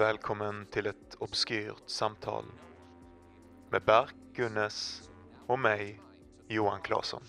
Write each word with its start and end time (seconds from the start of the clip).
Välkommen 0.00 0.66
till 0.66 0.86
ett 0.86 1.14
obskyrt 1.18 1.82
samtal 1.86 2.44
med 3.70 3.82
Berk 3.84 4.14
Gunnes 4.34 5.10
och 5.46 5.58
mig, 5.58 6.00
Johan 6.48 6.80
Claesson. 6.80 7.22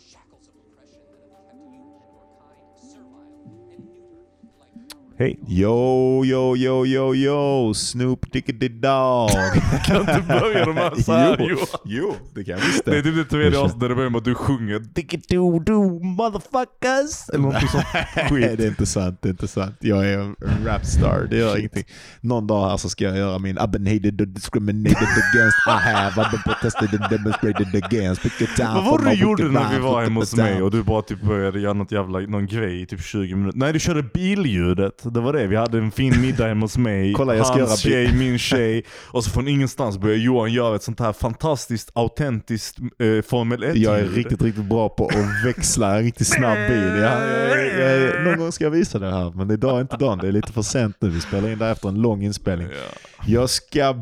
Hej. 5.21 5.39
Yo, 5.47 6.25
yo, 6.25 6.55
yo, 6.57 6.85
yo, 6.85 7.15
yo, 7.15 7.73
Snoop 7.73 8.31
Diggity 8.31 8.69
Dog. 8.69 9.29
Kan 9.85 9.99
inte 10.01 10.23
börja 10.27 10.65
de 10.65 10.77
här 10.77 10.95
såhär 10.95 11.47
jo, 11.49 11.57
jo, 11.85 12.15
det 12.33 12.43
kan 12.43 12.57
jag 12.57 12.65
visst 12.65 12.85
Det 12.85 12.97
är 12.97 13.01
typ 13.01 13.15
det 13.15 13.25
tredje 13.25 13.59
avsnittet 13.59 13.79
där 13.79 13.89
det 13.89 13.95
börjar 13.95 14.09
med 14.09 14.17
att 14.17 14.25
du 14.25 14.35
sjunger 14.35 14.79
Diggity 14.79 15.35
do 15.65 15.99
motherfuckers 15.99 17.29
eller 17.33 17.39
någonting 17.39 17.67
sånt 17.67 17.85
skit. 18.29 18.57
det 18.57 18.63
är 18.63 18.67
inte 18.67 18.85
sant. 18.85 19.19
Det 19.21 19.27
är 19.27 19.31
inte 19.31 19.47
sant. 19.47 19.75
Jag 19.79 20.09
är 20.09 20.17
en 20.17 20.35
rapstar. 20.65 21.27
Det 21.29 21.37
gör 21.37 21.57
ingenting. 21.57 21.83
Någon 22.21 22.47
dag 22.47 22.69
här 22.69 22.77
så 22.77 22.89
ska 22.89 23.03
jag 23.03 23.17
göra 23.17 23.39
min 23.39 23.59
I've 23.59 23.71
been 23.71 23.87
hated 23.87 24.21
and 24.21 24.29
discriminated 24.29 25.07
against 25.33 25.57
I 25.67 25.93
have. 25.93 26.21
I've 26.21 26.31
been 26.31 26.41
protested 26.41 27.01
and 27.01 27.09
demonstrated 27.11 27.83
against. 27.83 28.21
Pick 28.21 28.41
a 28.41 28.51
time 28.55 28.73
Vad 28.73 28.85
var 28.85 28.99
det 28.99 29.09
du 29.09 29.21
gjorde 29.21 29.43
när 29.43 29.73
vi 29.73 29.79
var 29.79 30.03
hemma 30.03 30.19
hos 30.19 30.35
mig 30.35 30.61
och 30.61 30.71
du 30.71 30.83
bara 30.83 31.01
typ 31.01 31.21
började 31.21 31.59
göra 31.59 31.73
något 31.73 31.91
jävla, 31.91 32.19
någon 32.19 32.47
grej 32.47 32.81
i 32.81 32.85
typ 32.85 33.03
20 33.03 33.35
minuter? 33.35 33.59
Nej 33.59 33.73
du 33.73 33.79
körde 33.79 34.03
billjudet, 34.03 35.10
det 35.13 35.19
var 35.21 35.33
det. 35.33 35.47
Vi 35.47 35.55
hade 35.55 35.77
en 35.77 35.91
fin 35.91 36.21
middag 36.21 36.47
hemma 36.47 36.61
hos 36.61 36.77
mig, 36.77 37.13
Kolla, 37.17 37.35
jag 37.35 37.47
ska 37.47 37.55
hans 37.55 37.85
göra 37.85 38.05
tjej, 38.07 38.13
min 38.13 38.39
tjej. 38.39 38.83
Och 39.07 39.23
så 39.23 39.29
från 39.29 39.47
ingenstans 39.47 39.97
började 39.97 40.21
Johan 40.21 40.53
göra 40.53 40.75
ett 40.75 40.83
sånt 40.83 40.99
här 40.99 41.13
fantastiskt 41.13 41.91
autentiskt 41.93 42.77
eh, 42.79 43.21
Formel 43.21 43.63
1 43.63 43.75
Jag 43.75 43.99
är 43.99 44.05
riktigt, 44.05 44.41
riktigt 44.41 44.65
bra 44.65 44.89
på 44.89 45.07
att 45.07 45.45
växla 45.45 45.97
en 45.97 46.03
riktigt 46.03 46.27
snabb 46.27 46.57
bil. 46.69 47.01
Ja, 47.01 47.25
jag, 47.25 47.67
jag, 47.79 48.01
jag, 48.01 48.23
någon 48.23 48.37
gång 48.37 48.51
ska 48.51 48.63
jag 48.63 48.71
visa 48.71 48.99
det 48.99 49.11
här, 49.11 49.31
men 49.35 49.51
idag 49.51 49.77
är 49.77 49.81
inte 49.81 49.97
dagen. 49.97 50.17
Det 50.17 50.27
är 50.27 50.31
lite 50.31 50.53
för 50.53 50.61
sent 50.61 50.95
nu. 50.99 51.09
Vi 51.09 51.21
spelar 51.21 51.49
in 51.49 51.57
det 51.57 51.67
efter 51.67 51.89
en 51.89 52.01
lång 52.01 52.23
inspelning. 52.23 52.67
Ja. 52.71 52.97
Jag 53.25 53.49
ska, 53.49 53.95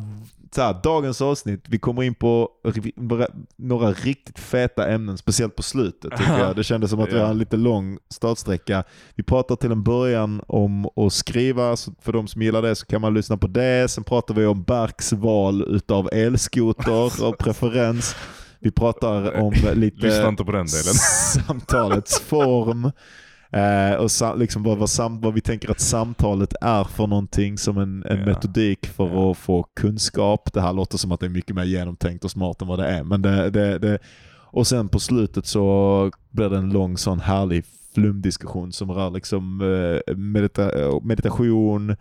så 0.55 0.61
här, 0.61 0.79
dagens 0.83 1.21
avsnitt, 1.21 1.65
vi 1.67 1.79
kommer 1.79 2.03
in 2.03 2.15
på 2.15 2.49
några 3.55 3.91
riktigt 3.91 4.39
feta 4.39 4.87
ämnen, 4.87 5.17
speciellt 5.17 5.55
på 5.55 5.63
slutet 5.63 6.11
tycker 6.17 6.39
jag. 6.39 6.55
Det 6.55 6.63
kändes 6.63 6.89
som 6.89 6.99
att 6.99 7.13
vi 7.13 7.19
har 7.19 7.29
en 7.29 7.37
lite 7.37 7.57
lång 7.57 7.97
startsträcka. 8.09 8.83
Vi 9.15 9.23
pratar 9.23 9.55
till 9.55 9.71
en 9.71 9.83
början 9.83 10.41
om 10.47 10.85
att 10.85 11.13
skriva, 11.13 11.75
så 11.75 11.91
för 12.01 12.13
de 12.13 12.27
som 12.27 12.41
gillar 12.41 12.61
det 12.61 12.75
så 12.75 12.85
kan 12.85 13.01
man 13.01 13.13
lyssna 13.13 13.37
på 13.37 13.47
det. 13.47 13.91
Sen 13.91 14.03
pratar 14.03 14.33
vi 14.33 14.45
om 14.45 14.63
Berks 14.63 15.13
val 15.13 15.61
utav 15.67 16.09
elskoter 16.11 17.25
och 17.25 17.37
preferens. 17.37 18.15
Vi 18.59 18.71
pratar 18.71 19.41
om 19.41 19.53
lite 19.73 20.11
samtalets 21.47 22.19
form. 22.19 22.91
Eh, 23.51 23.93
och 23.93 24.11
sa, 24.11 24.35
liksom 24.35 24.63
vad, 24.63 24.77
vad, 24.77 24.89
sam, 24.89 25.21
vad 25.21 25.33
vi 25.33 25.41
tänker 25.41 25.71
att 25.71 25.79
samtalet 25.79 26.53
är 26.61 26.83
för 26.83 27.07
någonting 27.07 27.57
som 27.57 27.77
en, 27.77 28.03
en 28.05 28.17
Ja. 28.19 28.25
metodik 28.25 28.85
för 28.87 29.07
Ja. 29.09 29.31
att 29.31 29.37
få 29.37 29.63
kunskap. 29.75 30.53
Det 30.53 30.61
här 30.61 30.73
låter 30.73 30.97
som 30.97 31.11
att 31.11 31.19
det 31.19 31.25
är 31.25 31.29
mycket 31.29 31.55
mer 31.55 31.63
genomtänkt 31.63 32.23
och 32.25 32.31
smart 32.31 32.61
än 32.61 32.67
vad 32.67 32.79
det 32.79 32.87
är. 32.87 33.03
Men 33.03 33.21
det, 33.21 33.49
det, 33.49 33.79
det, 33.79 33.99
och 34.51 34.67
sen 34.67 34.89
på 34.89 34.99
slutet 34.99 35.45
så 35.45 36.11
blir 36.29 36.49
det 36.49 36.57
en 36.57 36.69
lång 36.69 36.97
sån 36.97 37.19
härlig 37.19 37.63
flumdiskussion 37.95 38.71
som 38.71 38.91
rör 38.91 39.09
liksom 39.09 39.61
eh, 40.07 40.15
medita 40.15 40.69
meditation, 41.03 41.95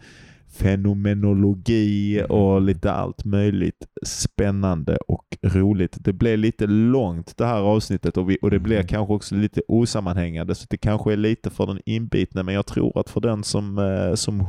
fenomenologi 0.59 2.23
och 2.29 2.63
lite 2.63 2.93
allt 2.93 3.25
möjligt 3.25 3.87
spännande 4.07 4.97
och 5.09 5.25
roligt. 5.43 5.97
Det 6.01 6.13
blev 6.13 6.39
lite 6.39 6.67
långt 6.67 7.37
det 7.37 7.47
här 7.47 7.61
avsnittet 7.61 8.17
och, 8.17 8.31
vi, 8.31 8.39
och 8.43 8.51
det 8.51 8.59
blir 8.59 8.77
Mm. 8.77 8.87
kanske 8.87 9.15
också 9.15 9.35
lite 9.35 9.61
osammanhängande 9.69 10.55
så 10.55 10.67
det 10.71 10.77
kanske 10.77 11.13
är 11.13 11.17
lite 11.17 11.51
för 11.51 11.67
den 11.67 11.81
inbitna 11.87 12.43
men 12.43 12.55
jag 12.55 12.67
tror 12.67 12.99
att 13.01 13.11
för 13.11 13.21
den 13.21 13.45
som, 13.45 13.79
eh, 13.79 14.15
som 14.15 14.47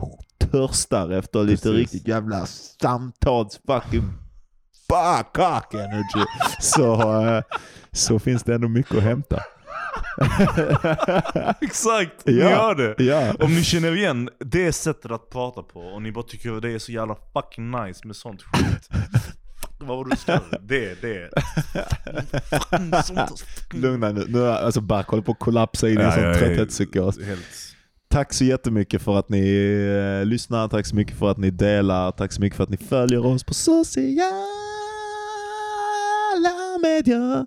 törstar 0.52 1.10
efter 1.10 1.44
lite 1.44 1.62
Precis. 1.64 1.78
riktigt 1.78 2.08
jävla 2.08 2.46
samtals 2.82 3.60
fucking 3.68 4.10
fuck 4.90 5.74
energy 5.74 6.26
så, 6.60 7.22
eh, 7.26 7.44
så 7.92 8.20
finns 8.20 8.44
det 8.44 8.56
ändå 8.56 8.68
mycket 8.68 8.98
att 8.98 9.04
hämta. 9.04 9.40
Exakt, 11.62 12.26
ni 12.26 12.34
Ja. 12.40 12.50
gör 12.50 12.76
det. 12.76 13.04
ja. 13.04 13.34
Om 13.40 13.52
ni 13.56 13.64
känner 13.64 13.96
igen 13.98 14.30
det 14.40 14.72
sättet 14.74 15.12
att 15.12 15.30
prata 15.30 15.64
på 15.64 15.80
och 15.80 16.02
ni 16.02 16.12
bara 16.12 16.24
tycker 16.24 16.52
att 16.56 16.62
det 16.62 16.72
är 16.72 16.80
så 16.80 16.92
jävla 16.92 17.16
fucking 17.34 17.72
nice 17.72 18.08
med 18.08 18.16
sånt 18.16 18.42
skit. 18.44 18.90
Vad 19.80 19.98
var 19.98 20.06
du 20.06 20.16
skrev? 20.16 20.40
Det, 20.62 21.02
det. 21.02 21.30
Fucking 22.50 22.94
sånt, 23.04 23.44
Lugna 23.74 24.12
nu. 24.12 24.26
nu 24.28 24.48
alltså 24.48 24.82
Bark 24.82 25.08
håller 25.08 25.24
på 25.24 25.32
att 25.32 25.40
kollapsa 25.40 25.88
in 25.90 25.94
i 25.94 25.98
en 25.98 26.02
Ja, 26.06 26.12
sån 26.12 26.24
är 26.24 26.34
trötthetspsykos. 26.34 27.18
Tack 28.12 28.34
så 28.34 28.44
jättemycket 28.44 29.02
för 29.02 29.20
att 29.20 29.30
ni 29.30 29.56
eh, 30.22 30.26
lyssnar, 30.26 30.68
tack 30.68 30.86
så 30.86 30.96
mycket 30.96 31.18
för 31.20 31.32
att 31.32 31.38
ni 31.38 31.52
delar, 31.52 32.12
tack 32.12 32.32
så 32.32 32.42
mycket 32.42 32.58
för 32.58 32.64
att 32.64 32.70
ni 32.70 32.78
följer 32.78 33.26
oss 33.26 33.44
på 33.44 33.54
sociala 33.54 34.32
medier. 36.82 37.46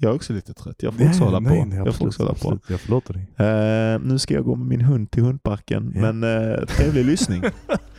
Jag 0.00 0.10
är 0.10 0.14
också 0.14 0.32
lite 0.32 0.54
trött, 0.54 0.82
jag 0.82 0.94
får 0.94 1.06
också 1.08 1.24
hålla 1.24 1.38
på. 1.40 1.44
Nej, 1.48 1.64
nej, 1.64 1.78
jag 1.78 1.94
får 1.94 2.06
också 2.06 2.22
hålla 2.22 2.34
på. 2.34 2.38
absolut. 2.38 2.62
Jag 2.70 2.80
förlåter 2.80 3.14
dig. 3.14 3.22
Eh, 3.36 4.00
nu 4.00 4.18
ska 4.18 4.34
jag 4.34 4.44
gå 4.44 4.54
med 4.56 4.66
min 4.66 4.80
hund 4.80 5.10
till 5.10 5.22
hundparken, 5.22 5.92
Ja. 5.94 6.00
men 6.12 6.24
uh, 6.24 6.64
trevlig 6.66 7.04
lyssning. 7.04 7.42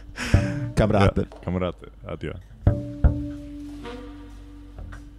Kamrater. 0.75 1.27
Kamrater, 1.43 1.89
adjö. 2.07 2.33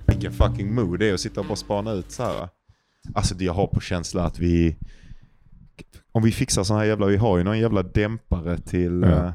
Vilken 0.06 0.32
fucking 0.32 0.74
mood 0.74 0.98
det 0.98 1.08
är 1.10 1.14
att 1.14 1.20
sitta 1.20 1.40
och 1.40 1.46
bara 1.46 1.56
spana 1.56 1.92
ut 1.92 2.10
så 2.10 2.22
här. 2.22 2.48
Alltså 3.14 3.34
det 3.34 3.44
jag 3.44 3.52
har 3.54 3.66
på 3.66 3.80
känsla 3.80 4.24
att 4.24 4.38
vi... 4.38 4.76
Om 6.12 6.22
vi 6.22 6.32
fixar 6.32 6.62
sån 6.64 6.76
här 6.76 6.84
jävla... 6.84 7.06
Vi 7.06 7.16
har 7.16 7.38
ju 7.38 7.44
någon 7.44 7.58
jävla 7.58 7.82
dämpare 7.82 8.58
till, 8.58 9.02
Ja. 9.02 9.08
eh, 9.26 9.32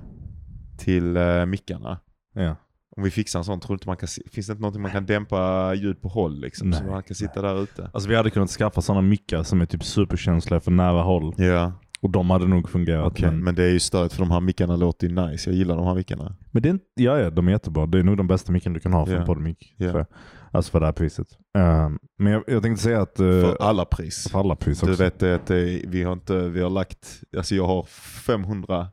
till 0.78 1.18
uh, 1.18 1.46
mickarna. 1.46 2.00
Ja. 2.34 2.56
Om 2.98 3.04
vi 3.04 3.12
fixar 3.12 3.40
en 3.40 3.46
sån, 3.46 3.60
tror 3.60 3.70
du 3.70 3.74
inte 3.74 3.88
man 3.88 3.98
kan... 3.98 4.08
Finns 4.32 4.48
det 4.48 4.52
inte 4.52 4.62
någonting 4.62 4.82
man 4.82 4.92
kan 4.92 5.06
dämpa 5.06 5.74
ljud 5.74 6.02
på 6.02 6.08
håll 6.08 6.40
liksom? 6.40 6.74
Så 6.74 6.84
man 6.84 7.04
kan 7.04 7.16
sitta 7.16 7.42
där 7.42 7.64
ute? 7.64 7.90
Alltså 7.94 8.10
vi 8.10 8.16
hade 8.16 8.30
kunnat 8.30 8.50
skaffa 8.50 8.82
sådana 8.82 9.02
mickar 9.02 9.44
som 9.44 9.62
är 9.62 9.66
typ 9.66 9.84
superkänsliga 9.84 10.60
för 10.60 10.72
nära 10.72 11.02
håll. 11.02 11.34
Ja, 11.38 11.72
Och 12.02 12.10
de 12.10 12.30
hade 12.30 12.48
nog 12.48 12.70
fungerat. 12.70 13.08
okej. 13.08 13.26
Men, 13.26 13.44
Men 13.44 13.56
det 13.56 13.64
är 13.64 13.70
ju 13.72 13.80
störigt 13.80 14.14
för 14.14 14.20
de 14.22 14.32
här 14.32 14.40
mickarna 14.40 14.76
låter 14.76 15.08
ju 15.08 15.16
nice. 15.16 15.50
Jag 15.50 15.58
gillar 15.58 15.76
de 15.78 15.86
här 15.88 15.96
mickarna. 15.96 16.36
men 16.52 16.62
det 16.64 16.70
är 16.70 16.72
inte, 16.72 16.86
ja, 16.96 17.20
ja, 17.20 17.30
de 17.30 17.48
är 17.48 17.52
jättebra. 17.52 17.86
Det 17.86 18.00
är 18.00 18.04
nog 18.04 18.18
de 18.18 18.28
bästa 18.28 18.52
micken 18.52 18.74
du 18.74 18.80
kan 18.80 18.94
ha 18.94 19.06
för 19.06 19.14
Ja. 19.14 19.20
en 19.20 19.26
poddmick. 19.26 19.76
För, 19.78 20.06
alltså 20.52 20.72
för 20.72 20.80
det 20.80 20.86
här 20.86 20.94
priset. 20.94 21.28
Ehm, 21.58 22.00
men 22.18 22.34
jag, 22.34 22.44
jag 22.48 22.64
tänkte 22.64 22.84
säga 22.84 23.02
att... 23.02 23.20
uh, 23.20 23.42
För 23.42 23.58
alla 23.62 23.86
pris. 23.86 24.28
för 24.32 24.40
alla 24.40 24.56
pris 24.56 24.80
Du 24.80 24.92
också. 24.92 25.04
vet 25.04 25.20
det, 25.20 25.36
att 25.36 25.52
vi 25.88 26.04
har 26.04 26.14
inte, 26.14 26.50
vi 26.50 26.62
har 26.62 26.70
lagt, 26.70 27.08
alltså 27.38 27.56
jag 27.56 27.68
har 27.68 27.84
500 28.26 28.88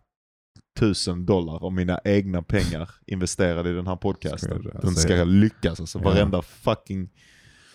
000 0.80 1.26
dollar 1.26 1.64
av 1.64 1.72
mina 1.72 2.00
egna 2.04 2.42
pengar 2.42 2.90
investerade 3.06 3.70
i 3.70 3.72
den 3.72 3.86
här 3.86 3.96
podcasten. 3.96 4.60
Ska 4.60 4.70
jag 4.72 4.82
Den 4.82 4.94
ska 4.94 5.24
lyckas 5.24 5.80
alltså. 5.80 5.98
Ja. 5.98 6.04
Varenda 6.04 6.42
fucking, 6.42 7.08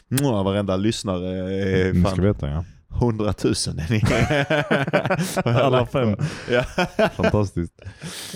mwah, 0.08 0.44
varenda 0.44 0.78
lyssnare 0.78 1.28
är 1.30 1.94
Ni 1.94 2.02
ska 2.02 2.10
fan 2.10 2.24
veta 2.24 2.50
ja. 2.50 2.66
100 3.02 3.26
000 3.26 3.54
är 3.54 3.92
ni. 3.92 4.02
Alla 5.60 5.86
fem. 5.86 6.16
Ja. 6.52 6.64
Fantastiskt. 7.10 7.82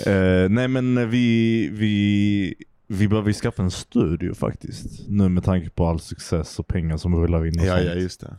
Eh, 0.06 0.50
nej 0.50 0.68
men 0.68 1.10
vi, 1.10 1.70
vi, 1.74 2.56
vi 2.88 3.08
behöver 3.08 3.34
skaffa 3.34 3.64
en 3.64 3.72
studio 3.72 4.34
faktiskt. 4.34 5.08
Nu 5.08 5.30
med 5.30 5.44
tanke 5.44 5.70
på 5.70 5.88
all 5.88 6.00
success 6.00 6.60
och 6.60 6.68
pengar 6.68 6.98
som 6.98 7.16
rullar 7.16 7.46
in 7.46 7.60
och 7.60 7.66
ja, 7.66 7.76
sånt. 7.76 7.88
ja, 7.88 7.94
just 7.94 8.22
det. 8.22 8.36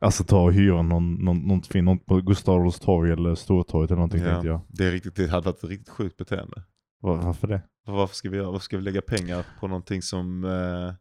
Alltså 0.00 0.24
ta 0.24 0.42
och 0.42 0.52
hyra 0.52 0.82
någon, 0.82 1.14
någon, 1.14 1.38
något 1.38 1.66
fint, 1.66 1.84
något 1.84 2.06
på 2.06 2.20
Gustav 2.20 2.54
Adolfs 2.60 2.80
torg 2.80 3.12
eller 3.12 3.34
Stortorget 3.34 3.90
eller 3.90 3.96
någonting 3.96 4.20
tänkte 4.20 4.46
Ja. 4.46 4.52
jag. 4.52 4.60
Det, 4.68 4.84
är 4.86 4.90
riktigt, 4.92 5.16
det 5.16 5.28
hade 5.30 5.46
varit 5.46 5.64
ett 5.64 5.70
riktigt 5.70 5.88
sjukt 5.88 6.16
beteende. 6.16 6.62
Var, 7.00 7.16
varför 7.16 7.48
det? 7.48 7.62
För 7.86 7.92
varför 7.92 8.14
ska 8.14 8.30
vi 8.30 8.38
varför 8.38 8.58
ska 8.64 8.76
vi 8.76 8.82
lägga 8.82 9.00
pengar 9.00 9.44
på 9.60 9.68
någonting 9.68 10.02
som 10.02 10.44
eh, 10.44 10.94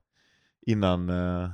innan... 0.72 1.10
Eh? 1.10 1.50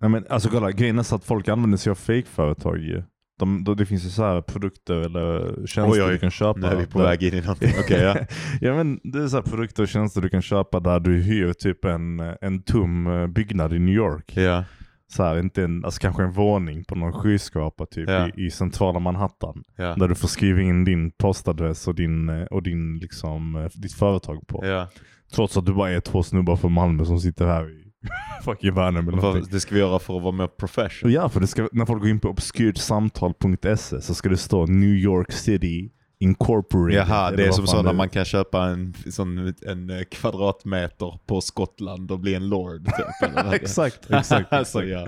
Nej 0.00 0.10
men 0.10 0.26
alltså 0.30 0.48
kolla, 0.48 0.70
grejen 0.70 0.98
är 0.98 1.02
så 1.02 1.14
att 1.16 1.24
folk 1.24 1.48
använder 1.48 1.78
sig 1.78 1.90
av 1.90 1.94
fejkföretag 1.94 2.78
ju. 2.78 3.02
De, 3.38 3.64
de, 3.64 3.76
det 3.76 3.86
finns 3.86 4.04
ju 4.04 4.08
så 4.08 4.22
här 4.22 4.40
produkter 4.40 4.94
eller 4.94 5.54
tjänster 5.66 5.92
Oj, 5.92 6.02
oj. 6.02 6.12
du 6.12 6.18
kan 6.18 6.30
köpa. 6.30 6.60
nu 6.60 6.66
är 6.66 6.76
vi 6.76 6.86
på 6.86 6.98
där- 6.98 7.06
väg 7.06 7.22
in 7.22 7.34
i 7.34 7.40
någonting. 7.40 7.72
Okej, 7.80 8.00
ja. 8.02 8.16
ja 8.60 8.74
men 8.74 9.00
det 9.02 9.18
är 9.22 9.28
så 9.28 9.36
här 9.36 9.42
produkter 9.42 9.82
och 9.82 9.88
tjänster 9.88 10.20
du 10.20 10.28
kan 10.28 10.42
köpa 10.42 10.80
där 10.80 11.00
du 11.00 11.16
hyr 11.18 11.52
typ 11.52 11.84
en, 11.84 12.20
en 12.40 12.62
tom 12.62 13.06
eh, 13.06 13.26
byggnad 13.26 13.72
i 13.72 13.78
New 13.78 13.94
York. 13.94 14.36
ja. 14.36 14.64
Så 15.12 15.22
här, 15.22 15.38
inte 15.38 15.62
en, 15.64 15.84
alltså 15.84 16.00
kanske 16.00 16.22
en 16.22 16.32
våning 16.32 16.84
på 16.84 16.94
någon 16.94 17.12
skyskrapa 17.12 17.86
typ 17.86 18.08
Ja. 18.08 18.28
i, 18.28 18.44
i 18.46 18.50
centrala 18.50 18.98
Manhattan. 18.98 19.62
Ja. 19.76 19.94
Där 19.94 20.08
du 20.08 20.14
får 20.14 20.28
skriva 20.28 20.60
in 20.60 20.84
din 20.84 21.10
postadress 21.10 21.88
och, 21.88 21.94
din, 21.94 22.28
eh, 22.28 22.42
och 22.44 22.62
din, 22.62 22.98
liksom, 22.98 23.56
eh, 23.56 23.68
ditt 23.74 23.92
företag 23.92 24.46
på. 24.46 24.66
ja. 24.66 24.88
Trots 25.34 25.56
att 25.56 25.66
du 25.66 25.74
bara 25.74 25.90
är 25.90 26.00
två 26.00 26.22
snubbar 26.22 26.56
från 26.56 26.72
Malmö 26.72 27.04
som 27.04 27.18
sitter 27.18 27.46
här 27.46 27.70
i 27.70 27.84
fucking 28.44 28.74
Värnamo 28.74 29.10
eller 29.10 29.22
någonting. 29.22 29.48
Det 29.52 29.60
ska 29.60 29.74
vi 29.74 29.80
göra 29.80 29.98
för 29.98 30.16
att 30.16 30.22
vara 30.22 30.32
mer 30.34 30.46
professional. 30.46 31.12
Ja, 31.14 31.28
för 31.28 31.40
det 31.40 31.46
ska, 31.46 31.68
när 31.72 31.86
folk 31.86 32.00
går 32.02 32.10
in 32.10 32.20
på 32.20 32.28
obscuredsamtal.se 32.28 34.00
så 34.00 34.14
ska 34.14 34.28
det 34.28 34.36
stå 34.36 34.66
New 34.66 34.94
York 34.94 35.32
City 35.32 35.90
Incorporated. 36.22 36.98
Jaha, 37.08 37.30
det 37.30 37.46
är 37.46 37.50
som 37.50 37.66
så 37.66 37.82
när 37.82 37.92
man 37.92 38.08
kan 38.08 38.24
köpa 38.24 38.64
en, 38.64 38.94
sån, 39.10 39.54
en 39.66 39.90
eh, 39.90 40.02
kvadratmeter 40.10 41.18
på 41.26 41.40
Skottland 41.40 42.10
och 42.10 42.18
bli 42.20 42.34
en 42.34 42.48
lord. 42.48 42.84
Typ? 42.84 43.32
Exakt, 43.52 44.10
exakt. 44.10 44.52
exakt. 44.52 44.88
ja. 44.88 45.06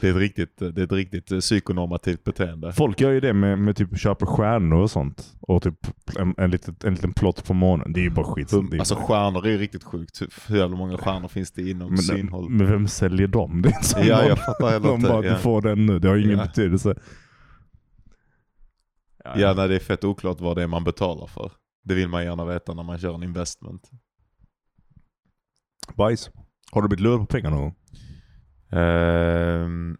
Det 0.00 0.06
är 0.08 0.10
ett 0.10 0.16
riktigt, 0.16 0.58
det 0.58 0.78
är 0.78 0.84
ett 0.84 0.92
riktigt 0.92 1.32
eh, 1.32 1.38
psykonormativt 1.38 2.24
beteende. 2.24 2.72
Folk 2.72 3.00
gör 3.00 3.10
ju 3.10 3.20
det 3.20 3.32
med, 3.32 3.58
med 3.58 3.76
typ 3.76 3.98
köper 3.98 4.26
stjärnor 4.26 4.78
och 4.82 4.90
sånt. 4.90 5.26
Och 5.40 5.62
typ 5.62 5.86
en, 6.18 6.34
en, 6.38 6.50
litet, 6.50 6.84
en 6.84 6.94
liten 6.94 7.12
plott 7.12 7.44
på 7.44 7.54
månen. 7.54 7.92
Det 7.92 8.00
är 8.00 8.04
ju 8.04 8.10
bara 8.10 8.26
skit. 8.26 8.52
Är 8.52 8.78
Alltså 8.78 8.94
bara- 8.94 9.04
stjärnor 9.04 9.46
är 9.46 9.50
ju 9.50 9.58
riktigt 9.58 9.84
sjukt. 9.84 10.22
Hur 10.48 10.56
jävla 10.56 10.76
många 10.76 10.98
stjärnor 10.98 11.28
finns 11.28 11.50
det 11.52 11.70
inom 11.70 11.88
men, 11.88 11.98
synhåll? 11.98 12.48
men 12.50 12.66
vem 12.70 12.88
säljer 12.88 13.26
dem? 13.26 13.62
Det 13.62 13.68
är 13.68 13.70
inte 13.76 13.88
som 13.88 14.06
Ja, 14.06 14.26
jag 14.28 14.38
fattar 14.38 14.70
heller 14.70 14.88
de 14.88 15.02
bara, 15.02 15.16
inte. 15.16 15.28
du 15.28 15.34
Ja. 15.34 15.38
får 15.38 15.62
den 15.62 15.86
nu. 15.86 15.98
Det 15.98 16.08
har 16.08 16.16
ingen 16.16 16.38
Ja. 16.38 16.44
betydelse. 16.44 16.94
Ja, 19.36 19.54
nej, 19.54 19.68
det 19.68 19.74
är 19.74 19.78
fett 19.78 20.04
oklart 20.04 20.40
vad 20.40 20.56
det 20.56 20.62
är 20.62 20.66
man 20.66 20.84
betalar 20.84 21.26
för. 21.26 21.52
Det 21.84 21.94
vill 21.94 22.08
man 22.08 22.24
gärna 22.24 22.44
veta 22.44 22.74
när 22.74 22.82
man 22.82 22.98
kör 22.98 23.14
en 23.14 23.22
investment. 23.22 23.90
Bajs. 25.94 26.30
Har 26.72 26.82
du 26.82 26.88
blivit 26.88 27.02
lurad 27.02 27.20
på 27.20 27.26
pengar 27.26 27.50
någon 27.50 27.60
gång? 27.60 27.74
Ehm. 28.80 29.96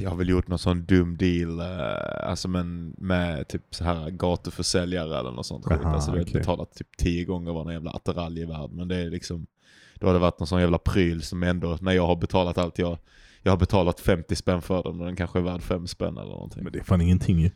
Jag 0.00 0.10
har 0.10 0.16
väl 0.16 0.28
gjort 0.28 0.48
någon 0.48 0.58
sån 0.58 0.84
dum 0.84 1.16
deal, 1.16 1.60
eh, 1.60 2.28
alltså 2.28 2.48
men 2.48 2.94
med 2.98 3.48
typ 3.48 3.74
så 3.74 3.84
här 3.84 4.10
gatuförsäljare 4.10 5.18
eller 5.18 5.30
något 5.30 5.46
sånt 5.46 5.64
skit. 5.64 5.80
Aha, 5.80 5.94
Alltså 5.94 6.10
okej. 6.10 6.32
betalat 6.32 6.74
typ 6.74 6.96
tio 6.96 7.24
gånger 7.24 7.52
vad 7.52 7.64
någon 7.64 7.72
jävla 7.74 7.90
attiralj 7.90 8.42
är 8.42 8.46
värd. 8.46 8.70
Men 8.70 8.88
det 8.88 8.96
är 8.96 9.10
liksom, 9.10 9.46
då 9.94 10.06
har 10.06 10.14
det 10.14 10.20
varit 10.20 10.38
någon 10.38 10.46
sån 10.46 10.60
jävla 10.60 10.78
pryl 10.78 11.22
som 11.22 11.42
ändå, 11.42 11.78
när 11.80 11.92
jag 11.92 12.06
har 12.06 12.16
betalat 12.16 12.58
allt 12.58 12.78
jag, 12.78 12.98
jag 13.48 13.52
har 13.52 13.58
betalat 13.58 14.00
50 14.00 14.36
spänn 14.36 14.62
för 14.62 14.82
den 14.82 15.00
och 15.00 15.06
den 15.06 15.16
kanske 15.16 15.38
är 15.38 15.42
värd 15.42 15.62
5 15.62 15.86
spänn 15.86 16.16
eller 16.18 16.30
någonting. 16.30 16.62
Men 16.64 16.72
det 16.72 16.78
är 16.78 16.84
fan 16.84 17.00
ingenting 17.00 17.38
ju. 17.38 17.50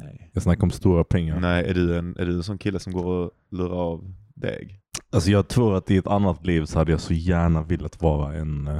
Nej. 0.00 0.30
Jag 0.32 0.42
snackar 0.42 0.62
om 0.62 0.70
stora 0.70 1.04
pengar. 1.04 1.40
Nej, 1.40 1.64
är 1.68 1.74
du, 1.74 1.98
en, 1.98 2.16
är 2.18 2.26
du 2.26 2.32
en 2.32 2.42
sån 2.42 2.58
kille 2.58 2.78
som 2.78 2.92
går 2.92 3.04
och 3.04 3.30
lurar 3.50 3.92
av 3.92 4.14
deg? 4.34 4.80
Alltså 5.12 5.30
jag 5.30 5.48
tror 5.48 5.76
att 5.76 5.90
i 5.90 5.96
ett 5.96 6.06
annat 6.06 6.46
liv 6.46 6.64
så 6.64 6.78
hade 6.78 6.90
jag 6.90 7.00
så 7.00 7.14
gärna 7.14 7.62
velat 7.62 8.02
vara 8.02 8.34
en, 8.34 8.66
eh, 8.66 8.78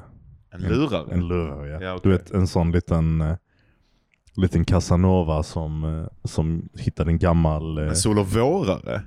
En 0.51 0.61
lurare? 0.61 1.15
en 1.15 1.29
lurare. 1.29 1.69
Ja. 1.69 1.83
Ja, 1.83 1.95
okej. 1.95 2.01
Du 2.13 2.19
vet 2.19 2.31
en 2.31 2.47
sån 2.47 2.73
liten, 2.73 3.21
eh, 3.21 3.37
liten 4.37 4.65
Casanova 4.65 5.43
som, 5.43 5.85
eh, 5.85 6.29
som 6.29 6.69
hittade 6.79 7.11
en 7.11 7.19
gammal... 7.19 7.79
En 7.79 7.97
sol 7.97 8.19
och 8.19 8.29
vårare? 8.29 9.03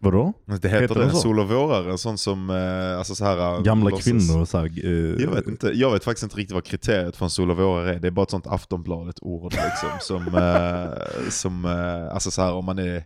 Vadå? 0.00 0.32
Det 0.46 0.52
heter, 0.52 0.68
Heter 0.80 0.94
det, 0.94 1.00
det 1.00 1.04
en 1.06 1.10
så? 1.10 1.16
sol 1.16 1.40
och 1.40 1.48
vårare, 1.48 1.90
en 1.90 1.98
sån 1.98 2.18
som, 2.18 2.50
eh, 2.50 2.98
alltså 2.98 3.14
så 3.14 3.24
här, 3.24 3.62
Gamla 3.62 3.90
låtsas- 3.90 4.04
kvinnor 4.04 4.44
så 4.44 4.58
här, 4.58 4.64
eh, 4.84 5.22
Jag 5.22 5.30
vet 5.34 5.48
inte, 5.48 5.66
jag 5.74 5.92
vet 5.92 6.04
faktiskt 6.04 6.22
inte 6.22 6.36
riktigt 6.36 6.54
vad 6.54 6.64
kriteriet 6.64 7.16
för 7.16 7.24
en 7.26 7.30
sol 7.30 7.50
och 7.50 7.56
vårare 7.56 7.94
är. 7.94 7.98
Det 8.00 8.06
är 8.06 8.10
bara 8.10 8.22
ett 8.22 8.30
sånt 8.30 8.46
Aftonbladet-ord 8.46 9.52
liksom. 9.52 9.88
som, 10.00 10.34
eh, 10.34 11.28
som 11.30 11.64
eh, 11.64 12.14
alltså 12.14 12.30
så 12.30 12.42
här 12.42 12.52
om 12.52 12.64
man 12.64 12.78
är 12.78 13.04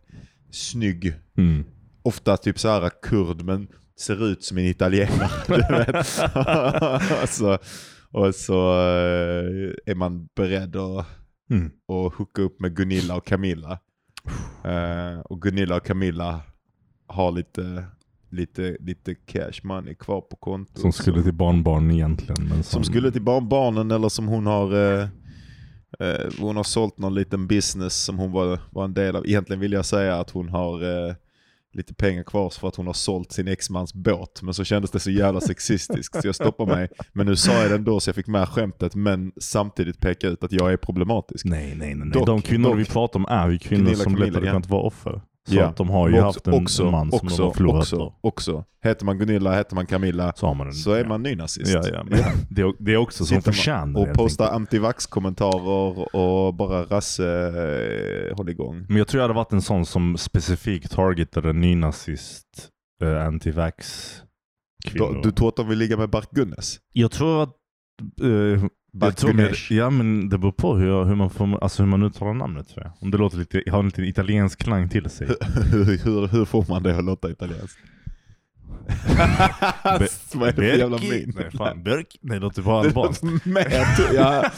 snygg, 0.51 1.15
Mm. 1.39 1.65
ofta 2.03 2.37
typ 2.37 2.59
så 2.59 2.69
här 2.69 2.91
kurd 3.03 3.43
men 3.43 3.69
ser 4.01 4.27
ut 4.27 4.45
som 4.45 4.59
en 4.59 4.65
italienare. 4.67 5.29
Alltså, 7.21 7.59
och 8.11 8.35
så 8.35 8.73
eh, 8.73 9.73
är 9.87 9.95
man 9.95 10.29
beredd 10.37 10.77
att 10.77 11.07
Mm. 11.51 11.71
och 11.89 12.15
hooka 12.15 12.43
upp 12.43 12.61
med 12.61 12.77
Gunilla 12.77 13.15
och 13.17 13.27
Camilla. 13.27 13.79
Eh, 14.65 15.21
och 15.21 15.43
Gunilla 15.43 15.77
och 15.77 15.85
Camilla 15.87 16.41
har 17.13 17.33
lite, 17.33 17.85
lite, 18.31 18.77
lite 18.81 19.15
cash 19.15 19.61
money 19.63 19.95
kvar 19.95 20.21
på 20.21 20.37
kontot. 20.37 20.79
Som 20.79 20.93
skulle 20.93 21.23
till 21.23 21.35
barnbarn 21.35 21.91
egentligen. 21.91 22.49
Men 22.49 22.63
som 22.63 22.85
skulle 22.85 23.13
till 23.13 23.23
barnbarnen 23.23 23.91
eller 23.91 24.09
som 24.09 24.29
hon 24.29 24.47
har 24.47 24.75
eh, 24.75 25.09
eh, 26.01 26.31
hon 26.41 26.57
har 26.57 26.65
sålt 26.65 26.99
någon 26.99 27.15
liten 27.15 27.47
business 27.47 28.05
som 28.05 28.19
hon 28.19 28.33
var, 28.33 28.59
var 28.71 28.85
en 28.85 28.95
del 28.95 29.17
av. 29.17 29.27
Egentligen 29.27 29.61
vill 29.61 29.73
jag 29.73 29.85
säga 29.85 30.17
att 30.21 30.31
hon 30.31 30.49
har 30.49 30.83
eh, 31.09 31.15
lite 31.75 31.95
pengar 31.95 32.23
kvar 32.23 32.51
för 32.51 32.69
att 32.69 32.77
hon 32.77 32.87
har 32.87 32.93
sålt 32.93 33.33
sin 33.33 33.49
exmans 33.49 33.95
båt. 33.95 34.43
Men 34.43 34.55
så 34.55 34.65
kändes 34.65 34.91
det 34.91 35.01
så 35.01 35.11
jävla 35.11 35.41
sexistiskt 35.41 36.21
så 36.23 36.29
jag 36.29 36.35
stoppade 36.35 36.75
mig. 36.75 36.89
Men 37.13 37.27
nu 37.27 37.37
sa 37.37 37.53
jag 37.53 37.71
det 37.71 37.75
ändå 37.75 38.01
så 38.01 38.09
jag 38.09 38.15
fick 38.15 38.27
med 38.27 38.49
skämtet 38.49 38.95
men 38.95 39.33
samtidigt 39.41 40.01
peka 40.01 40.29
ut 40.29 40.45
att 40.45 40.53
jag 40.53 40.73
är 40.73 40.77
problematisk. 40.77 41.45
Nej, 41.45 41.75
nej, 41.77 41.95
nej. 41.95 41.95
nej. 41.95 42.11
Dock- 42.11 42.27
de 42.27 42.43
kvinnor 42.43 42.69
dock- 42.69 42.79
vi 42.79 42.85
pratar 42.85 43.21
om 43.21 43.27
är 43.29 43.51
ju 43.51 43.59
kvinnor 43.59 43.85
Gunilla 43.85 44.05
som 44.05 44.15
Camilla, 44.15 44.27
lätt 44.27 44.35
hade 44.35 44.47
ja. 44.47 44.53
kunnat 44.53 44.69
vara 44.69 44.83
offer. 44.83 45.21
Så 45.49 45.55
Ja. 45.55 45.67
att 45.67 45.77
de 45.77 45.91
har 45.91 46.09
ju 46.09 46.19
Och 46.19 46.23
haft 46.25 46.47
en 46.47 46.55
också, 46.55 46.91
man 46.91 47.11
som 47.11 47.21
också, 47.27 47.37
de 47.37 47.43
har 47.43 47.53
förlorat 47.55 47.81
också, 47.83 47.97
då. 47.97 48.19
också. 48.21 48.65
Heter 48.85 49.05
man 49.05 49.19
Gunilla, 49.19 49.53
heter 49.57 49.75
man 49.75 49.87
Camilla, 49.87 50.33
Så 50.37 50.55
man 50.55 50.67
en, 50.67 50.73
så 50.73 50.93
är 50.93 51.01
ja. 51.03 51.09
man 51.09 51.23
nynazist. 51.23 51.75
Ja, 51.75 51.83
ja, 51.93 52.05
men 52.05 52.19
det, 52.51 52.63
är, 52.63 52.73
det 52.79 52.93
är 52.93 52.97
också 52.97 53.19
som 53.19 53.27
Sitter 53.27 53.49
man 53.51 53.55
förtjänar 53.55 54.01
Och 54.01 54.07
helt 54.07 54.19
posta 54.19 54.45
enkelt. 54.45 54.57
antivax-kommentarer 54.57 56.17
och 56.17 56.55
bara 56.55 56.83
rasse 56.85 57.27
eh, 58.31 58.37
håll 58.37 58.49
igång. 58.49 58.87
Men 58.89 58.97
jag 58.97 59.09
tror 59.09 59.19
jag 59.19 59.25
hade 59.25 59.35
varit 59.35 59.53
en 59.53 59.63
sån 59.63 59.87
som 59.87 60.17
specifikt 60.19 60.93
targetade 60.93 61.53
nynazist, 61.53 62.69
uh, 63.05 63.27
antivax. 63.27 64.09
Du, 64.95 65.21
du 65.23 65.31
tror 65.33 65.49
att 65.49 65.57
de 65.57 65.69
vill 65.69 65.79
ligga 65.79 65.97
med 65.97 66.11
Bart 66.11 66.31
Gunnes? 66.31 66.79
jag 66.93 67.11
tror 67.11 67.43
att... 67.43 67.49
eh, 68.23 68.65
med, 69.33 69.55
ja 69.71 69.91
men 69.91 70.29
det 70.29 70.39
beror 70.39 70.53
på 70.53 70.77
hur, 70.77 71.05
hur, 71.05 71.15
man 71.15 71.31
får, 71.31 71.65
alltså 71.65 71.83
hur 71.83 71.91
man 71.91 72.03
uttalar 72.03 72.35
namnet 72.35 72.69
tror 72.69 72.85
jag. 72.85 72.93
Om 73.01 73.11
det 73.11 73.19
låter 73.19 73.39
lite, 73.39 73.63
har 73.71 73.79
en 73.79 73.87
liten 73.87 74.05
italiensk 74.05 74.59
klang 74.59 74.89
till 74.89 75.11
sig. 75.11 75.27
hur, 75.73 76.29
hur, 76.29 76.45
får 76.45 76.65
man 76.69 76.83
det 76.83 76.99
att 76.99 77.05
låta 77.05 77.31
italienskt? 77.31 77.79
Vad 80.35 80.49
är 80.49 80.53
det 80.53 80.53
för 80.53 80.63
jävla 80.63 80.99
min? 80.99 81.33
Nej 81.37 81.51
fan, 81.51 81.83
Berk? 81.83 82.19
Nej 82.21 82.39
det 82.39 82.45
låter 82.45 82.63
bara 82.63 82.81
albanskt. 82.81 83.23
mer, 83.45 83.87
ja, 84.15 84.51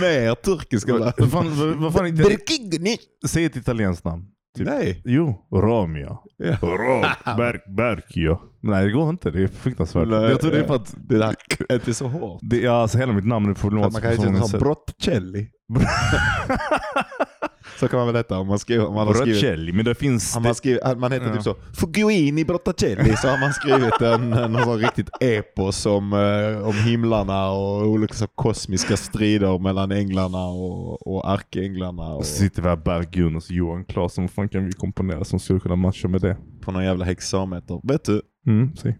mer 0.00 0.34
turkiska. 0.34 0.92
Vad 0.92 1.30
fan, 1.30 1.92
fan. 1.92 2.98
Säg 3.26 3.44
ett 3.44 3.56
italienskt 3.56 4.04
namn. 4.04 4.26
Typ. 4.56 4.66
Nej. 4.66 5.02
Jo, 5.04 5.46
Romeo. 5.52 6.18
Ja. 6.36 6.56
Rom, 6.62 7.04
Berk, 7.36 7.64
Berkio. 7.76 8.38
Nej 8.62 8.84
det 8.84 8.90
går 8.92 9.10
inte, 9.10 9.30
det 9.30 9.42
är 9.42 9.48
fruktansvärt. 9.48 10.08
Nej, 10.08 10.30
jag 10.30 10.40
tror 10.40 10.50
det 10.50 10.58
är 10.58 10.64
för 10.66 10.74
att... 10.74 10.94
Det 11.08 11.18
där 11.18 11.34
är 11.68 11.74
inte 11.74 11.94
så 11.94 12.08
hårt. 12.08 12.40
Det, 12.42 12.60
ja, 12.60 12.72
alltså 12.82 12.98
hela 12.98 13.12
mitt 13.12 13.26
namn 13.26 13.50
är 13.50 13.54
problematiskt 13.54 14.02
Man 14.02 14.16
kan 14.16 14.22
ju 14.22 14.28
inte 14.28 14.56
ha. 14.56 14.58
Brotticelli. 14.58 15.48
Så 17.80 17.88
kan 17.88 17.98
man 17.98 18.06
väl 18.06 18.16
heta 18.16 18.38
om 18.38 18.46
man, 18.46 18.58
skriver, 18.58 18.86
om 18.86 18.94
man 18.94 19.06
har 19.06 19.14
Broccelli, 19.14 19.72
men 19.72 19.84
det 19.84 19.94
finns... 19.94 20.34
Har 20.34 20.40
man, 20.40 20.54
skrivit, 20.54 20.82
man 20.96 21.12
heter 21.12 21.26
Ja. 21.26 21.34
typ 21.34 21.42
så, 21.42 21.56
Fuguini 21.72 22.44
Brottacelli, 22.44 23.16
så 23.16 23.28
har 23.28 23.40
man 23.40 23.52
skrivit 23.52 24.00
en, 24.00 24.32
en 24.32 24.64
sån 24.64 24.78
riktigt 24.78 25.08
epos 25.20 25.86
om, 25.86 26.12
eh, 26.12 26.68
om 26.68 26.74
himlarna 26.74 27.50
och 27.50 27.86
olika 27.86 28.14
så 28.14 28.26
kosmiska 28.26 28.96
strider 28.96 29.58
mellan 29.58 29.92
änglarna 29.92 30.46
och, 30.46 31.06
och 31.06 31.30
ärkeänglarna 31.30 32.14
Och 32.14 32.26
så 32.26 32.34
sitter 32.36 32.62
vi 32.62 32.68
här 32.68 32.76
Berg 32.76 33.36
och 33.36 33.50
Johan 33.50 33.84
Claesson, 33.84 34.24
vad 34.24 34.30
fan 34.30 34.48
kan 34.48 34.66
vi 34.66 34.72
komponera 34.72 35.24
som 35.24 35.38
skulle 35.38 35.60
kunna 35.60 35.76
matcha 35.76 36.08
med 36.08 36.20
det? 36.20 36.36
på 36.60 36.72
någon 36.72 36.84
jävla 36.84 37.04
hexameter. 37.04 37.80
Vet 37.82 38.04
du? 38.04 38.22
Mm, 38.46 38.76
säg. 38.76 38.98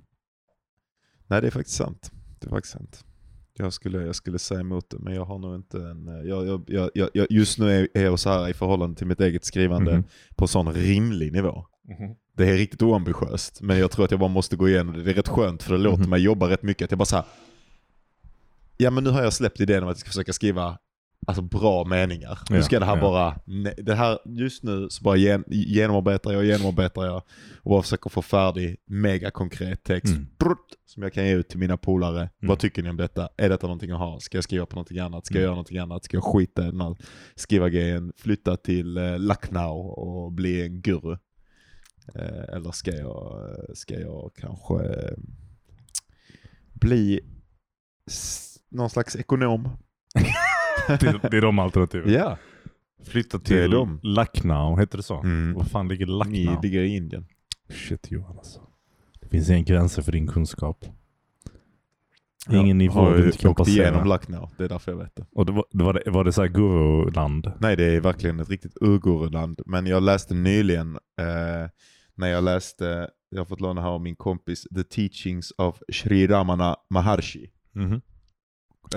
Nej 1.27 1.41
det 1.41 1.47
är 1.47 1.51
faktiskt 1.51 1.77
sant. 1.77 2.11
Det 2.41 2.47
är 2.47 2.51
faktiskt 2.51 2.73
sant. 2.73 3.05
Jag 3.65 3.73
skulle, 3.73 4.03
jag 4.07 4.15
skulle 4.15 4.39
säga 4.39 4.61
emot 4.61 4.91
det, 4.91 4.99
men 4.99 5.15
jag 5.15 5.25
har 5.25 5.39
nog 5.39 5.55
inte 5.55 5.77
en... 5.79 6.09
eh, 6.09 6.29
Jag, 6.29 6.63
jag, 6.67 6.91
jag, 7.15 7.27
just 7.31 7.59
nu 7.59 7.89
är, 7.95 8.01
jag 8.03 8.19
så 8.19 8.31
här 8.31 8.49
i 8.49 8.55
förhållande 8.55 8.97
till 8.97 9.07
mitt 9.07 9.21
eget 9.21 9.45
skrivande 9.45 9.93
Mhm. 9.93 10.05
på 10.37 10.47
sån 10.47 10.73
rimlig 10.73 11.33
nivå. 11.33 11.67
Det 12.37 12.51
är 12.51 12.57
riktigt 12.57 12.83
oambitiöst, 12.83 13.61
men 13.63 13.79
jag 13.79 13.91
tror 13.91 14.05
att 14.05 14.11
jag 14.11 14.21
bara 14.21 14.29
måste 14.29 14.57
gå 14.57 14.69
igenom 14.69 14.95
det. 14.97 15.03
Det 15.03 15.11
är 15.11 15.15
rätt 15.15 15.29
skönt 15.29 15.63
för 15.63 15.73
det 15.73 15.79
låter 15.83 16.01
Mhm. 16.01 16.11
mig 16.11 16.21
jobba 16.21 16.49
rätt 16.51 16.63
mycket. 16.63 16.85
Att 16.85 16.91
jag 16.91 16.99
bara 16.99 17.05
så 17.05 17.17
här, 17.17 17.25
ja 18.77 18.91
men 18.91 19.05
nu 19.05 19.11
har 19.11 19.23
jag 19.23 19.33
släppt 19.33 19.61
idén 19.61 19.83
om 19.83 19.89
att 19.89 19.93
jag 19.97 19.99
ska 20.01 20.09
försöka 20.09 20.33
skriva 20.33 20.79
alltså, 21.31 21.59
bra 21.59 21.85
meningar. 21.85 22.39
nu 22.51 22.57
Ja, 22.57 22.63
ska 22.63 22.79
det 22.81 22.87
här 22.87 22.97
ja. 22.97 23.01
bara, 23.01 23.41
det 23.77 23.95
här, 23.95 24.19
just 24.25 24.63
nu 24.63 24.87
så 24.91 25.03
bara 25.03 25.17
gen, 25.17 25.45
genomarbetar 25.49 26.33
jag 26.33 26.45
genomarbetar 26.45 27.07
jag 27.07 27.23
och 27.63 27.71
bara 27.71 27.83
försöker 27.83 28.11
få 28.11 28.23
färdig 28.23 28.77
mega 28.87 29.31
konkret 29.31 29.83
text 29.85 30.15
Mm. 30.15 30.27
Brutt, 30.39 30.75
som 30.87 31.03
jag 31.03 31.13
kan 31.13 31.25
ge 31.27 31.33
ut 31.35 31.49
till 31.49 31.59
mina 31.59 31.77
polare. 31.77 32.19
Mm. 32.21 32.31
Vad 32.41 32.59
tycker 32.59 32.83
ni 32.83 32.91
om 32.91 32.97
detta? 32.97 33.29
Är 33.37 33.49
detta 33.49 33.67
någonting 33.67 33.91
att 33.91 33.99
ha? 33.99 34.21
Ska 34.21 34.37
jag 34.37 34.45
skriva 34.45 34.67
på 34.67 34.77
någonting 34.77 34.99
annat? 34.99 35.27
Ska 35.27 35.35
jag 35.35 35.39
Mm. 35.41 35.45
göra 35.47 35.55
någonting 35.55 35.79
annat? 35.79 36.05
Ska 36.05 36.17
jag 36.17 36.25
skita 36.25 36.63
i 36.63 36.67
den 36.71 36.81
här 36.81 36.97
skrivargrejen? 37.35 38.13
Flytta 38.17 38.57
till 38.57 38.97
eh, 38.97 39.19
Lucknow 39.19 39.87
och 39.87 40.33
bli 40.33 40.63
en 40.63 40.81
guru? 40.81 41.13
Eh, 42.15 42.55
eller 42.57 42.73
ska 42.73 42.91
jag, 42.91 43.47
ska 43.75 43.95
jag 44.01 44.31
kanske 44.37 44.75
eh, 44.75 45.17
bli 46.73 47.21
någon 48.71 48.91
slags 48.91 49.17
ekonom? 49.17 49.69
Det, 50.89 51.03
är- 51.03 51.31
det 51.31 51.37
är 51.37 51.41
de 51.43 51.59
alternativen. 51.59 52.13
Ja. 52.13 52.39
Flytta 53.05 53.39
till 53.39 53.71
de. 53.71 54.01
Lucknow, 54.03 54.79
heter 54.81 54.97
det 54.97 55.03
så? 55.03 55.21
Mm. 55.21 55.55
Vad 55.55 55.71
fan 55.71 55.89
ligger 55.89 56.07
Ni 56.07 56.13
Lucknow? 56.45 56.63
ligger 56.63 56.83
i 56.83 56.97
Indien. 56.97 57.27
Shit 57.69 58.11
Johan 58.11 58.39
alltså. 58.39 58.61
Det 59.21 59.29
finns 59.29 59.51
inga 59.51 59.63
gränser 59.63 60.03
för 60.03 60.13
din 60.13 60.27
kunskap. 60.27 60.85
Ingen 62.51 62.67
Jag 62.69 62.77
nivå 62.77 62.93
har 63.01 63.15
du 63.15 63.27
inte 63.27 63.39
kan 63.39 63.51
åkt 63.51 63.69
igenom 63.69 63.93
passera. 64.01 64.15
Lucknow, 64.15 64.51
det 64.59 64.65
är 64.65 64.69
därför 64.69 64.93
jag 64.93 64.99
vet 64.99 65.17
det. 65.17 65.27
Och 65.33 65.47
det 65.47 65.53
var, 65.53 65.65
det 65.71 65.85
var, 65.85 65.93
det, 66.05 66.11
var 66.11 66.25
det 66.25 66.33
så 66.33 66.41
här 66.43 66.49
guruland? 66.49 67.53
Nej, 67.61 67.77
det 67.77 67.85
är 67.85 68.01
verkligen 68.01 68.41
ett 68.41 68.49
riktigt 68.51 68.77
urguruland. 68.81 69.61
Men 69.67 69.87
jag 69.87 70.03
läste 70.03 70.35
nyligen, 70.35 70.95
eh, 70.97 71.71
när 72.15 72.29
jag 72.29 72.45
läste, 72.45 73.11
jag 73.31 73.41
har 73.41 73.45
fått 73.47 73.61
låna 73.61 73.81
här 73.81 73.89
av 73.89 74.01
min 74.03 74.17
kompis, 74.17 74.63
The 74.75 74.85
Teachings 74.85 75.53
of 75.59 75.79
Sri 75.93 76.27
Ramana 76.27 76.77
Maharshi. 76.91 77.51
Mhm. 77.73 78.01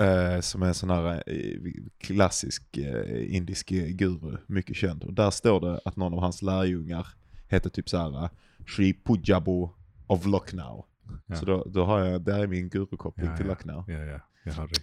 Eh, 0.00 0.40
som 0.40 0.62
är 0.62 0.66
en 0.66 0.74
sån 0.74 0.90
här 0.90 1.22
eh, 1.26 1.72
klassisk 1.98 2.76
eh, 2.76 3.34
indisk 3.36 3.68
guru, 3.70 4.36
mycket 4.46 4.76
känd. 4.76 5.04
Och 5.04 5.12
där 5.14 5.30
står 5.30 5.60
det 5.60 5.80
att 5.84 5.96
någon 5.96 6.12
av 6.14 6.20
hans 6.20 6.42
lärjungar 6.42 7.06
heter 7.48 7.70
typ 7.70 7.88
såhär 7.88 8.30
Sri 8.76 8.94
Pujabu 9.04 9.68
of 10.06 10.26
Lucknow. 10.26 10.84
Ja. 11.26 11.36
Så 11.36 11.44
då, 11.44 11.64
då 11.64 11.84
har 11.84 11.98
jag, 12.00 12.22
där 12.22 12.38
är 12.38 12.46
min 12.46 12.68
gurukoppling 12.68 13.26
Ja, 13.26 13.36
till. 13.36 13.46
Lucknow. 13.46 13.84
Ja, 13.90 13.98
ja. 13.98 14.20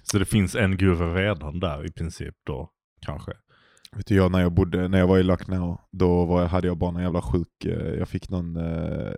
Så 0.03 0.19
det 0.19 0.25
finns 0.25 0.55
en 0.55 0.77
guru 0.77 1.13
redan 1.13 1.59
där 1.59 1.85
i 1.85 1.91
princip 1.91 2.35
då, 2.43 2.69
kanske? 3.01 3.31
Vet 3.95 4.07
du, 4.07 4.15
jag, 4.15 4.31
när, 4.31 4.41
jag 4.41 4.51
bodde, 4.53 4.87
när 4.87 4.97
jag 4.99 5.07
var 5.07 5.19
i 5.19 5.23
Lucknow, 5.23 5.81
då 5.91 6.25
var, 6.25 6.41
jag- 6.41 6.47
hade 6.49 6.67
jag 6.67 6.77
bara 6.77 6.95
en 6.97 7.03
jävla 7.03 7.21
sjuk, 7.21 7.65
eh, 7.65 7.71
jag 7.93 8.09
fick 8.09 8.29
någon 8.29 8.55
eh, 8.55 9.13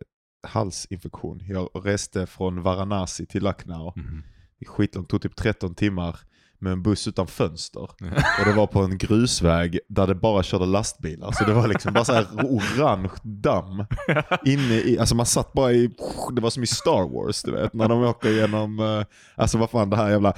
halsinfektion. 0.48 1.40
Jag 1.48 1.70
reste 1.84 2.26
från 2.26 2.62
Varanasi 2.62 3.26
till 3.26 3.44
Lucknow. 3.44 3.94
Mhm. 3.96 4.24
Är 4.64 4.70
skitlångt, 4.72 5.10
tog 5.10 5.22
typ 5.22 5.36
13 5.36 5.76
timmar 5.76 6.20
med 6.60 6.74
en 6.74 6.84
buss 6.84 7.08
utan 7.08 7.28
fönster. 7.28 7.82
Och 8.40 8.46
det 8.46 8.54
var 8.54 8.68
på 8.68 8.80
en 8.80 8.98
grusväg 8.98 9.80
där 9.90 10.08
det 10.08 10.16
bara 10.16 10.44
körde 10.44 10.66
lastbilar. 10.66 11.32
Så 11.32 11.44
det 11.44 11.54
var 11.54 11.68
liksom 11.68 11.94
bara 11.94 12.06
så 12.06 12.14
här 12.14 12.28
orange 12.34 13.10
damm. 13.24 13.86
Inne 14.46 14.74
i, 14.74 15.00
alltså 15.00 15.16
man 15.16 15.26
satt 15.26 15.54
bara 15.54 15.72
i, 15.72 15.90
det 16.36 16.42
var 16.42 16.50
som 16.50 16.64
i 16.64 16.68
Star 16.68 17.10
Wars 17.14 17.44
du 17.44 17.52
vet. 17.52 17.74
När 17.74 17.90
de 17.90 18.04
åker 18.04 18.30
igenom, 18.30 18.80
eh, 18.80 19.06
alltså 19.36 19.58
vad 19.58 19.70
fan 19.70 19.90
det 19.90 19.96
här 19.98 20.10
jävla, 20.10 20.34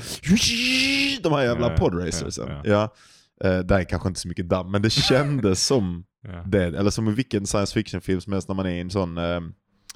de 1.23 1.31
här 1.33 1.43
jävla 1.43 1.65
Ja, 1.67 1.71
ja, 1.71 1.77
podracersen. 1.77 2.47
ja, 2.49 2.61
Ja, 2.63 2.93
Eh, 3.43 3.59
det 3.59 3.75
är 3.75 3.83
kanske 3.83 4.07
inte 4.07 4.19
så 4.19 4.27
mycket 4.27 4.49
damm, 4.49 4.71
men 4.71 4.81
det 4.81 4.89
kändes 4.89 5.65
som 5.65 6.03
det. 6.45 6.63
Eller 6.63 6.89
som 6.89 7.07
i 7.07 7.11
vilken 7.11 7.47
science 7.47 7.73
fiction 7.73 8.01
film 8.01 8.21
som 8.21 8.33
helst 8.33 8.47
när 8.47 8.55
man 8.55 8.65
är 8.65 8.69
i 8.69 8.79
en 8.79 8.89
sån 8.89 9.17
eh, 9.17 9.39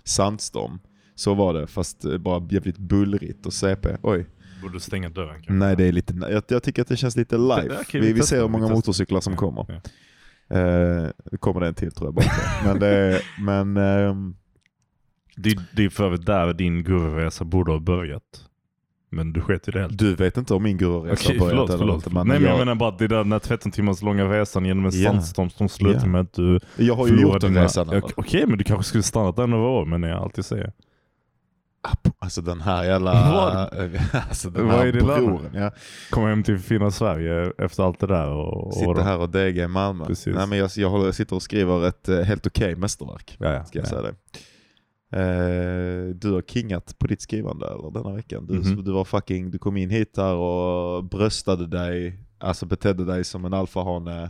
sandstorm. 0.03 0.79
Så 1.19 1.33
var 1.33 1.53
det, 1.53 1.67
fast 1.67 2.05
eh, 2.05 2.17
bara 2.17 2.47
jävligt 2.49 2.77
bullrigt 2.77 3.45
och 3.45 3.53
CP. 3.53 3.89
Oj. 4.01 4.25
Borde 4.61 4.79
stänga 4.79 5.09
dörren 5.09 5.33
kanske? 5.35 5.53
Nej, 5.53 5.75
det 5.75 5.83
är 5.83 5.91
lite, 5.91 6.13
jag, 6.31 6.43
jag 6.47 6.63
tycker 6.63 6.81
att 6.81 6.87
det 6.87 6.97
känns 6.97 7.15
lite 7.15 7.37
live. 7.37 7.77
Okej, 7.81 8.01
vi, 8.01 8.07
vi 8.07 8.13
vi 8.13 8.21
ser 8.21 8.35
hur 8.35 8.43
vi 8.43 8.49
många 8.49 8.63
testar. 8.63 8.75
motorcyklar 8.75 9.21
som 9.21 9.35
kommer. 9.35 9.65
ja. 9.69 9.81
Det 11.31 11.37
kommer 11.39 11.61
det 11.61 11.67
en 11.67 11.73
till 11.73 11.91
tror 11.91 12.07
jag 12.07 12.13
bara. 12.13 12.25
men 12.65 12.79
det, 12.79 13.21
men 13.39 13.77
ehm, 13.77 14.35
Det, 15.35 15.57
det 15.75 15.85
är 15.85 15.89
för 15.89 16.03
övrigt 16.05 16.25
där 16.25 16.53
din 16.53 16.83
gururesa 16.83 17.43
borde 17.45 17.71
ha 17.71 17.79
börjat. 17.79 18.45
Men 19.11 19.33
du 19.33 19.41
sket 19.41 19.67
i 19.67 19.71
det 19.71 19.79
helt. 19.81 19.97
du 19.97 20.15
vet 20.15 20.37
inte 20.37 20.53
om 20.53 20.63
min 20.63 20.77
gururesa 20.77 21.23
Okej, 21.25 21.39
har 21.39 21.45
börjat 21.45 21.55
förlåt, 21.55 21.69
eller 21.69 21.77
förlåt. 21.79 21.95
inte. 21.95 22.09
Men 22.09 22.27
Nej 22.27 22.39
men 22.39 22.49
jag, 22.49 22.59
jag 22.59 22.65
menar 22.65 22.75
bara 22.75 22.89
att 22.89 22.99
det 22.99 23.05
är 23.05 23.09
den 23.09 23.29
där 23.29 23.39
13 23.39 23.71
timmars 23.71 24.01
långa 24.01 24.25
resan 24.25 24.65
genom 24.65 24.85
en 24.85 24.91
sandstorm 24.91 25.49
som 25.49 25.69
slutar 25.69 25.99
Ja. 26.01 26.05
med 26.07 26.21
att 26.21 26.33
du 26.33 26.59
jag 26.77 26.95
har 26.95 27.07
ju 27.07 27.21
gjort 27.21 27.41
den 27.41 27.51
dina- 27.53 27.63
resan. 27.63 27.87
Ja, 27.91 27.93
eller? 27.97 28.09
Okej, 28.15 28.45
men 28.47 28.57
du 28.57 28.63
kanske 28.63 28.83
skulle 28.89 29.03
stannat 29.03 29.35
där 29.35 29.47
några 29.47 29.67
år, 29.69 29.85
men 29.85 30.03
jag 30.03 30.19
alltid 30.23 30.45
säger. 30.45 30.73
Alltså 32.21 32.41
den 32.41 32.61
här 32.61 32.83
jävla... 32.83 33.11
Vad? 33.31 33.69
alltså 34.29 34.49
den 34.49 34.65
Vad 34.67 34.75
här 34.75 34.85
är 34.87 34.91
det 34.93 35.01
bron. 35.03 35.47
Ja. 35.53 35.71
Kom 36.09 36.23
hem 36.23 36.43
till 36.43 36.59
fina 36.59 36.91
Sverige 36.91 37.51
efter 37.57 37.83
allt 37.83 37.99
det 37.99 38.07
där 38.07 38.29
och... 38.29 38.67
och 38.67 38.73
Sitter 38.73 39.01
här 39.03 39.17
och 39.19 39.29
degar 39.29 39.65
i 39.65 39.67
Malmö. 39.67 40.05
Precis. 40.05 40.35
Nej, 40.35 40.47
men 40.47 40.57
jag, 40.57 40.69
jag, 40.75 40.89
håller, 40.89 41.05
jag 41.05 41.15
sitter 41.15 41.35
och 41.35 41.41
skriver 41.41 41.87
ett 41.87 42.09
eh, 42.09 42.19
helt 42.19 42.47
okej 42.47 42.75
mästerverk. 42.75 43.37
Ja, 43.39 43.53
ja. 43.53 43.65
Ska 43.65 43.79
jag 43.79 43.85
ja. 43.85 43.89
säga 43.89 44.01
det. 44.01 44.15
Eh, 45.11 46.15
du 46.15 46.31
har 46.31 46.41
kingat 46.41 46.95
på 46.99 47.07
ditt 47.07 47.21
skrivande 47.21 47.67
eller 47.67 47.91
denna 47.91 48.15
veckan. 48.15 48.45
Du, 48.47 48.53
Mhm. 48.53 48.83
du 48.83 48.91
var 48.91 49.03
fucking, 49.03 49.51
du 49.51 49.57
kom 49.57 49.77
in 49.77 49.89
hit 49.89 50.13
här 50.17 50.33
och 50.35 51.03
bröstade 51.03 51.67
dig, 51.67 52.19
alltså 52.37 52.65
betedde 52.65 53.05
dig 53.05 53.23
som 53.23 53.45
en 53.45 53.53
alfahane. 53.53 54.29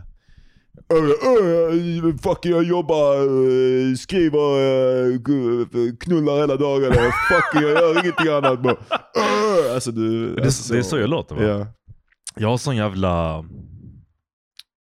Fuck 2.22 2.46
jag 2.46 2.62
jobbar, 2.64 3.16
uh, 3.22 3.94
skriver, 3.94 5.18
gu- 5.18 5.96
knullar 6.00 6.40
hela 6.40 6.56
dagarna, 6.56 6.94
fuck 7.28 7.44
jag 7.54 7.62
gör 7.62 7.92
ingenting 8.04 8.28
annat. 8.32 8.62
Bara, 8.62 8.76
alltså 9.74 9.90
du, 9.92 10.34
Det, 10.34 10.42
alltså, 10.44 10.72
det 10.72 10.78
är 10.78 10.82
så 10.82 10.98
jag 10.98 11.10
låter 11.10 11.34
va? 11.34 11.42
Ja. 11.42 11.66
Jag 12.36 12.48
har 12.48 12.56
sån 12.56 12.76
jävla... 12.76 13.44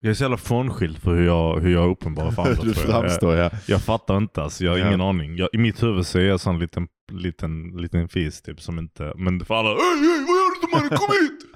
Jag 0.01 0.09
är 0.09 0.13
så 0.13 0.23
jävla 0.23 0.37
frånskild 0.37 0.97
för 0.97 1.15
hur 1.15 1.25
jag, 1.25 1.59
hur 1.59 1.73
jag 1.73 1.89
uppenbarar 1.91 2.31
för 2.31 2.41
andra. 2.49 2.63
Du 2.63 2.73
tror 2.73 2.89
jag. 2.91 3.01
framstår 3.01 3.35
ja. 3.35 3.43
Jag, 3.43 3.51
jag 3.67 3.81
fattar 3.81 4.17
inte 4.17 4.41
alltså, 4.43 4.63
jag 4.65 4.71
har 4.71 4.77
Ja. 4.79 4.87
ingen 4.87 5.01
aning. 5.01 5.37
Jag, 5.37 5.49
I 5.53 5.57
mitt 5.57 5.83
huvud 5.83 6.05
så 6.05 6.19
är 6.19 6.23
jag 6.23 6.39
sån 6.39 6.59
liten, 6.59 6.87
liten, 7.11 7.67
liten 7.77 8.09
fis 8.09 8.41
typ 8.41 8.61
som 8.61 8.79
inte... 8.79 9.13
Men 9.15 9.45
för 9.45 9.55
alla 9.55 9.69
Ey, 9.69 9.75
ey, 9.75 10.25
vad 10.27 10.35
gör 10.35 10.61
du 10.61 10.67
mannen? 10.75 10.89
Kom 10.97 11.07
hit! 11.21 11.54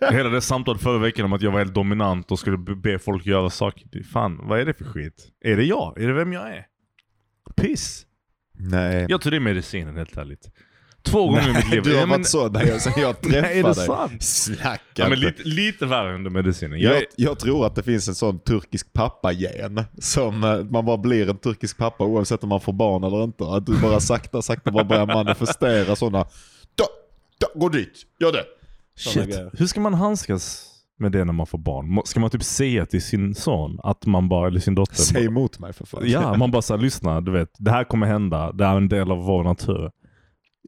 Hela 0.12 0.28
det 0.28 0.40
samtalet 0.40 0.82
förra 0.82 0.98
veckan 0.98 1.24
om 1.24 1.32
att 1.32 1.42
jag 1.42 1.50
var 1.50 1.58
helt 1.58 1.74
dominant 1.74 2.30
och 2.32 2.38
skulle 2.38 2.58
be- 2.58 2.98
folk 2.98 3.26
göra 3.26 3.50
saker. 3.50 4.02
Fan, 4.12 4.40
vad 4.42 4.60
är 4.60 4.64
det 4.64 4.74
för 4.74 4.84
skit? 4.84 5.28
Är 5.44 5.56
det 5.56 5.64
jag? 5.64 6.00
Är 6.02 6.06
det 6.08 6.12
vem 6.14 6.32
jag 6.32 6.48
är? 6.56 6.66
Piss. 7.56 8.06
Nej. 8.58 9.06
Jag 9.08 9.20
tror 9.20 9.30
det 9.30 9.36
är 9.36 9.40
medicinen 9.40 9.96
helt 9.96 10.16
ärligt. 10.16 10.50
Två 11.02 11.26
gånger 11.26 11.48
i 11.50 11.52
mitt 11.54 11.70
liv. 11.70 11.82
du 11.82 11.90
har 11.90 11.96
Ja, 12.00 12.06
men- 12.06 12.10
varit 12.10 12.26
så 12.28 12.48
när 12.48 12.66
jag, 12.66 12.80
sen 12.80 12.92
jag 12.96 13.20
träffade 13.20 13.42
Nej, 13.48 13.58
är 13.60 13.64
det 13.64 13.74
sant? 13.74 14.22
Snacka 14.22 14.80
Ja, 14.94 15.08
men 15.08 15.20
lite, 15.20 15.42
lite 15.42 15.86
värre 15.86 16.14
under 16.14 16.30
medicinen. 16.30 16.80
Jag 16.80 16.92
Jag, 16.92 16.98
är, 17.00 17.06
jag 17.16 17.38
tror 17.38 17.66
att 17.66 17.74
det 17.74 17.82
finns 17.82 18.08
en 18.08 18.14
sån 18.14 18.38
turkisk 18.38 18.92
pappa-gen. 18.92 19.84
Som 19.98 20.44
eh, 20.44 20.64
man 20.64 20.84
bara 20.84 20.96
blir 20.98 21.30
en 21.30 21.38
turkisk 21.38 21.76
pappa 21.78 22.04
oavsett 22.04 22.42
om 22.42 22.48
man 22.48 22.60
får 22.60 22.72
barn 22.72 23.04
eller 23.04 23.24
inte. 23.24 23.44
Att 23.44 23.66
du 23.66 23.80
bara 23.80 24.00
sakta, 24.00 24.42
sakta 24.42 24.70
bara 24.70 24.84
börjar 24.84 25.06
manifestera 25.06 25.96
sådana. 25.96 26.24
Da, 26.74 26.84
da, 27.40 27.46
gå 27.54 27.68
dit, 27.68 27.92
gör 28.20 28.32
det. 28.32 28.44
Shit, 29.00 29.38
hur 29.52 29.66
ska 29.66 29.80
man 29.80 29.94
handskas 29.94 30.66
med 30.98 31.12
det 31.12 31.24
när 31.24 31.32
man 31.32 31.46
får 31.46 31.58
barn? 31.58 32.02
Ska 32.04 32.20
man 32.20 32.30
typ 32.30 32.42
säga 32.42 32.86
till 32.86 33.02
sin 33.02 33.34
son 33.34 33.80
att 33.82 34.06
man 34.06 34.28
bara, 34.28 34.46
eller 34.48 34.60
sin 34.60 34.74
dotter, 34.74 34.94
Säg 34.94 35.24
emot 35.26 35.58
mig 35.58 35.72
för 35.72 35.86
fan. 35.86 36.02
ja, 36.04 36.36
man 36.36 36.50
bara 36.50 36.62
såhär, 36.62 36.80
lyssna, 36.82 37.20
du 37.20 37.32
vet, 37.32 37.48
det 37.58 37.70
här 37.70 37.84
kommer 37.84 38.06
hända, 38.06 38.52
det 38.52 38.64
är 38.64 38.76
en 38.76 38.88
del 38.88 39.10
av 39.10 39.18
vår 39.18 39.44
natur. 39.44 39.90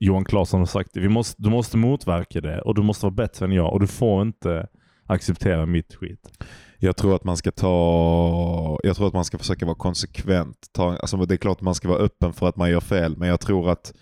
Johan 0.01 0.25
Claesson 0.25 0.61
har 0.61 0.67
sagt 0.67 0.91
det, 0.95 1.01
Vi 1.01 1.09
måste, 1.09 1.43
du 1.43 1.51
måste 1.51 1.77
motverka 1.77 2.41
det 2.41 2.61
och 2.61 2.75
du 2.75 2.83
måste 2.83 3.07
vara 3.07 3.15
bättre 3.15 3.47
än 3.47 3.53
jag 3.53 3.73
och 3.73 3.81
du 3.81 3.87
får 3.87 4.23
inte 4.23 4.67
acceptera 5.07 5.67
mitt 5.67 5.95
skit. 5.95 6.45
Jag 6.79 6.97
tror 6.97 7.17
att 7.17 7.25
man 7.25 7.37
ska 7.37 7.51
ta, 7.51 8.79
jag 8.83 8.97
tror 8.97 9.07
att 9.09 9.15
man 9.15 9.25
ska 9.25 9.39
försöka 9.39 9.67
vara 9.67 9.77
konsekvent. 9.77 10.57
Ta, 10.73 10.97
alltså 10.97 11.17
det 11.17 11.35
är 11.35 11.37
klart 11.39 11.57
att 11.57 11.63
man 11.63 11.75
ska 11.75 11.89
vara 11.89 11.99
öppen 11.99 12.33
för 12.33 12.49
att 12.49 12.57
man 12.57 12.71
gör 12.71 12.81
fel, 12.81 13.17
men 13.17 13.29
jag 13.29 13.41
tror 13.41 13.71
att 13.71 13.95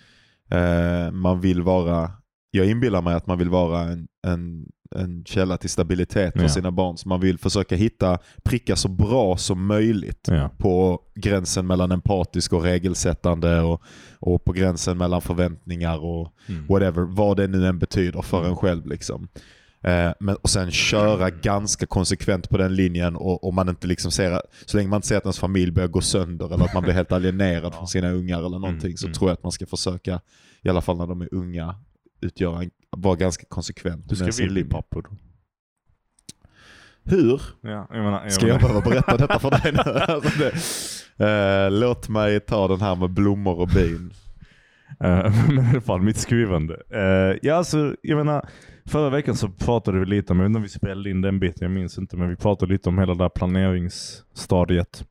eh, 0.50 1.10
man 1.12 1.40
vill 1.40 1.62
vara, 1.62 2.10
jag 2.50 2.66
inbillar 2.66 3.02
mig 3.02 3.14
att 3.14 3.26
man 3.26 3.38
vill 3.38 3.49
vara 3.49 3.80
en, 3.83 4.09
en, 4.26 4.66
en 4.97 5.25
källa 5.25 5.57
till 5.57 5.71
stabilitet 5.71 6.33
för 6.33 6.42
Ja. 6.42 6.49
sina 6.49 6.71
barn. 6.71 6.97
Så 6.97 7.09
man 7.09 7.21
vill 7.21 7.38
försöka 7.38 7.76
hitta, 7.76 8.19
pricka 8.42 8.76
så 8.76 8.88
bra 8.88 9.37
som 9.37 9.66
möjligt 9.66 10.28
Ja. 10.30 10.50
på 10.59 11.00
gränsen 11.14 11.66
mellan 11.66 11.92
empatisk 11.92 12.52
och 12.52 12.62
regelsättande 12.62 13.61
och, 13.61 13.83
och 14.19 14.45
på 14.45 14.52
gränsen 14.52 14.99
mellan 14.99 15.21
förväntningar 15.21 16.04
och 16.04 16.33
Mm. 16.49 16.66
whatever, 16.66 17.02
vad 17.02 17.37
det 17.37 17.47
nu 17.47 17.66
än 17.66 17.78
betyder 17.78 18.23
för 18.23 18.45
en 18.45 18.57
själv. 18.57 18.87
Liksom. 18.87 19.28
Eh, 19.83 20.11
men, 20.21 20.37
och 20.37 20.50
sen 20.50 20.71
köra 20.71 21.30
ganska 21.30 21.87
konsekvent 21.87 22.49
på 22.50 22.57
den 22.59 22.75
linjen 22.75 23.16
och, 23.16 23.45
och 23.45 23.54
man 23.54 23.69
inte 23.69 23.87
liksom 23.87 24.11
ser, 24.11 24.42
så 24.66 24.76
länge 24.76 24.88
man 24.88 24.97
inte 24.99 25.09
ser 25.09 25.16
att 25.16 25.25
ens 25.25 25.38
familj 25.38 25.73
börjar 25.73 25.88
gå 25.88 26.00
sönder 26.00 26.54
eller 26.54 26.64
att 26.64 26.75
man 26.75 26.83
blir 26.83 26.92
helt 26.95 27.12
alienerad 27.12 27.75
från 27.78 27.87
sina 27.88 28.11
ungar 28.11 28.38
eller 28.38 28.59
någonting 28.59 28.87
Mm, 28.90 28.97
så 28.97 29.07
mm. 29.07 29.14
tror 29.14 29.30
jag 29.30 29.35
att 29.35 29.42
man 29.42 29.52
ska 29.52 29.66
försöka, 29.66 30.21
i 30.62 30.69
alla 30.69 30.80
fall 30.80 30.97
när 30.99 31.07
de 31.07 31.21
är 31.21 31.35
unga, 31.35 31.75
utgöra 32.20 32.64
vara 32.96 33.16
ganska 33.16 33.44
konsekvent 33.48 34.08
Du 34.08 34.16
ska 34.16 34.24
med 34.24 34.34
sin 34.34 34.54
linje. 34.54 34.70
pappa 34.70 35.00
då. 35.00 35.10
Hur? 37.04 37.42
Ja, 37.60 37.86
jag 37.90 38.04
menar, 38.04 38.22
jag 38.22 38.32
Ska 38.32 38.46
jag 38.48 38.60
behöva 38.60 38.80
berätta 38.80 39.16
detta 39.16 39.38
för 39.38 39.50
dig 39.50 39.72
nu? 39.72 39.78
Alltså 40.14 40.30
det, 40.38 40.52
eh, 41.26 41.70
låt 41.70 42.08
mig 42.08 42.40
ta 42.40 42.68
den 42.68 42.80
här 42.80 42.96
med 42.96 43.10
blommor 43.10 43.58
och 43.60 43.68
bin. 43.68 44.12
Eh, 45.00 45.48
men 45.48 45.66
i 45.66 45.70
alla 45.70 45.80
fall, 45.80 46.02
mitt 46.02 46.16
skrivande. 46.16 46.82
Eh, 46.90 47.38
ja, 47.42 47.54
alltså, 47.54 47.96
jag 48.02 48.16
menar, 48.16 48.48
förra 48.86 49.10
veckan 49.10 49.36
så 49.36 49.48
pratade 49.48 49.98
vi 49.98 50.06
lite 50.06 50.32
om, 50.32 50.38
jag 50.38 50.44
vet 50.44 50.48
inte 50.50 50.56
om 50.56 50.62
vi 50.62 50.68
spelade 50.68 51.10
in 51.10 51.20
den 51.20 51.40
biten, 51.40 51.58
jag 51.60 51.70
minns 51.70 51.98
inte, 51.98 52.16
men 52.16 52.28
vi 52.28 52.36
pratade 52.36 52.72
lite 52.72 52.88
om 52.88 52.98
hela 52.98 53.14
det 53.14 53.24
där 53.24 53.28
planeringsstadiet. 53.28 55.04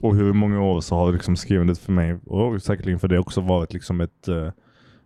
Och 0.00 0.16
hur 0.16 0.32
många 0.32 0.60
år 0.62 0.80
så 0.80 0.94
har 0.96 1.12
liksom 1.12 1.36
skrivandet 1.36 1.78
för 1.78 1.92
mig, 1.92 2.18
och 2.26 2.62
säkerligen 2.62 2.98
för 2.98 3.08
det 3.08 3.18
också, 3.18 3.40
varit 3.40 3.72
liksom 3.72 4.00
ett, 4.00 4.28
eh, 4.28 4.48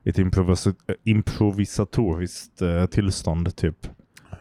ett 0.07 0.19
improvisa 0.19 0.73
improvisatoriskt 1.05 2.63
eh, 2.63 2.87
tillstånd 2.87 3.57
typ. 3.57 3.87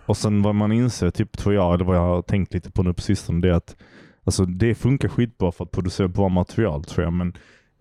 Och 0.06 0.18
sen 0.18 0.42
vad 0.42 0.56
man 0.56 0.72
inser, 0.72 1.12
typ 1.12 1.38
tror 1.38 1.56
jag, 1.56 1.74
eller 1.74 1.86
vad 1.86 1.96
jag 1.96 2.02
har 2.02 2.22
tänkt 2.22 2.54
lite 2.54 2.72
på 2.72 2.84
nu 2.84 2.94
på 2.94 3.02
sistone, 3.02 3.42
det 3.42 3.50
är 3.50 3.54
att 3.54 3.76
alltså, 4.24 4.46
det 4.46 4.76
funkar 4.76 5.10
skitbra 5.10 5.52
för 5.52 5.64
att 5.64 5.72
producera 5.72 6.08
bra 6.08 6.30
material 6.30 6.84
tror 6.84 7.04
jag, 7.04 7.14
men 7.14 7.34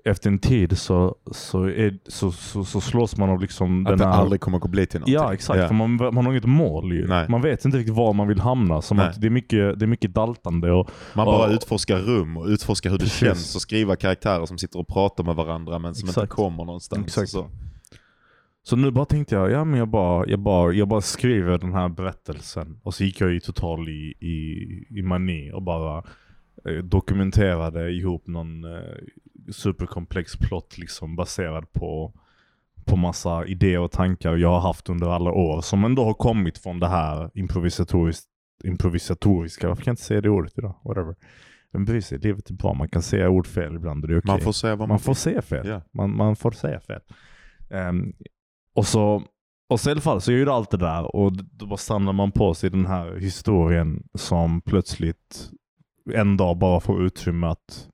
efter 0.07 0.31
en 0.31 0.39
tid 0.39 0.79
så, 0.79 1.15
så, 1.33 1.65
är, 1.65 1.99
så, 2.09 2.33
så, 2.33 2.65
så 2.65 2.81
slås 2.81 3.17
man 3.17 3.31
av 3.31 3.41
liksom 3.41 3.87
Att 3.87 3.91
den 3.91 3.99
det 3.99 4.07
här... 4.07 4.13
aldrig 4.13 4.41
kommer 4.41 4.59
att 4.59 4.71
bli 4.71 4.87
till 4.87 5.01
någonting. 5.01 5.15
Ja 5.15 5.35
exakt, 5.35 5.69
för 5.69 5.75
man, 5.75 5.97
man 5.97 6.17
har 6.17 6.33
inget 6.33 6.45
mål 6.45 6.93
ju. 6.93 7.07
Nej. 7.09 7.27
Man 7.29 7.43
vet 7.43 7.65
inte 7.65 7.79
riktigt 7.79 7.95
var 7.95 8.13
man 8.13 8.29
vill 8.29 8.41
hamna. 8.41 8.83
Som 8.83 8.97
Nej. 8.97 9.09
att 9.09 9.21
det, 9.21 9.27
är 9.27 9.31
mycket, 9.31 9.79
det 9.79 9.85
är 9.85 9.87
mycket 9.87 10.15
daltande 10.15 10.73
och 10.73 10.91
Man 11.15 11.27
bara 11.27 11.47
Och- 11.47 11.53
utforskar 11.53 11.99
rum 11.99 12.37
och 12.37 12.47
utforskar 12.47 12.91
hur 12.91 12.99
det 12.99 13.05
Precis. 13.05 13.19
känns 13.21 13.55
och 13.55 13.63
skriva 13.63 13.97
karaktärer 13.97 14.47
som 14.47 14.59
sitter 14.59 14.79
och 14.79 14.89
pratar 14.89 15.25
med 15.25 15.35
varandra 15.37 15.79
men 15.79 15.95
som 15.95 16.09
inte 16.09 16.21
Exakt. 16.21 16.33
kommer 16.33 16.65
någonstans. 16.65 17.07
Exakt. 17.07 17.29
Så. 17.31 17.47
Så 18.67 18.77
nu 18.77 18.91
bara 18.91 19.05
tänkte 19.05 19.35
jag, 19.35 19.51
ja 19.51 19.65
men 19.65 19.79
jag 19.79 19.89
bara, 19.89 20.27
jag 20.27 20.39
bara, 20.39 20.73
jag 20.73 20.89
bara 20.89 21.01
skriver 21.01 21.59
den 21.59 21.73
här 21.73 21.89
berättelsen. 21.89 22.81
Och 22.83 22.95
så 22.95 23.05
gick 23.05 23.21
jag 23.21 23.35
i 23.35 23.41
total 23.41 23.89
i, 23.89 24.15
i, 24.21 24.87
i 24.91 25.03
mani 25.03 25.53
och 25.53 25.63
bara 25.63 26.05
eh, 26.69 26.77
dokumenterade 26.85 27.91
ihop 27.91 28.27
någon 28.27 28.65
eh, 28.65 28.95
superkomplex 29.53 30.37
plott 30.37 30.79
liksom 30.79 31.17
baserad 31.17 31.73
på, 31.73 32.13
på 32.85 32.97
massa 32.97 33.47
idéer 33.47 33.79
och 33.79 33.93
tankar 33.93 34.37
jag 34.37 34.49
har 34.49 34.61
haft 34.61 34.89
under 34.89 35.07
alla 35.09 35.31
år 35.31 35.61
som 35.61 35.85
ändå 35.85 36.05
har 36.05 36.15
kommit 36.15 36.59
från 36.59 36.81
det 36.81 36.89
här 36.89 37.31
improvisatoriskt, 37.35 38.29
improvisatoriska. 38.65 39.69
Varför 39.69 39.83
kan 39.83 39.91
jag 39.91 39.93
inte 39.93 40.03
säga 40.03 40.21
det 40.21 40.29
ordet 40.31 40.59
idag? 40.59 40.75
Whatever. 40.85 41.15
Men 41.71 42.03
sig, 42.03 42.19
livet 42.19 42.51
är 42.51 42.55
bra. 42.55 42.75
Man 42.75 42.89
kan 42.89 43.03
säga 43.03 43.29
ord 43.29 43.47
fel 43.47 43.77
ibland 43.77 44.05
och 44.05 44.09
det 44.09 44.15
är 44.15 44.19
okej. 44.19 44.31
Man 44.31 44.41
får 44.41 44.53
säga 44.53 44.77
vad 44.77 44.89
man, 44.89 44.93
Man 44.93 44.99
får 44.99 45.15
säga 45.15 45.43
fel. 45.43 45.67
Ja. 45.67 45.83
Man, 45.93 46.17
man 46.17 46.37
får 46.37 46.51
säga 46.51 46.81
fel. 46.81 47.01
Ehm, 47.71 48.13
och 48.75 48.87
så 48.87 49.23
och 49.69 49.81
så 49.81 49.91
i 49.91 49.93
alla 49.93 50.01
fall 50.01 50.21
så 50.21 50.33
jag 50.33 50.39
gjorde 50.39 50.53
allt 50.53 50.71
det 50.71 50.77
där 50.77 51.17
och 51.17 51.33
då 51.33 51.67
bara 51.67 51.77
stannar 51.77 52.13
man 52.13 52.33
på 52.33 52.55
sig 52.55 52.67
i 52.67 52.71
den 52.71 52.87
här 52.87 53.17
historien 53.17 54.03
som 54.15 54.61
plötsligt 54.61 55.51
en 56.13 56.37
dag 56.37 56.59
bara 56.59 56.81
får 56.81 57.03
utrymme 57.03 57.47
att 57.47 57.89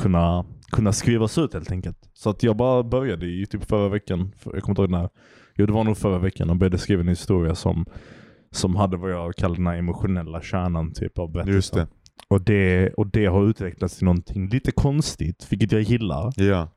kunna, 0.00 0.44
kunna 0.72 0.92
skrivas 0.92 1.38
ut 1.38 1.54
helt 1.54 1.70
enkelt. 1.70 2.10
Så 2.14 2.30
att 2.30 2.42
jag 2.42 2.56
bara 2.56 2.82
började 2.82 3.26
i 3.26 3.46
typ 3.46 3.64
förra 3.64 3.88
veckan, 3.88 4.32
jag 4.44 4.62
kommer 4.62 4.70
inte 4.70 4.82
ihåg 4.82 4.90
när, 4.90 5.08
jo 5.54 5.66
det 5.66 5.72
var 5.72 5.84
nog 5.84 5.96
förra 5.96 6.18
veckan 6.18 6.50
och 6.50 6.56
började 6.56 6.78
skriva 6.78 7.00
en 7.00 7.08
historia 7.08 7.54
som, 7.54 7.86
som 8.50 8.76
hade 8.76 8.96
vad 8.96 9.10
jag 9.10 9.36
kallar 9.36 9.56
den 9.56 9.66
här 9.66 9.76
emotionella 9.76 10.42
kärnan 10.42 10.92
typ 10.92 11.18
av 11.18 11.32
berättelsen. 11.32 11.54
Just 11.54 11.74
det. 11.74 11.86
Och 12.28 12.40
det. 12.40 12.92
Och 12.94 13.06
det 13.06 13.26
har 13.26 13.48
utvecklats 13.48 13.96
till 13.96 14.04
någonting 14.04 14.48
lite 14.48 14.72
konstigt, 14.72 15.46
vilket 15.50 15.72
jag 15.72 15.82
gillar. 15.82 16.32
Ja, 16.36 16.68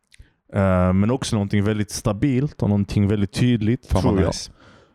Eh, 0.53 0.93
men 0.93 1.11
också 1.11 1.35
någonting 1.35 1.63
väldigt 1.63 1.91
stabilt 1.91 2.61
och 2.61 2.69
någonting 2.69 3.07
väldigt 3.07 3.33
tydligt, 3.33 3.85
fan 3.87 4.01
tror 4.01 4.19
jag. 4.19 4.27
nice. 4.27 4.51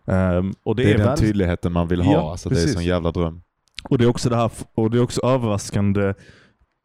Ehm, 0.06 0.52
och 0.64 0.76
det, 0.76 0.82
Det 0.82 0.90
är, 0.90 0.94
är, 0.94 0.99
den 0.99 1.06
väl, 1.06 1.18
tydligheten 1.18 1.73
man 1.73 1.88
vill 1.88 2.00
ha. 2.02 2.12
Ja, 2.12 2.30
alltså, 2.30 2.49
det 2.49 2.62
är 2.62 2.76
en 2.78 2.85
jävla 2.85 3.11
dröm. 3.12 3.42
och 3.88 3.99
det 3.99 4.04
är 4.04 4.09
också 4.09 4.28
det 4.30 4.37
här, 4.37 4.50
och 4.75 4.90
det 4.90 4.99
är 4.99 5.02
också 5.02 5.21
överraskande 5.26 6.14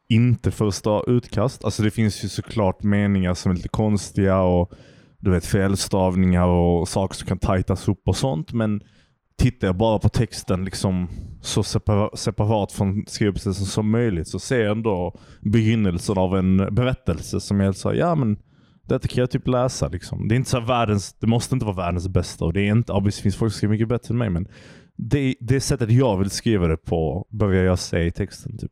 inte 0.09 0.51
första 0.51 1.01
utkast. 1.07 1.65
Alltså 1.65 1.83
det 1.83 1.91
finns 1.91 2.23
ju 2.23 2.27
såklart 2.29 2.83
meningar 2.83 3.33
som 3.33 3.51
är 3.51 3.55
lite 3.55 3.69
konstiga 3.69 4.39
och 4.41 4.71
du 5.19 5.31
vet 5.31 5.45
felstavningar 5.45 6.47
och 6.47 6.87
saker 6.89 7.15
som 7.15 7.27
kan 7.27 7.39
tajtas 7.39 7.87
upp 7.87 8.01
och 8.07 8.15
sånt. 8.17 8.53
Men 8.53 8.81
tittar 9.37 9.67
jag 9.67 9.77
bara 9.77 9.99
på 9.99 10.09
texten 10.09 10.65
liksom 10.65 11.07
så 11.41 11.61
separa- 11.63 12.15
separat 12.15 12.71
från 12.71 13.03
skrivprocessen 13.07 13.65
som 13.65 13.89
möjligt 13.91 14.27
så 14.27 14.39
ser 14.39 14.59
jag 14.59 14.71
ändå 14.71 15.19
begynnelsen 15.41 16.17
av 16.17 16.37
en 16.37 16.57
berättelse 16.57 17.39
som 17.39 17.59
jag 17.59 17.75
säger, 17.75 17.99
ja 17.99 18.15
men 18.15 18.37
detta 18.87 19.07
kan 19.07 19.21
jag 19.21 19.31
typ 19.31 19.47
läsa. 19.47 19.87
Liksom. 19.87 20.27
Det, 20.27 20.35
är 20.35 20.37
inte 20.37 20.49
så 20.49 20.59
världens, 20.59 21.13
det 21.13 21.27
måste 21.27 21.55
inte 21.55 21.65
vara 21.65 21.75
världens 21.75 22.07
bästa 22.07 22.45
och 22.45 22.53
det 22.53 22.61
är 22.61 22.71
inte, 22.71 22.93
obviously 22.93 23.21
finns 23.23 23.35
folk 23.35 23.51
som 23.53 23.57
skriver 23.57 23.71
mycket 23.71 23.87
bättre 23.87 24.11
än 24.13 24.17
mig 24.17 24.29
men 24.29 24.47
det, 24.95 25.35
det 25.39 25.59
sättet 25.59 25.91
jag 25.91 26.17
vill 26.17 26.29
skriva 26.29 26.67
det 26.67 26.77
på 26.77 27.27
börjar 27.29 27.63
jag 27.63 27.79
se 27.79 28.03
i 28.05 28.11
texten. 28.11 28.57
Typ. 28.57 28.71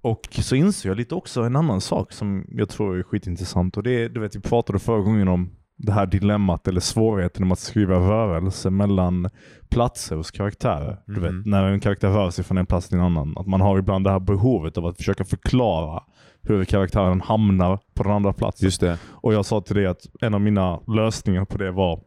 Och 0.00 0.20
så 0.30 0.56
inser 0.56 0.88
jag 0.88 0.96
lite 0.96 1.14
också 1.14 1.42
en 1.42 1.56
annan 1.56 1.80
sak 1.80 2.12
som 2.12 2.46
jag 2.48 2.68
tror 2.68 2.98
är 2.98 3.02
skitintressant 3.02 3.76
och 3.76 3.82
det 3.82 4.04
är, 4.04 4.08
du 4.08 4.20
vet 4.20 4.36
vi 4.36 4.40
pratade 4.40 4.78
förra 4.78 5.00
gången 5.00 5.28
om 5.28 5.50
det 5.76 5.92
här 5.92 6.06
dilemmat 6.06 6.68
eller 6.68 6.80
svårigheten 6.80 7.48
med 7.48 7.52
att 7.52 7.58
skriva 7.58 7.94
rörelse 7.94 8.70
mellan 8.70 9.30
platser 9.68 10.16
hos 10.16 10.30
karaktärer. 10.30 11.00
Du 11.06 11.12
Mhm. 11.12 11.22
vet, 11.22 11.46
när 11.46 11.64
en 11.64 11.80
karaktär 11.80 12.08
rör 12.08 12.30
sig 12.30 12.44
från 12.44 12.58
en 12.58 12.66
plats 12.66 12.88
till 12.88 12.98
en 12.98 13.04
annan. 13.04 13.34
Att 13.38 13.46
man 13.46 13.60
har 13.60 13.78
ibland 13.78 14.04
det 14.06 14.10
här 14.10 14.20
behovet 14.20 14.78
av 14.78 14.86
att 14.86 14.96
försöka 14.96 15.24
förklara 15.24 16.02
hur 16.44 16.64
karaktären 16.64 17.20
hamnar 17.20 17.78
på 17.94 18.02
den 18.02 18.12
andra 18.12 18.32
platsen. 18.32 18.66
Just 18.66 18.80
det. 18.80 18.98
Och 19.10 19.34
jag 19.34 19.44
sa 19.44 19.60
till 19.60 19.76
dig 19.76 19.86
att 19.86 20.06
en 20.20 20.34
av 20.34 20.40
mina 20.40 20.80
lösningar 20.80 21.44
på 21.44 21.58
det 21.58 21.70
var 21.70 22.00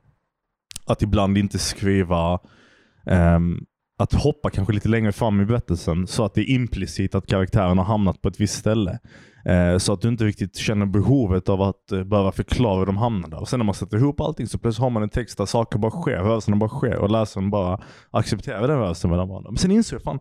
att 0.85 1.01
ibland 1.01 1.37
inte 1.37 1.59
skriva, 1.59 2.39
ehm, 3.05 3.59
att 3.99 4.13
hoppa 4.13 4.49
kanske 4.49 4.73
lite 4.73 4.89
längre 4.89 5.11
fram 5.11 5.41
i 5.41 5.45
berättelsen 5.45 6.07
så 6.07 6.25
att 6.25 6.33
det 6.33 6.41
är 6.41 6.49
implicit 6.49 7.15
att 7.15 7.27
karaktären 7.27 7.77
har 7.77 7.85
hamnat 7.85 8.21
på 8.21 8.27
ett 8.27 8.39
visst 8.39 8.59
ställe. 8.59 8.99
Eh, 9.45 9.77
så 9.77 9.93
att 9.93 10.01
du 10.01 10.07
inte 10.07 10.25
riktigt 10.25 10.57
känner 10.57 10.85
behovet 10.85 11.49
av 11.49 11.61
att 11.61 11.91
eh, 11.91 12.03
behöva 12.03 12.31
förklara 12.31 12.79
hur 12.79 12.85
de 12.85 12.97
hamnar 12.97 13.29
där. 13.29 13.39
Och 13.39 13.49
sen 13.49 13.59
när 13.59 13.65
man 13.65 13.75
sätter 13.75 13.97
ihop 13.97 14.21
allting 14.21 14.47
så 14.47 14.57
plötsligt 14.57 14.81
har 14.81 14.89
man 14.89 15.03
en 15.03 15.09
text 15.09 15.37
där 15.37 15.45
saker 15.45 15.79
bara 15.79 15.91
sker, 15.91 16.17
rörelserna 16.17 16.57
bara 16.57 16.69
sker 16.69 16.97
och 16.97 17.09
läsaren 17.09 17.49
bara 17.49 17.81
accepterar 18.11 18.67
den 18.67 18.77
rörelsen 18.77 19.09
mellan 19.09 19.29
varandra. 19.29 19.51
Men 19.51 19.57
sen 19.57 19.71
inser 19.71 19.95
jag 19.95 20.03
fan, 20.03 20.19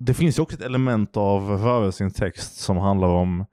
det 0.00 0.14
finns 0.14 0.38
ju 0.38 0.42
också 0.42 0.56
ett 0.56 0.62
element 0.62 1.16
av 1.16 1.50
rörelse 1.50 2.04
i 2.04 2.06
en 2.06 2.12
text 2.12 2.56
som 2.60 2.76
handlar 2.76 3.08
om 3.08 3.46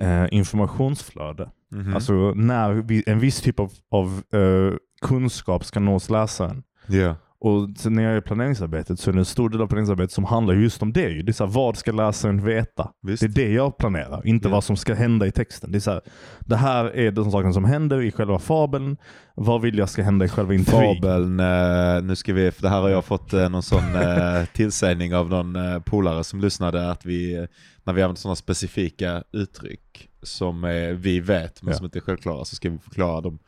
eh, 0.00 0.26
informationsflöde. 0.30 1.50
Mhm. 1.70 1.94
Alltså 1.94 2.12
när 2.34 2.72
vi, 2.72 3.04
en 3.06 3.18
viss 3.18 3.40
typ 3.40 3.60
av, 3.60 3.72
av 3.90 4.22
eh, 4.32 4.74
kunskap 5.02 5.64
ska 5.64 5.80
nås 5.80 6.10
läsaren. 6.10 6.62
ja. 6.86 7.16
Och 7.44 7.68
sen 7.76 7.92
när 7.92 8.02
jag 8.02 8.12
gör 8.14 8.20
planeringsarbetet 8.20 9.00
så 9.00 9.10
är 9.10 9.12
det 9.14 9.20
en 9.20 9.24
stor 9.24 9.48
del 9.50 9.60
av 9.62 9.66
planeringsarbetet 9.66 10.12
som 10.12 10.24
handlar 10.24 10.54
just 10.54 10.82
om 10.82 10.92
det. 10.92 11.22
Det 11.22 11.30
är 11.30 11.32
så 11.32 11.44
här, 11.46 11.52
vad 11.52 11.76
ska 11.76 11.92
läsaren 11.92 12.44
veta? 12.44 12.90
Visst. 13.02 13.20
Det 13.20 13.26
är 13.26 13.46
det 13.46 13.52
jag 13.52 13.78
planerar, 13.78 14.26
inte 14.26 14.48
Ja. 14.48 14.52
vad 14.52 14.64
som 14.64 14.76
ska 14.76 14.94
hända 14.94 15.26
i 15.26 15.30
texten. 15.30 15.72
Det 15.72 15.78
är 15.78 15.80
så 15.80 15.90
här, 15.90 16.00
det 16.40 16.56
här 16.56 16.84
är 16.96 17.10
de 17.10 17.30
sakerna 17.30 17.52
som 17.52 17.64
händer 17.64 18.02
i 18.02 18.12
själva 18.12 18.38
fabeln. 18.38 18.96
Vad 19.34 19.60
vill 19.62 19.78
jag 19.78 19.88
ska 19.88 20.02
hända 20.02 20.24
i 20.24 20.28
själva 20.28 20.54
intrigen? 20.54 20.94
Fabeln, 20.96 21.40
eh, 21.40 22.02
nu 22.02 22.16
ska 22.16 22.32
vi, 22.32 22.50
för 22.50 22.62
det 22.62 22.68
här 22.68 22.80
har 22.80 22.88
jag 22.88 23.04
fått 23.04 23.32
eh, 23.32 23.48
någon 23.48 23.62
sån 23.62 23.94
eh, 23.94 24.44
tillsägning 24.54 25.14
av 25.14 25.28
någon 25.28 25.82
polare 25.82 26.24
som 26.24 26.40
lyssnade 26.40 26.90
att 26.90 27.06
vi, 27.06 27.46
när 27.84 27.92
vi 27.92 28.02
använder 28.02 28.20
sådana 28.20 28.36
specifika 28.36 29.22
uttryck 29.32 30.08
som 30.22 30.62
vi 31.00 31.20
vet 31.20 31.62
men 31.62 31.74
som 31.74 31.84
inte 31.84 31.98
är 31.98 32.00
självklara 32.00 32.44
så 32.44 32.56
ska 32.56 32.70
vi 32.70 32.78
förklara 32.78 33.20
dem. 33.20 33.38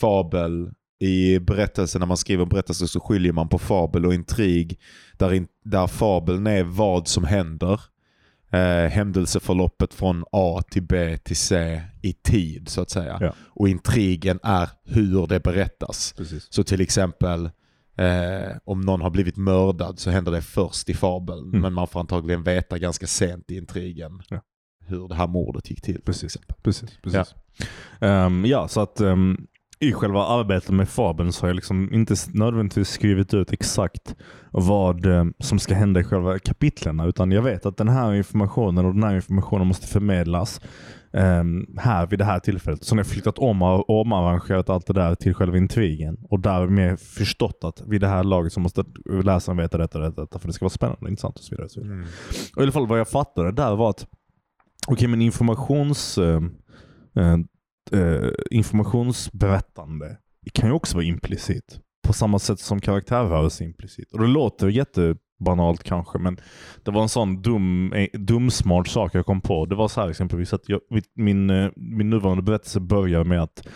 Fabel, 0.00 0.70
i 0.98 1.38
berättelsen, 1.38 2.00
när 2.00 2.06
man 2.06 2.16
skriver 2.16 2.42
en 2.42 2.48
berättelse 2.48 2.88
så 2.88 3.00
skiljer 3.00 3.32
man 3.32 3.48
på 3.48 3.58
fabel 3.58 4.06
och 4.06 4.14
intrig. 4.14 4.80
Där, 5.16 5.32
in, 5.32 5.48
där 5.64 5.86
fabeln 5.86 6.46
är 6.46 6.62
vad 6.64 7.08
som 7.08 7.24
händer. 7.24 7.80
Eh, 8.50 8.90
händelseförloppet 8.90 9.94
från 9.94 10.24
A 10.32 10.62
till 10.70 10.82
B 10.82 11.18
till 11.18 11.36
C 11.36 11.82
i 12.02 12.12
tid 12.12 12.68
så 12.68 12.80
att 12.80 12.90
säga. 12.90 13.18
Ja. 13.20 13.34
Och 13.48 13.68
intrigen 13.68 14.38
är 14.42 14.68
hur 14.84 15.26
det 15.26 15.40
berättas. 15.40 16.14
Precis. 16.16 16.46
Så 16.50 16.64
till 16.64 16.80
exempel 16.80 17.50
eh, 17.96 18.56
om 18.64 18.80
någon 18.80 19.00
har 19.00 19.10
blivit 19.10 19.36
mördad 19.36 19.98
så 19.98 20.10
händer 20.10 20.32
det 20.32 20.42
först 20.42 20.88
i 20.88 20.94
fabeln. 20.94 21.48
Mm. 21.48 21.60
Men 21.60 21.72
man 21.72 21.88
får 21.88 22.00
antagligen 22.00 22.42
veta 22.42 22.78
ganska 22.78 23.06
sent 23.06 23.50
i 23.50 23.56
intrigen 23.56 24.22
Ja. 24.28 24.40
hur 24.86 25.08
det 25.08 25.14
här 25.14 25.26
mordet 25.26 25.70
gick 25.70 25.82
till. 25.82 26.02
Precis. 26.02 26.38
Precis. 26.62 26.98
precis. 27.02 27.34
Ehm, 28.00 28.44
ja, 28.44 28.68
så 28.68 28.80
att 28.80 29.00
ehm, 29.00 29.46
i 29.80 29.92
själva 29.92 30.24
arbetet 30.24 30.70
med 30.70 30.88
fabeln 30.88 31.32
så 31.32 31.42
har 31.42 31.48
jag 31.48 31.54
liksom 31.54 31.94
inte 31.94 32.14
nödvändigtvis 32.32 32.88
skrivit 32.88 33.34
ut 33.34 33.52
exakt 33.52 34.16
vad 34.50 35.06
eh, 35.06 35.24
som 35.38 35.58
ska 35.58 35.74
hända 35.74 36.00
i 36.00 36.04
själva 36.04 36.38
kapitlen. 36.38 37.00
Utan 37.00 37.32
jag 37.32 37.42
vet 37.42 37.66
att 37.66 37.76
den 37.76 37.88
här 37.88 38.14
informationen 38.14 38.86
och 38.86 38.94
den 38.94 39.02
här 39.02 39.14
informationen 39.14 39.66
måste 39.66 39.86
förmedlas 39.86 40.60
ehm, 41.12 41.66
här 41.78 42.06
vid 42.06 42.18
det 42.18 42.24
här 42.24 42.38
tillfället. 42.38 42.84
Så 42.84 42.94
när 42.94 43.00
jag 43.00 43.06
flyttat 43.06 43.38
om 43.38 43.62
och 43.62 43.90
omarrangerat 43.90 44.70
allt 44.70 44.86
det 44.86 44.92
där 44.92 45.14
till 45.14 45.34
själva 45.34 45.56
intrigen 45.56 46.18
och 46.30 46.40
därmed 46.40 47.00
förstått 47.00 47.64
att 47.64 47.82
vid 47.86 48.00
det 48.00 48.08
här 48.08 48.24
laget 48.24 48.52
så 48.52 48.60
måste 48.60 48.84
läsaren 49.24 49.58
veta 49.58 49.78
detta, 49.78 49.98
detta, 49.98 50.20
detta 50.20 50.38
för 50.38 50.46
det 50.46 50.52
ska 50.52 50.64
vara 50.64 50.70
spännande 50.70 51.00
och 51.02 51.08
intressant 51.08 51.38
och 51.38 51.44
så 51.44 51.50
vidare. 51.50 51.64
Och 51.64 51.70
så 51.70 51.80
vidare. 51.80 51.94
Mm. 51.94 52.08
Och 52.56 52.62
I 52.62 52.62
alla 52.62 52.72
fall 52.72 52.86
vad 52.86 53.00
jag 53.00 53.08
fattade 53.08 53.52
där 53.52 53.76
var 53.76 53.90
att 53.90 54.06
okej 54.88 55.08
men 55.08 55.22
informations, 55.22 56.18
eh, 57.92 58.30
informationsberättande 58.50 60.16
kan 60.52 60.68
ju 60.68 60.74
också 60.74 60.96
vara 60.96 61.04
implicit. 61.04 61.80
På 62.06 62.12
samma 62.12 62.38
sätt 62.38 62.60
som 62.60 62.80
karaktärrörelse 62.80 63.64
är 63.64 63.66
implicit. 63.66 64.12
Och 64.12 64.20
det 64.20 64.26
låter 64.26 64.68
jättebanalt 64.68 65.82
kanske 65.82 66.18
men 66.18 66.36
det 66.84 66.90
var 66.90 67.02
en 67.02 67.08
sån 67.08 67.42
dum, 67.42 67.92
eh, 67.92 68.08
dumsmart 68.12 68.88
sak 68.88 69.14
jag 69.14 69.26
kom 69.26 69.40
på. 69.40 69.66
Det 69.66 69.74
var 69.74 69.88
så 69.88 70.00
här 70.00 70.08
exempelvis 70.08 70.52
att 70.52 70.68
jag, 70.68 70.80
min, 71.14 71.50
eh, 71.50 71.70
min 71.76 72.10
nuvarande 72.10 72.42
berättelse 72.42 72.80
börjar 72.80 73.24
med 73.24 73.42
att 73.42 73.68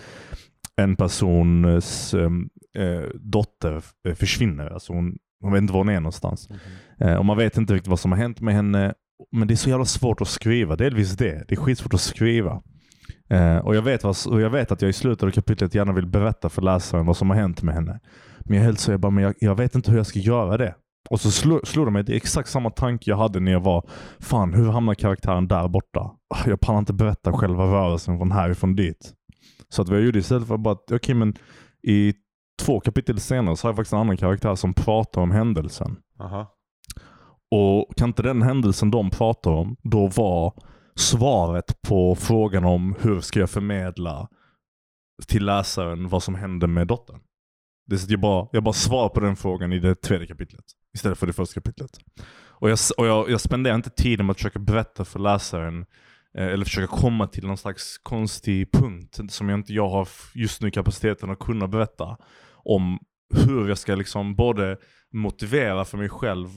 en 0.77 0.97
persons 0.97 2.15
eh, 2.15 2.31
eh, 2.83 3.09
dotter 3.15 3.83
försvinner. 4.15 4.71
Alltså 4.71 4.93
hon, 4.93 5.19
hon 5.41 5.53
vet 5.53 5.63
inte 5.63 5.73
var 5.73 5.81
hon 5.81 5.89
är 5.89 6.01
någonstans. 6.01 6.49
Eh, 7.01 7.15
och 7.15 7.25
man 7.25 7.37
vet 7.37 7.57
inte 7.57 7.75
riktigt 7.75 7.91
vad 7.91 8.01
som 8.01 8.13
har 8.13 8.19
hänt 8.19 8.41
med 8.41 8.55
henne. 8.55 8.95
Men 9.33 9.49
det 9.49 9.55
är 9.55 9.57
så 9.57 9.71
jävla 9.71 9.85
svårt 9.85 10.21
att 10.21 10.29
skriva. 10.29 10.77
Delvis 10.77 11.17
det. 11.17 11.45
Det 11.49 11.55
är 11.55 11.57
skitsvårt 11.57 11.95
att 11.95 12.01
skriva. 12.01 12.63
Eh, 13.33 13.59
och, 13.59 13.77
jag 13.77 13.83
vet 13.83 14.05
vad, 14.05 14.17
och 14.29 14.41
jag 14.41 14.51
vet 14.51 14.73
att 14.73 14.83
jag 14.83 14.89
i 14.89 14.93
slutet 14.93 15.23
av 15.23 15.31
kapitlet 15.31 15.75
gärna 15.75 15.93
vill 15.93 16.07
berätta 16.07 16.49
för 16.49 16.63
läsaren 16.63 17.07
vad 17.07 17.17
som 17.17 17.31
har 17.31 17.37
hänt 17.37 17.63
med 17.63 17.75
henne. 17.75 18.01
Men 18.41 18.63
jag 18.63 18.79
så 18.79 18.91
jag 18.91 19.01
bara, 19.01 19.11
men 19.11 19.25
jag, 19.25 19.35
jag 19.39 19.55
vet 19.55 19.75
inte 19.75 19.91
hur 19.91 19.99
jag 19.99 20.07
ska 20.07 20.19
göra 20.19 20.57
det. 20.57 20.75
Och 21.11 21.21
så 21.21 21.31
slog, 21.31 21.67
slog 21.67 21.87
det 21.87 21.91
mig, 21.91 22.03
det 22.05 22.13
är 22.13 22.17
exakt 22.17 22.49
samma 22.49 22.71
tanke 22.71 23.11
jag 23.11 23.17
hade 23.17 23.41
när 23.41 23.53
jag 23.53 23.61
var, 23.61 23.87
fan 24.21 24.55
hur 24.55 24.71
hamnar 24.71 24.95
karaktären 24.95 25.49
där 25.49 25.69
borta? 25.69 26.01
Ah, 26.35 26.39
Jag 26.47 26.61
pallar 26.61 26.79
inte 26.79 26.93
berätta 26.93 27.33
själva 27.33 27.65
rörelsen 27.65 28.19
från 28.19 28.33
härifrån 28.33 28.77
dit. 28.77 29.13
Så 29.69 29.83
att 29.83 29.89
vad 29.89 29.99
jag 29.99 30.05
gjorde 30.05 30.19
istället 30.19 30.49
var 30.49 30.59
bara 30.59 30.73
att, 30.75 30.93
okej 30.93 31.15
men 31.15 31.35
i 31.83 32.15
två 32.63 32.81
kapitel 32.81 33.21
senare 33.21 33.57
så 33.57 33.67
har 33.67 33.71
jag 33.71 33.77
faktiskt 33.77 33.93
en 33.93 33.99
annan 33.99 34.17
karaktär 34.17 34.55
som 34.55 34.75
pratar 34.75 35.21
om 35.21 35.31
händelsen. 35.31 35.97
Aha. 36.21 36.55
Och 37.51 37.97
kan 37.97 38.09
inte 38.09 38.23
den 38.23 38.43
händelsen 38.43 38.91
de 38.91 39.11
pratar 39.11 39.51
om 39.51 39.77
då 39.83 40.07
vara 40.07 40.53
svaret 41.03 41.83
på 41.83 42.15
frågan 42.15 42.65
om 42.65 42.97
hur 43.01 43.21
ska 43.21 43.41
jag 43.41 43.51
förmedla 43.51 44.29
till 45.27 45.45
läsaren 45.45 46.09
vad 46.09 46.23
som 46.23 46.35
hände 46.35 46.67
med 46.67 46.87
dottern? 46.87 47.21
Det 47.87 47.95
är 47.95 47.99
så 47.99 48.05
att 48.05 48.11
jag, 48.11 48.21
bara, 48.21 48.49
jag 48.53 48.63
bara 48.63 48.73
svarar 48.73 49.09
på 49.09 49.21
den 49.21 49.37
frågan 49.37 49.73
i 49.73 49.79
det 49.79 49.95
tredje 49.95 50.27
kapitlet 50.27 50.65
istället 50.95 51.19
för 51.19 51.27
det 51.27 51.33
första 51.33 51.61
kapitlet. 51.61 51.91
Och 52.45 52.71
jag, 52.71 52.79
och 52.97 53.07
jag, 53.07 53.31
jag 53.31 53.41
spenderar 53.41 53.75
inte 53.75 53.91
tiden 53.91 54.27
med 54.27 54.31
att 54.31 54.37
försöka 54.37 54.59
berätta 54.59 55.05
för 55.05 55.19
läsaren 55.19 55.87
eh, 56.39 56.47
eller 56.47 56.65
försöka 56.65 56.97
komma 56.97 57.27
till 57.27 57.47
någon 57.47 57.57
slags 57.57 57.99
konstig 57.99 58.73
punkt 58.73 59.21
som 59.29 59.49
jag 59.49 59.59
inte 59.59 59.73
jag 59.73 59.89
har 59.89 60.09
just 60.35 60.63
nu 60.63 60.71
kapaciteten 60.71 61.31
att 61.31 61.39
kunna 61.39 61.69
berätta 61.69 62.17
om 62.55 62.99
hur 63.35 63.69
jag 63.69 63.79
ska 63.79 63.95
liksom 63.95 64.35
både 64.35 64.77
motivera 65.13 65.85
för 65.85 65.99
mig 65.99 66.09
själv 66.09 66.49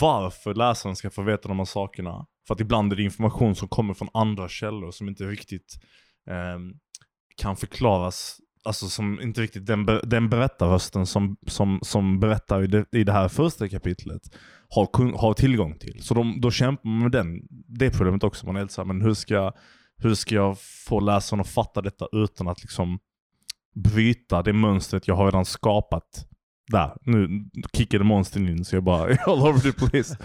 varför 0.00 0.54
läsaren 0.54 0.96
ska 0.96 1.10
få 1.10 1.22
veta 1.22 1.48
de 1.48 1.58
här 1.58 1.64
sakerna. 1.64 2.26
För 2.50 2.54
att 2.54 2.60
ibland 2.60 2.92
är 2.92 2.96
det 2.96 3.02
information 3.02 3.54
som 3.54 3.68
kommer 3.68 3.94
från 3.94 4.08
andra 4.14 4.48
källor 4.48 4.90
som 4.90 5.08
inte 5.08 5.24
riktigt 5.24 5.78
eh, 6.30 6.58
kan 7.36 7.56
förklaras, 7.56 8.36
alltså 8.64 8.88
som 8.88 9.20
inte 9.20 9.40
riktigt 9.40 9.66
den, 9.66 9.86
den 10.04 10.28
berättarrösten 10.28 11.06
som, 11.06 11.36
som, 11.46 11.78
som 11.82 12.20
berättar 12.20 12.62
i 12.62 12.66
det, 12.66 12.84
i 12.92 13.04
det 13.04 13.12
här 13.12 13.28
första 13.28 13.68
kapitlet 13.68 14.22
har, 14.68 15.16
har 15.18 15.34
tillgång 15.34 15.78
till. 15.78 16.02
Så 16.02 16.14
de, 16.14 16.40
då 16.40 16.50
kämpar 16.50 16.88
man 16.88 17.02
med 17.02 17.12
den, 17.12 17.40
det 17.50 17.90
problemet 17.90 18.24
också. 18.24 18.46
Man 18.46 18.56
är 18.56 18.60
helt 18.60 18.72
så 18.72 18.80
här, 18.80 18.86
men 18.86 19.02
hur 19.02 19.14
ska, 19.14 19.34
jag- 19.34 19.54
hur 19.96 20.14
ska 20.14 20.34
jag 20.34 20.56
få 20.88 21.00
läsaren 21.00 21.40
att 21.40 21.48
fatta 21.48 21.82
detta 21.82 22.06
utan 22.12 22.48
att 22.48 22.60
liksom 22.62 22.98
bryta 23.74 24.42
det 24.42 24.52
mönstret 24.52 25.08
jag 25.08 25.14
har 25.14 25.24
redan 25.24 25.44
skapat 25.44 26.26
där. 26.70 26.96
Nu 27.00 27.44
kickade 27.72 28.04
monstern 28.04 28.48
in 28.48 28.64
så 28.64 28.76
jag 28.76 28.82
bara 28.82 29.16
all 29.26 29.38
over 29.38 29.60
the 29.60 29.72
place. 29.72 30.18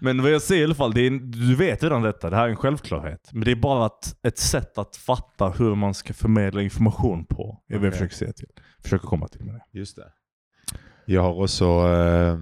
Men 0.00 0.22
vad 0.22 0.30
jag 0.30 0.42
säger 0.42 0.60
i 0.60 0.64
alla 0.64 0.74
fall, 0.74 0.92
det 0.94 1.00
är, 1.00 1.10
du 1.10 1.56
vet 1.56 1.82
redan 1.82 2.02
detta, 2.02 2.30
det 2.30 2.36
här 2.36 2.44
är 2.44 2.48
en 2.48 2.56
självklarhet. 2.56 3.30
Men 3.32 3.44
det 3.44 3.50
är 3.50 3.56
bara 3.56 3.86
ett, 3.86 4.16
ett 4.22 4.38
sätt 4.38 4.78
att 4.78 4.96
fatta 4.96 5.48
hur 5.48 5.74
man 5.74 5.94
ska 5.94 6.12
förmedla 6.14 6.62
information 6.62 7.24
på. 7.24 7.62
Det 7.68 7.74
är 7.74 7.78
vad 7.78 7.86
jag 7.86 7.92
försöker 7.92 8.16
säga 8.16 8.32
till. 8.32 8.48
Försöker 8.82 9.06
komma 9.06 9.28
till 9.28 9.44
med 9.44 9.54
det. 9.54 9.78
Just 9.78 9.96
det. 9.96 10.12
Jag 11.04 11.22
har 11.22 11.42
också 11.42 11.64
eh, 11.64 12.38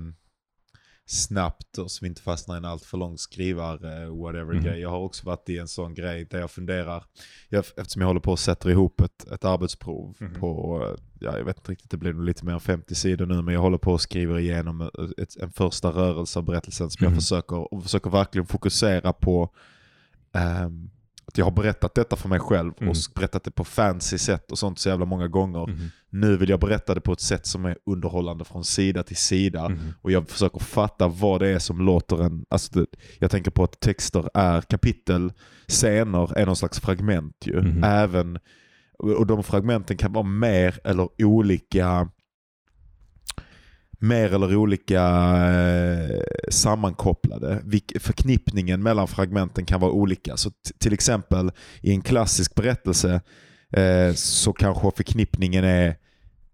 snabbt, 1.11 1.79
och 1.79 1.91
så 1.91 1.99
vi 2.05 2.09
inte 2.09 2.23
fastnar 2.23 2.55
i 2.55 2.59
en 2.59 2.65
allt 2.65 2.85
för 2.85 2.99
lång 2.99 3.19
skrivar 3.19 3.75
eh, 3.75 4.17
whatever 4.17 4.55
Mhm. 4.55 4.63
grej. 4.65 4.81
Jag 4.81 4.91
har 4.91 4.99
också 4.99 5.27
varit 5.27 5.49
i 5.49 5.59
en 5.59 5.69
sån 5.69 5.95
grej 5.95 6.25
där 6.25 6.39
jag 6.41 6.51
funderar, 6.51 7.05
jag, 7.49 7.65
eftersom 7.77 8.03
jag 8.03 8.07
håller 8.07 8.21
på 8.21 8.33
att 8.33 8.41
sätta 8.41 8.71
ihop 8.71 9.01
ett, 9.01 9.29
ett 9.33 9.45
arbetsprov 9.45 10.17
Mhm. 10.21 10.35
på, 10.41 10.83
eh, 10.85 11.05
ja 11.21 11.39
jag 11.39 11.45
vet 11.45 11.57
inte 11.59 11.73
riktigt, 11.73 11.91
det 11.91 11.97
blir 11.97 12.13
nog 12.13 12.25
lite 12.25 12.45
mer 12.45 12.53
än 12.53 12.61
50 12.61 12.95
sidor 12.95 13.27
nu, 13.27 13.43
men 13.43 13.55
jag 13.55 13.61
håller 13.61 13.79
på 13.79 13.95
att 13.95 14.01
skriva 14.01 14.41
igenom 14.41 14.81
ett, 14.81 15.19
ett, 15.19 15.37
en 15.37 15.53
första 15.53 15.91
rörelse 15.91 16.39
av 16.39 16.45
berättelsen 16.45 16.91
som 16.91 17.05
Mhm. 17.07 17.13
jag 17.15 17.23
försöker, 17.23 17.75
och 17.75 17.83
försöker 17.83 18.11
verkligen 18.11 18.47
fokusera 18.47 19.13
på 19.13 19.51
ehm, 20.33 20.91
att 21.29 21.39
jag 21.39 21.45
har 21.45 21.53
berättat 21.53 21.95
detta 21.95 22.17
för 22.17 22.29
mig 22.29 22.41
själv 22.41 22.73
Mm. 22.81 22.91
och 22.91 22.97
berättat 23.15 23.45
det 23.45 23.51
på 23.51 23.65
fancy 23.65 24.19
sätt 24.19 24.53
och 24.53 24.59
sånt 24.59 24.79
så 24.79 24.89
jävla 24.89 25.05
många 25.05 25.29
gånger. 25.29 25.67
Mhm. 25.67 25.89
Nu 26.11 26.37
vill 26.37 26.49
jag 26.49 26.61
berätta 26.61 26.95
det 26.95 27.01
på 27.01 27.13
ett 27.13 27.21
sätt 27.21 27.47
som 27.47 27.65
är 27.65 27.77
underhållande 27.87 28.45
från 28.45 28.65
sida 28.65 29.03
till 29.03 29.17
sida. 29.17 29.69
Mhm. 29.69 29.79
Och 30.03 30.11
jag 30.13 30.29
försöker 30.29 30.59
fatta 30.59 31.09
vad 31.09 31.41
det 31.41 31.49
är 31.49 31.59
som 31.59 31.81
låter 31.81 32.23
en... 32.25 32.45
Alltså 32.51 32.79
det, 32.81 32.87
jag 33.19 33.31
tänker 33.31 33.51
på 33.51 33.65
att 33.65 33.81
texter 33.81 34.31
är 34.35 34.61
kapitel, 34.61 35.33
scener 35.67 36.39
är 36.39 36.47
någon 36.47 36.57
slags 36.57 36.81
fragment 36.81 37.37
ju. 37.47 37.61
Mhm. 37.63 37.85
Även, 37.85 38.39
och 38.99 39.27
de 39.27 39.43
fragmenten 39.43 39.97
kan 39.97 40.13
vara 40.13 40.25
mer 40.25 40.79
eller 40.85 41.09
olika 41.25 42.09
mer 43.99 44.35
eller 44.35 44.57
olika 44.57 45.03
eh, 45.47 46.21
sammankopplade. 46.49 47.63
Förknippningen 48.01 48.83
mellan 48.83 49.09
fragmenten 49.09 49.65
kan 49.65 49.81
vara 49.81 49.93
olika. 49.93 50.37
Så 50.37 50.51
till 50.79 50.93
exempel 50.93 51.51
i 51.83 51.91
en 51.91 52.01
klassisk 52.03 52.55
berättelse 52.55 53.21
eh, 53.73 54.13
så 54.15 54.53
kanske 54.53 54.91
förknippningen 54.97 55.65
är 55.65 55.97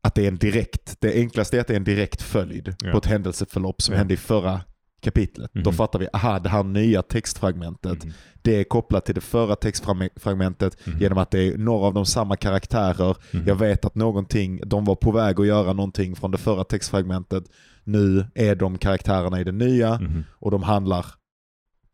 att 0.03 0.15
det 0.15 0.23
är 0.25 0.29
en 0.29 0.37
direkt, 0.37 0.97
det 1.01 1.13
enklaste 1.15 1.57
är 1.57 1.61
att 1.61 1.67
det 1.67 1.75
är 1.75 1.77
en 1.77 1.85
direkt 1.85 2.23
följd 2.23 2.75
Ja. 2.83 2.93
på 2.93 2.99
ett 2.99 3.07
händelseförlopp 3.07 3.83
som 3.83 3.93
Ja. 3.93 3.99
hände 3.99 4.15
i 4.15 4.17
förra 4.17 4.61
kapitlet. 5.05 5.51
Då 5.55 5.71
Mhm. 5.71 5.77
fattar 5.77 5.99
vi, 5.99 6.09
aha 6.13 6.39
det 6.39 6.49
här 6.49 6.63
nya 6.63 7.03
textfragmentet, 7.03 8.05
Mhm. 8.05 8.13
det 8.43 8.61
är 8.61 8.65
kopplat 8.65 9.05
till 9.07 9.15
det 9.15 9.21
förra 9.21 9.57
textfragmentet 9.57 10.87
Mhm. 10.87 10.99
genom 11.01 11.19
att 11.19 11.31
det 11.31 11.41
är 11.49 11.59
några 11.59 11.87
av 11.87 11.95
de 11.95 12.07
samma 12.07 12.37
karaktärer. 12.37 13.17
Mhm. 13.33 13.45
Jag 13.47 13.55
vet 13.57 13.85
att 13.85 13.95
någonting, 13.95 14.61
de 14.67 14.85
var 14.85 14.95
på 14.95 15.13
väg 15.13 15.41
att 15.41 15.47
göra 15.47 15.73
någonting 15.73 16.17
från 16.17 16.31
det 16.31 16.39
förra 16.39 16.65
textfragmentet. 16.65 17.45
Nu 17.85 18.27
är 18.35 18.55
de 18.55 18.79
karaktärerna 18.79 19.41
i 19.41 19.45
det 19.45 19.53
nya 19.53 19.99
Mhm. 19.99 20.25
och 20.31 20.51
de 20.51 20.63
handlar 20.63 21.07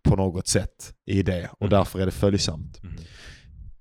på 0.03 0.17
något 0.17 0.49
sätt 0.49 0.95
i 1.07 1.23
det 1.23 1.49
och 1.53 1.63
Mm. 1.67 1.71
därför 1.71 2.01
är 2.01 2.07
det 2.07 2.13
följsamt. 2.13 2.81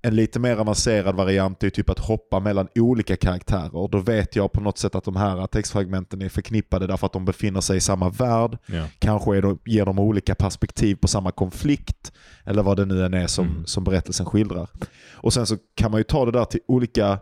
En 0.02 0.16
lite 0.16 0.38
mer 0.40 0.56
avancerad 0.56 1.16
variant 1.16 1.62
är 1.62 1.70
typ 1.70 1.90
att 1.90 1.98
hoppa 1.98 2.40
mellan 2.40 2.68
olika 2.74 3.16
karaktärer. 3.16 3.88
Då 3.88 3.98
vet 3.98 4.36
jag 4.36 4.52
på 4.52 4.60
något 4.60 4.78
sätt 4.78 4.94
att 4.94 5.04
de 5.04 5.16
här 5.16 5.46
textfragmenten 5.46 6.22
är 6.22 6.28
förknippade 6.28 6.86
därför 6.86 7.06
att 7.06 7.12
de 7.12 7.24
befinner 7.24 7.60
sig 7.60 7.76
i 7.76 7.80
samma 7.80 8.08
värld. 8.08 8.58
Ja. 8.66 8.86
Kanske 8.98 9.36
är 9.36 9.42
de, 9.42 9.58
ger 9.64 9.84
de 9.84 9.98
olika 9.98 10.34
perspektiv 10.34 10.94
på 10.96 11.08
samma 11.08 11.30
konflikt. 11.32 12.12
Eller 12.44 12.62
vad 12.62 12.76
det 12.76 12.84
nu 12.84 13.04
än 13.04 13.14
är 13.14 13.26
som, 13.26 13.46
Mm. 13.48 13.66
som 13.66 13.84
berättelsen 13.84 14.26
skildrar. 14.26 14.68
Och 15.12 15.32
sen 15.32 15.46
så 15.46 15.56
kan 15.74 15.90
man 15.90 16.00
ju 16.00 16.04
ta 16.04 16.24
det 16.24 16.32
där 16.32 16.44
till 16.44 16.60
olika 16.68 17.18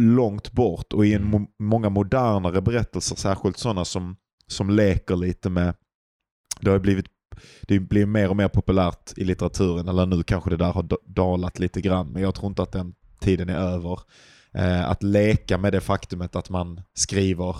långt 0.00 0.52
bort 0.52 0.92
och 0.92 1.06
i 1.06 1.14
en 1.14 1.22
Mm. 1.22 1.30
mo 1.30 1.46
många 1.58 1.88
modernare 1.88 2.60
berättelser, 2.62 3.16
särskilt 3.16 3.58
sådana 3.58 3.84
som, 3.84 4.16
som 4.46 4.70
leker 4.70 5.16
lite 5.16 5.50
med, 5.50 5.74
det 6.60 6.70
har 6.70 6.78
blivit 6.78 7.06
det 7.62 7.78
blir 7.80 8.06
mer 8.06 8.28
och 8.30 8.36
mer 8.36 8.48
populärt 8.48 9.12
i 9.18 9.24
litteraturen, 9.24 9.88
eller 9.88 10.06
nu 10.06 10.22
kanske 10.22 10.50
det 10.50 10.56
där 10.56 10.72
har 10.72 10.82
da- 10.82 10.96
dalat 11.06 11.58
lite 11.58 11.80
grann, 11.80 12.12
men 12.12 12.22
jag 12.22 12.34
tror 12.34 12.46
inte 12.48 12.62
att 12.62 12.72
den 12.72 12.94
tiden 13.20 13.48
är 13.48 13.56
över. 13.58 14.00
Eh, 14.52 14.90
att 14.90 15.02
leka 15.02 15.58
med 15.58 15.72
det 15.72 15.80
faktumet 15.80 16.36
att 16.36 16.50
man 16.50 16.80
skriver 16.94 17.56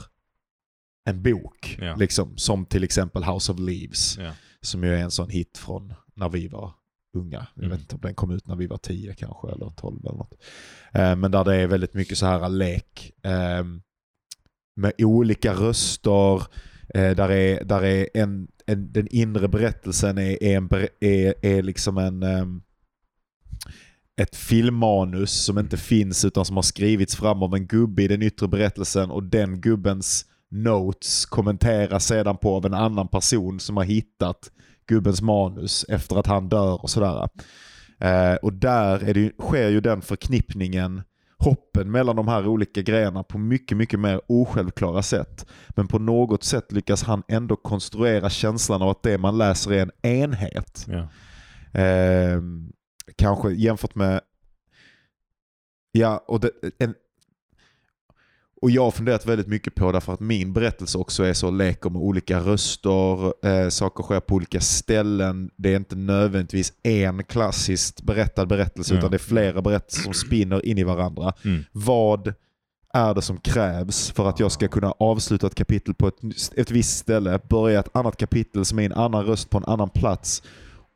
en 1.05 1.23
bok, 1.23 1.77
Ja. 1.81 1.95
liksom, 1.97 2.37
som 2.37 2.67
till 2.67 2.85
exempel 2.85 3.25
House 3.25 3.53
of 3.53 3.59
Leaves, 3.59 4.19
Ja. 4.19 4.33
som 4.61 4.85
ju 4.85 4.95
är 4.95 4.99
en 5.03 5.11
sån 5.11 5.31
hit 5.31 5.59
från 5.59 5.95
när 6.15 6.29
vi 6.29 6.49
var 6.49 6.73
unga. 7.17 7.47
Jag 7.55 7.65
Mm. 7.65 7.71
vet 7.71 7.81
inte 7.81 7.95
om 7.95 8.01
den 8.01 8.15
kom 8.15 8.31
ut 8.31 8.47
när 8.47 8.57
vi 8.57 8.67
var 8.67 8.77
10 8.79 9.15
kanske, 9.15 9.49
eller 9.49 9.71
12 9.77 10.01
eller 10.07 10.17
något. 10.19 10.35
Eh, 10.93 11.17
men 11.17 11.31
där 11.31 11.45
det 11.45 11.57
är 11.57 11.67
väldigt 11.67 11.95
mycket 11.95 12.19
så 12.19 12.27
här 12.27 12.49
lek 12.49 13.13
eh, 13.23 13.65
med 14.77 14.93
olika 14.99 15.53
röster, 15.55 16.37
eh, 16.95 17.11
där 17.17 17.31
är, 17.31 17.65
där 17.65 17.85
är 17.85 18.09
en, 18.15 18.49
en, 18.69 18.93
den 18.93 19.07
inre 19.11 19.49
berättelsen 19.49 20.19
är, 20.19 20.43
är, 20.43 20.57
en, 20.57 20.69
är, 21.01 21.35
är 21.43 21.63
liksom 21.63 21.99
en 21.99 22.23
ehm, 22.23 22.63
ett 24.17 24.37
filmmanus 24.37 25.45
som 25.45 25.59
inte 25.59 25.77
finns 25.77 26.25
utan 26.25 26.45
som 26.45 26.57
har 26.57 26.63
skrivits 26.63 27.17
fram 27.17 27.43
av 27.43 27.55
en 27.55 27.67
gubbe 27.67 28.03
i 28.03 28.09
den 28.09 28.23
yttre 28.23 28.49
berättelsen 28.49 29.11
och 29.11 29.23
den 29.23 29.61
gubbens 29.61 30.25
notes 30.51 31.27
kommenteras 31.27 32.07
sedan 32.07 32.37
på 32.37 32.57
av 32.57 32.67
en 32.67 32.75
annan 32.75 33.09
person 33.09 33.61
som 33.61 33.77
har 33.77 33.85
hittat 33.85 34.51
gubbens 34.87 35.23
manus 35.23 35.85
efter 35.89 36.17
att 36.17 36.27
han 36.27 36.49
dör 36.49 36.83
och 36.83 36.91
sådär. 36.91 37.29
Eh, 37.99 38.35
och 38.35 38.53
där 38.53 39.09
är 39.09 39.15
det, 39.15 39.33
sker 39.39 39.69
ju 39.69 39.81
den 39.81 40.03
förknippningen, 40.03 41.03
hoppen 41.39 41.91
mellan 41.91 42.17
de 42.17 42.29
här 42.29 42.47
olika 42.47 42.83
grejerna 42.83 43.23
på 43.23 43.39
mycket, 43.39 43.77
mycket 43.77 44.01
mer 44.01 44.21
osjälvklara 44.27 45.03
sätt. 45.03 45.47
Men 45.69 45.89
på 45.89 45.99
något 45.99 46.45
sätt 46.45 46.73
lyckas 46.73 47.03
han 47.03 47.23
ändå 47.29 47.57
konstruera 47.57 48.31
känslan 48.31 48.83
av 48.83 48.89
att 48.89 49.03
det 49.03 49.19
man 49.19 49.39
läser 49.39 49.73
är 49.73 49.83
en 49.83 49.91
enhet. 50.03 50.87
Ja. 50.89 51.09
Eh, 51.81 52.43
kanske 53.17 53.51
jämfört 53.53 53.95
med... 53.95 54.21
Ja, 55.93 56.25
och, 56.29 56.41
det, 56.41 56.51
en, 56.79 56.95
och 58.63 58.71
jag 58.71 58.85
har 58.85 58.91
funderat 58.91 59.27
väldigt 59.27 59.47
mycket 59.47 59.75
på 59.75 59.93
därför 59.93 60.13
att 60.13 60.21
min 60.21 60.53
berättelse 60.53 60.99
också 60.99 61.23
är 61.25 61.33
så 61.33 61.51
leker 61.51 61.91
med 61.91 62.03
olika 62.03 62.41
röster, 62.41 63.47
eh, 63.47 63.69
saker 63.69 64.03
sker 64.03 64.21
på 64.21 64.35
olika 64.35 64.61
ställen. 64.61 65.51
Det 65.57 65.73
är 65.73 65.77
inte 65.77 65.97
nödvändigtvis 65.97 66.73
en 66.83 67.25
klassiskt 67.25 68.03
berättad 68.03 68.47
berättelse 68.47 68.95
Ja. 68.95 68.99
utan 68.99 69.11
det 69.11 69.17
är 69.17 69.19
flera 69.19 69.63
berättelser 69.63 70.03
som 70.03 70.15
spinner 70.15 70.67
in 70.67 70.79
i 70.79 70.85
varandra. 70.85 71.33
Mm. 71.45 71.65
Vad 71.73 72.35
är 72.95 73.15
det 73.15 73.23
som 73.23 73.37
krävs 73.37 74.11
för 74.11 74.29
att 74.29 74.41
jag 74.41 74.53
ska 74.53 74.69
kunna 74.69 74.91
avsluta 74.99 75.47
ett 75.47 75.55
kapitel 75.55 75.95
på 75.95 76.09
ett, 76.09 76.17
ett 76.57 76.71
visst 76.71 76.99
ställe, 76.99 77.41
börja 77.49 77.81
ett 77.81 77.97
annat 77.97 78.17
kapitel 78.17 78.65
som 78.65 78.79
är 78.79 78.83
en 78.87 78.93
annan 78.93 79.25
röst 79.25 79.51
på 79.51 79.59
en 79.59 79.65
annan 79.65 79.89
plats 79.89 80.43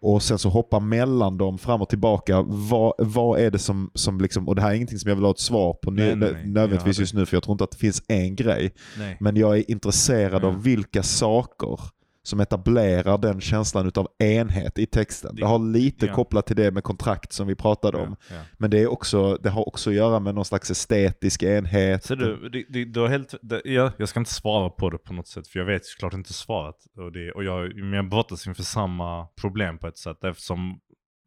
och 0.03 0.23
sen 0.23 0.39
så 0.39 0.49
hoppa 0.49 0.81
mellan 0.81 1.39
dem 1.39 1.59
fram 1.59 1.83
och 1.83 1.89
tillbaka. 1.89 2.43
Vad, 2.47 2.93
vad 2.99 3.41
är 3.41 3.51
det 3.51 3.59
som, 3.59 3.91
som 3.95 4.21
liksom, 4.21 4.49
och 4.49 4.55
det 4.57 4.63
här 4.63 4.71
är 4.71 4.75
ingenting 4.75 4.99
som 4.99 5.09
jag 5.09 5.17
vill 5.17 5.25
ha 5.25 5.31
ett 5.31 5.39
svar 5.39 5.73
på 5.83 5.91
Nej, 5.91 6.17
nej, 6.17 6.33
nej. 6.33 6.47
nödvändigtvis 6.47 6.99
Ja, 6.99 7.03
just 7.03 7.15
nu 7.15 7.27
för 7.27 7.37
jag 7.37 7.43
tror 7.43 7.53
inte 7.55 7.65
att 7.65 7.71
det 7.71 7.77
finns 7.79 8.03
en 8.09 8.37
grej. 8.37 8.75
Men 9.21 9.37
jag 9.37 9.59
är 9.59 9.71
intresserad 9.71 10.43
Ja. 10.45 10.49
av 10.49 10.63
vilka 10.63 11.03
saker 11.03 11.81
som 12.25 12.41
etablerar 12.41 13.19
den 13.19 13.41
känslan 13.41 13.87
utav 13.87 14.09
enhet 14.19 14.79
i 14.79 14.87
texten. 14.87 15.37
Det 15.37 15.47
har 15.47 15.59
lite 15.59 16.07
Ja. 16.07 16.15
kopplat 16.15 16.47
till 16.47 16.57
det 16.57 16.71
med 16.71 16.85
kontrakt 16.85 17.33
som 17.33 17.47
vi 17.47 17.55
pratade 17.55 17.99
om. 17.99 18.17
Ja, 18.31 18.37
ja. 18.37 18.43
Men 18.59 18.71
det, 18.71 18.79
är 18.79 18.87
också, 18.87 19.37
det 19.37 19.51
har 19.51 19.69
också 19.69 19.91
att 19.91 19.97
göra 19.97 20.21
med 20.21 20.35
någon 20.35 20.45
slags 20.45 20.71
estetisk 20.71 21.43
enhet. 21.43 22.05
Så 22.05 22.15
du, 22.15 22.49
det, 22.49 22.65
det, 22.69 22.85
du 22.85 23.01
har 23.01 23.09
helt, 23.09 23.35
det, 23.43 23.63
jag, 23.65 23.93
jag 23.97 24.09
ska 24.09 24.21
inte 24.21 24.35
svara 24.35 24.71
på 24.71 24.91
det 24.91 24.99
på 24.99 25.13
något 25.13 25.29
sätt, 25.29 25.49
för 25.49 25.59
jag 25.59 25.67
vet 25.67 25.85
såklart 25.87 26.15
inte 26.15 26.33
svaret. 26.33 26.77
Och, 26.97 27.13
det, 27.13 27.33
och 27.33 27.45
jag, 27.45 27.77
men 27.77 27.93
jag 27.93 28.09
brottas 28.09 28.47
inför 28.47 28.63
samma 28.63 29.27
problem 29.27 29.79
på 29.79 29.87
ett 29.87 29.99
sätt, 29.99 30.25
eftersom 30.25 30.81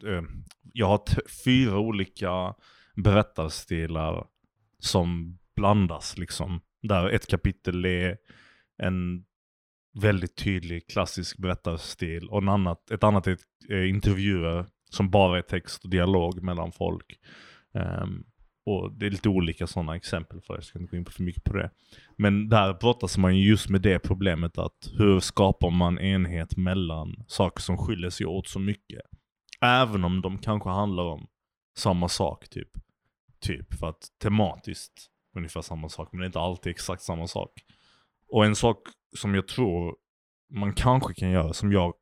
eh, 0.08 0.22
jag 0.74 0.88
har 0.88 1.02
fyra 1.46 1.80
olika 1.80 2.54
berättarstilar 2.96 4.26
som 4.80 5.38
blandas 5.56 6.18
liksom. 6.18 6.60
Där 6.82 7.10
ett 7.10 7.28
kapitel 7.28 7.86
är 7.86 8.18
en 8.84 9.24
väldigt 10.02 10.36
tydlig 10.36 10.88
klassisk 10.88 11.38
berättarstil 11.38 12.30
och 12.30 12.42
en 12.42 12.50
annat, 12.50 12.92
ett 12.92 13.04
annat 13.04 13.28
är 13.28 13.32
ett, 13.32 13.90
intervjuer 13.90 14.66
som 14.90 15.10
bara 15.10 15.38
är 15.38 15.42
text 15.42 15.84
och 15.84 15.90
dialog 15.90 16.44
mellan 16.44 16.72
folk. 16.72 17.20
Um, 17.74 18.26
och 18.66 18.94
det 18.94 19.06
är 19.06 19.10
lite 19.10 19.30
olika 19.30 19.68
sådana 19.68 19.96
exempel 19.96 20.42
för 20.42 20.54
jag 20.54 20.64
ska 20.64 20.80
inte 20.80 20.92
gå 20.92 20.98
in 20.98 21.06
på 21.06 21.12
för 21.12 21.24
mycket 21.24 21.44
på 21.44 21.54
det. 21.54 21.72
Men 22.18 22.50
där 22.50 22.74
brottas 22.74 23.18
man 23.18 23.38
ju 23.38 23.50
just 23.50 23.70
med 23.70 23.82
det 23.82 24.00
problemet 24.00 24.58
att 24.58 24.92
hur 24.98 25.20
skapar 25.20 25.70
man 25.72 26.00
enhet 26.00 26.58
mellan 26.58 27.24
saker 27.28 27.62
som 27.62 27.78
skiljer 27.78 28.10
sig 28.10 28.26
åt 28.26 28.48
så 28.48 28.60
mycket? 28.60 29.02
Även 29.62 30.04
om 30.04 30.22
de 30.22 30.38
kanske 30.38 30.70
handlar 30.70 31.04
om 31.04 31.28
samma 31.78 32.10
sak 32.10 32.50
typ. 32.50 32.70
Typ 33.40 33.74
för 33.74 33.90
att 33.90 34.08
tematiskt 34.22 35.10
ungefär 35.38 35.62
samma 35.62 35.90
sak, 35.90 36.10
men 36.12 36.20
det 36.20 36.26
är 36.26 36.28
inte 36.28 36.40
alltid 36.40 36.70
exakt 36.70 37.02
samma 37.02 37.28
sak. 37.28 37.52
Och 38.28 38.46
en 38.46 38.56
sak 38.56 38.78
som 39.16 39.36
jag 39.36 39.48
tror 39.48 39.96
man 40.54 40.74
kanske 40.74 41.14
kan 41.14 41.32
göra, 41.32 41.54
som 41.54 41.72
jag 41.72 41.94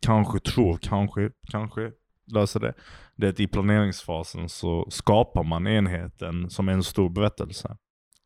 kanske 0.00 0.40
tror, 0.40 0.78
kanske, 0.82 1.30
kanske 1.50 1.92
löser 2.26 2.60
det. 2.60 2.74
Det 3.16 3.26
är 3.26 3.30
att 3.30 3.40
i 3.40 3.46
planeringsfasen 3.46 4.48
så 4.48 4.86
skapar 4.90 5.44
man 5.44 5.66
enheten 5.66 6.50
som 6.50 6.68
en 6.68 6.82
stor 6.82 7.08
berättelse. 7.08 7.76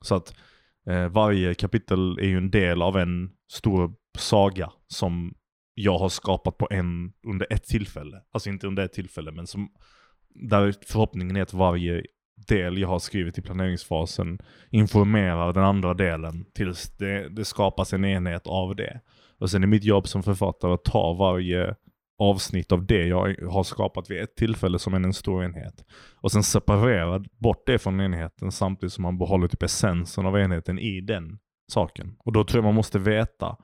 Så 0.00 0.14
att 0.14 0.35
eh, 0.87 1.09
varje 1.09 1.55
kapitel 1.55 2.18
är 2.18 2.27
ju 2.27 2.37
en 2.37 2.50
del 2.50 2.83
av 2.83 2.96
en 2.96 3.31
stor 3.53 3.94
saga 4.18 4.72
som 4.87 5.35
jag 5.74 5.98
har 5.98 6.09
skapat 6.09 6.59
på 6.59 6.68
en, 6.70 7.12
under 7.27 7.53
ett 7.53 7.64
tillfälle. 7.64 8.22
Alltså 8.33 8.48
inte 8.48 8.66
under 8.66 8.85
ett 8.85 8.92
tillfälle, 8.92 9.33
men 9.33 9.46
som, 9.46 9.68
där 10.29 10.74
förhoppningen 10.87 11.37
är 11.37 11.42
att 11.42 11.55
varje 11.55 12.05
del 12.48 12.78
jag 12.78 12.88
har 12.88 12.98
skrivit 12.98 13.38
i 13.38 13.42
planeringsfasen 13.42 14.38
informerar 14.70 15.52
den 15.52 15.64
andra 15.64 15.94
delen 15.94 16.44
tills 16.54 16.96
det, 16.96 17.28
det 17.28 17.44
skapas 17.44 17.92
en 17.92 18.04
enhet 18.04 18.46
av 18.46 18.76
det. 18.76 19.00
Och 19.38 19.50
sen 19.50 19.62
är 19.62 19.66
mitt 19.66 19.85
jobb 19.85 20.09
som 20.09 20.22
författare 20.22 20.72
att 20.72 20.85
ta 20.85 21.12
varje 21.12 21.74
avsnitt 22.18 22.72
av 22.72 22.87
det 22.87 23.07
jag 23.07 23.37
har 23.50 23.62
skapat 23.62 24.11
vid 24.11 24.22
ett 24.22 24.37
tillfälle 24.37 24.78
som 24.78 24.94
en 24.94 25.12
stor 25.12 25.44
enhet. 25.44 25.85
Och 26.14 26.33
sen 26.33 26.42
separera 26.42 27.24
bort 27.38 27.66
det 27.66 27.78
från 27.78 28.00
enheten 28.00 28.52
samtidigt 28.52 28.92
som 28.92 29.02
man 29.02 29.18
behåller 29.18 29.48
typ 29.48 29.62
essensen 29.62 30.26
av 30.26 30.38
enheten 30.38 30.78
i 30.78 31.00
den 31.00 31.38
saken. 31.72 32.16
Och 32.18 32.33
då 32.33 32.44
tror 32.44 32.59
jag 32.59 32.64
man 32.64 32.74
måste 32.74 32.98
veta 32.98 33.57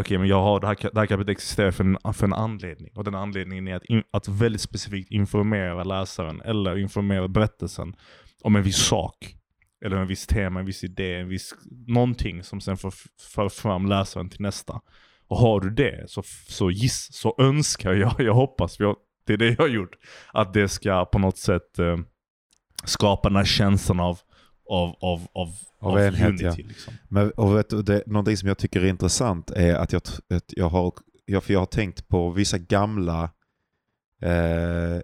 okay, 0.00 0.18
men 0.18 0.28
jag 0.28 0.42
har 0.42 0.60
det 0.60 0.66
här, 0.66 0.76
det 0.92 1.00
här 1.00 1.06
kapitlet 1.06 1.36
existerar 1.36 1.70
för 1.70 1.84
en, 1.84 2.14
för 2.14 2.26
en 2.26 2.32
anledning. 2.32 2.92
Och 2.94 3.04
den 3.04 3.14
anledningen 3.14 3.68
är 3.68 3.74
att, 3.74 3.84
in, 3.84 4.02
att 4.10 4.28
väldigt 4.28 4.60
specifikt 4.60 5.10
informera 5.10 5.84
läsaren 5.84 6.40
eller 6.40 6.78
informera 6.78 7.28
berättelsen 7.28 7.96
om 8.42 8.56
en 8.56 8.62
viss 8.62 8.86
sak. 8.86 9.36
Eller 9.84 9.96
en 9.96 10.06
viss 10.06 10.26
tema, 10.26 10.60
en 10.60 10.66
viss 10.66 10.84
idé, 10.84 11.14
en 11.14 11.28
viss, 11.28 11.54
någonting 11.86 12.42
som 12.42 12.60
sen 12.60 12.76
för, 12.76 12.92
för 13.34 13.48
fram 13.48 13.86
läsaren 13.86 14.30
till 14.30 14.40
nästa. 14.40 14.80
Och 15.28 15.36
har 15.36 15.60
du 15.60 15.70
det 15.70 16.10
så, 16.10 16.22
så, 16.48 16.70
giss, 16.70 17.08
så 17.12 17.34
önskar 17.38 17.92
jag, 17.92 18.14
jag 18.18 18.34
hoppas, 18.34 18.80
jag, 18.80 18.96
det 19.26 19.32
är 19.32 19.36
det 19.36 19.48
jag 19.48 19.58
har 19.58 19.68
gjort, 19.68 19.94
att 20.32 20.52
det 20.52 20.68
ska 20.68 21.04
på 21.04 21.18
något 21.18 21.38
sätt 21.38 21.78
eh, 21.78 21.96
skapa 22.84 23.28
den 23.28 23.36
här 23.36 23.44
känslan 23.44 24.00
av, 24.00 24.18
av, 24.68 24.96
av, 25.00 25.26
av, 25.32 25.48
Av 25.78 25.92
av 25.92 25.98
enhet, 25.98 26.28
unity. 26.28 26.44
ja. 26.44 26.54
Liksom. 26.56 26.94
Men, 27.08 27.30
och 27.30 27.56
vet 27.56 27.70
du, 27.70 27.82
det, 27.82 28.02
någonting 28.06 28.36
som 28.36 28.48
jag 28.48 28.58
tycker 28.58 28.80
är 28.80 28.86
intressant 28.88 29.50
är 29.50 29.74
att 29.74 29.92
jag, 29.92 30.02
att 30.34 30.44
jag, 30.46 30.68
har, 30.68 30.92
jag, 31.24 31.44
för 31.44 31.52
jag 31.52 31.60
har 31.60 31.66
tänkt 31.66 32.08
på 32.08 32.30
vissa 32.30 32.58
gamla... 32.58 33.22
Eh, 34.22 35.00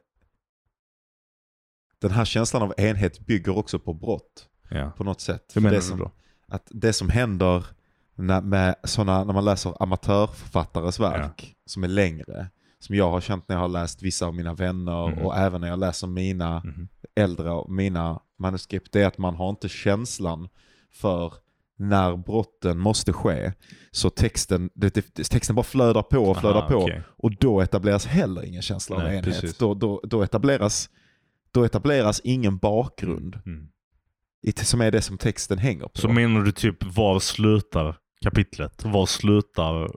den 2.00 2.10
här 2.10 2.24
känslan 2.24 2.62
av 2.62 2.74
enhet 2.76 3.20
bygger 3.26 3.58
också 3.58 3.78
på 3.78 3.94
brott 3.94 4.48
Ja. 4.70 4.90
på 4.96 5.04
något 5.04 5.20
sätt. 5.20 5.42
Hur 5.48 5.52
För 5.52 5.60
menar 5.60 5.70
det 5.74 5.78
du 5.78 5.82
som, 5.86 5.98
då? 5.98 6.10
Att 6.48 6.66
det 6.70 6.92
som 6.92 7.08
händer 7.10 7.66
när, 8.14 8.40
med 8.40 8.74
såna, 8.84 9.24
när 9.24 9.32
man 9.34 9.44
läser 9.44 9.82
amatörförfattares 9.82 11.00
verk 11.00 11.54
som 11.66 11.84
är 11.84 11.88
längre, 11.88 12.46
som 12.78 12.94
jag 12.96 13.10
har 13.10 13.20
känt 13.20 13.48
när 13.48 13.56
jag 13.56 13.60
har 13.60 13.68
läst 13.68 14.02
vissa 14.02 14.26
av 14.26 14.34
mina 14.34 14.54
vänner 14.54 15.08
Mhm. 15.08 15.18
och 15.26 15.36
även 15.36 15.60
när 15.60 15.68
jag 15.68 15.78
läser 15.78 16.06
mina 16.06 16.62
Mhm. 16.64 16.88
äldre 17.14 17.50
och 17.50 17.70
mina 17.72 18.20
manuskript, 18.42 18.92
det 18.92 19.00
är 19.02 19.06
att 19.06 19.18
man 19.18 19.34
har 19.36 19.50
inte 19.50 19.68
känslan 19.68 20.48
för 20.92 21.32
när 21.76 22.16
brotten 22.16 22.78
måste 22.78 23.12
ske. 23.12 23.52
Så 23.90 24.10
texten, 24.10 24.70
texten 25.30 25.56
bara 25.56 25.62
flödar 25.62 26.02
på 26.02 26.18
och 26.18 26.36
flödar 26.40 26.60
Aha, 26.60 26.68
på. 26.68 26.76
okej. 26.76 27.02
Och 27.18 27.36
då 27.36 27.60
etableras 27.60 28.06
heller 28.06 28.44
ingen 28.44 28.62
känsla 28.62 28.96
av 28.96 29.02
Nej, 29.02 29.10
enhet. 29.18 29.24
precis. 29.24 29.58
Då, 29.58 29.74
då, 29.74 30.00
då, 30.04 30.22
etableras, 30.22 30.90
då 31.52 31.64
etableras 31.64 32.20
ingen 32.24 32.56
bakgrund, 32.58 33.38
Mm. 33.46 33.68
som 34.56 34.80
är 34.80 34.90
det 34.90 35.02
som 35.02 35.18
texten 35.18 35.58
hänger 35.58 35.84
på. 35.88 35.98
Så 35.98 36.08
menar 36.08 36.40
du 36.40 36.52
typ, 36.52 36.84
var 36.96 37.20
slutar 37.20 37.96
kapitlet? 38.24 38.84
Var 38.84 39.06
slutar 39.06 39.90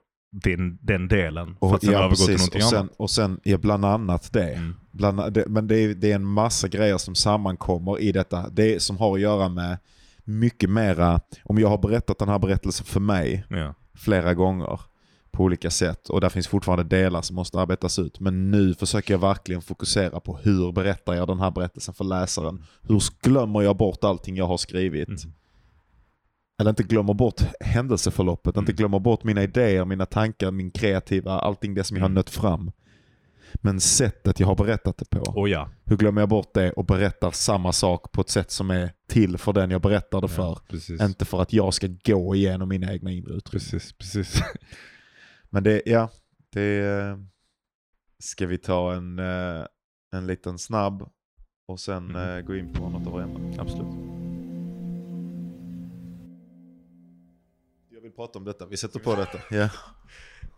den, 0.44 0.78
den 0.82 1.08
delen? 1.08 1.56
För 1.60 1.76
att 1.76 1.84
sen 1.84 1.94
ja, 1.94 2.00
övergå 2.00 2.16
till 2.16 2.26
precis. 2.26 2.40
någonting 2.40 2.64
och 2.64 2.70
sen, 2.70 2.80
annat? 2.80 2.94
och 2.98 3.10
sen 3.10 3.40
ja, 3.44 3.58
bland 3.58 3.86
annat 3.86 4.34
det. 4.34 4.54
Mm. 4.54 4.76
Bland, 4.92 5.34
det 5.34 5.48
men 5.48 5.68
det 5.68 5.76
är, 5.76 5.96
det 5.96 6.12
är 6.12 6.16
en 6.16 6.26
massa 6.26 6.68
grejer 6.68 6.98
som 6.98 7.16
sammankommer 7.16 8.00
i 8.00 8.12
detta. 8.12 8.50
Det 8.50 8.82
som 8.82 8.98
har 8.98 9.16
att 9.16 9.22
göra 9.22 9.50
med 9.50 9.78
mycket 10.24 10.70
mera, 10.70 11.22
om 11.44 11.60
jag 11.60 11.68
har 11.68 11.78
berättat 11.78 12.20
den 12.20 12.30
här 12.30 12.40
berättelsen 12.40 12.86
för 12.86 13.00
mig 13.00 13.46
Ja. 13.50 13.74
flera 13.94 14.34
gånger 14.34 14.80
på 15.32 15.44
olika 15.44 15.70
sätt 15.70 16.10
och 16.10 16.22
där 16.22 16.30
finns 16.30 16.48
fortfarande 16.48 16.84
delar 16.84 17.22
som 17.22 17.36
måste 17.36 17.60
arbetas 17.60 18.00
ut. 18.00 18.20
Men 18.20 18.52
nu 18.52 18.74
försöker 18.74 19.14
jag 19.14 19.20
verkligen 19.20 19.62
fokusera 19.62 20.20
på 20.20 20.38
hur 20.38 20.72
berättar 20.72 21.14
jag 21.14 21.28
den 21.28 21.40
här 21.40 21.52
berättelsen 21.52 21.94
för 21.94 22.04
läsaren. 22.04 22.64
Hur 22.82 23.04
glömmer 23.22 23.62
jag 23.62 23.78
bort 23.78 24.04
allting 24.04 24.36
jag 24.36 24.48
har 24.48 24.58
skrivit? 24.58 25.08
Mm. 25.08 25.34
Eller 26.60 26.70
inte 26.70 26.84
glömmer 26.84 27.14
bort 27.14 27.42
händelseförloppet, 27.60 28.58
inte 28.58 28.72
Mm. 28.72 28.76
glömmer 28.78 29.00
bort 29.00 29.24
mina 29.24 29.44
idéer, 29.44 29.86
mina 29.86 30.06
tankar, 30.06 30.52
min 30.52 30.72
kreativa, 30.72 31.40
allting 31.40 31.74
det 31.76 31.84
som 31.84 31.98
jag 31.98 32.02
har 32.04 32.08
Mm. 32.10 32.16
nött 32.16 32.30
fram. 32.30 32.72
Men 33.54 33.80
sättet 33.80 34.40
jag 34.40 34.48
har 34.48 34.56
berättat 34.56 34.98
det 34.98 35.06
på. 35.10 35.20
Och 35.40 35.50
ja. 35.50 35.70
Hur 35.86 35.98
glömmer 35.98 36.22
jag 36.22 36.30
bort 36.30 36.54
det 36.54 36.72
och 36.72 36.86
berättar 36.86 37.32
samma 37.32 37.72
sak 37.74 38.12
på 38.12 38.22
ett 38.22 38.30
sätt 38.30 38.52
som 38.52 38.72
är 38.72 38.92
till 39.08 39.38
för 39.38 39.54
den 39.54 39.72
jag 39.72 39.82
berättar 39.82 40.22
det 40.22 40.28
för. 40.28 40.58
ja. 41.00 41.06
Inte 41.06 41.26
för 41.26 41.42
att 41.42 41.54
jag 41.54 41.74
ska 41.74 41.88
gå 42.06 42.36
igenom 42.36 42.70
mina 42.70 42.94
egna 42.94 43.12
inre 43.12 43.34
uttryck. 43.34 43.62
Precis, 43.64 43.94
precis. 43.94 44.42
Men 45.50 45.64
det, 45.64 45.82
ja, 45.86 46.10
det 46.54 46.80
eh, 46.86 47.18
ska 48.20 48.46
vi 48.48 48.58
ta 48.58 48.94
en, 48.94 49.20
eh, 49.20 49.66
en 50.16 50.28
liten 50.28 50.58
snabb 50.58 51.10
och 51.68 51.80
sen 51.80 52.06
Mhm. 52.06 52.16
eh, 52.16 52.42
gå 52.42 52.56
in 52.56 52.74
på 52.74 52.90
något 52.90 53.08
av 53.08 53.22
ämnena. 53.22 53.62
Absolut. 53.62 54.15
Prata 58.16 58.40
om 58.40 58.46
detta, 58.46 58.66
vi 58.66 58.78
sätter 58.78 59.00
på 59.00 59.16
detta. 59.16 59.38
Ja. 59.50 59.70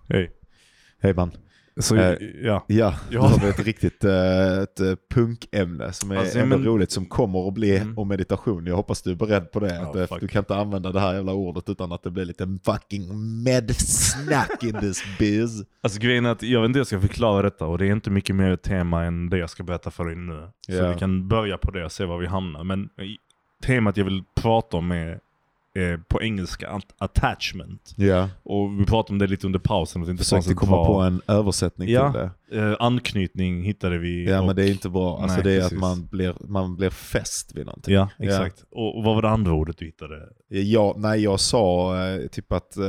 Hej. 0.10 0.32
Hej 1.02 1.13
man. 1.13 1.32
Så, 1.80 1.96
Eh, 1.96 2.17
ja. 2.41 2.65
Ja, 2.67 2.96
nu 3.12 3.17
har 3.17 3.39
vi 3.39 3.50
ett 3.50 3.60
riktigt 3.60 4.04
eh, 4.04 4.58
ett 4.63 4.80
eh, 4.80 4.93
punkämne 5.13 5.93
som 5.93 6.12
är 6.12 6.15
Alltså, 6.15 6.39
ändå 6.39 6.58
men- 6.58 6.65
roligt 6.65 6.91
som 6.91 7.06
kommer 7.06 7.48
att 7.48 7.54
bli 7.54 7.78
Mm. 7.78 7.98
om 7.98 8.08
meditation. 8.08 8.65
Jag 8.65 8.76
hoppas 8.76 9.02
du 9.02 9.12
är 9.12 9.15
beredd 9.15 9.52
på 9.52 9.60
det. 9.60 9.76
Ja, 9.76 9.89
att, 9.89 9.96
eh, 9.96 10.06
fuck. 10.06 10.20
du 10.22 10.28
kan 10.28 10.39
inte 10.39 10.56
använda 10.56 10.91
det 10.91 11.00
här 11.00 11.13
jävla 11.13 11.34
ordet 11.34 11.70
utan 11.70 11.91
att 11.91 12.04
det 12.04 12.12
blir 12.12 12.26
lite 12.26 12.58
fucking 12.65 13.10
med-snack 13.43 14.63
in 14.63 14.74
this 14.80 15.04
biz. 15.20 15.63
Alltså 15.82 16.00
grejen 16.00 16.26
är 16.26 16.30
att 16.32 16.43
jag 16.43 16.62
vet 16.62 16.65
inte 16.67 16.78
hur 16.78 16.82
jag 16.82 16.88
ska 16.88 17.00
förklara 17.02 17.41
detta 17.41 17.65
och 17.65 17.78
det 17.78 17.86
är 17.88 17.91
inte 17.91 18.10
mycket 18.10 18.36
mer 18.36 18.56
tema 18.56 19.04
än 19.04 19.30
det 19.30 19.38
jag 19.38 19.50
ska 19.50 19.63
berätta 19.63 19.91
för 19.91 20.06
dig 20.06 20.15
nu. 20.15 20.48
Så 20.67 20.72
Ja. 20.74 20.89
vi 20.93 21.00
kan 21.00 21.28
börja 21.28 21.58
på 21.58 21.72
det 21.72 21.86
och 21.86 21.91
se 21.91 22.06
var 22.06 22.17
vi 22.17 22.28
hamnar. 22.28 22.63
Men 22.63 22.89
temat 23.63 23.98
jag 23.98 24.06
vill 24.06 24.24
prata 24.36 24.78
om 24.78 24.91
är, 24.91 25.20
är 25.84 25.98
på 25.98 26.22
engelska 26.22 26.70
at- 26.70 26.94
attachment. 26.98 27.94
Ja, 27.96 28.30
Och 28.44 28.80
vi 28.80 28.86
pratade 28.86 29.13
om 29.13 29.20
det 29.20 29.28
lite 29.28 29.46
under 29.48 29.60
pausen. 29.60 30.04
Att 30.04 30.10
inte 30.10 30.24
försökte 30.24 30.54
komma 30.54 30.72
bra, 30.72 30.86
på 30.86 31.00
en 31.00 31.22
översättning 31.28 31.90
Ja. 31.90 32.12
till 32.12 32.22
det. 32.22 32.32
Eh, 32.52 32.76
anknytning 32.80 33.64
hittade 33.64 33.98
vi. 33.98 34.30
Ja 34.30 34.40
och, 34.40 34.46
men 34.48 34.56
det 34.56 34.64
är 34.64 34.72
inte 34.72 34.90
bra. 34.90 35.18
Alltså 35.22 35.36
Nej, 35.36 35.44
det 35.44 35.52
är 35.52 35.60
precis. 35.60 35.74
att 35.74 35.80
man 35.80 36.08
blir, 36.08 36.36
man 36.48 36.76
blir 36.76 36.90
fäst 36.90 37.56
vid 37.56 37.66
någonting. 37.66 37.94
Ja, 37.94 38.10
exakt. 38.20 38.64
Och, 38.72 38.98
och 38.98 39.04
vad 39.04 39.16
var 39.16 39.22
det 39.22 39.30
andra 39.30 39.54
ordet 39.54 39.78
du 39.78 39.86
hittade? 39.86 40.30
Ja, 40.50 40.96
nej 40.98 41.24
jag 41.24 41.40
sa 41.40 41.98
eh, 42.08 42.28
typ 42.28 42.52
att, 42.52 42.78
eh, 42.78 42.84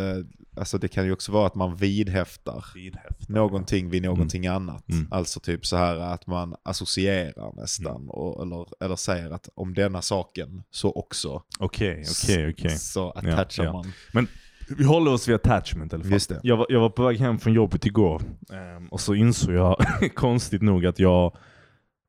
alltså 0.56 0.78
det 0.78 0.88
kan 0.88 1.04
ju 1.04 1.12
också 1.12 1.32
vara 1.32 1.46
att 1.46 1.54
man 1.54 1.76
vidhäftar 1.76 2.64
Vidhäfta. 2.74 3.24
någonting 3.32 3.90
vid 3.90 4.02
någonting 4.02 4.46
annat. 4.46 4.88
Mm. 4.90 5.06
Alltså 5.10 5.40
typ 5.40 5.66
så 5.66 5.76
här 5.76 5.96
att 5.96 6.26
man 6.26 6.54
associerar 6.64 7.56
nästan. 7.60 8.08
Och, 8.08 8.42
eller, 8.42 8.84
eller 8.84 8.96
säger 8.96 9.30
att 9.30 9.48
om 9.54 9.74
denna 9.74 10.02
saken 10.02 10.62
så 10.70 10.92
också. 10.92 11.42
Okej, 11.58 12.04
okej, 12.24 12.50
okej. 12.50 12.70
Så 12.78 13.10
attachar 13.10 13.64
Ja, 13.64 13.68
ja. 13.68 13.72
man. 14.12 14.26
Vi 14.76 14.84
håller 14.84 15.12
oss 15.12 15.28
vid 15.28 15.34
attachment 15.34 15.92
i 15.92 15.96
alla 15.96 16.04
fall. 16.04 16.12
Just 16.12 16.28
det. 16.28 16.40
Jag 16.42 16.56
var, 16.56 16.66
jag 16.68 16.80
var 16.80 16.90
på 16.90 17.02
väg 17.06 17.18
hem 17.18 17.38
från 17.38 17.52
jobbet 17.52 17.86
igår 17.86 18.22
ehm, 18.52 18.86
och 18.88 19.00
så 19.00 19.14
insåg 19.14 19.54
jag 19.54 19.76
konstigt 20.14 20.62
nog 20.62 20.86
att 20.86 20.98
jag, 20.98 21.36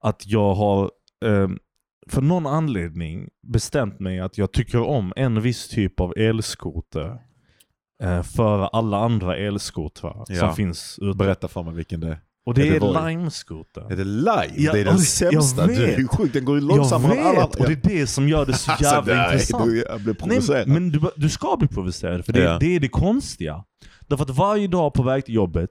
att 0.04 0.28
jag 0.28 0.54
har 0.54 0.92
ehm, 1.26 1.60
för 2.10 2.22
någon 2.22 2.46
anledning 2.48 3.30
bestämt 3.48 4.00
mig 4.00 4.20
att 4.20 4.38
jag 4.38 4.52
tycker 4.52 4.82
om 4.82 5.14
en 5.16 5.42
viss 5.42 5.68
typ 5.68 6.00
av 6.00 6.14
elskoter 6.18 7.18
eh, 8.04 8.22
före 8.24 8.68
alla 8.68 8.98
andra 8.98 9.38
elskotrar 9.38 10.24
Ja. 10.28 10.36
som 10.36 10.56
finns 10.56 11.00
ute. 11.02 11.18
Berätta 11.18 11.48
för 11.48 11.64
mig 11.64 11.74
vilken 11.74 12.00
det 12.00 12.08
är. 12.08 12.20
Och 12.50 12.56
det 12.56 12.68
Är 12.68 12.70
det 12.72 12.76
är, 12.76 12.80
Voi? 12.80 13.12
Lime-skoter. 13.12 13.92
Är 13.92 13.96
det 13.96 14.04
Lime? 14.04 14.54
Ja, 14.56 14.72
det 14.74 14.80
är 14.80 14.86
den 14.86 15.00
sämsta. 15.00 15.68
Du 15.68 15.74
är 15.84 15.98
ju 15.98 16.08
sjuk, 16.08 16.34
den 16.34 16.46
går 16.46 16.56
ju 16.56 16.62
långsammare 16.62 17.14
än 17.14 17.28
alla! 17.28 17.46
Och 17.46 17.66
det 17.68 17.72
är 17.74 17.90
det 18.00 18.08
som 18.08 18.30
gör 18.30 18.46
det 18.46 18.54
så 18.54 18.72
Alltså, 18.72 18.86
jävla 18.86 19.16
nej, 19.16 19.26
intressant. 19.34 19.66
du, 19.66 19.78
jag 19.90 20.02
blir 20.02 20.16
Nej, 20.22 20.30
provocerad. 20.30 20.68
men 20.68 20.90
du, 20.90 21.00
du 21.16 21.30
ska 21.30 21.56
bli 21.60 21.68
provocerad, 21.68 22.26
för 22.26 22.34
det, 22.34 22.40
Ja. 22.40 22.58
det 22.60 22.76
är 22.76 22.80
det 22.80 22.88
konstiga. 22.90 23.64
Därför 24.08 24.24
att 24.24 24.30
varje 24.30 24.68
dag 24.68 24.94
på 24.94 25.04
väg 25.04 25.26
till 25.26 25.36
jobbet 25.36 25.70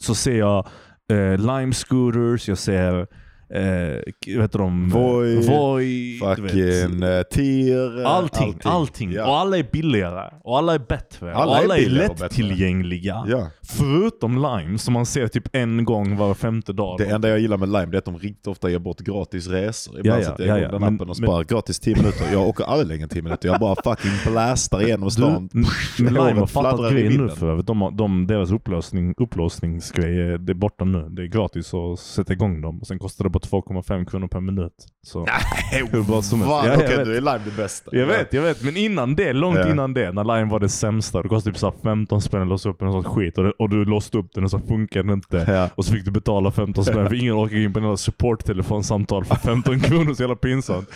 så 0.00 0.14
ser 0.14 0.38
jag 0.38 0.66
eh, 1.12 1.38
Lime 1.38 1.72
Scooters, 1.74 2.48
jag 2.48 2.58
ser 2.58 3.06
eh, 3.50 4.34
vad 4.36 4.42
heter 4.42 4.58
de? 4.58 4.88
Voi, 4.88 5.46
Voi. 5.46 6.18
Fucking 6.18 7.02
uh, 7.02 7.22
Tier. 7.22 8.00
eh, 8.00 8.06
Allting, 8.10 8.58
allting. 8.64 9.12
Ja. 9.12 9.26
Och 9.26 9.38
alla 9.38 9.58
är 9.58 9.66
billigare. 9.72 10.30
Och 10.44 10.58
alla 10.58 10.74
är 10.74 10.78
bättre. 10.78 11.34
Alla 11.34 11.50
och 11.52 11.56
är 11.58 11.64
alla 11.64 11.78
är, 11.78 11.86
och 11.86 12.08
bättre. 12.08 12.24
lättillgängliga. 12.24 13.24
ja. 13.28 13.50
Förutom 13.62 14.34
Lime 14.34 14.78
som 14.78 14.94
man 14.94 15.06
ser 15.06 15.28
typ 15.28 15.48
en 15.56 15.84
gång 15.84 16.16
var 16.16 16.34
femte 16.34 16.72
dag. 16.72 16.98
Det 16.98 17.06
enda 17.06 17.28
jag 17.28 17.38
gillar 17.40 17.56
med 17.56 17.68
Lime 17.68 17.86
det 17.86 17.96
är 17.96 17.98
att 17.98 18.04
de 18.04 18.18
riktigt 18.18 18.46
ofta 18.46 18.70
ger 18.70 18.78
bort 18.78 19.00
gratis 19.00 19.46
resor. 19.48 19.94
Ja, 19.94 20.00
Ibland 20.00 20.22
ja, 20.22 20.26
sätter 20.26 20.46
jag 20.46 20.58
ja, 20.58 20.62
igång 20.62 20.64
ja. 20.66 20.70
den 20.72 20.80
Men- 20.80 20.94
appen 20.94 21.10
och 21.10 21.16
men- 21.20 21.26
sparar 21.28 21.44
gratis 21.44 21.80
10 21.80 21.96
minuter. 21.96 22.24
Jag 22.32 22.48
åker 22.48 22.64
aldrig 22.64 22.88
längre 22.88 23.02
än 23.02 23.08
10 23.08 23.22
minuter. 23.22 23.48
Jag 23.48 23.60
bara 23.60 23.76
fucking 23.84 24.32
blastar 24.32 24.82
igenom 24.82 25.10
stan. 25.10 25.48
Du, 25.52 25.64
men 26.04 26.14
Lime 26.14 26.40
har 26.40 26.46
fattat 26.46 26.92
grejen 26.92 27.12
nu 27.26 27.28
för 27.28 27.50
övrigt. 27.50 27.66
De, 27.66 27.96
de, 27.96 28.26
deras 28.26 28.50
upplösning, 28.50 29.14
upplåsningsgrej 29.16 30.20
är, 30.20 30.38
det 30.38 30.52
är 30.52 30.54
borta 30.54 30.84
nu. 30.84 31.06
Det 31.10 31.22
är 31.22 31.26
gratis 31.26 31.74
att 31.74 31.98
sätta 31.98 32.32
igång 32.32 32.60
dem. 32.60 32.78
Och 32.80 32.86
sen 32.86 32.98
kostar 32.98 33.24
det 33.24 33.30
bara 33.30 33.37
2,5 33.38 34.04
kronor 34.10 34.28
per 34.28 34.40
minut. 34.40 34.72
Så. 35.06 35.26
Hur 35.90 36.02
bra 36.02 36.22
som 36.22 36.40
helst. 36.40 36.66
Ja, 36.66 36.76
vet. 36.76 37.06
nu 37.06 37.16
är 37.16 37.20
Lime 37.20 37.40
det 37.44 37.56
bästa. 37.56 37.90
Jag 37.96 38.06
vet, 38.06 38.32
jag 38.32 38.42
vet. 38.42 38.62
Men 38.62 38.76
innan 38.76 39.14
det, 39.14 39.32
långt 39.32 39.58
Ja. 39.58 39.70
innan 39.70 39.94
det, 39.94 40.12
när 40.12 40.24
Lime 40.24 40.50
var 40.50 40.60
det 40.60 40.68
sämsta, 40.68 41.22
det 41.22 41.28
kostade 41.28 41.54
typ 41.54 41.60
så 41.60 41.66
här 41.66 41.74
15 41.82 42.20
spänn 42.22 42.42
att 42.42 42.48
låsa 42.48 42.68
upp 42.68 42.82
en 42.82 42.92
sån 42.92 43.04
skit 43.04 43.38
och, 43.38 43.44
det, 43.44 43.50
och 43.58 43.68
du 43.70 43.84
låste 43.84 44.18
upp 44.18 44.30
den 44.34 44.44
och 44.44 44.50
så 44.50 44.58
funkade 44.58 45.08
den 45.08 45.14
inte. 45.14 45.44
Ja. 45.48 45.68
Och 45.74 45.84
så 45.84 45.92
fick 45.92 46.04
du 46.04 46.10
betala 46.10 46.50
15 46.50 46.84
spänn 46.84 47.08
för 47.08 47.14
ingen 47.14 47.34
orkar 47.34 47.56
in 47.56 47.72
på 47.72 47.80
en 47.80 47.96
support-telefonsamtal 47.98 49.24
för 49.24 49.34
15 49.34 49.80
kronor, 49.80 50.14
så 50.14 50.22
jävla 50.22 50.36
pinsamt. 50.36 50.88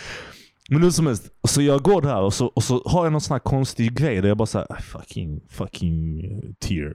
Men 0.69 0.83
hur 0.83 0.89
som 0.89 1.07
helst, 1.07 1.29
så 1.47 1.61
jag 1.61 1.81
går 1.81 2.01
där 2.01 2.21
och 2.21 2.33
så, 2.33 2.45
och 2.45 2.63
så 2.63 2.83
har 2.85 3.05
jag 3.05 3.11
någon 3.11 3.21
sån 3.21 3.33
här 3.35 3.39
konstig 3.39 3.93
grej 3.93 4.21
där 4.21 4.27
jag 4.27 4.37
bara 4.37 4.45
såhär, 4.45 4.67
fucking, 4.81 5.41
fucking 5.49 6.19
eh, 6.25 6.39
tear. 6.67 6.93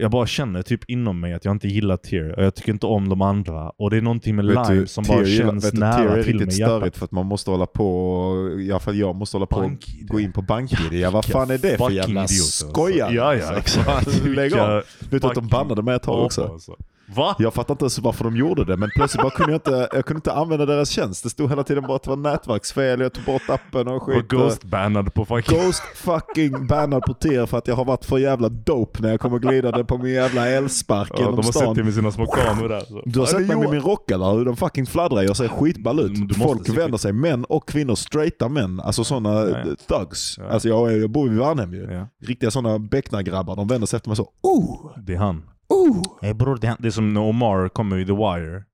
Jag 0.00 0.10
bara 0.10 0.26
känner 0.26 0.62
typ 0.62 0.90
inom 0.90 1.20
mig 1.20 1.34
att 1.34 1.44
jag 1.44 1.54
inte 1.54 1.68
gillar 1.68 1.96
tear 1.96 2.38
och 2.38 2.44
jag 2.44 2.54
tycker 2.54 2.72
inte 2.72 2.86
om 2.86 3.08
de 3.08 3.22
andra. 3.22 3.70
Och 3.70 3.90
det 3.90 3.96
är 3.96 4.00
någonting 4.00 4.36
med 4.36 4.44
Vet 4.44 4.54
lime 4.54 4.80
du, 4.80 4.86
som 4.86 5.04
bara 5.08 5.24
känns 5.24 5.64
vet 5.64 5.72
du, 5.72 5.80
nära 5.80 6.16
är 6.16 6.22
till 6.22 6.36
mig 6.36 6.46
riktigt 6.46 6.54
störigt 6.54 6.96
för 6.96 7.04
att 7.04 7.12
man 7.12 7.26
måste 7.26 7.50
hålla 7.50 7.66
på, 7.66 8.56
i 8.60 8.70
alla 8.70 8.80
fall 8.80 8.96
jag 8.96 9.16
måste 9.16 9.36
hålla 9.36 9.46
på 9.46 9.60
BankID. 9.60 10.08
gå 10.08 10.20
in 10.20 10.32
på 10.32 10.42
BankID. 10.42 10.92
Ja 10.92 11.10
vad 11.10 11.24
fan 11.24 11.50
är 11.50 11.58
det 11.58 11.76
för 11.76 11.90
jävla 11.90 12.00
idioter, 12.00 12.20
alltså. 12.20 12.68
skojare? 12.68 13.14
Ja, 13.14 13.34
ja, 13.34 13.56
exakt. 13.56 14.24
Lägg 14.24 14.54
av. 14.54 14.82
Vet 15.10 15.22
du 15.22 15.28
att 15.28 15.34
de 15.34 15.48
bannade 15.48 15.82
mig 15.82 15.96
ett 15.96 16.02
tag 16.02 16.24
också? 16.24 16.52
alltså. 16.52 16.76
Va? 17.16 17.36
Jag 17.38 17.54
fattar 17.54 17.74
inte 17.74 17.82
ens 17.84 17.98
varför 17.98 18.24
de 18.24 18.36
gjorde 18.36 18.64
det, 18.64 18.76
men 18.76 18.90
plötsligt 18.96 19.22
bara 19.22 19.30
kunde 19.30 19.52
jag 19.52 19.56
inte, 19.56 19.88
jag 19.92 20.06
kunde 20.06 20.18
inte 20.18 20.32
använda 20.32 20.66
deras 20.66 20.90
tjänst. 20.90 21.22
Det 21.22 21.30
stod 21.30 21.50
hela 21.50 21.64
tiden 21.64 21.82
bara 21.86 21.96
att 21.96 22.02
det 22.02 22.10
var 22.10 22.16
nätverksfel, 22.16 23.00
jag 23.00 23.12
tog 23.12 23.24
bort 23.24 23.42
appen 23.50 23.88
och 23.88 23.96
Och 23.96 24.02
skit. 24.02 24.28
Ghost-bannad 24.28 25.14
på 25.14 25.24
fucking... 25.24 25.58
Ghost 25.58 25.82
fucking 25.94 26.66
bannad 26.66 27.02
på 27.02 27.14
Tier 27.14 27.46
för 27.46 27.58
att 27.58 27.68
jag 27.68 27.76
har 27.76 27.84
varit 27.84 28.04
för 28.04 28.18
jävla 28.18 28.48
dope 28.48 29.02
när 29.02 29.10
jag 29.10 29.20
kommer 29.20 29.38
glidande 29.38 29.84
på 29.84 29.98
min 29.98 30.12
jävla 30.12 30.48
elspark 30.48 31.08
Ja, 31.10 31.16
de 31.16 31.22
genom 31.22 31.36
har 31.36 31.42
sett 31.42 31.54
stan. 31.54 31.74
det 31.76 31.84
med 31.84 31.94
sina 31.94 32.10
små 32.12 32.26
kameror 32.26 32.68
där. 32.68 32.80
Så. 32.80 33.02
Du 33.04 33.18
har 33.18 33.26
sett 33.26 33.46
mig 33.46 33.56
med 33.56 33.70
min 33.70 33.80
rockare, 33.80 34.36
hur 34.36 34.44
de 34.44 34.56
fucking 34.56 34.86
fladdrar. 34.86 35.22
Jag 35.22 35.36
ser 35.36 35.48
skitball 35.48 36.00
ut. 36.00 36.18
Måste 36.18 36.40
Folk 36.40 36.68
vänder 36.68 36.88
skit. 36.92 37.00
sig, 37.00 37.12
män 37.12 37.44
och 37.44 37.68
kvinnor, 37.68 37.94
straighta 37.94 38.48
män. 38.48 38.80
Alltså 38.80 39.04
sådana 39.04 39.48
ja. 39.48 39.64
thugs. 39.88 40.38
Ja. 40.38 40.44
Alltså 40.48 40.68
jag, 40.68 40.98
jag 40.98 41.10
bor 41.10 41.32
i 41.32 41.38
Värnhem 41.38 41.74
ju. 41.74 41.92
Ja, 41.92 42.08
Riktiga 42.26 42.50
sådana 42.50 42.78
becknargrabbar. 42.78 43.56
De 43.56 43.68
vänder 43.68 43.86
sig 43.86 43.96
efter 43.96 44.10
mig 44.10 44.16
så. 44.16 44.28
Oh! 44.42 44.90
det 45.06 45.14
är 45.14 45.18
han. 45.18 45.42
Oh! 45.68 46.02
Hey, 46.20 46.34
bror, 46.34 46.56
det, 46.56 46.76
det 46.78 46.88
är 46.88 46.90
som 46.90 47.14
när 47.14 47.20
Omar 47.20 47.68
kommer 47.68 47.98
i 47.98 48.06
The 48.06 48.12
Wire. 48.12 48.64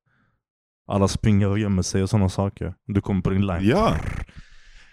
Alla 0.87 1.09
springer 1.09 1.49
och 1.49 1.59
gömmer 1.59 1.83
sig 1.83 2.03
och 2.03 2.11
sådana 2.11 2.29
saker. 2.29 2.75
Du 2.87 3.01
kommer 3.01 3.21
på 3.21 3.31
din 3.31 3.47
line. 3.47 3.61
Ja. 3.63 3.97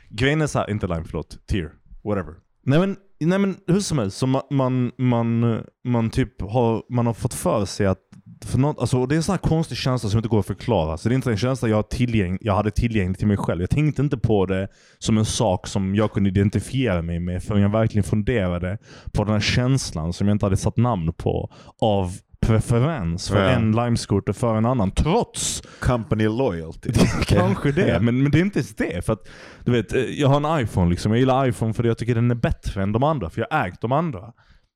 Grejen 0.09 0.41
är 0.41 0.47
såhär, 0.47 0.69
inte 0.69 0.87
line 0.87 1.05
förlåt, 1.05 1.47
tier, 1.47 1.71
whatever. 2.03 2.35
Nej 2.63 2.79
men, 2.79 2.97
nej 3.19 3.39
men 3.39 3.57
hur 3.67 3.79
som 3.79 3.97
helst, 3.97 4.17
så 4.17 4.27
man, 4.27 4.41
man, 4.51 4.91
man, 4.97 5.63
man 5.83 6.09
typ 6.09 6.41
har, 6.41 6.83
man 6.89 7.05
har 7.07 7.13
fått 7.13 7.33
för 7.33 7.65
sig 7.65 7.87
att 7.87 7.99
för 8.45 8.57
något, 8.57 8.79
alltså, 8.79 9.05
det 9.05 9.15
är 9.15 9.17
en 9.17 9.23
sån 9.23 9.33
här 9.33 9.49
konstig 9.49 9.77
känsla 9.77 10.09
som 10.09 10.17
inte 10.17 10.29
går 10.29 10.39
att 10.39 10.45
förklara. 10.45 10.97
Så 10.97 11.09
det 11.09 11.13
är 11.13 11.15
inte 11.15 11.31
en 11.31 11.37
känsla 11.37 11.69
jag, 11.69 11.89
tillgäng, 11.89 12.37
jag 12.41 12.55
hade 12.55 12.71
tillgänglig 12.71 13.17
till 13.17 13.27
mig 13.27 13.37
själv. 13.37 13.61
Jag 13.61 13.69
tänkte 13.69 14.01
inte 14.01 14.17
på 14.17 14.45
det 14.45 14.67
som 14.99 15.17
en 15.17 15.25
sak 15.25 15.67
som 15.67 15.95
jag 15.95 16.11
kunde 16.11 16.29
identifiera 16.29 17.01
mig 17.01 17.19
med 17.19 17.43
förrän 17.43 17.61
jag 17.61 17.69
verkligen 17.71 18.03
funderade 18.03 18.77
på 19.13 19.23
den 19.23 19.33
här 19.33 19.39
känslan 19.39 20.13
som 20.13 20.27
jag 20.27 20.35
inte 20.35 20.45
hade 20.45 20.57
satt 20.57 20.77
namn 20.77 21.13
på 21.13 21.53
av 21.81 22.11
preferens 22.41 23.29
för 23.29 23.43
Ja. 23.43 23.49
en 23.49 23.71
limescooter 23.71 24.33
för 24.33 24.55
en 24.57 24.65
annan. 24.65 24.91
Trots 24.91 25.63
Company 25.79 26.23
loyalty. 26.23 26.91
Kanske 27.25 27.71
det, 27.71 27.99
men, 28.01 28.23
men 28.23 28.31
det 28.31 28.37
är 28.39 28.41
inte 28.41 28.59
ens 28.59 28.75
det. 28.75 29.05
För 29.05 29.13
att, 29.13 29.27
du 29.65 29.71
vet, 29.71 29.93
eh, 29.93 30.01
jag 30.01 30.27
har 30.27 30.55
en 30.57 30.63
iPhone, 30.63 30.89
liksom. 30.89 31.11
jag 31.11 31.19
gillar 31.19 31.47
iPhone 31.47 31.73
för 31.73 31.83
att 31.83 31.87
jag 31.87 31.97
tycker 31.97 32.15
den 32.15 32.31
är 32.31 32.35
bättre 32.35 32.83
än 32.83 32.91
de 32.91 33.03
andra. 33.03 33.29
För 33.29 33.41
jag 33.41 33.57
har 33.57 33.67
ägt 33.67 33.81
de 33.81 33.91
andra. 33.91 34.33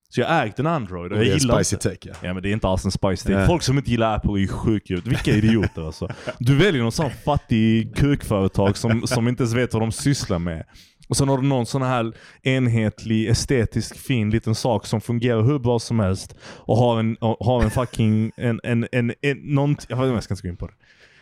Så 0.09 0.21
jag 0.21 0.47
ägt 0.47 0.59
en 0.59 0.67
Android 0.67 1.11
och 1.11 1.17
jag 1.17 1.25
Det 1.25 1.31
är 1.31 1.37
gillar 1.37 1.63
spicy 1.63 1.89
inte. 1.89 2.07
ja. 2.09 2.13
Ja 2.21 2.33
men 2.33 2.43
det 2.43 2.49
är 2.49 2.53
inte 2.53 2.67
alls 2.67 2.85
en 2.85 2.91
spice 2.91 3.23
take. 3.27 3.39
Ja. 3.39 3.47
Folk 3.47 3.63
som 3.63 3.77
inte 3.77 3.91
gillar 3.91 4.15
Apple 4.15 4.31
är 4.31 4.37
ju 4.37 4.47
sjuka. 4.47 4.95
Vilka 5.05 5.31
idioter 5.31 5.85
alltså. 5.85 6.07
Du 6.39 6.55
väljer 6.55 6.83
någon 6.83 6.91
sån 6.91 7.11
fattig 7.25 7.95
kukföretag 7.95 8.77
som, 8.77 9.07
som 9.07 9.27
inte 9.27 9.43
ens 9.43 9.53
vet 9.53 9.73
vad 9.73 9.81
de 9.81 9.91
sysslar 9.91 10.39
med. 10.39 10.65
Och 11.07 11.17
sen 11.17 11.29
har 11.29 11.37
du 11.37 11.43
någon 11.47 11.65
sån 11.65 11.81
här 11.81 12.13
enhetlig, 12.43 13.27
estetisk, 13.27 13.97
fin 13.97 14.29
liten 14.29 14.55
sak 14.55 14.85
som 14.85 15.01
fungerar 15.01 15.43
hur 15.43 15.59
bra 15.59 15.79
som 15.79 15.99
helst. 15.99 16.35
Och 16.41 16.77
har 16.77 16.99
en, 16.99 17.15
och 17.15 17.45
har 17.45 17.63
en 17.63 17.71
fucking, 17.71 18.31
en, 18.37 18.59
en, 18.63 18.87
en, 18.91 19.13
en, 19.21 19.37
nånt, 19.37 19.85
jag 19.89 19.97
vet 19.97 20.03
inte, 20.05 20.13
jag 20.13 20.23
ska 20.23 20.33
inte 20.33 20.41
gå 20.47 20.49
in 20.49 20.57
på 20.57 20.67
det. 20.67 20.73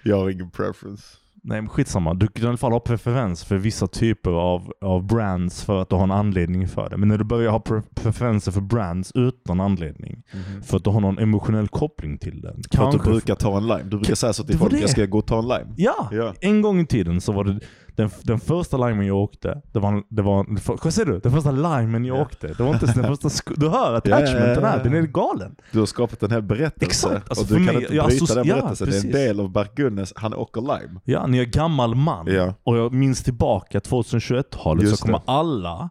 Jag 0.03 0.17
har 0.17 0.29
ingen 0.29 0.51
preference. 0.51 1.03
Nej 1.45 1.61
men 1.61 1.69
skitsamma, 1.69 2.13
du 2.13 2.27
kan 2.27 2.45
i 2.45 2.47
alla 2.47 2.57
fall 2.57 2.71
ha 2.71 2.79
preferens 2.79 3.43
för 3.43 3.55
vissa 3.57 3.87
typer 3.87 4.31
av, 4.31 4.73
av 4.81 5.07
brands 5.07 5.63
för 5.63 5.81
att 5.81 5.89
du 5.89 5.95
har 5.95 6.03
en 6.03 6.11
anledning 6.11 6.67
för 6.67 6.89
det. 6.89 6.97
Men 6.97 7.09
när 7.09 7.17
du 7.17 7.23
börjar 7.23 7.51
ha 7.51 7.59
pre 7.59 7.81
preferenser 7.95 8.51
för 8.51 8.61
brands 8.61 9.11
utan 9.15 9.59
anledning, 9.59 10.23
för 10.65 10.77
att 10.77 10.83
du 10.83 10.89
har 10.89 10.99
någon 11.01 11.19
emotionell 11.19 11.67
koppling 11.67 12.17
till 12.17 12.41
den. 12.41 12.61
För 12.75 12.85
att 12.85 12.91
du 12.91 12.97
brukar 13.11 13.35
ta 13.35 13.57
en 13.57 13.67
lime. 13.67 13.83
Du 13.83 13.89
brukar 13.97 14.15
säga 14.15 14.33
så 14.33 14.43
till 14.43 14.57
folk, 14.57 14.73
jag 14.73 14.89
ska 14.89 15.05
gå 15.05 15.17
och 15.17 15.25
ta 15.27 15.39
en 15.39 15.47
lime. 15.47 15.73
Ja, 15.77 16.09
Ja. 16.11 16.33
en 16.41 16.61
gång 16.61 16.79
i 16.79 16.85
tiden 16.85 17.21
så 17.21 17.31
var 17.31 17.43
det 17.43 17.59
den, 17.95 18.09
den 18.23 18.39
första 18.39 18.77
limen 18.87 19.05
jag 19.07 19.17
åkte, 19.17 19.61
det 19.73 19.79
var, 19.79 20.03
det 20.09 20.21
var 20.21 20.45
vad 20.83 20.93
säger 20.93 21.11
du? 21.11 21.19
Den 21.19 21.31
första 21.31 21.51
limen 21.51 22.05
jag 22.05 22.17
Ja. 22.17 22.21
åkte. 22.21 22.47
Det 22.47 22.63
var 22.63 22.73
inte 22.73 22.85
den 22.85 23.15
första, 23.17 23.53
du 23.55 23.69
hör 23.69 23.93
attachmenten 23.93 24.63
här, 24.63 24.83
den 24.83 24.93
är 24.93 25.01
galen. 25.01 25.55
Du 25.71 25.79
har 25.79 25.85
skapat 25.85 26.23
en 26.23 26.31
hel 26.31 26.41
berättelse 26.41 26.85
Exakt, 26.85 27.29
alltså 27.29 27.43
och 27.43 27.47
för 27.49 27.55
du 27.55 27.65
kan 27.65 27.75
mig- 27.75 27.83
inte 27.83 27.95
jag 27.95 28.07
bryta 28.07 28.25
associ- 28.25 28.35
den 28.35 28.47
berättelsen. 28.47 28.87
det 28.89 28.95
är 28.97 29.01
en 29.05 29.11
del 29.27 29.39
av 29.39 29.51
Bert 29.51 29.75
Gunnes, 29.75 30.13
han 30.15 30.33
åker 30.33 30.61
lime. 30.61 30.99
Ja, 31.03 31.27
när 31.27 31.37
jag 31.37 31.47
är 31.47 31.51
gammal 31.51 31.95
man 31.95 32.53
och 32.63 32.77
jag 32.77 32.93
minns 32.93 33.23
tillbaka 33.23 33.79
2021-talet 33.79 34.89
så 34.89 35.05
kommer 35.05 35.21
alla 35.25 35.89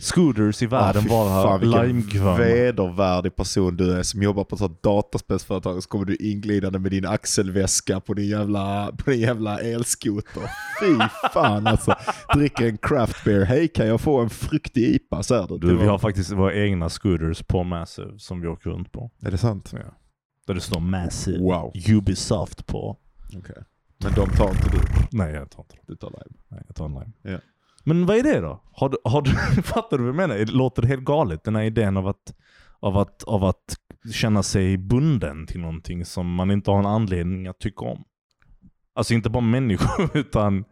scooters 0.00 0.62
i 0.62 0.66
Ah, 0.66 0.68
världen 0.68 1.02
fan, 1.02 1.60
vilken 1.60 1.86
limegröna. 1.86 2.36
vedervärdig 2.36 3.36
person 3.36 3.76
du 3.76 3.92
är 3.98 4.02
som 4.02 4.22
jobbar 4.22 4.44
på 4.44 4.54
ett 4.54 4.58
sånt 4.58 4.82
dataspelsföretag 4.82 5.82
så 5.82 5.88
kommer 5.88 6.04
du 6.04 6.16
inglidande 6.16 6.78
med 6.78 6.90
din 6.90 7.06
axelväska 7.06 8.00
på 8.00 8.14
din 8.14 8.28
jävla, 8.28 8.92
på 8.98 9.10
din 9.10 9.20
jävla 9.20 9.60
elskoter. 9.60 10.42
Fy 10.80 10.98
fan 11.32 11.66
alltså. 11.66 11.94
Dricker 12.34 12.64
en 12.68 12.78
craft 12.78 13.24
beer. 13.24 13.44
Hej 13.44 13.68
kan 13.68 13.86
jag 13.86 14.00
få 14.00 14.20
en 14.20 14.30
fruktig 14.30 14.82
IPA? 14.82 15.22
Du. 15.48 15.58
Du, 15.58 15.58
Det 15.58 15.66
vi 15.66 15.74
var- 15.74 15.84
har 15.90 15.98
faktiskt 15.98 16.30
våra 16.32 16.54
egna 16.54 16.88
scooters 16.88 17.42
på 17.42 17.64
Massive 17.64 18.18
som 18.18 18.40
vi 18.40 18.48
åker 18.48 18.70
runt 18.70 18.92
på. 18.92 19.10
Är 19.22 19.30
det 19.30 19.38
sant? 19.38 19.70
Ja. 19.72 19.78
Där 20.46 20.54
det 20.54 20.60
står 20.60 20.80
Massive 20.80 21.38
Wow. 21.38 21.72
Ubisoft 21.88 22.66
på. 22.66 22.96
Okej. 23.36 23.62
Men 24.04 24.12
de 24.14 24.30
tar 24.30 24.48
inte 24.50 24.68
du. 24.70 24.78
Nej 25.12 25.32
jag 25.34 25.50
tar 25.50 25.62
inte. 25.62 25.76
Du 25.86 25.96
tar 25.96 26.10
lime. 26.10 26.40
Nej, 26.48 26.62
jag 26.66 26.76
tar 26.76 26.84
en 26.84 26.90
lime. 26.92 27.12
Ja. 27.22 27.38
Men 27.84 28.06
vad 28.06 28.16
är 28.16 28.22
det 28.22 28.40
då? 28.40 28.60
Har 28.72 28.88
du, 28.88 28.96
har 29.04 29.22
du, 29.22 29.30
fattar 29.62 29.98
du 29.98 30.04
vad 30.04 30.08
jag 30.08 30.28
menar? 30.28 30.46
Låter 30.46 30.82
det 30.82 30.88
helt 30.88 31.04
galet? 31.04 31.44
Den 31.44 31.56
här 31.56 31.62
idén 31.62 31.96
av 31.96 32.08
att, 32.08 32.34
av, 32.80 32.98
att, 32.98 33.24
av 33.24 33.44
att 33.44 33.76
känna 34.12 34.42
sig 34.42 34.76
bunden 34.76 35.46
till 35.46 35.60
någonting 35.60 36.04
som 36.04 36.34
man 36.34 36.50
inte 36.50 36.70
har 36.70 36.78
en 36.78 36.86
anledning 36.86 37.46
att 37.46 37.58
tycka 37.58 37.84
om. 37.84 38.04
Alltså 38.94 39.14
inte 39.14 39.30
bara 39.30 39.42
människor 39.42 40.10
utan, 40.16 40.64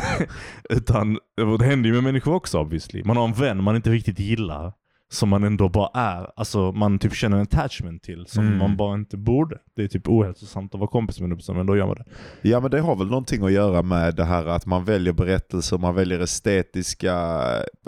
utan 0.70 1.18
det 1.58 1.64
händer 1.64 1.88
ju 1.88 1.94
med 1.94 2.04
människor 2.04 2.34
också 2.34 2.58
obviously. 2.58 3.04
Man 3.04 3.16
har 3.16 3.24
en 3.24 3.32
vän 3.32 3.62
man 3.62 3.76
inte 3.76 3.90
riktigt 3.90 4.18
gillar 4.18 4.72
som 5.14 5.28
man 5.28 5.44
ändå 5.44 5.68
bara 5.68 5.90
är, 5.94 6.30
alltså 6.36 6.72
man 6.72 6.98
typ 6.98 7.14
känner 7.14 7.36
en 7.36 7.42
attachment 7.42 8.02
till 8.02 8.26
som 8.26 8.46
Mm. 8.46 8.58
man 8.58 8.76
bara 8.76 8.94
inte 8.94 9.16
borde. 9.16 9.58
Det 9.76 9.82
är 9.82 9.88
typ 9.88 10.08
ohälsosamt 10.08 10.74
att 10.74 10.80
vara 10.80 10.90
kompis 10.90 11.20
med 11.20 11.30
en 11.30 11.36
person 11.36 11.56
men 11.56 11.66
då 11.66 11.76
gör 11.76 11.86
man 11.86 11.96
det. 11.96 12.04
Ja 12.48 12.60
men 12.60 12.70
det 12.70 12.80
har 12.80 12.96
väl 12.96 13.06
någonting 13.06 13.44
att 13.44 13.52
göra 13.52 13.82
med 13.82 14.14
det 14.16 14.24
här 14.24 14.46
att 14.46 14.66
man 14.66 14.84
väljer 14.84 15.12
berättelser, 15.12 15.78
man 15.78 15.94
väljer 15.94 16.20
estetiska 16.20 17.14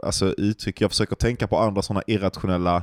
alltså, 0.03 0.27
uttryck. 0.39 0.81
Jag 0.81 0.91
försöker 0.91 1.17
tänka 1.17 1.47
på 1.47 1.59
andra 1.59 1.83
sådana 1.83 2.03
irrationella 2.07 2.83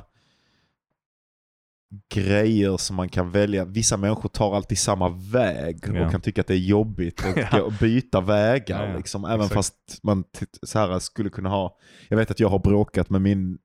grejer 2.14 2.78
som 2.78 2.96
man 2.96 3.10
kan 3.10 3.32
välja. 3.32 3.66
Vissa 3.66 3.98
människor 3.98 4.30
tar 4.30 4.56
alltid 4.56 4.78
samma 4.78 5.10
väg 5.10 5.80
Ja. 5.94 6.06
och 6.06 6.12
kan 6.12 6.22
tycka 6.22 6.42
att 6.42 6.48
det 6.48 6.54
är 6.54 6.58
jobbigt 6.58 7.24
att 7.52 7.80
byta 7.80 8.22
vägar. 8.22 8.90
Ja. 8.90 8.98
Liksom. 8.98 9.26
Även 9.26 9.40
Exakt. 9.40 9.54
fast 9.54 9.76
man 10.04 10.24
så 10.64 10.80
här 10.80 11.00
skulle 11.00 11.30
kunna 11.30 11.50
ha, 11.50 11.78
jag 12.10 12.18
vet 12.18 12.32
att 12.32 12.40
jag 12.40 12.50
har 12.50 12.60
bråkat 12.60 13.10
med 13.10 13.22
min 13.22 13.58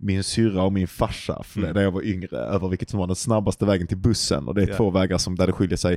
min 0.00 0.24
syrra 0.24 0.62
och 0.62 0.72
min 0.72 0.88
farsa 0.88 1.42
för 1.42 1.60
Mm. 1.60 1.72
när 1.74 1.82
jag 1.82 1.90
var 1.90 2.02
yngre 2.02 2.36
över 2.38 2.68
vilket 2.68 2.90
som 2.90 2.98
var 3.00 3.06
den 3.06 3.16
snabbaste 3.16 3.64
vägen 3.64 3.86
till 3.86 3.96
bussen 3.96 4.48
och 4.48 4.54
det 4.54 4.62
är 4.62 4.68
Ja. 4.68 4.76
två 4.76 4.90
vägar 4.90 5.18
som 5.18 5.36
där 5.36 5.46
det 5.46 5.52
skiljer 5.52 5.76
sig 5.76 5.96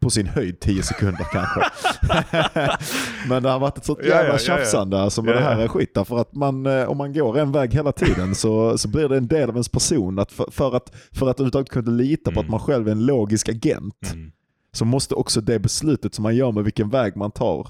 på 0.00 0.10
sin 0.10 0.26
höjd 0.26 0.60
10 0.60 0.82
sekunder 0.82 1.26
kanske. 1.32 1.60
Men 3.28 3.42
det 3.42 3.48
har 3.50 3.58
varit 3.58 3.78
ett 3.78 3.84
sånt 3.84 3.98
Ja, 4.02 4.06
jävla 4.08 4.22
ja, 4.24 4.28
ja, 4.28 4.32
ja. 4.32 4.38
tjafsande 4.38 5.00
alltså 5.00 5.22
med 5.22 5.30
Ja, 5.34 5.38
det 5.38 5.44
här 5.44 5.56
ja. 5.58 5.64
är 5.64 5.68
skit. 5.68 5.94
Därför 5.94 6.18
att 6.18 6.34
man, 6.34 6.66
eh, 6.66 6.84
om 6.84 6.96
man 6.96 7.12
går 7.12 7.38
en 7.38 7.52
väg 7.52 7.74
hela 7.74 7.92
tiden 7.92 8.34
så, 8.34 8.78
så 8.78 8.88
blir 8.88 9.08
det 9.08 9.16
en 9.16 9.26
del 9.28 9.48
av 9.48 9.54
ens 9.54 9.68
person. 9.68 10.18
Att 10.18 10.32
för, 10.32 10.46
för 10.50 10.76
att 10.76 10.92
för 11.12 11.28
att 11.30 11.36
överhuvudtaget 11.40 11.68
kunna 11.68 11.90
lita 11.90 12.30
på 12.30 12.40
Mm. 12.40 12.44
att 12.44 12.50
man 12.50 12.60
själv 12.60 12.88
är 12.88 12.92
en 12.92 13.06
logisk 13.06 13.48
agent 13.48 14.12
Mm. 14.12 14.30
så 14.72 14.84
måste 14.84 15.14
också 15.14 15.40
det 15.40 15.58
beslutet 15.58 16.14
som 16.14 16.22
man 16.22 16.36
gör 16.36 16.52
med 16.52 16.64
vilken 16.64 16.88
väg 16.90 17.16
man 17.16 17.30
tar 17.30 17.68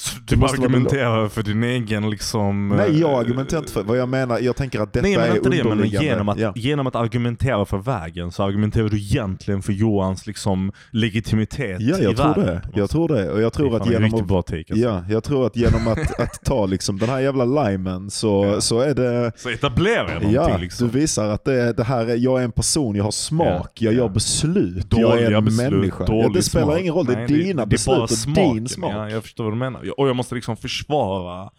Så 0.00 0.18
Det 0.20 0.34
Du 0.34 0.36
vara 0.40 0.50
argumenterar 0.50 1.28
för 1.28 1.42
din 1.42 1.62
egen 1.64 2.10
liksom... 2.10 2.68
Nej, 2.68 3.00
jag 3.00 3.12
eh, 3.12 3.18
argumenterar 3.18 3.60
inte 3.60 3.72
för 3.72 3.82
vad 3.82 3.98
jag 3.98 4.08
menar. 4.08 4.38
Jag 4.38 4.56
tänker 4.56 4.80
att 4.80 4.92
detta 4.92 5.02
Nej 5.02 5.16
men 5.16 5.30
är 5.30 5.36
inte 5.36 5.48
det, 5.50 5.56
men 5.64 5.72
underliggande. 5.72 6.06
genom 6.08 6.28
att, 6.28 6.38
ja. 6.38 6.52
genom 6.56 6.86
att 6.86 6.94
argumentera 6.96 7.64
för 7.64 7.78
vägen 7.78 8.32
så 8.32 8.42
argumenterar 8.42 8.88
du 8.88 8.96
egentligen 8.96 9.62
för 9.62 9.72
Johans 9.72 10.26
liksom 10.26 10.72
legitimitet 10.90 11.80
ja, 11.80 11.98
i 11.98 12.02
jag 12.04 12.16
tror 12.16 12.26
världen. 12.34 12.44
det. 12.46 12.52
något 12.68 12.76
Jag 12.76 12.90
tror 12.90 13.08
det. 13.08 13.30
Och 13.32 13.40
jag 13.42 13.52
tror 13.52 13.70
Det 13.70 13.76
att 13.76 13.90
genom 13.90 14.14
att 14.14 14.26
bra 14.26 14.42
take 14.42 14.56
alltså. 14.58 14.76
Ja, 14.76 15.04
jag 15.08 15.24
tror 15.24 15.46
att 15.46 15.56
genom 15.56 15.88
att, 15.88 16.20
att 16.20 16.44
ta 16.44 16.66
liksom 16.66 16.98
den 16.98 17.08
här 17.08 17.20
jävla 17.20 17.44
limen 17.44 18.10
så, 18.10 18.44
Ja. 18.54 18.60
så 18.60 18.80
är 18.80 18.94
det 18.94 19.32
Så 19.36 19.48
etablerar 19.50 19.96
jag 20.04 20.08
någonting 20.08 20.32
Ja, 20.34 20.56
liksom. 20.58 20.88
du 20.88 20.98
visar 21.00 21.28
att 21.28 21.44
det, 21.44 21.72
det 21.72 21.84
här 21.84 22.06
är, 22.10 22.16
jag 22.16 22.40
är 22.40 22.44
en 22.44 22.52
person, 22.52 22.96
jag 22.96 23.04
har 23.04 23.10
smak, 23.10 23.48
Ja, 23.74 23.84
jag 23.84 23.92
ja. 23.94 23.98
gör 23.98 24.08
beslut, 24.08 24.86
jag 24.90 25.00
är 25.00 25.22
Dåliga 25.22 25.38
en 25.38 25.44
beslut, 25.44 25.70
människa. 25.72 26.04
Ja, 26.08 26.30
det 26.34 26.42
spelar 26.42 26.78
ingen 26.78 26.94
roll, 26.94 27.06
det 27.06 27.12
är 27.14 27.28
dina 27.28 27.62
det, 27.62 27.66
det 27.66 27.66
beslut 27.66 27.98
och 27.98 28.10
smaken. 28.10 28.54
din 28.54 28.68
smak. 28.68 28.92
Ja, 28.94 29.10
jag 29.10 29.22
förstår 29.22 29.44
vad 29.44 29.52
du 29.52 29.56
menar. 29.58 29.80
Och 29.90 30.08
jag 30.08 30.16
måste 30.16 30.34
liksom 30.34 30.56
försvara 30.56 31.50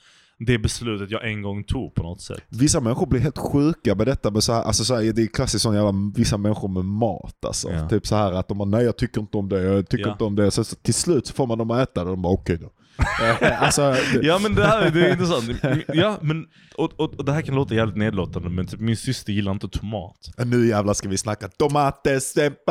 det 0.45 0.57
beslutet 0.57 1.11
jag 1.11 1.31
en 1.31 1.41
gång 1.41 1.63
tog 1.63 1.95
på 1.95 2.03
något 2.03 2.21
sätt. 2.21 2.41
Vissa 2.49 2.79
människor 2.79 3.07
blir 3.07 3.19
helt 3.19 3.37
sjuka 3.37 3.95
med 3.95 4.07
detta, 4.07 4.31
med 4.31 4.43
så 4.43 4.53
här, 4.53 4.63
alltså 4.63 4.85
så 4.85 4.95
här, 4.95 5.13
det 5.13 5.21
är 5.21 5.27
klassiskt 5.27 5.63
sån 5.63 5.75
jävla, 5.75 5.93
vissa 6.15 6.37
människor 6.37 6.67
med 6.67 6.85
mat 6.85 7.45
alltså. 7.45 7.71
Ja. 7.71 7.89
Typ 7.89 8.07
så 8.07 8.15
här 8.15 8.31
att 8.31 8.47
de 8.47 8.57
bara, 8.57 8.69
nej 8.69 8.83
jag 8.85 8.97
tycker 8.97 9.21
inte 9.21 9.37
om 9.37 9.49
det, 9.49 9.61
jag 9.61 9.89
tycker 9.89 10.05
Ja. 10.05 10.11
inte 10.11 10.23
om 10.23 10.35
det. 10.35 10.51
Så, 10.51 10.63
så 10.63 10.75
till 10.75 10.93
slut 10.93 11.27
så 11.27 11.33
får 11.33 11.47
man 11.47 11.57
dem 11.57 11.71
att 11.71 11.89
äta 11.89 12.03
det 12.03 12.09
och 12.09 12.15
de 12.17 12.21
bara 12.21 12.33
okej 12.33 12.57
då. 12.57 12.69
Eh, 13.41 13.63
alltså, 13.63 13.95
Ja 14.21 14.39
men 14.39 14.55
det 14.55 14.65
här 14.65 14.89
det 14.89 15.07
är 15.07 15.11
intressant. 15.11 15.85
Ja, 15.93 16.17
men, 16.21 16.47
och, 16.75 16.99
och, 16.99 17.13
och 17.13 17.25
det 17.25 17.31
här 17.31 17.41
kan 17.41 17.55
låta 17.55 17.75
jävligt 17.75 17.97
nedlåtande 17.97 18.49
men 18.49 18.67
typ, 18.67 18.79
min 18.79 18.97
syster 18.97 19.33
gillar 19.33 19.51
inte 19.51 19.69
tomat. 19.69 20.29
Nu 20.45 20.67
jävlar 20.67 20.93
ska 20.93 21.09
vi 21.09 21.17
snacka 21.17 21.47
tomates 21.47 22.37
en. 22.37 22.51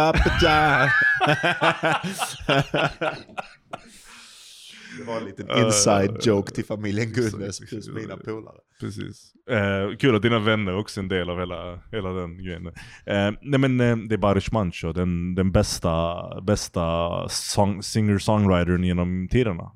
Det 4.99 5.05
var 5.05 5.17
en 5.17 5.25
liten 5.25 5.47
inside 5.65 6.17
joke 6.23 6.53
till 6.53 6.65
familjen 6.65 7.13
Gunnes 7.13 7.61
Exakt, 7.61 7.69
plus 7.69 7.89
mina 7.89 8.17
polare. 8.17 8.57
Precis. 8.81 9.33
Eh, 9.51 9.97
kul 9.97 10.17
att 10.17 10.23
dina 10.23 10.39
vänner 10.39 10.77
också 10.77 11.01
är 11.01 11.03
en 11.03 11.09
del 11.09 11.31
av 11.31 11.39
hela, 11.39 11.81
hela 11.93 12.13
den 12.13 12.45
grejen. 12.45 12.67
Eh, 12.67 13.31
nej 13.43 13.61
men 13.61 13.81
eh, 13.81 13.97
det 13.97 14.15
är 14.15 14.19
Baris 14.19 14.53
Mancho, 14.53 14.93
den, 14.93 15.35
den 15.35 15.53
bästa, 15.53 16.17
bästa 16.41 17.09
song, 17.29 17.83
singer-songwritern 17.83 18.85
genom 18.85 19.29
tiderna. 19.31 19.73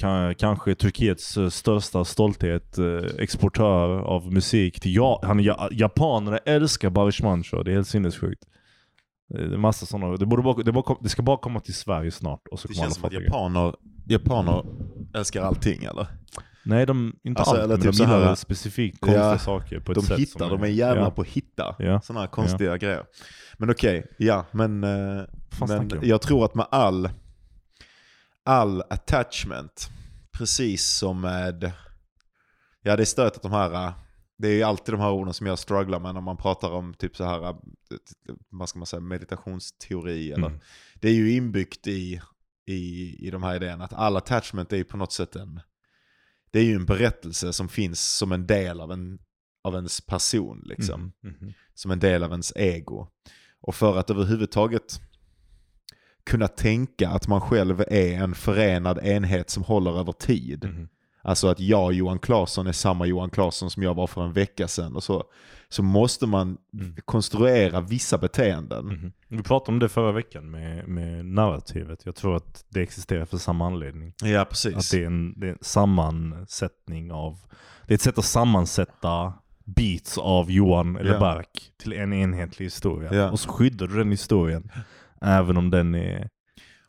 Ka- 0.00 0.34
kanske 0.34 0.74
Turkiets 0.74 1.36
eh, 1.36 1.48
största 1.48 2.04
stolthet, 2.04 2.78
eh, 2.78 2.84
exportör 3.18 3.98
av 4.00 4.32
musik 4.32 4.80
till 4.80 4.94
ja, 4.94 5.20
han, 5.24 5.40
ja, 5.40 5.68
Japanerna 5.72 6.38
älskar 6.38 6.90
Baris 6.90 7.22
Mancho, 7.22 7.62
det 7.62 7.70
är 7.70 7.74
helt 7.74 7.88
sinnessjukt. 7.88 8.42
Det 9.28 9.42
är 9.42 9.56
massa 9.56 9.86
sådana, 9.86 10.16
det, 10.16 10.26
borde 10.26 10.42
bara, 10.42 10.62
det, 10.62 10.72
bara, 10.72 10.96
det 11.02 11.08
ska 11.08 11.22
bara 11.22 11.36
komma 11.38 11.60
till 11.60 11.74
Sverige 11.74 12.10
snart 12.10 12.48
och 12.50 12.60
så 12.60 12.68
Det 12.68 12.74
känns 12.74 12.94
som 12.94 13.04
att 13.04 13.12
japaner, 13.12 13.74
japaner 14.06 14.64
älskar 15.14 15.42
allting 15.42 15.84
eller? 15.84 16.06
Nej, 16.64 16.86
de, 16.86 17.16
inte 17.24 17.40
Alltså, 17.40 17.54
allt, 17.54 17.64
eller 17.64 17.74
men 17.74 17.82
typ 17.82 17.90
de 17.92 17.96
så 17.96 18.04
här- 18.04 18.18
gillar 18.18 18.34
specifikt 18.34 19.00
konstiga 19.00 19.24
Ja, 19.30 19.38
saker 19.38 19.80
på 19.80 19.92
ett 19.92 19.96
De 19.98 20.02
sätt 20.06 20.18
hittar, 20.18 20.48
som 20.48 20.60
de 20.60 20.66
är 20.66 20.70
jävla 20.72 21.02
ja. 21.02 21.10
på 21.10 21.20
att 21.20 21.26
hitta 21.26 21.76
Ja. 21.78 22.00
sådana 22.00 22.20
här 22.20 22.26
konstiga 22.26 22.76
grejer. 22.76 23.04
Men 23.58 23.70
okej, 23.70 24.06
ja 24.18 24.46
men, 24.52 24.84
eh, 24.84 25.22
men 25.68 25.90
jag 26.02 26.22
tror 26.22 26.44
att 26.44 26.54
med 26.54 26.66
all, 26.70 27.08
all 28.44 28.82
attachment, 28.90 29.90
precis 30.32 30.86
som 30.86 31.20
med, 31.20 31.72
ja 32.82 32.96
det 32.96 33.02
är 33.02 33.04
stört 33.04 33.36
att 33.36 33.42
de 33.42 33.52
här, 33.52 33.74
eh, 33.74 33.92
det 34.38 34.48
är 34.48 34.54
ju 34.54 34.62
alltid 34.62 34.94
de 34.94 35.00
här 35.00 35.10
orden 35.10 35.34
som 35.34 35.46
jag 35.46 35.58
strugglar 35.58 36.00
med 36.00 36.14
när 36.14 36.20
man 36.20 36.36
pratar 36.36 36.70
om 36.70 36.94
typ 36.94 37.16
så 37.16 37.24
här, 37.24 37.56
vad 38.48 38.68
ska 38.68 38.78
man 38.78 38.86
säga, 38.86 39.00
meditationsteori 39.00 40.32
eller 40.32 40.46
Mm. 40.46 40.60
det 40.94 41.08
är 41.08 41.14
ju 41.14 41.32
inbyggt 41.32 41.86
i, 41.86 42.20
i, 42.66 43.16
i 43.26 43.30
de 43.30 43.42
här 43.42 43.56
idéerna 43.56 43.84
att 43.84 43.92
all 43.92 44.16
attachment 44.16 44.72
är 44.72 44.76
ju 44.76 44.84
på 44.84 44.96
något 44.96 45.12
sätt 45.12 45.36
en, 45.36 45.60
det 46.50 46.58
är 46.58 46.64
ju 46.64 46.74
en 46.74 46.86
berättelse 46.86 47.52
som 47.52 47.68
finns 47.68 48.16
som 48.16 48.32
en 48.32 48.46
del 48.46 48.80
av, 48.80 48.92
en, 48.92 49.18
av 49.64 49.74
ens 49.74 50.00
person 50.00 50.62
liksom. 50.66 51.12
Mhm, 51.22 51.34
mhm. 51.40 51.52
Som 51.74 51.90
en 51.90 51.98
del 51.98 52.22
av 52.22 52.30
ens 52.30 52.52
ego. 52.56 53.08
Och 53.60 53.74
för 53.74 53.98
att 53.98 54.10
överhuvudtaget 54.10 55.00
kunna 56.24 56.48
tänka 56.48 57.08
att 57.08 57.28
man 57.28 57.40
själv 57.40 57.80
är 57.80 58.22
en 58.22 58.34
förenad 58.34 58.98
enhet 59.02 59.50
som 59.50 59.62
håller 59.62 60.00
över 60.00 60.12
tid. 60.12 60.88
Alltså 61.28 61.48
att 61.48 61.60
jag, 61.60 61.92
Johan 61.92 62.18
Claesson, 62.18 62.66
är 62.66 62.72
samma 62.72 63.06
Johan 63.06 63.30
Claesson 63.30 63.70
som 63.70 63.82
jag 63.82 63.94
var 63.94 64.06
för 64.06 64.22
en 64.24 64.32
vecka 64.32 64.68
sedan 64.68 64.96
och 64.96 65.02
så. 65.04 65.24
Så 65.68 65.82
måste 65.82 66.26
man 66.26 66.58
Mm. 66.74 66.94
konstruera 67.04 67.80
vissa 67.80 68.18
beteenden. 68.18 68.86
Mhm. 68.86 69.12
Vi 69.28 69.42
pratade 69.42 69.72
om 69.72 69.78
det 69.78 69.88
förra 69.88 70.12
veckan 70.12 70.50
med, 70.50 70.88
med 70.88 71.24
narrativet. 71.26 72.00
Jag 72.06 72.14
tror 72.14 72.36
att 72.36 72.64
det 72.68 72.80
existerar 72.80 73.24
för 73.24 73.38
samma 73.38 73.66
anledning. 73.66 74.14
Ja, 74.22 74.40
Att 74.40 74.50
precis. 74.50 74.90
det 74.90 75.02
är, 75.02 75.06
en, 75.06 75.40
det 75.40 75.46
är 75.46 75.50
en 75.50 75.58
sammansättning 75.60 77.12
av... 77.12 77.38
Det 77.86 77.92
är 77.92 77.94
ett 77.94 78.00
sätt 78.02 78.18
att 78.18 78.24
sammansätta 78.24 79.32
beats 79.64 80.18
av 80.18 80.50
Johan 80.50 80.96
eller 80.96 81.12
Ja. 81.12 81.20
Bark 81.20 81.62
till 81.82 81.92
en 81.92 82.12
enhetlig 82.12 82.66
historia. 82.66 83.14
Ja. 83.14 83.30
Och 83.30 83.40
så 83.40 83.48
skyddar 83.52 83.86
du 83.86 83.96
den 83.98 84.10
historien. 84.10 84.70
Även 85.20 85.56
om 85.56 85.70
den 85.70 85.94
är... 85.94 86.28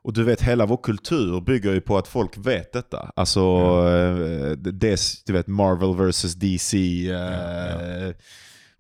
Och 0.10 0.14
du 0.14 0.24
vet, 0.24 0.42
hela 0.42 0.66
vår 0.66 0.78
kultur 0.78 1.42
bygger 1.42 1.74
ju 1.74 1.82
på 1.82 1.98
att 1.98 2.08
folk 2.08 2.38
vet 2.38 2.74
detta. 2.74 3.12
Alltså, 3.16 3.40
eh, 3.88 4.52
det, 4.58 5.00
du 5.26 5.34
vet, 5.34 5.48
Marvel 5.48 6.10
vs 6.10 6.36
DC, 6.36 6.78
eh, 7.10 7.16
Ja, 7.16 8.14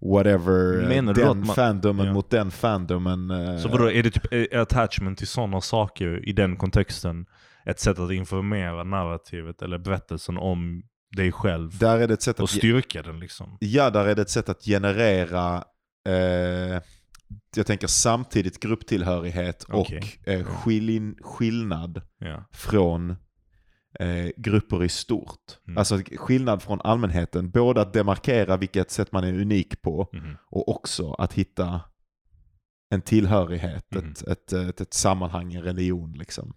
whatever. 0.01 0.87
Menar 0.87 1.13
du 1.13 1.21
den 1.21 1.29
att 1.29 1.37
man- 1.47 1.55
fandomen 1.55 2.05
Ja. 2.05 2.13
mot 2.13 2.29
den 2.29 2.51
fandomen. 2.51 3.31
eh, 3.31 3.57
Så 3.57 3.67
vadå, 3.69 3.91
är 3.91 4.03
det 4.03 4.11
typ 4.11 4.53
attachment 4.55 5.17
till 5.17 5.27
sådana 5.27 5.61
saker 5.61 6.29
i 6.29 6.33
den 6.33 6.55
kontexten 6.55 7.25
ett 7.65 7.79
sätt 7.79 7.99
att 7.99 8.11
informera 8.11 8.83
narrativet 8.83 9.61
eller 9.61 9.77
berättelsen 9.77 10.37
om 10.37 10.83
dig 11.15 11.31
själv 11.31 11.77
Där 11.77 11.97
är 11.99 12.07
det 12.07 12.13
ett 12.13 12.21
sätt 12.21 12.39
och 12.39 12.43
att, 12.43 12.53
ge- 12.53 12.59
styrka 12.59 13.01
den 13.01 13.19
liksom? 13.19 13.57
ja, 13.59 13.89
där 13.89 14.05
är 14.05 14.15
det 14.15 14.21
ett 14.21 14.29
sätt 14.29 14.49
att 14.49 14.63
generera, 14.65 15.55
eh, 16.07 16.81
jag 17.55 17.65
tänker 17.67 17.87
samtidigt 17.87 18.59
grupptillhörighet 18.59 19.65
Okej. 19.69 19.97
och 20.23 20.27
eh, 20.27 20.45
skillin, 20.45 21.17
skillnad 21.21 22.01
Ja. 22.19 22.43
från 22.51 23.15
eh, 23.99 24.27
grupper 24.37 24.83
i 24.83 24.89
stort. 24.89 25.57
Mm. 25.67 25.77
Alltså 25.77 25.97
skillnad 26.17 26.61
från 26.61 26.81
allmänheten. 26.81 27.49
Både 27.51 27.81
att 27.81 27.93
demarkera 27.93 28.57
vilket 28.57 28.91
sätt 28.91 29.11
man 29.11 29.23
är 29.23 29.33
unik 29.33 29.81
på 29.81 30.09
Mhm. 30.13 30.37
och 30.45 30.69
också 30.69 31.13
att 31.13 31.33
hitta 31.33 31.81
en 32.89 33.01
tillhörighet, 33.01 33.85
Mhm. 33.91 34.11
ett, 34.11 34.21
ett, 34.27 34.53
ett, 34.53 34.81
ett 34.81 34.93
sammanhang, 34.93 35.53
en 35.53 35.63
religion 35.63 36.13
liksom. 36.13 36.53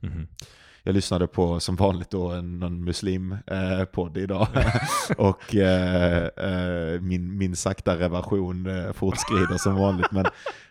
Jag 0.84 0.94
lyssnade 0.94 1.26
på 1.26 1.60
som 1.60 1.76
vanligt 1.76 2.10
då 2.10 2.30
en 2.30 2.58
någon 2.58 2.84
muslim 2.84 3.32
eh, 3.32 3.82
idag 4.22 4.46
och 5.18 5.54
eh, 5.54 6.24
eh, 6.24 7.00
min, 7.00 7.38
min 7.38 7.56
sakta 7.56 7.98
reversion 7.98 8.66
eh, 8.66 8.92
fortskrider 8.92 9.58
som 9.58 9.74
vanligt. 9.74 10.12
Men, 10.12 10.24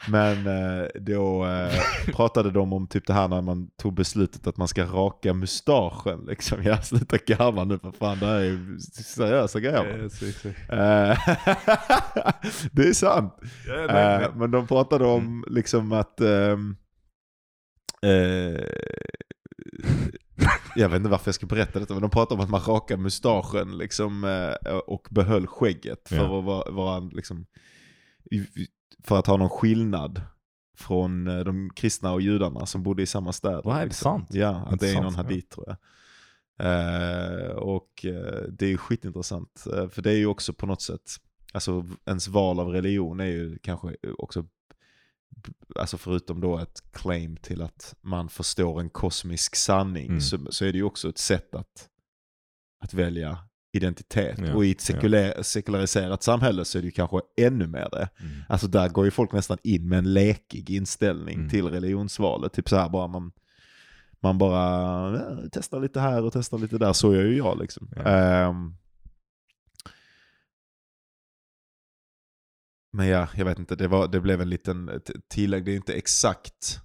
men 0.08 0.48
eh, 0.48 0.88
då 1.02 1.46
eh, 1.46 1.80
pratade 2.16 2.52
de 2.52 2.74
om 2.74 2.88
typ 2.88 3.08
det 3.08 3.14
här 3.14 3.28
när 3.28 3.42
man 3.42 3.68
tog 3.78 3.94
beslutet 3.94 4.48
att 4.48 4.58
man 4.58 4.68
ska 4.68 4.84
raka 4.86 5.34
mustaschen. 5.34 6.26
Liksom. 6.28 6.64
Jag 6.64 6.86
sluta 6.86 7.18
garva 7.18 7.64
nu 7.64 7.80
för 7.80 7.92
fan, 7.92 8.20
det 8.20 8.26
här 8.26 8.40
är 8.40 8.78
seriösa 9.04 9.60
grejer. 9.60 10.10
Eh, 10.70 11.18
det 12.72 12.84
är 12.88 12.94
sant. 12.94 13.34
Men 14.36 14.52
de 14.52 14.68
pratade 14.68 15.06
om 15.06 15.22
Mm. 15.22 15.44
liksom 15.48 15.92
att 15.92 16.22
ehm, 16.22 16.76
eh, 18.06 18.66
jag 20.76 20.90
vet 20.90 20.98
inte 20.98 21.10
varför 21.10 21.28
jag 21.28 21.36
ska 21.36 21.46
berätta 21.46 21.80
detta, 21.80 21.94
men 21.94 22.02
de 22.02 22.10
pratade 22.10 22.40
om 22.40 22.44
att 22.44 22.50
man 22.50 22.62
rakar 22.76 22.98
mustaschen 22.98 23.78
liksom, 23.78 24.24
eh, 24.24 24.74
och 24.78 25.08
behöll 25.12 25.48
skägget 25.48 26.10
för 26.10 26.16
Ja. 26.16 26.40
att 26.40 26.46
vara, 26.46 26.72
vara 26.72 27.00
liksom, 27.00 27.46
för 29.04 29.20
att 29.20 29.28
ha 29.28 29.38
någon 29.38 29.50
skillnad 29.50 30.22
från 30.78 31.28
eh, 31.28 31.40
de 31.40 31.70
kristna 31.76 32.14
och 32.14 32.22
judarna 32.22 32.66
som 32.66 32.84
bodde 32.84 33.04
i 33.04 33.06
samma 33.06 33.34
städer. 33.34 33.80
Det 33.80 33.86
liksom. 33.86 34.12
sant? 34.12 34.28
Ja, 34.32 34.50
att 34.50 34.80
det 34.80 34.90
är 34.90 35.02
någon 35.02 35.16
hadith 35.16 35.48
tror 35.56 35.66
jag. 35.68 35.78
Eh, 36.60 37.52
och 37.52 38.06
det 38.50 38.66
är 38.66 38.70
ju 38.70 38.78
skitintressant, 38.78 39.66
för 39.92 40.02
det 40.02 40.12
är 40.12 40.18
ju 40.18 40.26
också 40.26 40.54
på 40.54 40.66
något 40.66 40.82
sätt, 40.82 41.12
alltså 41.54 41.86
ens 42.06 42.28
val 42.28 42.60
av 42.60 42.68
religion 42.68 43.20
är 43.20 43.26
ju 43.26 43.58
kanske 43.64 43.96
också, 44.18 44.46
alltså 45.76 45.98
förutom 45.98 46.42
då 46.42 46.58
ett 46.58 46.84
claim 46.92 47.38
till 47.38 47.62
att 47.62 47.96
man 48.02 48.30
förstår 48.30 48.80
en 48.80 48.90
kosmisk 48.90 49.56
sanning, 49.56 50.08
Mm. 50.08 50.22
så, 50.22 50.38
så 50.52 50.66
är 50.66 50.72
det 50.72 50.78
ju 50.78 50.84
också 50.84 51.10
ett 51.10 51.18
sätt 51.18 51.56
att, 51.56 51.88
att 52.84 52.94
välja 52.94 53.38
identitet. 53.74 54.40
Ja, 54.40 54.54
och 54.56 54.66
i 54.66 54.72
ett 54.72 54.82
sekulär, 54.82 55.42
sekulariserat 55.44 56.24
samhälle 56.24 56.66
så 56.66 56.78
är 56.78 56.82
det 56.82 56.86
ju 56.86 56.92
kanske 56.92 57.20
ännu 57.38 57.68
mer 57.68 57.88
det. 57.92 58.10
Mm. 58.20 58.32
Alltså 58.50 58.68
där 58.68 58.90
går 58.90 59.06
ju 59.06 59.12
folk 59.12 59.32
nästan 59.34 59.58
in 59.64 59.90
med 59.90 59.98
en 60.00 60.14
lekig 60.14 60.70
inställning 60.70 61.36
Mm. 61.36 61.50
till 61.50 61.66
religionsvalet. 61.66 62.54
Typ 62.54 62.70
så 62.70 62.76
här 62.76 62.90
bara 62.90 63.08
man, 63.08 63.32
Man 64.24 64.38
bara 64.38 65.16
eh, 65.16 65.38
testar 65.52 65.80
lite 65.80 66.00
här 66.00 66.24
och 66.24 66.34
testar 66.34 66.58
lite 66.58 66.78
där. 66.78 66.94
Så 66.94 67.16
gör 67.16 67.24
ju 67.24 67.38
jag 67.38 67.60
liksom. 67.60 67.90
Ja. 67.96 68.02
Men 72.94 73.08
ja, 73.08 73.28
jag 73.36 73.46
vet 73.46 73.60
inte. 73.60 73.76
Det, 73.76 73.88
var, 73.88 74.08
det 74.08 74.20
blev 74.22 74.42
en 74.42 74.50
liten 74.50 75.02
tillägg. 75.34 75.66
Det 75.66 75.72
är 75.72 75.76
inte 75.76 75.94
exakt 75.94 76.80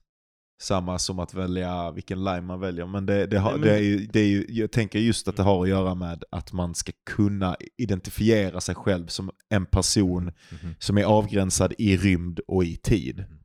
samma 0.62 0.98
som 0.98 1.18
att 1.18 1.34
välja 1.34 1.90
vilken 1.90 2.24
lime 2.24 2.40
man 2.40 2.60
väljer. 2.60 2.86
Men 2.86 3.06
det, 3.06 3.26
det, 3.26 3.38
har, 3.38 3.50
Nej, 3.50 3.58
men- 3.60 3.68
det, 3.68 3.74
är 3.74 3.82
ju, 3.82 4.06
det 4.06 4.20
är 4.20 4.26
ju, 4.26 4.46
jag 4.48 4.72
tänker 4.72 4.98
just 4.98 5.28
att 5.28 5.36
det 5.36 5.42
har 5.42 5.62
att 5.62 5.68
göra 5.68 5.94
med 5.94 6.24
att 6.30 6.52
man 6.52 6.74
ska 6.74 6.92
kunna 7.10 7.56
identifiera 7.78 8.60
sig 8.60 8.74
själv 8.74 9.06
som 9.06 9.30
en 9.48 9.66
person 9.66 10.32
Mhm. 10.50 10.74
som 10.78 10.98
är 10.98 11.04
avgränsad 11.04 11.72
i 11.78 11.96
rymd 11.96 12.40
och 12.48 12.64
i 12.64 12.76
tid. 12.76 13.18
Mm. 13.18 13.38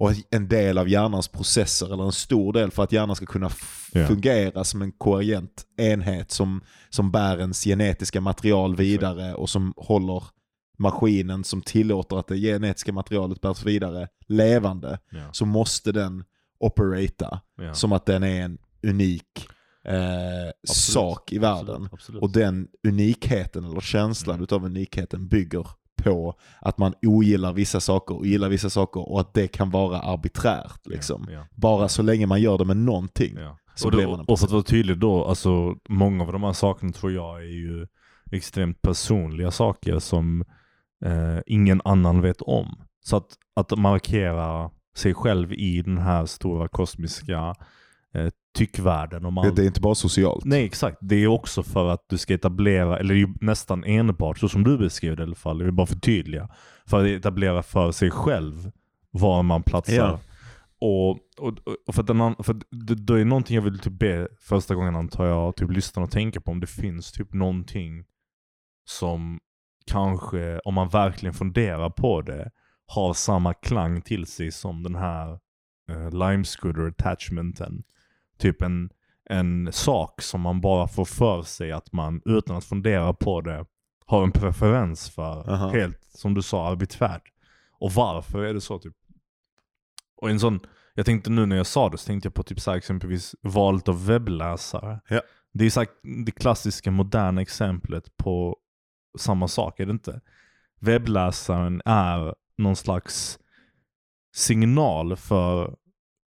Och 0.00 0.12
en 0.30 0.48
del 0.48 0.78
av 0.78 0.88
hjärnans 0.88 1.28
processer, 1.28 1.92
eller 1.92 2.04
en 2.04 2.12
stor 2.12 2.52
del 2.52 2.70
för 2.70 2.82
att 2.82 2.92
hjärnan 2.92 3.16
ska 3.16 3.26
kunna 3.26 3.50
Ja. 3.92 4.06
fungera 4.06 4.64
som 4.64 4.82
en 4.82 4.92
koherent 4.92 5.66
enhet 5.76 6.30
som, 6.30 6.60
som 6.90 7.10
bär 7.10 7.38
ens 7.40 7.64
genetiska 7.64 8.20
material 8.20 8.76
vidare 8.76 9.34
och 9.34 9.50
som 9.50 9.72
håller 9.76 10.22
maskinen 10.78 11.44
som 11.44 11.62
tillåter 11.62 12.16
att 12.18 12.26
det 12.26 12.36
genetiska 12.36 12.92
materialet 12.92 13.40
bärs 13.40 13.64
vidare 13.64 14.08
levande, 14.26 14.98
Ja. 15.10 15.32
så 15.32 15.46
måste 15.46 15.92
den 15.92 16.24
operata 16.60 17.40
Ja. 17.56 17.74
som 17.74 17.92
att 17.92 18.06
den 18.06 18.22
är 18.22 18.42
en 18.42 18.58
unik 18.86 19.48
eh, 19.84 19.94
sak 20.68 21.32
i 21.32 21.38
världen. 21.38 21.74
Absolut, 21.74 21.92
absolut. 21.92 22.22
Och 22.22 22.30
den 22.30 22.68
unikheten 22.88 23.64
eller 23.64 23.80
känslan 23.80 24.34
Mm. 24.34 24.42
utav 24.44 24.64
unikheten 24.64 25.28
bygger 25.28 25.66
på 26.02 26.34
att 26.60 26.78
man 26.78 26.94
ogillar 27.02 27.52
vissa 27.52 27.80
saker 27.80 28.16
och 28.16 28.26
gillar 28.26 28.48
vissa 28.48 28.70
saker 28.70 29.08
och 29.12 29.20
att 29.20 29.34
det 29.34 29.48
kan 29.48 29.70
vara 29.70 29.98
arbiträrt. 30.00 30.86
Liksom. 30.86 31.26
Ja, 31.28 31.34
ja. 31.34 31.46
Bara 31.54 31.88
så 31.88 32.02
länge 32.02 32.26
man 32.26 32.40
gör 32.40 32.58
det 32.58 32.64
med 32.64 32.76
någonting. 32.76 33.34
Ja. 33.38 33.58
Så 33.74 33.86
Och, 33.88 33.96
det, 33.96 34.06
och 34.06 34.38
för 34.38 34.46
att 34.46 34.52
vara 34.52 34.62
tydlig 34.62 34.98
då, 34.98 35.24
alltså 35.24 35.74
många 35.88 36.24
av 36.24 36.32
de 36.32 36.42
här 36.42 36.52
sakerna 36.52 36.92
tror 36.92 37.12
jag 37.12 37.36
är 37.42 37.46
ju 37.46 37.86
extremt 38.32 38.82
personliga 38.82 39.50
saker 39.50 39.98
som 39.98 40.44
eh, 41.04 41.38
ingen 41.46 41.80
annan 41.84 42.20
vet 42.20 42.42
om. 42.42 42.82
Så 43.00 43.16
att, 43.16 43.26
att 43.56 43.78
markera 43.78 44.70
sig 44.96 45.14
själv 45.14 45.52
i 45.52 45.82
den 45.82 45.98
här 45.98 46.26
stora 46.26 46.68
kosmiska 46.68 47.54
eh, 48.14 48.28
tyckvärlden 48.54 49.24
om 49.24 49.38
allt. 49.38 49.56
det 49.56 49.62
är 49.62 49.66
inte 49.66 49.80
bara 49.80 49.94
socialt. 49.94 50.44
Nej 50.44 50.64
exakt, 50.64 50.98
det 51.00 51.16
är 51.16 51.26
också 51.26 51.62
för 51.62 51.88
att 51.88 52.04
du 52.08 52.18
ska 52.18 52.34
etablera, 52.34 52.98
eller 52.98 53.44
nästan 53.44 53.84
enbart 53.84 54.38
så 54.38 54.48
som 54.48 54.64
du 54.64 54.78
beskrev 54.78 55.16
det 55.16 55.22
i 55.22 55.26
alla 55.26 55.34
fall, 55.34 55.58
jag 55.58 55.64
vill 55.64 55.74
bara 55.74 55.86
förtydliga. 55.86 56.48
För 56.86 57.00
att 57.00 57.06
etablera 57.06 57.62
för 57.62 57.92
sig 57.92 58.10
själv 58.10 58.70
var 59.10 59.42
man 59.42 59.62
platsar. 59.62 59.94
Ja. 59.94 60.20
Och, 60.80 61.10
och, 61.38 61.58
och 61.86 61.94
för 61.94 62.02
att, 62.02 62.06
den, 62.06 62.18
för 62.18 62.54
att 62.54 62.62
det, 62.70 62.94
det 62.94 63.20
är 63.20 63.24
någonting 63.24 63.54
jag 63.54 63.62
vill 63.62 63.78
typ 63.78 63.92
be 63.92 64.28
första 64.40 64.74
gången 64.74 64.96
antar 64.96 65.26
jag, 65.26 65.56
typ 65.56 65.70
lyssna 65.70 66.02
och 66.02 66.10
tänka 66.10 66.40
på 66.40 66.50
om 66.50 66.60
det 66.60 66.66
finns 66.66 67.12
typ 67.12 67.32
någonting 67.32 68.04
som 68.88 69.40
kanske, 69.88 70.58
om 70.58 70.74
man 70.74 70.88
verkligen 70.88 71.34
funderar 71.34 71.90
på 71.90 72.22
det, 72.22 72.50
har 72.86 73.14
samma 73.14 73.54
klang 73.54 74.02
till 74.02 74.26
sig 74.26 74.52
som 74.52 74.82
den 74.82 74.94
här 74.94 75.38
uh, 75.90 76.10
lime 76.10 76.44
scooter 76.44 76.88
attachmenten. 76.88 77.82
Typ 78.38 78.62
en, 78.62 78.90
en 79.30 79.72
sak 79.72 80.22
som 80.22 80.40
man 80.40 80.60
bara 80.60 80.88
får 80.88 81.04
för 81.04 81.42
sig 81.42 81.72
att 81.72 81.92
man 81.92 82.22
utan 82.24 82.56
att 82.56 82.64
fundera 82.64 83.12
på 83.12 83.40
det 83.40 83.64
har 84.06 84.22
en 84.22 84.32
preferens 84.32 85.10
för. 85.10 85.50
Aha. 85.50 85.70
Helt 85.70 86.04
som 86.14 86.34
du 86.34 86.42
sa, 86.42 86.68
arbiträrt. 86.68 87.22
Och 87.78 87.92
varför 87.92 88.42
är 88.42 88.54
det 88.54 88.60
så? 88.60 88.78
typ? 88.78 88.94
Och 90.16 90.30
en 90.30 90.40
sån, 90.40 90.60
jag 90.94 91.06
tänkte 91.06 91.30
nu 91.30 91.46
när 91.46 91.56
jag 91.56 91.66
sa 91.66 91.88
det 91.88 91.98
så 91.98 92.06
tänkte 92.06 92.26
jag 92.26 92.34
på 92.34 92.42
typ 92.42 92.60
så 92.60 92.70
här, 92.70 92.78
exempelvis 92.78 93.34
valet 93.42 93.88
av 93.88 94.06
webbläsare. 94.06 95.00
Ja. 95.08 95.20
Det 95.52 95.64
är 95.64 95.70
så 95.70 95.80
här, 95.80 95.88
det 96.24 96.30
klassiska 96.30 96.90
moderna 96.90 97.42
exemplet 97.42 98.16
på 98.16 98.56
samma 99.18 99.48
sak, 99.48 99.80
är 99.80 99.86
det 99.86 99.92
inte? 99.92 100.20
Webbläsaren 100.80 101.82
är 101.84 102.34
någon 102.58 102.76
slags 102.76 103.38
signal 104.34 105.16
för 105.16 105.74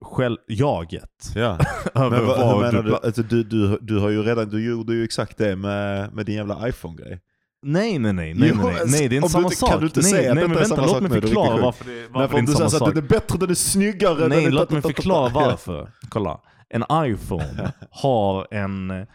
själv, 0.06 0.38
jaget. 0.48 1.32
Ja. 1.36 1.58
över 1.96 2.10
Men 2.18 2.26
vad, 2.28 2.38
hur 2.38 2.46
vad 2.46 2.62
menar 2.62 2.84
du 2.84 2.90
du? 2.90 2.96
Alltså, 2.96 3.24
du, 3.24 3.44
du? 3.44 3.78
Du 3.82 4.00
har 4.00 4.10
ju 4.10 4.24
redan, 4.24 4.50
du 4.50 4.66
gjorde 4.66 4.94
ju 4.94 5.04
exakt 5.04 5.38
det 5.38 5.56
med, 5.56 6.14
med 6.14 6.26
din 6.26 6.36
jävla 6.36 6.68
iPhone-grej. 6.70 7.20
Nej 7.64 8.00
nej 8.00 8.14
nej, 8.14 8.34
nej, 8.34 8.52
nej, 8.56 8.66
nej, 8.66 8.80
alltså, 8.82 8.98
det 8.98 9.04
är 9.04 9.14
inte 9.14 9.28
du 9.28 9.30
samma 9.30 9.44
inte- 9.44 9.56
sak. 9.56 9.70
kan 9.70 9.80
du 9.80 9.86
inte 9.86 10.00
nej, 10.00 10.12
säga 10.12 10.32
att 10.32 10.36
nej, 10.36 10.48
men 10.48 10.58
är 10.58 10.68
låt 10.70 10.90
sak 10.90 11.02
mig 11.02 11.12
det 11.12 11.22
förklara 11.28 11.62
varför 11.62 11.86
det, 11.86 12.08
varför 12.08 12.20
Nej, 12.20 12.22
det 12.22 12.30
för 12.30 12.40
inte 12.40 12.52
du 12.52 12.54
är 12.54 12.58
säger 12.58 12.70
samma 12.70 12.70
så 12.70 12.76
att 12.76 12.80
sak. 12.80 12.96
den 12.96 13.04
är 13.04 13.08
bättre, 13.08 13.40
den 13.40 13.50
är 13.50 13.54
snyggare. 13.54 14.28
Nej, 14.28 14.44
den 14.44 14.54
låt 14.56 14.70
mig 14.72 14.82
förklara 14.82 15.30
varför. 15.30 15.92
Kolla. 16.10 16.42
En 16.70 16.84
iPhone 17.06 17.72
har 17.92 18.48
en, 18.54 19.08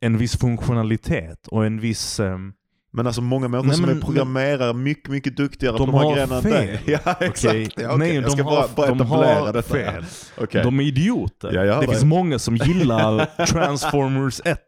en 0.00 0.18
viss 0.18 0.36
funktionalitet 0.36 1.48
och 1.48 1.66
en 1.66 1.80
viss... 1.80 2.20
ehm, 2.20 2.52
Men 2.94 3.06
alltså 3.06 3.22
många 3.22 3.48
människor 3.48 3.66
Nej, 3.68 3.76
som 3.76 3.86
men- 3.86 3.96
är 3.96 4.00
programmerare 4.00 4.74
mycket, 4.74 5.10
mycket 5.10 5.36
duktigare 5.36 5.78
på 5.78 5.86
de 5.86 5.94
här 5.94 6.02
har 6.04 6.12
grejerna 6.14 6.36
än 6.36 6.42
dig. 6.42 6.80
Ja, 6.86 6.98
exakt. 7.20 7.54
Ja, 7.54 7.60
okej. 7.94 7.98
Nej, 7.98 8.14
jag 8.14 8.24
de 8.24 8.30
ska 8.30 8.44
bara, 8.44 8.68
bara 8.76 8.94
de 8.94 9.06
har 9.06 9.52
detta. 9.52 9.62
fel. 9.74 10.04
Okej. 10.38 10.62
De 10.62 10.80
är 10.80 10.84
idioter. 10.84 11.52
Ja, 11.52 11.62
det 11.62 11.80
dig. 11.80 11.88
finns 11.88 12.04
många 12.04 12.38
som 12.38 12.56
gillar 12.66 13.46
Transformers 13.46 14.40
1 14.44 14.58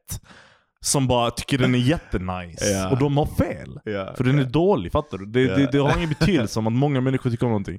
som 0.81 1.07
bara 1.09 1.31
tycker 1.31 1.59
den 1.59 1.75
är 1.75 1.79
jättenice. 1.89 2.71
Ja. 2.71 2.91
Och 2.91 2.99
de 2.99 3.17
har 3.17 3.27
fel. 3.27 3.79
Ja, 3.85 4.15
För 4.17 4.25
den 4.25 4.39
är 4.39 4.45
dålig, 4.45 4.93
fattar 4.93 5.19
du? 5.19 5.27
Det, 5.27 5.41
Ja. 5.41 5.57
det, 5.57 5.73
det 5.73 5.79
har 5.79 5.97
ingen 5.97 6.09
betydelse 6.09 6.59
om 6.59 6.67
att 6.67 6.73
många 6.73 7.01
människor 7.01 7.31
tycker 7.31 7.47
om 7.47 7.51
någonting. 7.53 7.79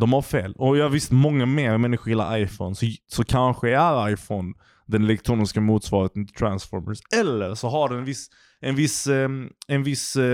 De 0.00 0.12
har 0.12 0.22
fel. 0.22 0.52
Och 0.56 0.76
jag 0.76 0.88
visst, 0.88 1.10
många 1.10 1.46
mer 1.46 1.78
människor 1.78 2.08
gillar 2.08 2.38
iPhone, 2.38 2.74
så, 2.74 2.86
så 3.12 3.24
kanske 3.24 3.70
är 3.76 4.08
iPhone 4.12 4.52
den 4.86 5.04
elektroniska 5.04 5.60
motsvarigheten 5.60 6.26
till 6.26 6.34
Transformers. 6.36 6.98
Eller 7.20 7.54
så 7.54 7.68
har 7.68 7.88
den 7.88 7.98
en 7.98 8.04
viss, 8.04 8.26
en 8.60 8.74
viss, 8.76 9.06
ehm, 9.06 9.48
en 9.68 9.82
viss, 9.82 10.16
eh, 10.16 10.24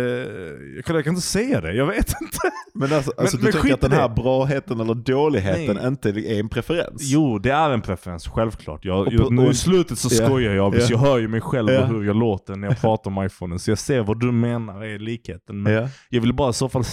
jag, 0.76 0.84
kan, 0.84 0.94
jag 0.96 1.04
kan 1.04 1.10
inte 1.14 1.26
säga 1.26 1.60
det, 1.60 1.72
jag 1.74 1.86
vet 1.86 2.14
inte. 2.22 2.38
Men 2.74 2.92
alltså, 2.92 3.12
alltså 3.18 3.36
Men- 3.36 3.46
du 3.46 3.52
men 3.52 3.62
skit 3.62 3.72
att 3.72 3.80
den 3.80 3.92
i 3.92 3.94
här 3.94 4.08
braheten 4.08 4.80
eller 4.80 4.94
dåligheten 4.94 5.76
Nej. 5.76 5.86
inte 5.86 6.08
är 6.10 6.40
en 6.40 6.48
preferens? 6.48 7.02
Jo, 7.02 7.38
det 7.38 7.50
är 7.50 7.70
en 7.70 7.80
preferens, 7.80 8.28
självklart. 8.28 8.84
Jag, 8.84 9.06
Och 9.06 9.12
jag, 9.12 9.32
nu 9.32 9.50
i 9.50 9.54
slutet 9.54 9.98
så 9.98 10.08
Ja. 10.12 10.26
skojar 10.26 10.54
jag, 10.54 10.70
visst 10.70 10.90
Ja. 10.90 10.96
jag 10.96 11.00
hör 11.10 11.18
ju 11.18 11.28
mig 11.28 11.40
själv 11.40 11.70
Ja. 11.72 11.82
och 11.82 11.88
hur 11.88 12.04
jag 12.04 12.16
låter 12.16 12.56
när 12.56 12.68
jag 12.68 12.80
pratar 12.80 13.10
om 13.10 13.24
iPhonen. 13.26 13.58
Så 13.58 13.70
jag 13.70 13.78
ser 13.78 14.00
vad 14.00 14.20
du 14.20 14.32
menar 14.32 14.84
är 14.84 14.98
likheten. 14.98 15.62
Men 15.62 15.72
Ja. 15.72 15.88
jag 16.08 16.20
vill 16.20 16.34
bara 16.34 16.50
i 16.50 16.52
så 16.52 16.68
fall 16.68 16.84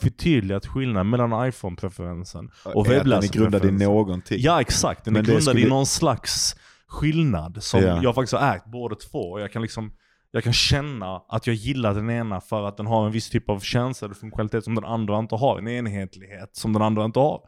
förtydliga 0.00 0.56
att 0.56 0.66
skillnaden 0.66 1.10
mellan 1.10 1.48
iPhone-preferensen 1.48 2.50
och 2.64 2.66
är 2.66 2.80
att 2.80 2.84
den 2.86 2.92
är 2.94 2.98
webbläsarpreferensen. 2.98 3.60
grundad 3.60 3.82
i 3.82 3.84
någonting. 3.84 4.38
Ja 4.40 4.60
exakt, 4.60 5.04
den 5.04 5.12
Men 5.14 5.22
är 5.22 5.26
grundad 5.26 5.42
i 5.42 5.60
skulle- 5.60 5.68
någon 5.68 5.86
slags 5.86 6.56
skillnad 6.88 7.62
som 7.62 7.82
Ja. 7.82 8.00
jag 8.02 8.14
faktiskt 8.14 8.32
har 8.32 8.54
ägt 8.54 8.66
båda 8.66 8.94
två. 8.94 9.40
Jag 9.40 9.52
kan 9.52 9.62
liksom 9.62 9.92
jag 10.30 10.44
kan 10.44 10.52
känna 10.52 11.22
att 11.28 11.46
jag 11.46 11.56
gillar 11.56 11.94
den 11.94 12.10
ena 12.10 12.40
för 12.40 12.68
att 12.68 12.76
den 12.76 12.86
har 12.86 13.06
en 13.06 13.12
viss 13.12 13.30
typ 13.30 13.48
av 13.48 13.60
känsla 13.60 14.06
eller 14.06 14.14
funktionalitet 14.14 14.64
som 14.64 14.74
den 14.74 14.84
andra 14.84 15.18
inte 15.18 15.34
har. 15.34 15.58
En 15.58 15.68
enhetlighet 15.68 16.56
som 16.56 16.72
den 16.72 16.82
andra 16.82 17.04
inte 17.04 17.18
har. 17.18 17.40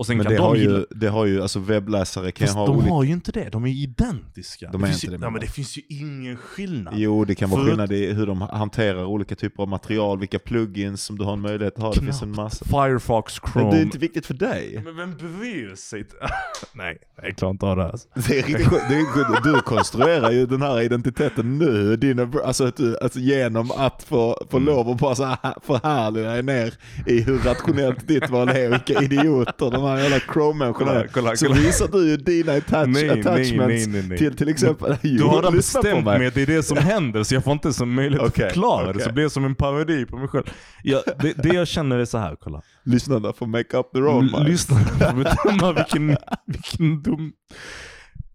Och 0.00 0.06
sen 0.06 0.16
Men 0.16 0.24
kan 0.26 0.32
det 0.32 0.38
de 0.38 0.42
har, 0.42 0.56
gilla... 0.56 0.78
ju, 0.78 0.84
det 0.90 1.08
har 1.08 1.26
ju, 1.26 1.42
alltså 1.42 1.58
webbläsare 1.58 2.32
kan 2.32 2.46
Fast 2.46 2.56
ha 2.58 2.66
de 2.66 2.76
olika... 2.76 2.92
har 2.92 3.02
ju 3.04 3.12
inte 3.12 3.32
det, 3.32 3.48
de 3.52 3.64
är 3.66 3.70
identiska. 3.70 4.70
De 4.72 4.82
är 4.82 4.86
finns 4.86 5.04
inte 5.04 5.14
ju... 5.14 5.18
det, 5.18 5.24
ja, 5.24 5.30
men- 5.30 5.32
men 5.32 5.40
det 5.40 5.46
finns 5.46 5.78
ju 5.78 5.82
ingen 5.88 6.36
skillnad. 6.36 6.94
Jo, 6.96 7.24
det 7.24 7.34
kan 7.34 7.50
vara 7.50 7.60
Förut- 7.60 7.70
skillnad 7.70 7.92
i 7.92 8.12
hur 8.12 8.26
de 8.26 8.40
hanterar 8.40 9.04
olika 9.04 9.34
typer 9.34 9.62
av 9.62 9.68
material, 9.68 10.18
vilka 10.18 10.38
plugins 10.38 11.02
som 11.04 11.18
du 11.18 11.24
har 11.24 11.32
en 11.32 11.40
möjlighet 11.40 11.76
att 11.76 11.82
ha. 11.82 11.92
Det 11.92 12.00
finns 12.00 12.22
en 12.22 12.30
massa. 12.34 12.64
Firefox, 12.64 13.40
Men 13.42 13.52
Chrome. 13.52 13.70
det 13.70 13.78
är 13.78 13.82
inte 13.82 13.98
viktigt 13.98 14.26
för 14.26 14.34
dig. 14.34 14.80
Men 14.84 14.96
vem 14.96 15.16
bryr 15.16 15.74
sig? 15.74 16.04
Nej, 16.72 16.98
jag 17.22 17.36
klarar 17.36 17.52
inte 17.52 17.66
av 17.66 17.76
det 17.76 17.82
här. 17.82 17.90
Alltså. 17.90 18.08
Det 18.28 18.38
är 18.38 18.42
riktigt. 18.42 18.70
Det 18.70 18.94
är. 18.94 19.42
Du 19.54 19.60
konstruerar 19.60 20.30
ju 20.30 20.46
den 20.46 20.62
här 20.62 20.80
identiteten 20.80 21.58
nu, 21.58 21.96
dina, 21.96 22.32
alltså, 22.44 22.64
att 22.64 22.76
du, 22.76 22.98
alltså 22.98 23.18
genom 23.18 23.70
att 23.70 24.02
få, 24.02 24.46
få 24.50 24.56
Mm. 24.56 24.66
lov 24.74 24.88
att 24.90 24.98
bara 24.98 25.14
så 25.14 25.24
här 25.24 25.54
förhärliga 25.66 26.30
dig 26.32 26.42
ner 26.42 26.74
i 27.06 27.20
hur 27.20 27.38
rationellt 27.38 28.08
ditt 28.08 28.30
val 28.30 28.48
är, 28.48 28.68
vilka 28.70 29.02
idioter 29.02 29.70
de 29.70 29.82
här 29.82 29.89
jävla 29.98 30.18
Chrome-människorna 30.18 31.02
Så 31.36 31.46
kolla. 31.46 31.60
visar 31.60 31.88
du 31.88 32.08
ju 32.10 32.16
dina 32.16 32.52
attach, 32.52 32.86
Nej, 32.88 33.08
attachments 33.10 33.56
nej, 33.58 33.86
nej, 33.86 34.02
nej. 34.08 34.18
till 34.18 34.36
till 34.36 34.48
exempel... 34.48 34.96
Du 35.02 35.22
har 35.24 35.36
redan 35.36 35.54
lyssna 35.56 35.80
bestämt 35.82 36.04
mig. 36.04 36.26
att 36.26 36.34
det 36.34 36.42
är 36.42 36.46
det 36.46 36.62
som 36.62 36.76
händer 36.76 37.22
så 37.22 37.34
jag 37.34 37.44
får 37.44 37.52
inte 37.52 37.72
som 37.72 37.94
möjlighet 37.94 38.26
Okej, 38.28 38.44
att 38.46 38.52
förklara 38.52 38.84
det. 38.84 38.90
okej. 38.90 39.02
Så 39.02 39.08
det 39.08 39.14
blir 39.14 39.28
som 39.28 39.44
en 39.44 39.54
parodi 39.54 40.06
på 40.06 40.16
mig 40.18 40.28
själv. 40.28 40.44
Jag, 40.82 41.02
det, 41.20 41.32
det 41.32 41.48
jag 41.54 41.68
känner 41.68 41.98
är 41.98 42.04
så 42.04 42.18
här, 42.18 42.36
kolla. 42.40 42.62
Lyssnarna 42.84 43.32
får 43.32 43.46
make 43.46 43.76
up 43.76 43.92
their 43.92 44.06
own 44.06 44.24
mind. 44.32 44.48
Lyssna 44.48 44.78
får 44.80 45.12
bedöma 45.16 45.72
vilken, 45.72 46.16
vilken 46.46 47.02
dum... 47.02 47.32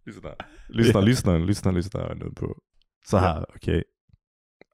Lyssna, 0.06 0.30
lyssna, 0.70 1.02
lyssna, 1.02 1.38
lyssna, 1.38 1.72
lyssna 1.72 2.00
här 2.00 2.16
nu 2.16 2.32
på. 2.36 2.56
Så 3.10 3.18
här, 3.18 3.46
okej. 3.56 3.84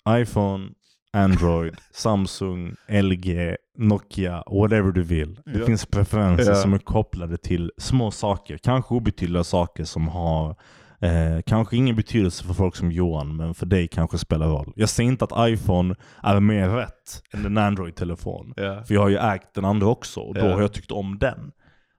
iPhone, 0.10 0.70
Android, 1.14 1.76
Samsung, 1.94 2.76
LG, 2.88 3.56
Nokia, 3.78 4.44
whatever 4.48 4.92
du 4.92 5.04
vill. 5.04 5.40
Det 5.46 5.60
Ja. 5.60 5.66
finns 5.66 5.86
preferenser 5.86 6.52
Ja. 6.52 6.56
som 6.56 6.74
är 6.74 6.78
kopplade 6.78 7.38
till 7.38 7.72
små 7.78 8.12
saker. 8.12 8.58
Kanske 8.58 8.94
obetydliga 8.96 9.44
saker 9.44 9.84
som 9.84 10.08
har 10.08 10.56
eh, 11.04 11.42
kanske 11.46 11.78
ingen 11.78 11.96
betydelse 11.96 12.44
för 12.44 12.54
folk 12.54 12.76
som 12.76 12.92
Johan, 12.92 13.36
men 13.36 13.54
för 13.54 13.66
dig 13.66 13.88
kanske 13.88 14.18
spelar 14.18 14.48
roll. 14.48 14.74
Jag 14.76 14.90
säger 14.90 15.10
inte 15.12 15.26
att 15.26 15.50
iPhone 15.50 15.96
är 16.24 16.40
mer 16.40 16.70
rätt 16.70 17.24
än 17.34 17.46
en 17.46 17.58
Android-telefon. 17.58 18.54
Ja. 18.58 18.84
För 18.84 18.94
jag 18.94 19.02
har 19.02 19.10
ju 19.10 19.18
ägt 19.18 19.54
den 19.54 19.66
andra 19.66 19.88
också 19.88 20.20
och 20.20 20.34
då 20.34 20.42
har 20.42 20.62
jag 20.62 20.74
tyckt 20.74 20.92
om 20.92 21.18
den. 21.20 21.52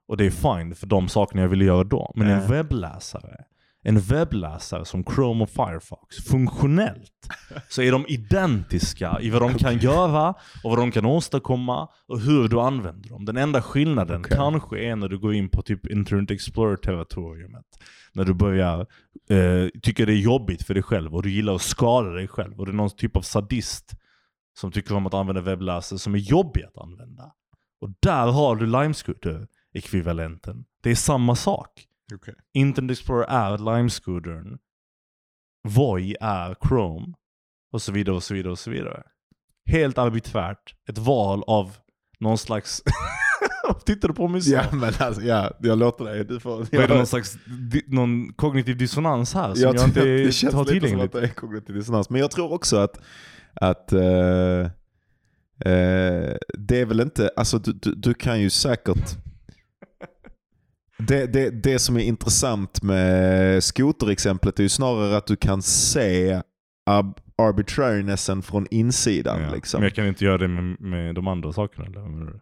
Och 0.09 0.17
det 0.17 0.27
är 0.27 0.31
fine 0.31 0.75
för 0.75 0.87
de 0.87 1.09
sakerna 1.09 1.43
jag 1.43 1.49
ville 1.49 1.65
göra 1.65 1.85
då. 1.85 2.13
Men 2.15 2.27
en 2.31 2.49
webbläsare, 2.49 3.37
en 3.83 4.01
webbläsare 4.01 4.85
som 4.85 5.05
Chrome 5.05 5.45
och 5.45 5.51
Firefox, 5.51 6.16
funktionellt, 6.16 7.28
så 7.68 7.83
är 7.83 7.93
de 7.93 8.05
identiska 8.09 9.18
i 9.20 9.30
vad 9.30 9.43
de 9.43 9.55
kan 9.55 9.78
göra 9.78 10.28
och 10.64 10.70
vad 10.70 10.78
de 10.78 10.91
kan 10.91 11.05
åstadkomma 11.05 11.89
och 12.09 12.20
hur 12.20 12.49
du 12.49 12.61
använder 12.61 13.09
dem. 13.09 13.24
Den 13.24 13.37
enda 13.37 13.62
skillnaden 13.62 14.20
Okej. 14.20 14.37
kanske 14.37 14.78
är 14.85 14.97
när 14.97 15.09
du 15.09 15.18
går 15.18 15.35
in 15.35 15.49
på 15.49 15.62
typ 15.62 15.87
Internet 15.87 16.30
Explorer-territoriumet. 16.30 17.66
När 18.12 18.24
du 18.24 18.35
börjar 18.35 18.80
eh, 19.30 19.68
tycka 19.83 20.07
det 20.07 20.12
är 20.12 20.20
jobbigt 20.20 20.62
för 20.62 20.74
dig 20.74 20.83
själv 20.83 21.14
och 21.14 21.22
du 21.22 21.30
gillar 21.30 21.55
att 21.55 21.62
skada 21.62 22.11
dig 22.11 22.28
själv. 22.28 22.61
Och 22.61 22.66
det 22.66 22.72
är 22.72 22.76
någon 22.76 22.91
typ 22.91 23.16
av 23.16 23.22
sadist 23.22 23.93
som 24.59 24.72
tycker 24.72 24.95
om 24.95 25.07
att 25.07 25.14
använda 25.14 25.41
webbläsare 25.41 25.99
som 25.99 26.14
är 26.14 26.18
jobbiga 26.18 26.66
att 26.66 26.78
använda. 26.78 27.33
Och 27.80 27.91
där 28.01 28.26
har 28.26 28.57
du 28.57 28.66
Limescooter-ekvivalenten. 28.66 30.64
Det 30.83 30.91
är 30.91 30.95
samma 30.95 31.35
sak. 31.35 31.87
Internet 32.55 32.91
Explorer 32.91 33.25
är 33.29 33.59
Limescootern. 33.59 34.59
Voi 35.69 36.17
är 36.21 36.57
Chrome. 36.69 37.15
Och 37.73 37.83
så 37.83 37.93
vidare 37.93 38.17
och 38.17 38.23
så 38.23 38.35
vidare 38.35 38.53
och 38.53 38.59
så 38.59 38.71
vidare. 38.71 39.03
Helt 39.71 39.99
arbiträrt. 39.99 40.75
Ett 40.89 40.99
val 40.99 41.45
av 41.47 41.77
någon 42.21 42.39
slags... 42.39 42.83
Tittar 43.85 44.09
du 44.09 44.15
på 44.15 44.29
mig 44.29 44.41
så? 44.43 44.53
Ja 44.53 44.65
men 44.73 44.93
alltså, 44.99 45.23
ja, 45.23 45.51
jag 45.61 45.79
låter 45.79 46.05
dig. 46.05 46.25
Du 46.25 46.41
får, 46.41 46.57
Vad 46.57 46.75
är 46.75 46.89
det 46.89 46.95
någon 46.95 47.07
slags 47.07 47.39
di- 47.73 47.85
någon 47.87 48.33
kognitiv 48.33 48.77
dissonans 48.77 49.35
här 49.35 49.55
som 49.55 49.63
jag, 49.63 49.77
tror 49.77 49.89
inte 49.89 50.05
det 50.05 50.33
känns 50.33 50.55
har 50.55 50.65
lite 50.65 50.89
som 50.89 51.01
att 51.01 51.13
det 51.13 51.21
är 51.21 51.29
kognitiv 51.29 51.75
dissonans. 51.75 52.11
Men 52.11 52.21
jag 52.21 52.31
tror 52.31 52.53
också 52.53 52.77
att, 52.77 53.01
att 53.55 53.93
eh, 53.93 54.61
eh, 55.65 56.37
det 56.59 56.81
är 56.81 56.85
väl 56.85 57.01
inte, 57.01 57.31
alltså 57.37 57.59
du, 57.59 57.73
du, 57.73 57.95
du 57.95 58.15
kan 58.15 58.41
ju 58.41 58.51
säkert 58.51 59.17
det, 61.09 61.26
det, 61.26 61.50
det 61.62 61.78
som 61.78 61.96
är 61.96 62.00
intressant 62.00 62.82
med 62.82 63.64
skoterexemplet 63.64 64.59
är 64.59 64.62
ju 64.62 64.68
snarare 64.68 65.16
att 65.16 65.26
du 65.26 65.36
kan 65.36 65.62
se 65.62 66.40
ab- 66.90 67.18
arbitrarynessen 67.36 68.42
från 68.42 68.66
insidan. 68.70 69.42
Ja. 69.42 69.55
Liksom. 69.55 69.80
Men 69.80 69.84
jag 69.86 69.94
kan 69.94 70.07
inte 70.07 70.24
göra 70.24 70.38
det 70.38 70.48
med, 70.48 70.80
med 70.80 71.14
de 71.14 71.28
andra 71.28 71.53
sakerna 71.53 71.86
eller? 71.86 72.40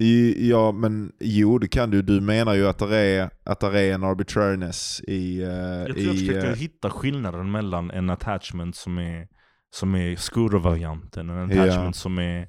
I, 0.00 0.48
ja 0.50 0.72
men 0.72 1.12
jo 1.20 1.58
det 1.58 1.68
kan 1.68 1.90
du. 1.90 2.02
Du 2.02 2.20
menar 2.20 2.54
ju 2.54 2.66
att 2.68 2.78
det 2.78 2.96
är, 2.98 3.30
att 3.44 3.60
det 3.60 3.80
är 3.80 3.94
en 3.94 4.04
arbitrariness 4.04 5.00
i... 5.00 5.42
eh, 5.42 5.48
Jag 5.48 5.86
tror 5.86 5.98
i 5.98 6.04
jag 6.06 6.18
försöker 6.18 6.50
eh, 6.50 6.54
hitta 6.56 6.90
skillnaden 6.90 7.50
mellan 7.50 7.90
en 7.90 8.10
attachment 8.10 8.76
som 8.76 8.98
är, 8.98 9.28
som 9.70 9.94
är 9.94 10.16
scooter-varianten 10.16 11.30
och 11.30 11.36
en 11.36 11.50
Ja. 11.50 11.62
attachment 11.62 11.96
som 11.96 12.18
är 12.18 12.48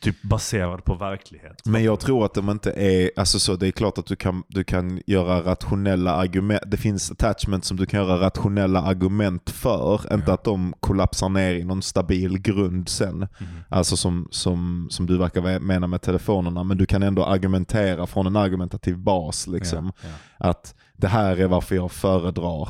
typ 0.00 0.22
baserad 0.22 0.84
på 0.84 0.94
verklighet. 0.94 1.62
Men 1.64 1.84
jag 1.84 2.00
tror 2.00 2.24
att 2.24 2.34
de 2.34 2.50
inte 2.50 2.72
är, 2.72 3.10
alltså 3.16 3.38
så 3.38 3.56
det 3.56 3.66
är 3.66 3.70
klart 3.70 3.98
att 3.98 4.06
du 4.06 4.16
kan, 4.16 4.42
du 4.48 4.64
kan 4.64 5.02
göra 5.06 5.42
rationella 5.42 6.12
argument, 6.12 6.62
det 6.66 6.76
finns 6.76 7.10
attachments 7.10 7.68
som 7.68 7.76
du 7.76 7.86
kan 7.86 8.00
göra 8.00 8.20
rationella 8.26 8.82
argument 8.82 9.50
för, 9.50 10.14
inte 10.14 10.24
Ja. 10.30 10.34
att 10.34 10.44
de 10.44 10.74
kollapsar 10.80 11.28
ner 11.28 11.54
i 11.54 11.64
någon 11.64 11.82
stabil 11.82 12.38
grund 12.38 12.88
sen. 12.88 13.18
Mhm. 13.18 13.28
Alltså 13.68 13.96
som, 13.96 14.28
som, 14.30 14.86
som 14.90 15.06
du 15.06 15.18
verkar 15.18 15.40
ve- 15.40 15.60
mena 15.60 15.86
med 15.86 16.02
telefonerna, 16.02 16.64
men 16.64 16.76
du 16.78 16.86
kan 16.86 17.02
ändå 17.02 17.24
argumentera 17.24 18.06
från 18.06 18.26
en 18.26 18.36
argumentativ 18.36 18.98
bas. 18.98 19.46
Liksom. 19.46 19.92
Ja, 20.02 20.08
ja. 20.38 20.48
Att 20.48 20.74
det 20.96 21.08
här 21.08 21.36
är 21.36 21.46
varför 21.46 21.74
jag 21.74 21.92
föredrar 21.92 22.68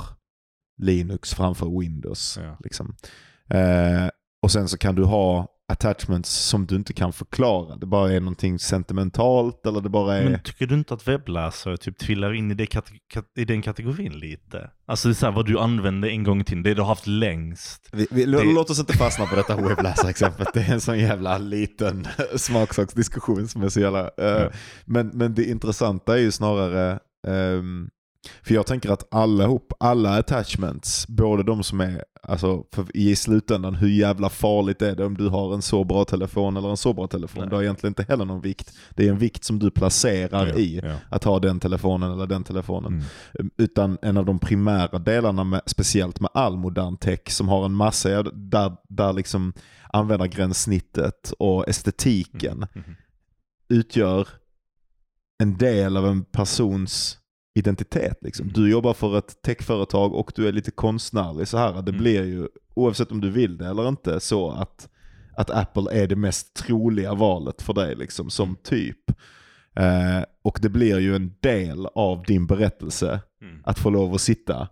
Linux 0.82 1.34
framför 1.34 1.80
Windows. 1.80 2.38
Liksom. 2.64 2.96
Eh, 3.50 4.08
och 4.42 4.50
sen 4.50 4.68
så 4.68 4.78
kan 4.78 4.94
du 4.94 5.04
ha 5.04 5.46
attachments 5.72 6.30
som 6.30 6.66
du 6.66 6.76
inte 6.76 6.92
kan 6.92 7.12
förklara. 7.12 7.76
Det 7.76 7.86
bara 7.86 8.12
är 8.12 8.20
någonting 8.20 8.58
sentimentalt 8.58 9.66
eller 9.66 9.80
det 9.80 9.88
bara 9.88 10.16
är... 10.16 10.30
Men 10.30 10.40
tycker 10.42 10.66
du 10.66 10.74
inte 10.74 10.94
att 10.94 11.08
webbläsare 11.08 11.76
typ 11.76 11.98
trillar 11.98 12.34
in 12.34 12.50
i, 12.50 12.54
det 12.54 12.66
kate- 12.66 12.98
kat- 13.14 13.32
i 13.38 13.44
den 13.44 13.62
kategorin 13.62 14.12
lite? 14.18 14.70
Alltså 14.86 15.08
det 15.08 15.12
är 15.12 15.14
så 15.14 15.26
här, 15.26 15.32
vad 15.32 15.46
du 15.46 15.58
använde 15.58 16.10
en 16.10 16.24
gång 16.24 16.44
tiden, 16.44 16.62
det 16.62 16.74
du 16.74 16.80
har 16.80 16.88
haft 16.88 17.06
längst. 17.06 17.88
Vi, 17.92 18.06
vi, 18.10 18.24
Det- 18.24 18.44
Låt 18.54 18.70
oss 18.70 18.78
inte 18.80 18.92
fastna 18.96 19.26
på 19.26 19.36
detta 19.36 19.56
webbläsarexemplet. 19.56 20.48
Det 20.54 20.60
är 20.60 20.72
en 20.72 20.80
sån 20.80 20.98
jävla 20.98 21.38
liten 21.38 22.06
smaksaksdiskussion 22.36 23.48
som 23.48 23.62
är 23.62 23.68
så 23.68 23.80
jävla... 23.80 24.00
eh, 24.00 24.10
Ja. 24.18 24.50
men, 24.84 25.08
men 25.08 25.34
det 25.34 25.44
intressanta 25.44 26.14
är 26.18 26.20
ju 26.20 26.30
snarare... 26.32 26.98
ehm, 27.26 27.88
för 28.42 28.54
jag 28.54 28.66
tänker 28.66 28.90
att 28.90 29.14
allihop, 29.14 29.72
alla 29.80 30.18
attachments, 30.18 31.06
både 31.08 31.42
de 31.42 31.62
som 31.62 31.80
är, 31.80 32.04
alltså 32.22 32.64
för 32.72 32.96
i 32.96 33.16
slutändan, 33.16 33.74
hur 33.74 33.88
jävla 33.88 34.28
farligt 34.28 34.82
är 34.82 34.96
det 34.96 35.04
om 35.04 35.16
du 35.16 35.28
har 35.28 35.54
en 35.54 35.62
så 35.62 35.84
bra 35.84 36.04
telefon 36.04 36.56
eller 36.56 36.70
en 36.70 36.76
så 36.76 36.92
bra 36.92 37.06
telefon? 37.06 37.40
Nej. 37.40 37.50
Det 37.50 37.56
har 37.56 37.62
egentligen 37.62 37.90
inte 37.90 38.02
heller 38.02 38.24
någon 38.24 38.40
vikt. 38.40 38.72
Det 38.90 39.06
är 39.06 39.10
en 39.10 39.18
vikt 39.18 39.44
som 39.44 39.58
du 39.58 39.70
placerar 39.70 40.46
Ja, 40.46 40.54
i 40.54 40.80
ja. 40.84 40.96
att 41.10 41.24
ha 41.24 41.38
den 41.38 41.60
telefonen 41.60 42.12
eller 42.12 42.26
den 42.26 42.44
telefonen. 42.44 42.92
Mm. 43.38 43.50
Utan 43.58 43.98
en 44.02 44.16
av 44.16 44.24
de 44.26 44.38
primära 44.38 44.98
delarna, 44.98 45.44
med, 45.44 45.60
speciellt 45.66 46.20
med 46.20 46.30
all 46.34 46.56
modern 46.56 46.96
tech, 46.96 47.20
som 47.30 47.48
har 47.48 47.64
en 47.64 47.74
massa, 47.74 48.22
där, 48.22 48.72
där 48.88 49.12
liksom 49.12 49.52
användargränssnittet 49.92 51.32
och 51.38 51.68
estetiken 51.68 52.66
Mhm. 52.74 52.94
utgör 53.68 54.28
en 55.42 55.56
del 55.58 55.96
av 55.96 56.06
en 56.06 56.24
persons 56.24 57.18
identitet. 57.55 58.18
Liksom. 58.20 58.44
Mm. 58.46 58.53
Du 58.55 58.70
jobbar 58.70 58.94
för 58.94 59.18
ett 59.18 59.42
techföretag 59.42 60.14
och 60.14 60.32
du 60.34 60.48
är 60.48 60.53
lite 60.53 60.70
konstnärlig 60.70 61.48
så 61.48 61.59
här. 61.59 61.72
Det 61.72 61.90
Mm. 61.90 61.98
blir 61.98 62.24
ju, 62.24 62.48
oavsett 62.74 63.12
om 63.12 63.20
du 63.20 63.30
vill 63.30 63.57
det 63.59 63.66
eller 63.66 63.88
inte, 63.88 64.20
så 64.20 64.50
att, 64.50 64.88
att 65.36 65.50
Apple 65.50 66.03
är 66.03 66.07
det 66.07 66.16
mest 66.16 66.55
troliga 66.55 67.14
valet 67.14 67.62
för 67.62 67.72
dig 67.74 67.94
liksom, 67.96 68.30
som 68.30 68.48
Mm. 68.48 68.57
typ. 68.62 69.11
Eh, 69.76 70.24
och 70.42 70.59
det 70.62 70.68
blir 70.68 70.98
ju 70.98 71.16
en 71.16 71.34
del 71.40 71.86
av 71.86 72.22
din 72.26 72.46
berättelse 72.46 73.20
Mm. 73.42 73.61
att 73.64 73.78
få 73.78 73.90
lov 73.90 74.14
att 74.14 74.20
sitta 74.20 74.68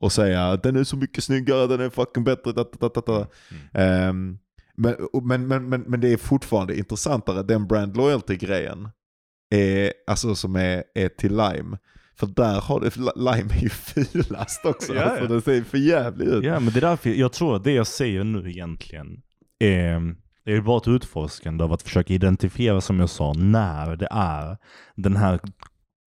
och 0.00 0.12
säga 0.12 0.46
att 0.46 0.62
den 0.62 0.76
är 0.76 0.84
så 0.84 0.96
mycket 0.96 1.24
snyggare, 1.24 1.66
den 1.66 1.80
är 1.80 1.90
fucking 1.90 2.24
bättre. 2.24 2.52
Da, 2.52 2.64
da, 2.80 2.88
da, 2.94 3.00
da. 3.06 3.26
Mm. 3.50 3.62
Ehm, 3.72 4.38
men, 4.76 4.96
men, 5.24 5.46
men, 5.48 5.68
men, 5.68 5.80
men 5.80 6.00
det 6.00 6.12
är 6.12 6.16
fortfarande 6.16 6.78
intressantare, 6.78 7.42
den 7.42 7.66
brand 7.66 7.96
loyalty-grejen 7.96 8.88
är, 9.50 9.92
alltså 10.06 10.34
som 10.34 10.56
är, 10.56 10.84
är 10.94 11.08
till 11.08 11.30
Lime. 11.36 11.78
För 12.16 12.26
där 12.26 12.60
har 12.60 12.80
det, 12.80 12.96
Lime 13.16 13.54
är 13.54 13.62
ju 13.62 13.68
fulast 14.12 14.64
också. 14.64 14.94
Ja, 14.94 15.02
alltså, 15.02 15.26
det 15.26 15.40
ser 15.40 15.62
för 15.62 15.78
jävligt 15.78 16.28
ut. 16.28 16.44
Ja, 16.44 16.60
men 16.60 16.72
det 16.72 16.78
är 16.78 16.88
därför 16.88 17.10
jag 17.10 17.32
tror 17.32 17.56
att 17.56 17.64
det 17.64 17.72
jag 17.72 17.86
säger 17.86 18.24
nu 18.24 18.50
egentligen 18.50 19.22
är, 19.58 20.14
det 20.44 20.52
är 20.52 20.60
bara 20.60 20.76
ett 20.78 20.88
utforskande 20.88 21.64
av 21.64 21.72
att 21.72 21.82
försöka 21.82 22.14
identifiera, 22.14 22.80
som 22.80 23.00
jag 23.00 23.10
sa, 23.10 23.32
när 23.32 23.96
det 23.96 24.08
är 24.10 24.56
den 24.96 25.16
här 25.16 25.40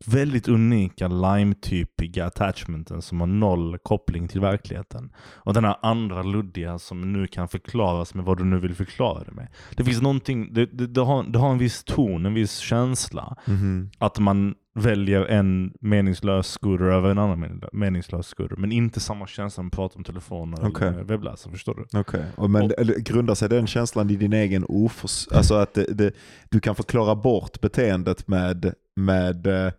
väldigt 0.05 0.47
unika 0.47 1.08
Lime-typiga 1.08 2.26
attachmenten 2.26 3.01
som 3.01 3.20
har 3.20 3.28
noll 3.28 3.78
koppling 3.78 4.28
till 4.28 4.41
verkligheten. 4.41 5.14
Och 5.20 5.53
den 5.53 5.66
här 5.66 5.76
andra 5.82 6.24
luddiga 6.24 6.80
som 6.80 7.14
nu 7.14 7.28
kan 7.28 7.47
förklaras 7.47 8.14
med 8.14 8.26
vad 8.26 8.38
du 8.38 8.43
nu 8.43 8.60
vill 8.60 8.76
förklara 8.76 9.24
det 9.24 9.32
med. 9.32 9.47
Det 9.76 9.84
finns 9.84 10.01
någonting, 10.01 10.53
det, 10.53 10.66
det, 10.66 10.88
det, 10.88 11.01
har, 11.01 11.24
det 11.24 11.39
har 11.39 11.51
en 11.51 11.58
viss 11.58 11.84
ton, 11.84 12.26
en 12.26 12.34
viss 12.34 12.58
känsla. 12.58 13.36
Mhm. 13.45 13.91
Att 13.97 14.20
man 14.20 14.55
väljer 14.78 15.25
en 15.25 15.73
meningslös 15.82 16.47
scooter 16.47 16.86
över 16.86 17.09
en 17.09 17.17
annan 17.17 17.39
men- 17.39 17.61
meningslös 17.71 18.28
scooter. 18.28 18.55
Men 18.55 18.71
inte 18.71 18.99
samma 18.99 19.28
känsla 19.28 19.61
när 19.61 19.65
man 19.65 19.71
pratar 19.71 19.97
om 19.97 20.03
telefoner 20.03 20.57
Okej. 20.67 20.88
eller 20.88 21.03
webbläsare, 21.03 21.51
förstår 21.53 21.75
du? 21.91 21.99
Okej, 21.99 22.23
och 22.36 22.49
men 22.49 22.61
Och- 22.63 22.71
grundar 22.86 23.36
sig 23.36 23.49
den 23.49 23.67
känslan 23.67 24.09
i 24.09 24.15
din 24.15 24.34
egen 24.34 24.65
oförs... 24.67 25.28
Alltså 25.32 25.55
att 25.55 25.73
det, 25.73 25.86
det, 25.93 26.11
du 26.49 26.59
kan 26.59 26.75
förklara 26.75 27.15
bort 27.15 27.61
beteendet 27.61 28.28
med, 28.28 28.73
med, 28.95 29.47
eh, 29.47 29.71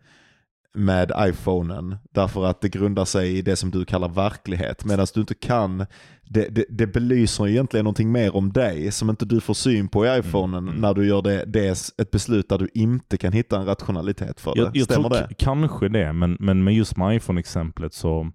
med 0.75 1.13
iPhonen 1.19 1.97
därför 2.11 2.45
att 2.45 2.61
det 2.61 2.69
grundar 2.69 3.05
sig 3.05 3.39
i 3.39 3.43
det 3.43 3.57
som 3.57 3.71
du 3.71 3.85
kallar 3.85 4.09
verklighet. 4.09 4.85
Medan 4.85 5.07
du 5.15 5.21
inte 5.21 5.35
kan, 5.35 5.87
det, 6.23 6.49
det, 6.49 6.65
det 6.69 6.87
belyser 6.87 7.49
egentligen 7.49 7.85
någonting 7.85 8.13
mer 8.13 8.37
om 8.37 8.53
dig 8.53 8.93
som 8.93 9.11
inte 9.11 9.25
du 9.25 9.41
får 9.41 9.55
syn 9.55 9.89
på 9.89 10.07
i 10.07 10.19
iPhonen 10.19 10.69
mm. 10.69 10.81
när 10.81 10.95
du 10.95 11.07
gör 11.07 11.23
det, 11.23 11.45
det 11.45 11.93
ett 11.99 12.11
beslut 12.11 12.49
där 12.49 12.59
du 12.59 12.69
inte 12.75 13.17
kan 13.17 13.33
hitta 13.33 13.59
en 13.59 13.67
rationalitet 13.67 14.41
för 14.41 14.55
det. 14.55 14.61
Jag, 14.61 14.77
jag 14.77 14.85
Stämmer 14.85 15.09
tror 15.09 15.29
det? 15.29 15.35
kanske 15.39 15.89
det, 15.89 16.13
men, 16.13 16.37
men 16.41 16.65
med 16.65 16.75
just 16.75 16.97
med 16.97 17.17
iPhone-exemplet 17.17 17.95
så, 17.95 18.31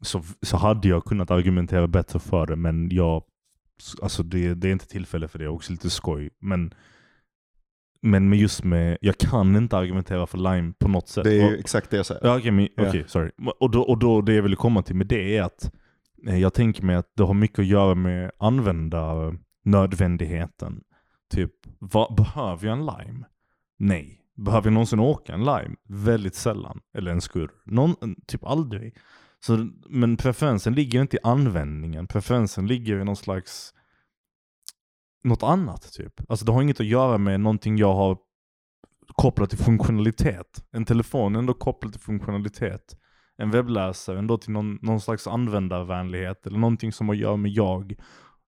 så, 0.00 0.22
så 0.42 0.56
hade 0.56 0.88
jag 0.88 1.04
kunnat 1.04 1.30
argumentera 1.30 1.86
bättre 1.86 2.18
för 2.18 2.46
det, 2.46 2.56
men 2.56 2.90
jag, 2.90 3.22
alltså 4.02 4.22
det, 4.22 4.54
det 4.54 4.68
är 4.68 4.72
inte 4.72 4.88
tillfälle 4.88 5.28
för 5.28 5.38
det, 5.38 5.48
också 5.48 5.72
lite 5.72 5.90
skoj. 5.90 6.30
Men, 6.40 6.74
men 8.02 8.28
med 8.28 8.38
just 8.38 8.64
med, 8.64 8.98
jag 9.00 9.18
kan 9.18 9.56
inte 9.56 9.76
argumentera 9.76 10.26
för 10.26 10.38
Lime 10.38 10.72
på 10.78 10.88
något 10.88 11.08
sätt. 11.08 11.24
Det 11.24 11.40
är 11.42 11.46
Och- 11.52 11.58
exakt 11.58 11.90
det 11.90 11.96
jag 11.96 12.06
säger. 12.06 12.20
Ja, 12.26 12.38
okej, 12.38 12.72
Ja. 12.76 12.88
okej, 12.88 13.04
sorry. 13.06 13.30
Och 13.60 13.70
då, 13.70 13.82
och 13.82 13.98
då 13.98 14.20
det 14.20 14.34
jag 14.34 14.42
vill 14.42 14.56
komma 14.56 14.82
till 14.82 14.96
med 14.96 15.06
det 15.06 15.36
är 15.36 15.42
att 15.42 15.72
eh, 16.28 16.38
jag 16.38 16.54
tänker 16.54 16.82
mig 16.82 16.96
att 16.96 17.12
det 17.16 17.22
har 17.22 17.34
mycket 17.34 17.58
att 17.58 17.66
göra 17.66 17.94
med 17.94 18.30
användarnödvändigheten. 19.64 20.80
Typ, 21.34 21.52
vad, 21.78 22.14
behöver 22.16 22.66
jag 22.66 22.78
en 22.78 22.86
Lime? 22.86 23.24
Nej. 23.78 24.18
Behöver 24.36 24.66
jag 24.66 24.72
någonsin 24.72 25.00
åka 25.00 25.32
en 25.34 25.40
Lime? 25.40 25.74
Väldigt 25.88 26.34
sällan. 26.34 26.80
Eller 26.98 27.10
en 27.10 27.20
skurr. 27.20 27.50
Någon, 27.66 27.94
typ 28.26 28.44
aldrig. 28.44 28.96
Så, 29.40 29.68
men 29.88 30.16
preferensen 30.16 30.74
ligger 30.74 31.00
inte 31.00 31.16
i 31.16 31.20
användningen. 31.22 32.06
Preferensen 32.06 32.66
ligger 32.66 33.00
i 33.00 33.04
någon 33.04 33.16
slags 33.16 33.74
något 35.24 35.42
annat 35.42 35.92
typ. 35.92 36.30
Alltså 36.30 36.44
det 36.44 36.52
har 36.52 36.62
inget 36.62 36.80
att 36.80 36.86
göra 36.86 37.18
med 37.18 37.40
någonting 37.40 37.76
jag 37.76 37.94
har 37.94 38.18
kopplat 39.06 39.50
till 39.50 39.58
funktionalitet. 39.58 40.64
En 40.72 40.84
telefon 40.84 41.34
är 41.34 41.38
ändå 41.38 41.54
kopplad 41.54 41.92
till 41.92 42.02
funktionalitet. 42.02 42.96
En 43.36 43.50
webbläsare 43.50 44.18
ändå 44.18 44.38
till 44.38 44.52
någon, 44.52 44.78
någon 44.82 45.00
slags 45.00 45.26
användarvänlighet 45.26 46.46
eller 46.46 46.58
någonting 46.58 46.92
som 46.92 47.08
har 47.08 47.14
att 47.14 47.20
göra 47.20 47.36
med 47.36 47.50
jag 47.50 47.94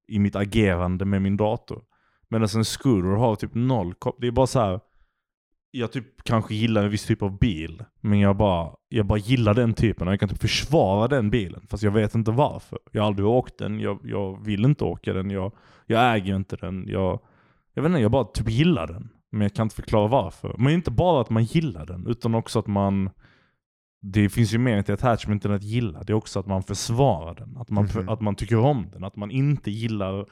i 0.09 0.19
mitt 0.19 0.37
agerande 0.37 1.05
med 1.05 1.23
min 1.23 1.37
dator. 1.37 1.83
Medan 2.29 2.49
en 2.57 2.65
scooter 2.65 3.09
har 3.09 3.37
typ 3.37 3.55
noll 3.55 3.95
koppling. 3.95 4.21
Det 4.21 4.27
är 4.27 4.33
bara 4.33 4.47
så 4.47 4.61
här. 4.61 4.81
Jag 5.71 5.93
typ 5.93 6.25
kanske 6.25 6.55
gillar 6.55 6.85
en 6.85 6.91
viss 6.91 7.07
typ 7.07 7.23
av 7.23 7.39
bil, 7.39 7.85
men 8.01 8.21
jag 8.21 8.37
bara, 8.37 8.75
jag 8.97 9.07
bara 9.07 9.19
gillar 9.19 9.55
den 9.55 9.75
typen 9.75 10.07
och 10.09 10.13
jag 10.13 10.21
kan 10.21 10.29
typ 10.29 10.41
försvara 10.41 11.09
den 11.09 11.31
bilen. 11.31 11.67
Fast 11.71 11.83
jag 11.83 11.91
vet 11.91 12.15
inte 12.15 12.31
varför. 12.31 12.79
Jag 12.93 13.03
har 13.03 13.07
aldrig 13.07 13.27
åkt 13.27 13.59
den, 13.59 13.81
jag, 13.81 13.99
jag 14.05 14.45
vill 14.45 14.65
inte 14.65 14.85
åka 14.85 15.13
den, 15.13 15.31
jag, 15.31 15.53
jag 15.87 16.15
äger 16.17 16.37
inte 16.37 16.57
den. 16.57 16.85
Jag, 16.89 17.21
jag 17.75 17.83
vet 17.83 17.91
inte, 17.91 18.01
jag 18.03 18.11
bara 18.11 18.25
typ 18.25 18.49
gillar 18.51 18.87
den. 18.87 19.09
Men 19.33 19.41
jag 19.43 19.55
kan 19.55 19.67
inte 19.67 19.77
förklara 19.77 20.09
varför. 20.09 20.55
Men 20.59 20.73
inte 20.73 20.91
bara 20.91 21.21
att 21.21 21.31
man 21.31 21.45
gillar 21.45 21.87
den, 21.87 22.07
utan 22.07 22.35
också 22.35 22.59
att 22.59 22.67
man... 22.67 23.11
Det 24.03 24.29
finns 24.29 24.55
ju 24.55 24.59
mer 24.59 24.83
till 24.83 24.95
attachment 24.95 25.45
än 25.45 25.53
att 25.53 25.63
gilla. 25.63 26.03
Det 26.03 26.13
är 26.13 26.15
också 26.15 26.41
att 26.41 26.47
man 26.47 26.63
försvarar 26.63 27.35
den. 27.35 27.57
Att 27.57 27.71
man, 27.71 27.89
Mhm. 27.95 28.09
att 28.09 28.21
man 28.21 28.35
tycker 28.35 28.59
om 28.59 28.87
den. 28.93 29.05
Att 29.05 29.17
man 29.17 29.31
inte 29.31 29.71
gillar 29.71 30.27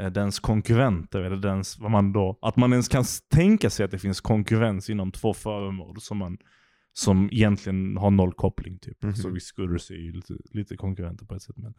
eh, 0.00 0.06
dens 0.10 0.40
konkurrenter. 0.40 1.20
Eller 1.20 1.36
dens, 1.36 1.78
vad 1.78 1.90
man 1.90 2.12
då, 2.12 2.38
att 2.42 2.56
man 2.56 2.72
ens 2.72 2.88
kan 2.88 3.04
tänka 3.34 3.70
sig 3.70 3.84
att 3.84 3.90
det 3.90 3.98
finns 3.98 4.20
konkurrens 4.20 4.90
inom 4.90 5.12
två 5.12 5.34
föremål 5.34 6.00
som, 6.00 6.18
man, 6.18 6.38
som 6.98 7.28
egentligen 7.32 7.96
har 7.96 8.10
noll 8.10 8.32
koppling. 8.32 8.78
Typ. 8.78 9.02
Mhm. 9.02 9.14
Så 9.16 9.30
vi 9.30 9.40
scooters 9.40 9.90
är 9.90 9.94
ju 9.94 10.12
lite, 10.12 10.34
lite 10.50 10.76
konkurrenter 10.76 11.26
på 11.26 11.34
ett 11.34 11.42
sätt. 11.42 11.56
Men 11.56 11.74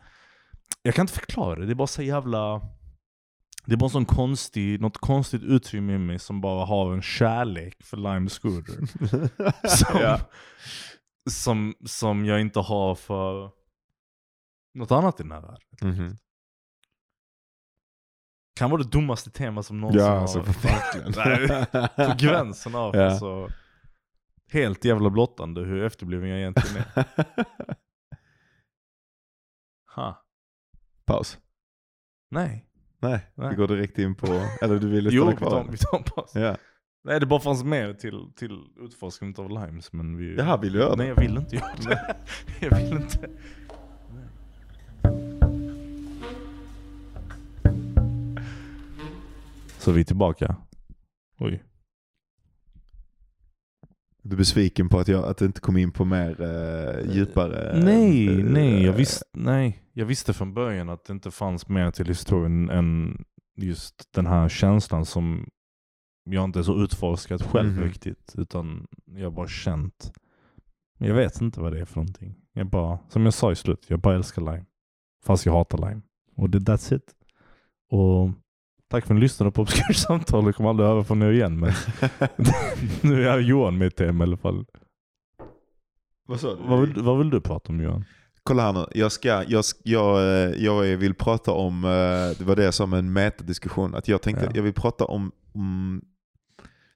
jag 0.82 0.96
kan 0.96 1.04
inte 1.04 1.14
förklara 1.14 1.60
det. 1.60 1.66
Det 1.66 1.72
är 1.74 1.76
bara 1.76 1.88
så 1.88 2.02
jävla... 2.02 2.62
Det 3.66 3.74
är 3.74 3.78
bara 3.78 3.90
sån 3.90 4.06
konstig, 4.06 4.82
något 4.82 4.98
konstigt 4.98 5.44
utrymme 5.44 5.94
i 5.94 5.98
mig 5.98 6.20
som 6.20 6.42
bara 6.42 6.66
har 6.66 6.94
en 6.94 7.02
kärlek 7.02 7.84
för 7.84 7.98
Lime 7.98 8.30
Scooter. 8.30 8.76
som, 9.68 10.02
Ja. 10.02 10.20
som, 11.30 11.74
som 11.86 12.26
jag 12.26 12.42
inte 12.42 12.60
har 12.60 12.96
för 12.96 13.52
något 14.74 14.92
annat 14.92 15.20
i 15.20 15.24
den 15.24 15.32
här 15.32 15.42
världen. 15.42 15.60
Mhm. 15.82 16.18
Kan 18.56 18.70
vara 18.72 18.84
det 18.84 18.90
dummaste 18.90 19.30
tema 19.30 19.64
som 19.64 19.82
någonsin 19.82 20.02
Ja, 20.02 20.10
har... 20.10 20.18
alltså 20.22 20.40
verkligen. 20.42 21.14
På 22.10 22.16
gränsen 22.18 22.76
av 22.76 22.96
Ja. 22.96 23.06
alltså, 23.10 23.50
Helt 24.52 24.86
jävla 24.86 25.10
blottande 25.10 25.62
hur 25.62 25.84
efterbliven 25.84 26.30
jag 26.30 26.40
egentligen 26.40 26.84
är. 26.96 27.06
Ha. 29.96 30.26
Paus. 31.06 31.38
Nej. 32.32 32.66
Nej, 33.02 33.32
Nej. 33.36 33.50
vi 33.50 33.56
går 33.56 33.68
direkt 33.68 33.98
in 33.98 34.16
på, 34.16 34.28
eller 34.62 34.80
du 34.80 34.90
ville 34.90 35.10
Jo, 35.14 35.22
stanna 35.24 35.32
vi 35.32 35.38
kvar? 35.38 35.50
tar, 35.50 35.72
vi 35.72 35.78
tar 35.78 35.98
en 35.98 36.04
paus. 36.04 36.32
Ja. 36.36 36.58
Nej, 37.04 37.20
det 37.20 37.26
bara 37.26 37.40
fanns 37.40 37.64
mer 37.64 37.94
till, 37.94 38.32
till 38.36 38.60
utforskandet 38.80 39.40
av 39.40 39.50
limes. 39.50 39.94
Men 39.94 40.18
vi... 40.18 40.36
Jaha, 40.36 40.58
vill 40.58 40.74
du 40.74 40.80
göra 40.80 40.90
det? 40.90 40.98
Nej, 40.98 41.08
jag 41.08 41.16
vill 41.16 41.38
inte 41.38 41.56
göra 41.56 41.76
det. 41.90 42.16
jag 42.60 42.76
vill 42.78 42.94
inte. 42.94 43.30
Så 49.78 49.92
vi 49.92 50.00
är 50.02 50.06
tillbaka. 50.06 50.56
Oj. 51.40 51.64
Du 54.30 54.34
är 54.36 54.38
besviken 54.38 54.90
på 54.90 55.00
att 55.00 55.08
jag 55.08 55.26
att 55.26 55.38
det 55.38 55.46
inte 55.46 55.62
kom 55.62 55.78
in 55.78 55.92
på 55.92 56.06
mer 56.06 56.42
eh, 56.42 57.16
djupare? 57.16 57.80
nej, 57.84 58.28
eh, 58.40 58.46
nej 58.46 58.84
jag, 58.84 58.94
visste, 58.94 59.26
nej. 59.34 59.84
jag 59.94 60.06
visste 60.06 60.34
från 60.34 60.54
början 60.54 60.90
att 60.90 61.06
det 61.06 61.14
inte 61.14 61.32
fanns 61.32 61.70
mer 61.70 61.92
till 61.92 62.08
historien 62.08 62.70
än 62.70 63.18
just 63.56 64.10
den 64.14 64.26
här 64.26 64.50
känslan 64.50 65.06
som 65.06 65.50
jag 66.30 66.44
inte 66.44 66.64
så 66.64 66.84
utforskat 66.84 67.42
själv 67.42 67.72
Mhm. 67.74 67.84
riktigt. 67.84 68.34
Utan 68.38 68.88
jag 69.16 69.34
bara 69.34 69.48
känt. 69.48 70.12
Jag 70.98 71.14
vet 71.16 71.42
inte 71.42 71.60
vad 71.62 71.74
det 71.74 71.80
är 71.80 71.86
för 71.86 71.96
någonting. 71.96 72.36
Jag 72.54 72.68
bara, 72.70 73.00
som 73.10 73.24
jag 73.26 73.34
sa 73.34 73.52
i 73.52 73.56
slutet, 73.56 73.90
jag 73.90 74.00
bara 74.00 74.16
älskar 74.16 74.42
lime. 74.42 74.66
Fast 75.26 75.46
jag 75.46 75.54
hatar 75.54 75.78
lime. 75.90 76.02
Och 76.36 76.50
det, 76.50 76.60
that's 76.60 76.96
it. 76.96 77.16
Och 77.90 78.30
tack 78.90 79.06
för 79.06 79.14
att 79.14 79.16
ni 79.16 79.22
lyssnade 79.22 79.52
på 79.52 79.62
Obskyrt 79.62 79.96
samtal. 79.96 80.46
Jag 80.46 80.56
kommer 80.56 80.70
aldrig 80.70 80.90
höra 80.90 81.04
från 81.04 81.22
er 81.22 81.32
igen. 81.32 81.60
Men 81.60 81.74
nu 83.02 83.28
är 83.28 83.40
Johan 83.40 83.78
med 83.78 83.88
i 83.88 83.92
tema 83.92 84.24
i 84.24 84.28
alla 84.28 84.38
fall. 84.38 84.66
Vad 86.28 86.40
sa 86.40 86.56
du? 86.56 86.62
Vad 86.68 86.82
vill, 86.82 87.02
vad 87.02 87.18
vill 87.18 87.30
du 87.30 87.42
prata 87.42 87.70
om 87.70 87.82
Johan? 87.82 88.06
Kolla 88.44 88.64
här 88.64 88.74
nu, 88.74 88.86
jag, 88.96 89.12
ska, 89.12 89.44
jag, 89.48 89.64
jag, 89.84 90.18
eh, 90.18 90.64
jag 90.64 90.98
vill 90.98 91.14
prata 91.14 91.52
om, 91.52 91.84
eh, 91.84 91.90
det 92.38 92.42
var 92.42 92.56
det 92.56 92.80
jag 92.80 92.90
med 92.90 93.00
en 93.00 93.14
metadiskussion, 93.14 93.96
att 93.96 94.08
jag 94.08 94.22
tänkte 94.22 94.46
Ja. 94.46 94.52
jag 94.56 94.64
vill 94.64 94.74
prata 94.74 95.06
om, 95.06 95.32
om 95.54 96.02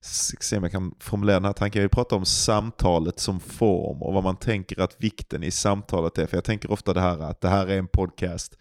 se 0.01 0.57
om 0.57 0.63
jag 0.63 0.71
kan 0.71 0.95
formulera 0.99 1.35
den 1.35 1.45
här 1.45 1.53
tanken, 1.53 1.79
jag 1.79 1.83
vill 1.83 1.89
prata 1.89 2.15
om 2.15 2.25
samtalet 2.25 3.19
som 3.19 3.39
form 3.39 4.01
och 4.01 4.13
vad 4.13 4.23
man 4.23 4.35
tänker 4.35 4.81
att 4.81 4.95
vikten 4.99 5.43
i 5.43 5.51
samtalet 5.51 6.17
är. 6.17 6.27
För 6.27 6.37
jag 6.37 6.43
tänker 6.43 6.71
ofta 6.71 6.93
det 6.93 7.01
här 7.01 7.19
att 7.19 7.41
det 7.41 7.49
här 7.49 7.67
är 7.67 7.77
en 7.77 7.87
podcast 7.87 8.57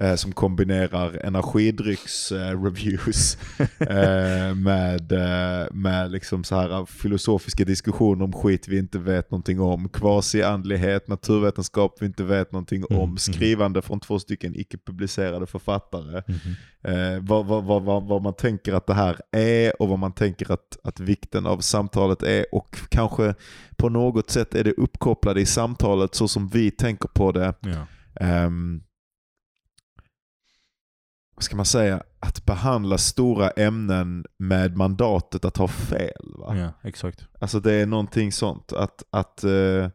eh, 0.00 0.14
som 0.14 0.32
kombinerar 0.32 1.26
energidrycksreviews 1.26 3.38
eh, 3.78 4.54
med, 4.54 5.12
eh, 5.12 5.66
med 5.72 6.10
liksom 6.10 6.44
så 6.44 6.56
här 6.56 6.86
filosofiska 6.86 7.64
diskussioner 7.64 8.24
om 8.24 8.32
skit 8.32 8.68
vi 8.68 8.78
inte 8.78 8.98
vet 8.98 9.30
någonting 9.30 9.60
om, 9.60 9.88
kvasiandlighet, 9.88 11.08
naturvetenskap 11.08 11.96
vi 12.00 12.06
inte 12.06 12.24
vet 12.24 12.52
någonting 12.52 12.82
Mm, 12.90 13.02
om, 13.02 13.08
mm. 13.08 13.18
skrivande 13.18 13.82
från 13.82 14.00
två 14.00 14.18
stycken 14.18 14.56
icke-publicerade 14.56 15.46
författare. 15.46 16.22
Eh, 16.84 17.20
vad, 17.20 17.46
vad, 17.46 17.64
vad, 17.64 18.04
vad, 18.04 18.22
man 18.22 18.34
tänker 18.34 18.72
att 18.72 18.86
det 18.86 18.94
här 18.94 19.16
är 19.32 19.82
och 19.82 19.88
vad 19.88 19.98
man 19.98 20.12
tänker 20.12 20.52
att, 20.52 20.78
att 20.84 21.00
vikten 21.00 21.46
av 21.46 21.58
samtalet 21.58 22.22
är 22.22 22.46
och 22.52 22.76
kanske 22.88 23.34
på 23.76 23.88
något 23.88 24.30
sätt 24.30 24.54
är 24.54 24.64
det 24.64 24.72
uppkopplade 24.72 25.40
i 25.40 25.46
samtalet 25.46 26.14
så 26.14 26.28
som 26.28 26.48
vi 26.48 26.70
tänker 26.70 27.08
på 27.08 27.32
det. 27.32 27.54
Ja. 27.60 27.86
Ehm, 28.20 28.82
vad 31.34 31.42
ska 31.44 31.56
man 31.56 31.64
säga? 31.66 32.02
Att 32.20 32.44
behandla 32.44 32.98
stora 32.98 33.50
ämnen 33.50 34.24
med 34.38 34.76
mandatet 34.76 35.44
att 35.44 35.56
ha 35.56 35.68
fel. 35.68 36.32
Va? 36.38 36.56
ja, 36.56 36.72
exakt. 36.88 37.26
Alltså 37.40 37.60
det 37.60 37.72
är 37.72 37.86
någonting 37.86 38.32
sånt. 38.32 38.72
Att, 38.72 39.02
att 39.10 39.44
eh, 39.44 39.88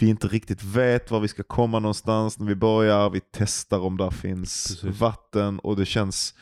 vi 0.00 0.08
inte 0.08 0.28
riktigt 0.28 0.62
vet 0.62 1.10
var 1.10 1.20
vi 1.20 1.28
ska 1.28 1.42
komma 1.42 1.78
någonstans 1.78 2.38
när 2.38 2.46
vi 2.46 2.54
börjar. 2.54 3.10
Vi 3.10 3.20
testar 3.32 3.80
om 3.80 3.96
där 3.96 4.10
finns 4.10 4.66
Precis. 4.80 5.00
vatten 5.00 5.58
och 5.58 5.76
det 5.76 5.86
känns 5.86 6.34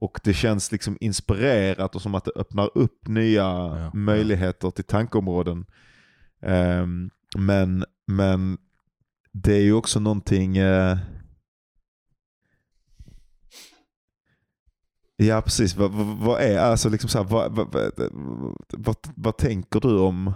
och 0.00 0.20
det 0.24 0.34
känns 0.34 0.72
liksom 0.72 0.98
inspirerat 1.00 1.94
och 1.94 2.02
som 2.02 2.14
att 2.14 2.24
det 2.24 2.32
öppnar 2.36 2.70
upp 2.74 3.08
nya 3.08 3.42
Ja. 3.42 3.90
möjligheter 3.94 4.70
till 4.70 4.84
tankeområden. 4.84 5.66
Ehm, 6.42 7.10
men, 7.38 7.84
men 8.06 8.58
det 9.32 9.54
är 9.54 9.60
ju 9.62 9.72
också 9.72 10.00
någonting 10.00 10.56
eh, 10.56 10.98
Ja 15.20 15.42
precis, 15.42 15.76
vad, 15.76 15.90
vad, 16.20 16.40
är 16.40 16.58
alltså 16.58 16.88
liksom 16.88 17.10
så 17.10 17.18
här, 17.18 17.24
vad, 17.24 17.52
vad, 17.56 17.74
vad, 17.74 17.92
vad, 18.72 18.96
vad 19.16 19.36
tänker 19.36 19.80
du 19.80 19.98
om 19.98 20.32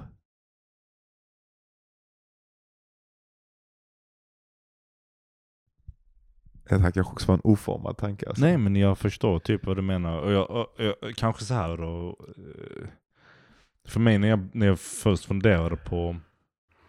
Det 6.69 6.79
här 6.79 6.91
kanske 6.91 7.13
också 7.13 7.27
var 7.27 7.35
en 7.35 7.41
oformad 7.45 7.97
tanke. 7.97 8.29
Alltså. 8.29 8.45
Nej 8.45 8.59
men 8.59 8.77
jag 8.77 8.99
förstår 8.99 9.39
typ 9.39 9.67
vad 9.67 9.77
du 9.77 9.83
menar. 9.83 10.19
Och 10.19 10.33
jag, 10.33 10.51
och, 10.51 10.67
jag, 10.77 10.95
kanske 11.17 11.45
så 11.45 11.55
här 11.55 11.77
då. 11.77 12.17
eh, 12.37 12.89
För 13.89 14.01
mig 14.01 14.19
när 14.19 14.29
jag, 14.29 14.49
när 14.53 14.67
jag 14.67 14.81
först 14.81 15.25
funderade 15.25 15.77
på, 15.77 16.17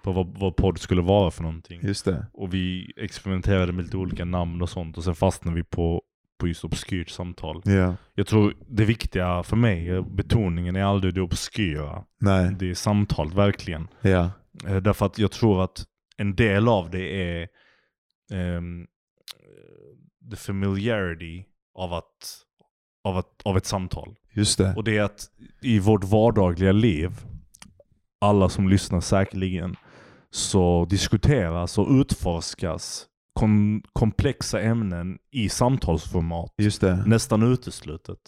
på 0.04 0.12
vad, 0.12 0.38
vad 0.40 0.56
podd 0.56 0.80
skulle 0.80 1.02
vara 1.02 1.32
för 1.32 1.44
någonting. 1.44 1.82
Just 1.84 2.06
det. 2.06 2.26
Och 2.34 2.54
vi 2.54 2.94
experimenterade 2.98 3.72
med 3.72 3.86
lite 3.86 3.98
olika 3.98 4.26
namn 4.26 4.62
och 4.62 4.70
sånt. 4.70 4.98
Och 4.98 5.04
sen 5.04 5.16
fastnade 5.16 5.58
vi 5.58 5.64
på, 5.64 6.02
på 6.44 6.48
just 6.48 6.64
obskyrt 6.64 7.10
samtal. 7.10 7.62
Ja. 7.66 7.96
Jag 8.16 8.28
tror 8.28 8.54
det 8.68 8.86
viktiga 8.86 9.44
för 9.44 9.56
mig, 9.56 10.02
betoningen 10.02 10.76
är 10.76 10.84
aldrig 10.84 11.14
det 11.14 11.22
obskyra. 11.22 12.04
Nej. 12.20 12.56
Det 12.60 12.70
är 12.70 12.74
samtalet 12.74 13.34
verkligen. 13.34 13.88
Eh, 14.68 14.78
Därför 14.78 15.06
att 15.06 15.18
jag 15.18 15.32
tror 15.32 15.64
att 15.64 15.86
en 16.18 16.36
del 16.36 16.68
av 16.68 16.90
det 16.90 17.22
är 17.22 17.48
ehm, 18.34 18.88
the 20.32 20.36
familiarity 20.36 21.46
av, 21.76 21.94
att, 21.94 22.44
av, 23.04 23.18
att, 23.18 23.42
av 23.46 23.58
ett 23.58 23.66
samtal. 23.66 24.16
Just 24.34 24.58
det. 24.58 24.74
Och 24.76 24.84
det 24.84 24.98
är 24.98 25.04
att 25.04 25.26
i 25.62 25.80
vårt 25.80 26.04
vardagliga 26.04 26.72
liv, 26.72 27.12
alla 28.22 28.50
som 28.50 28.70
lyssnar 28.70 29.02
säkerligen, 29.02 29.76
så 30.32 30.86
diskuteras 30.90 31.78
och 31.78 31.88
utforskas 31.90 33.08
kom, 33.34 33.84
komplexa 33.94 34.62
ämnen 34.62 35.18
i 35.32 35.50
samtalsformat 35.50 36.52
nästan 37.06 37.44
uteslutet. 37.44 38.20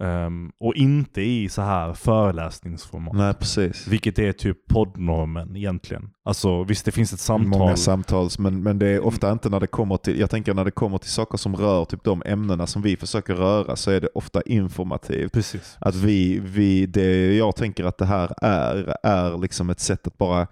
Ehm, 0.00 0.52
och 0.60 0.74
inte 0.74 1.22
i 1.22 1.48
så 1.48 1.62
här 1.62 1.94
föreläsningsformat. 1.94 3.14
Nej, 3.14 3.34
precis. 3.34 3.86
Vilket 3.86 4.18
är 4.18 4.32
typ 4.32 4.68
poddnormen 4.68 5.56
egentligen. 5.56 6.10
Alltså 6.24 6.64
visst 6.64 6.84
det 6.84 6.92
finns 6.92 7.12
ett 7.12 7.20
samtal. 7.20 7.58
Många 7.58 7.76
samtals, 7.76 8.38
men, 8.38 8.62
men 8.62 8.78
det 8.78 8.86
är 8.86 9.00
ofta 9.00 9.32
inte 9.32 9.48
när 9.48 9.60
det 9.60 9.66
kommer 9.66 9.96
till, 9.96 10.20
jag 10.20 10.30
tänker 10.30 10.54
när 10.54 10.64
det 10.64 10.70
kommer 10.70 10.98
till 10.98 11.10
saker 11.10 11.38
som 11.38 11.56
rör 11.56 11.84
typ 11.84 12.04
de 12.04 12.22
ämnena 12.26 12.66
som 12.66 12.82
vi 12.82 12.96
försöker 12.96 13.34
röra 13.34 13.76
så 13.76 13.90
är 13.90 14.00
det 14.00 14.08
ofta 14.14 14.42
informativt. 14.42 15.32
Precis. 15.32 15.76
Att 15.80 15.94
vi, 15.94 16.38
vi, 16.38 16.86
det 16.86 17.36
jag 17.36 17.56
tänker 17.56 17.84
att 17.84 17.98
det 17.98 18.06
här 18.06 18.34
är, 18.42 18.96
är 19.02 19.38
liksom 19.38 19.70
ett 19.70 19.80
sätt 19.80 20.06
att 20.06 20.18
bara 20.18 20.46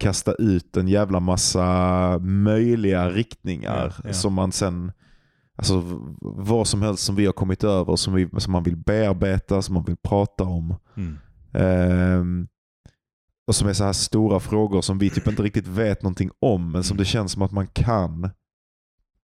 kasta 0.00 0.32
ut 0.34 0.76
en 0.76 0.88
jävla 0.88 1.20
massa 1.20 2.18
möjliga 2.22 3.10
riktningar 3.10 3.94
Ja, 3.96 4.08
ja. 4.08 4.12
som 4.12 4.34
man 4.34 4.52
sen, 4.52 4.92
alltså 5.56 5.82
vad 6.20 6.66
som 6.68 6.82
helst 6.82 7.04
som 7.04 7.14
vi 7.16 7.26
har 7.26 7.32
kommit 7.32 7.64
över, 7.64 7.96
som, 7.96 8.14
vi, 8.14 8.28
som 8.38 8.52
man 8.52 8.62
vill 8.62 8.76
bearbeta, 8.76 9.62
som 9.62 9.74
man 9.74 9.84
vill 9.84 9.96
prata 9.96 10.44
om. 10.44 10.74
Mm. 10.96 11.18
Ehm, 11.52 12.48
och 13.46 13.54
som 13.54 13.68
är 13.68 13.72
så 13.72 13.84
här 13.84 13.92
stora 13.92 14.40
frågor 14.40 14.80
som 14.82 14.98
vi 14.98 15.10
typ 15.10 15.26
inte 15.26 15.42
riktigt 15.42 15.66
vet 15.66 16.02
någonting 16.02 16.30
om, 16.40 16.72
men 16.72 16.82
som 16.84 16.94
Mm. 16.94 16.98
det 16.98 17.04
känns 17.04 17.32
som 17.32 17.42
att 17.42 17.52
man 17.52 17.66
kan 17.66 18.30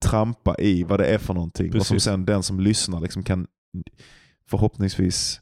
trampa 0.04 0.56
i 0.58 0.84
vad 0.84 1.00
det 1.00 1.06
är 1.06 1.18
för 1.18 1.34
någonting. 1.34 1.66
Och 1.66 1.86
som 1.86 1.94
Precis. 1.94 2.04
sen 2.04 2.24
den 2.24 2.42
som 2.42 2.60
lyssnar 2.60 3.00
liksom 3.00 3.22
kan 3.22 3.46
förhoppningsvis 4.50 5.40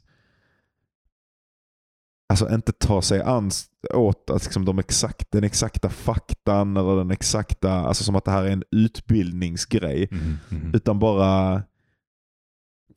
alltså 2.29 2.49
inte 2.53 2.71
ta 2.71 3.01
sig 3.01 3.21
an 3.21 3.51
åt 3.91 4.29
att 4.29 4.43
liksom 4.43 4.65
de 4.65 4.79
exakt, 4.79 5.31
den 5.31 5.43
exakta 5.43 5.89
faktan 5.89 6.77
eller 6.77 6.95
den 6.95 7.11
exakta, 7.11 7.71
alltså 7.71 8.03
som 8.03 8.15
att 8.15 8.25
det 8.25 8.31
här 8.31 8.43
är 8.43 8.51
en 8.51 8.63
utbildningsgrej. 8.71 10.07
Mm. 10.11 10.37
Mm. 10.51 10.71
Utan 10.73 10.99
bara 10.99 11.63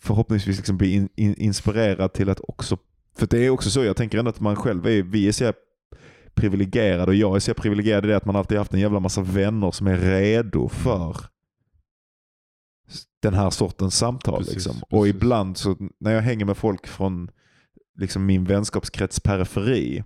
förhoppningsvis 0.01 0.57
liksom 0.57 0.77
bli 0.77 0.93
in, 0.93 1.09
in, 1.17 1.35
inspirerad 1.35 2.13
till 2.13 2.31
att 2.31 2.41
också, 2.49 2.79
för 3.17 3.27
det 3.27 3.47
är 3.47 3.51
också 3.51 3.71
så, 3.71 3.85
jag 3.85 3.97
tänker 3.97 4.19
ändå 4.19 4.29
att 4.29 4.41
man 4.41 4.57
själv 4.57 4.87
är, 4.87 5.03
vi 5.03 5.29
är 5.29 5.33
så 5.33 5.53
privilegierade 6.35 7.07
och 7.07 7.15
jag 7.15 7.37
är 7.37 7.41
så 7.41 7.55
privilegierad 7.55 8.05
i 8.05 8.09
det 8.09 8.17
att 8.17 8.25
man 8.25 8.37
alltid 8.37 8.59
haft 8.59 8.75
en 8.75 8.81
jävla 8.81 9.01
massa 9.01 9.21
vänner 9.21 9.71
som 9.71 9.87
är 9.87 9.97
redo 9.97 10.69
för 10.69 11.17
den 13.23 13.35
här 13.35 13.51
sortens 13.51 13.97
samtal. 13.97 14.39
Precis, 14.39 14.55
liksom. 14.55 14.77
Och 14.83 15.03
precis. 15.03 15.15
ibland 15.15 15.57
så 15.57 15.77
när 16.01 16.13
jag 16.13 16.23
hänger 16.23 16.45
med 16.45 16.57
folk 16.57 16.87
från 16.87 17.31
liksom 17.99 18.27
min 18.27 18.45
vänskapskrets 18.45 19.21
periferi 19.21 20.05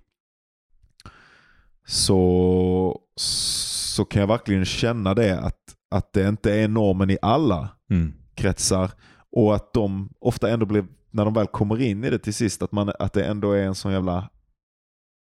så, 1.87 2.99
så 3.15 4.05
kan 4.05 4.19
jag 4.19 4.27
verkligen 4.27 4.65
känna 4.65 5.13
det 5.13 5.39
att, 5.39 5.57
att 5.91 6.13
det 6.13 6.27
inte 6.27 6.53
är 6.53 6.67
normen 6.67 7.09
i 7.09 7.17
alla 7.21 7.69
Mm. 7.89 8.13
kretsar 8.35 8.91
och 9.31 9.55
att 9.55 9.73
de 9.73 10.09
ofta 10.19 10.49
ändå 10.49 10.65
blir, 10.65 10.85
när 11.11 11.25
de 11.25 11.33
väl 11.33 11.47
kommer 11.47 11.81
in 11.81 12.03
i 12.03 12.09
det 12.09 12.19
till 12.19 12.33
sist, 12.33 12.61
att, 12.61 12.71
man, 12.71 12.91
att 12.99 13.13
det 13.13 13.23
ändå 13.25 13.51
är 13.51 13.63
en 13.63 13.75
sån 13.75 13.91
jävla 13.91 14.29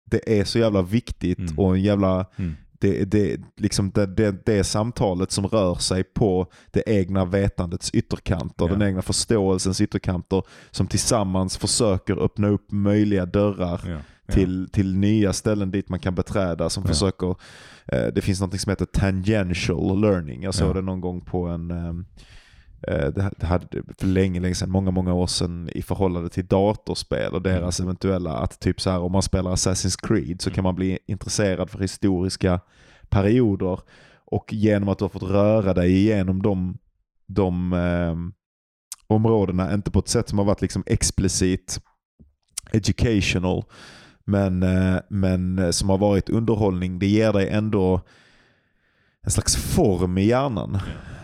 det 0.05 0.39
är 0.39 0.43
så 0.43 0.59
jävla 0.59 0.81
viktigt 0.81 1.39
Mm. 1.39 1.59
och 1.59 1.75
en 1.75 1.81
jävla 1.81 2.25
Mm. 2.35 2.55
det, 2.71 3.05
det, 3.05 3.37
liksom 3.57 3.91
det, 3.91 4.05
det, 4.05 4.45
det 4.45 4.63
samtalet 4.63 5.31
som 5.31 5.47
rör 5.47 5.75
sig 5.75 6.03
på 6.03 6.47
det 6.71 6.83
egna 6.85 7.25
vetandets 7.25 7.91
ytterkanter, 7.91 8.65
Ja. 8.65 8.71
den 8.71 8.81
egna 8.81 9.01
förståelsens 9.01 9.81
ytterkanter 9.81 10.43
som 10.71 10.87
tillsammans 10.87 11.57
försöker 11.57 12.23
öppna 12.23 12.47
upp 12.47 12.71
möjliga 12.71 13.25
dörrar 13.25 13.81
Ja. 13.87 13.97
Till, 14.33 14.69
till 14.71 14.95
nya 14.95 15.33
ställen 15.33 15.71
dit 15.71 15.89
man 15.89 15.99
kan 15.99 16.15
beträda 16.15 16.69
som 16.69 16.83
försöker, 16.83 17.35
eh, 17.87 18.07
det 18.15 18.21
finns 18.21 18.41
något 18.41 18.59
som 18.61 18.69
heter 18.69 18.85
tangential 18.85 20.01
learning. 20.01 20.43
Jag 20.43 20.53
såg 20.53 20.75
det 20.75 20.81
någon 20.81 21.01
gång 21.01 21.21
på 21.21 21.47
en, 21.47 21.71
ehm, 21.71 22.05
eh, 22.87 23.07
det, 23.37 23.45
hade 23.45 23.67
för 23.99 24.07
länge, 24.07 24.39
länge 24.39 24.55
sedan, 24.55 24.69
många, 24.71 24.91
många 24.91 25.13
år 25.13 25.27
sedan 25.27 25.69
i 25.73 25.81
förhållande 25.81 26.29
till 26.29 26.45
datorspel 26.47 27.33
och 27.33 27.41
deras 27.41 27.79
Mm. 27.79 27.87
eventuella, 27.89 28.37
att 28.37 28.59
typ 28.59 28.81
så 28.81 28.89
här 28.89 28.99
om 28.99 29.11
man 29.11 29.21
spelar 29.21 29.51
Assassin's 29.51 30.07
Creed 30.07 30.41
så 30.41 30.49
Mm. 30.49 30.55
kan 30.55 30.63
man 30.63 30.75
bli 30.75 30.99
intresserad 31.07 31.69
för 31.69 31.79
historiska 31.79 32.59
perioder 33.09 33.79
och 34.25 34.53
genom 34.53 34.89
att 34.89 34.97
du 34.97 35.03
har 35.03 35.09
fått 35.09 35.23
röra 35.23 35.73
dig 35.73 35.91
igenom 35.91 36.41
de, 36.41 36.77
de 37.27 37.73
ehm, 37.73 38.33
områdena, 39.07 39.73
inte 39.73 39.91
på 39.91 39.99
ett 39.99 40.07
sätt 40.07 40.29
som 40.29 40.37
har 40.37 40.45
varit 40.45 40.61
liksom 40.61 40.83
explicit 40.85 41.79
educational, 42.71 43.63
men, 44.25 44.63
eh, 44.63 44.97
men 45.09 45.59
eh, 45.59 45.69
som 45.69 45.89
har 45.89 45.97
varit 45.97 46.29
underhållning, 46.29 46.99
det 46.99 47.07
ger 47.07 47.33
dig 47.33 47.49
ändå 47.49 48.01
en 49.23 49.31
slags 49.31 49.55
form 49.55 50.17
i 50.17 50.25
hjärnan 50.25 50.77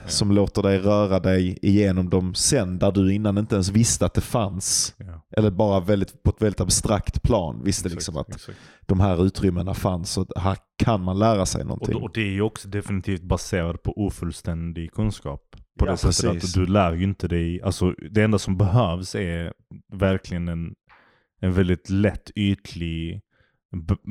som 0.07 0.31
låter 0.31 0.63
dig 0.63 0.79
röra 0.79 1.19
dig 1.19 1.59
igenom 1.61 2.09
dem 2.09 2.33
sen 2.35 2.79
där 2.79 2.91
du 2.91 3.13
innan 3.13 3.37
inte 3.37 3.55
ens 3.55 3.69
visste 3.69 4.05
att 4.05 4.13
det 4.13 4.21
fanns. 4.21 4.95
Ja. 4.97 5.25
Eller 5.37 5.51
bara 5.51 5.79
väldigt, 5.79 6.23
på 6.23 6.29
ett 6.29 6.41
väldigt 6.41 6.61
abstrakt 6.61 7.21
plan 7.23 7.61
visste 7.63 7.87
Exakt, 7.87 7.95
liksom 7.95 8.17
att 8.17 8.29
exakt. 8.29 8.57
de 8.85 8.99
här 8.99 9.25
utrymmena 9.25 9.73
fanns 9.73 10.17
och 10.17 10.27
här 10.35 10.57
kan 10.77 11.01
man 11.01 11.19
lära 11.19 11.45
sig 11.45 11.61
Och, 11.61 11.67
någonting. 11.67 11.93
då- 11.93 11.99
och 12.03 12.11
det 12.13 12.21
är 12.21 12.31
ju 12.31 12.41
också 12.41 12.67
definitivt 12.67 13.21
baserat 13.23 13.83
på 13.83 14.05
ofullständig 14.05 14.91
kunskap. 14.93 15.41
På 15.79 15.85
Ja, 15.87 15.91
det 15.91 15.97
sättet 15.97 16.31
precis. 16.33 16.55
att 16.57 16.61
du 16.65 16.71
lär 16.71 16.93
ju 16.93 17.03
inte 17.03 17.27
dig, 17.27 17.61
alltså 17.61 17.93
det 18.11 18.23
enda 18.23 18.37
som 18.39 18.57
behövs 18.57 19.15
är 19.15 19.53
verkligen 19.93 20.47
en, 20.47 20.73
en 21.39 21.53
väldigt 21.53 21.89
lätt 21.89 22.31
ytlig 22.35 23.21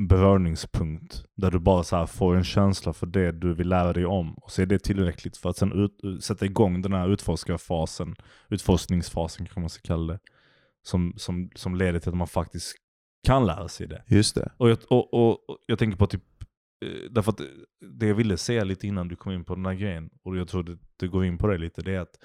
beröringspunkt. 0.09 1.25
Där 1.35 1.51
du 1.51 1.59
bara 1.59 1.83
så 1.83 1.95
här 1.95 2.05
får 2.05 2.35
en 2.35 2.43
känsla 2.43 2.93
för 2.93 3.07
det 3.07 3.31
du 3.31 3.53
vill 3.53 3.69
lära 3.69 3.93
dig 3.93 4.05
om. 4.05 4.33
Och 4.33 4.51
så 4.51 4.61
är 4.61 4.65
det 4.65 4.79
tillräckligt 4.79 5.37
för 5.37 5.49
att 5.49 5.57
sen 5.57 5.71
ut, 5.71 6.23
sätta 6.23 6.45
igång 6.45 6.81
den 6.81 6.93
här 6.93 7.09
utforskarfasen, 7.09 8.15
utforskningsfasen 8.49 9.45
kanske 9.45 9.59
man 9.59 9.69
ska 9.69 9.87
kalla 9.87 10.13
det. 10.13 10.19
Som, 10.81 11.13
som, 11.17 11.49
som 11.55 11.75
leder 11.75 11.99
till 11.99 12.09
att 12.09 12.17
man 12.17 12.27
faktiskt 12.27 12.75
kan 13.27 13.45
lära 13.45 13.67
sig 13.67 13.87
det. 13.87 14.03
Just 14.07 14.35
det. 14.35 14.51
Och 14.57 14.69
jag, 14.69 14.77
och, 14.89 15.13
och, 15.13 15.49
och 15.49 15.57
jag 15.65 15.79
tänker 15.79 15.97
på 15.97 16.07
typ, 16.07 16.23
eh, 16.85 17.11
därför 17.11 17.31
att 17.31 17.41
det 17.99 18.07
jag 18.07 18.15
ville 18.15 18.37
säga 18.37 18.63
lite 18.63 18.87
innan 18.87 19.07
du 19.07 19.15
kom 19.15 19.31
in 19.31 19.45
på 19.45 19.55
den 19.55 19.65
här 19.65 19.73
grejen, 19.73 20.09
och 20.23 20.37
jag 20.37 20.47
tror 20.47 20.63
det, 20.63 20.77
det 20.97 21.07
går 21.07 21.25
in 21.25 21.37
på 21.37 21.47
det 21.47 21.57
lite, 21.57 21.81
det 21.81 21.95
är 21.95 21.99
att 21.99 22.19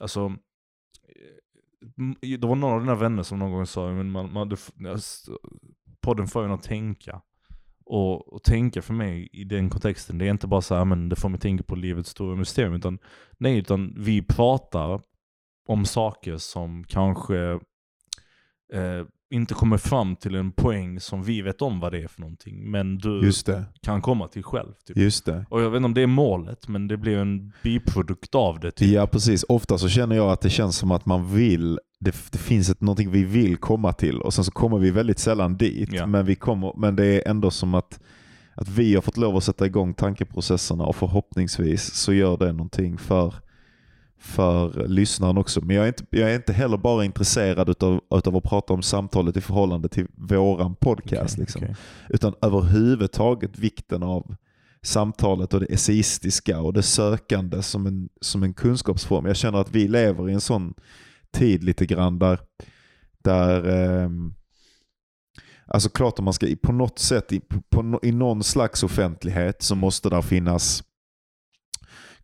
alltså, 0.00 0.36
det 2.20 2.46
var 2.46 2.56
någon 2.56 2.72
av 2.72 2.80
dina 2.80 2.94
vänner 2.94 3.22
som 3.22 3.38
någon 3.38 3.52
gång 3.52 3.66
sa, 3.66 3.92
men 3.92 4.10
man, 4.10 4.32
man, 4.32 4.48
du, 4.48 4.56
podden 6.00 6.28
får 6.28 6.44
en 6.44 6.50
att 6.50 6.62
tänka. 6.62 7.22
Och, 7.84 8.32
och 8.32 8.42
tänka 8.42 8.82
för 8.82 8.94
mig 8.94 9.28
i 9.32 9.44
den 9.44 9.70
kontexten, 9.70 10.18
det 10.18 10.26
är 10.26 10.30
inte 10.30 10.46
bara 10.46 10.60
så 10.60 10.74
här, 10.74 10.84
men 10.84 11.08
det 11.08 11.16
får 11.16 11.28
mig 11.28 11.40
tänka 11.40 11.64
på 11.64 11.76
livets 11.76 12.10
stora 12.10 12.36
mysterium, 12.36 12.74
utan 12.74 12.98
nej, 13.38 13.58
utan 13.58 13.94
vi 13.96 14.22
pratar 14.22 15.00
om 15.68 15.84
saker 15.84 16.36
som 16.36 16.84
kanske 16.84 17.38
eh, 18.72 19.06
inte 19.30 19.54
kommer 19.54 19.76
fram 19.76 20.16
till 20.16 20.34
en 20.34 20.52
poäng 20.52 21.00
som 21.00 21.22
vi 21.22 21.42
vet 21.42 21.62
om 21.62 21.80
vad 21.80 21.92
det 21.92 22.02
är 22.02 22.08
för 22.08 22.20
någonting. 22.20 22.70
Men 22.70 22.98
du 22.98 23.32
kan 23.82 24.02
komma 24.02 24.28
till 24.28 24.42
själv. 24.42 24.72
Typ. 24.86 24.96
Just 24.96 25.24
det. 25.24 25.46
Och 25.50 25.62
jag 25.62 25.70
vet 25.70 25.76
inte 25.76 25.86
om 25.86 25.94
det 25.94 26.02
är 26.02 26.06
målet, 26.06 26.68
men 26.68 26.88
det 26.88 26.96
blir 26.96 27.18
en 27.18 27.52
biprodukt 27.62 28.34
av 28.34 28.60
det. 28.60 28.70
Typ. 28.70 28.88
Ja 28.88 29.06
precis. 29.06 29.44
Ofta 29.48 29.78
så 29.78 29.88
känner 29.88 30.16
jag 30.16 30.30
att 30.30 30.40
det 30.40 30.50
känns 30.50 30.76
som 30.76 30.90
att 30.90 31.06
man 31.06 31.34
vill, 31.34 31.80
det, 32.00 32.14
det 32.32 32.38
finns 32.38 32.70
ett, 32.70 32.80
någonting 32.80 33.10
vi 33.10 33.24
vill 33.24 33.56
komma 33.56 33.92
till 33.92 34.20
och 34.20 34.34
sen 34.34 34.44
så 34.44 34.50
kommer 34.50 34.78
vi 34.78 34.90
väldigt 34.90 35.18
sällan 35.18 35.56
dit. 35.56 35.92
Ja. 35.92 36.06
Men, 36.06 36.26
vi 36.26 36.34
kommer, 36.34 36.72
men 36.76 36.96
det 36.96 37.04
är 37.06 37.30
ändå 37.30 37.50
som 37.50 37.74
att, 37.74 38.00
att 38.54 38.68
vi 38.68 38.94
har 38.94 39.02
fått 39.02 39.16
lov 39.16 39.36
att 39.36 39.44
sätta 39.44 39.66
igång 39.66 39.94
tankeprocesserna 39.94 40.84
och 40.84 40.96
förhoppningsvis 40.96 41.94
så 41.94 42.12
gör 42.12 42.36
det 42.36 42.52
någonting 42.52 42.98
för, 42.98 43.34
för 44.20 44.88
lyssnaren 44.88 45.38
också. 45.38 45.60
Men 45.60 45.76
jag 45.76 45.84
är 45.84 45.88
inte, 45.88 46.04
jag 46.10 46.30
är 46.30 46.36
inte 46.36 46.52
heller 46.52 46.76
bara 46.76 47.04
intresserad 47.04 47.68
utav, 47.68 48.00
utav 48.14 48.36
att 48.36 48.44
prata 48.44 48.72
om 48.72 48.82
samtalet 48.82 49.36
i 49.36 49.40
förhållande 49.40 49.88
till 49.88 50.06
våran 50.14 50.74
podcast. 50.74 51.34
Okej, 51.34 51.40
liksom. 51.40 51.62
okej. 51.62 51.76
Utan 52.08 52.34
överhuvudtaget 52.42 53.58
vikten 53.58 54.02
av 54.02 54.34
samtalet 54.82 55.54
och 55.54 55.60
det 55.60 55.72
essaistiska 55.72 56.60
och 56.60 56.72
det 56.72 56.82
sökande 56.82 57.62
som 57.62 57.86
en, 57.86 58.08
som 58.20 58.42
en 58.42 58.54
kunskapsform. 58.54 59.26
Jag 59.26 59.36
känner 59.36 59.58
att 59.58 59.70
vi 59.70 59.88
lever 59.88 60.30
i 60.30 60.32
en 60.32 60.40
sån 60.40 60.74
tid 61.30 61.64
lite 61.64 61.86
grann 61.86 62.18
där, 62.18 62.38
där 63.22 63.68
ehm, 63.68 64.34
alltså 65.66 65.88
klart 65.88 66.18
om 66.18 66.24
man 66.24 66.34
ska 66.34 66.46
på 66.62 66.72
något 66.72 66.98
sätt 66.98 67.32
i, 67.32 67.40
på, 67.70 68.00
i 68.02 68.12
någon 68.12 68.42
slags 68.42 68.82
offentlighet 68.82 69.62
så 69.62 69.74
måste 69.74 70.08
där 70.08 70.22
finnas 70.22 70.84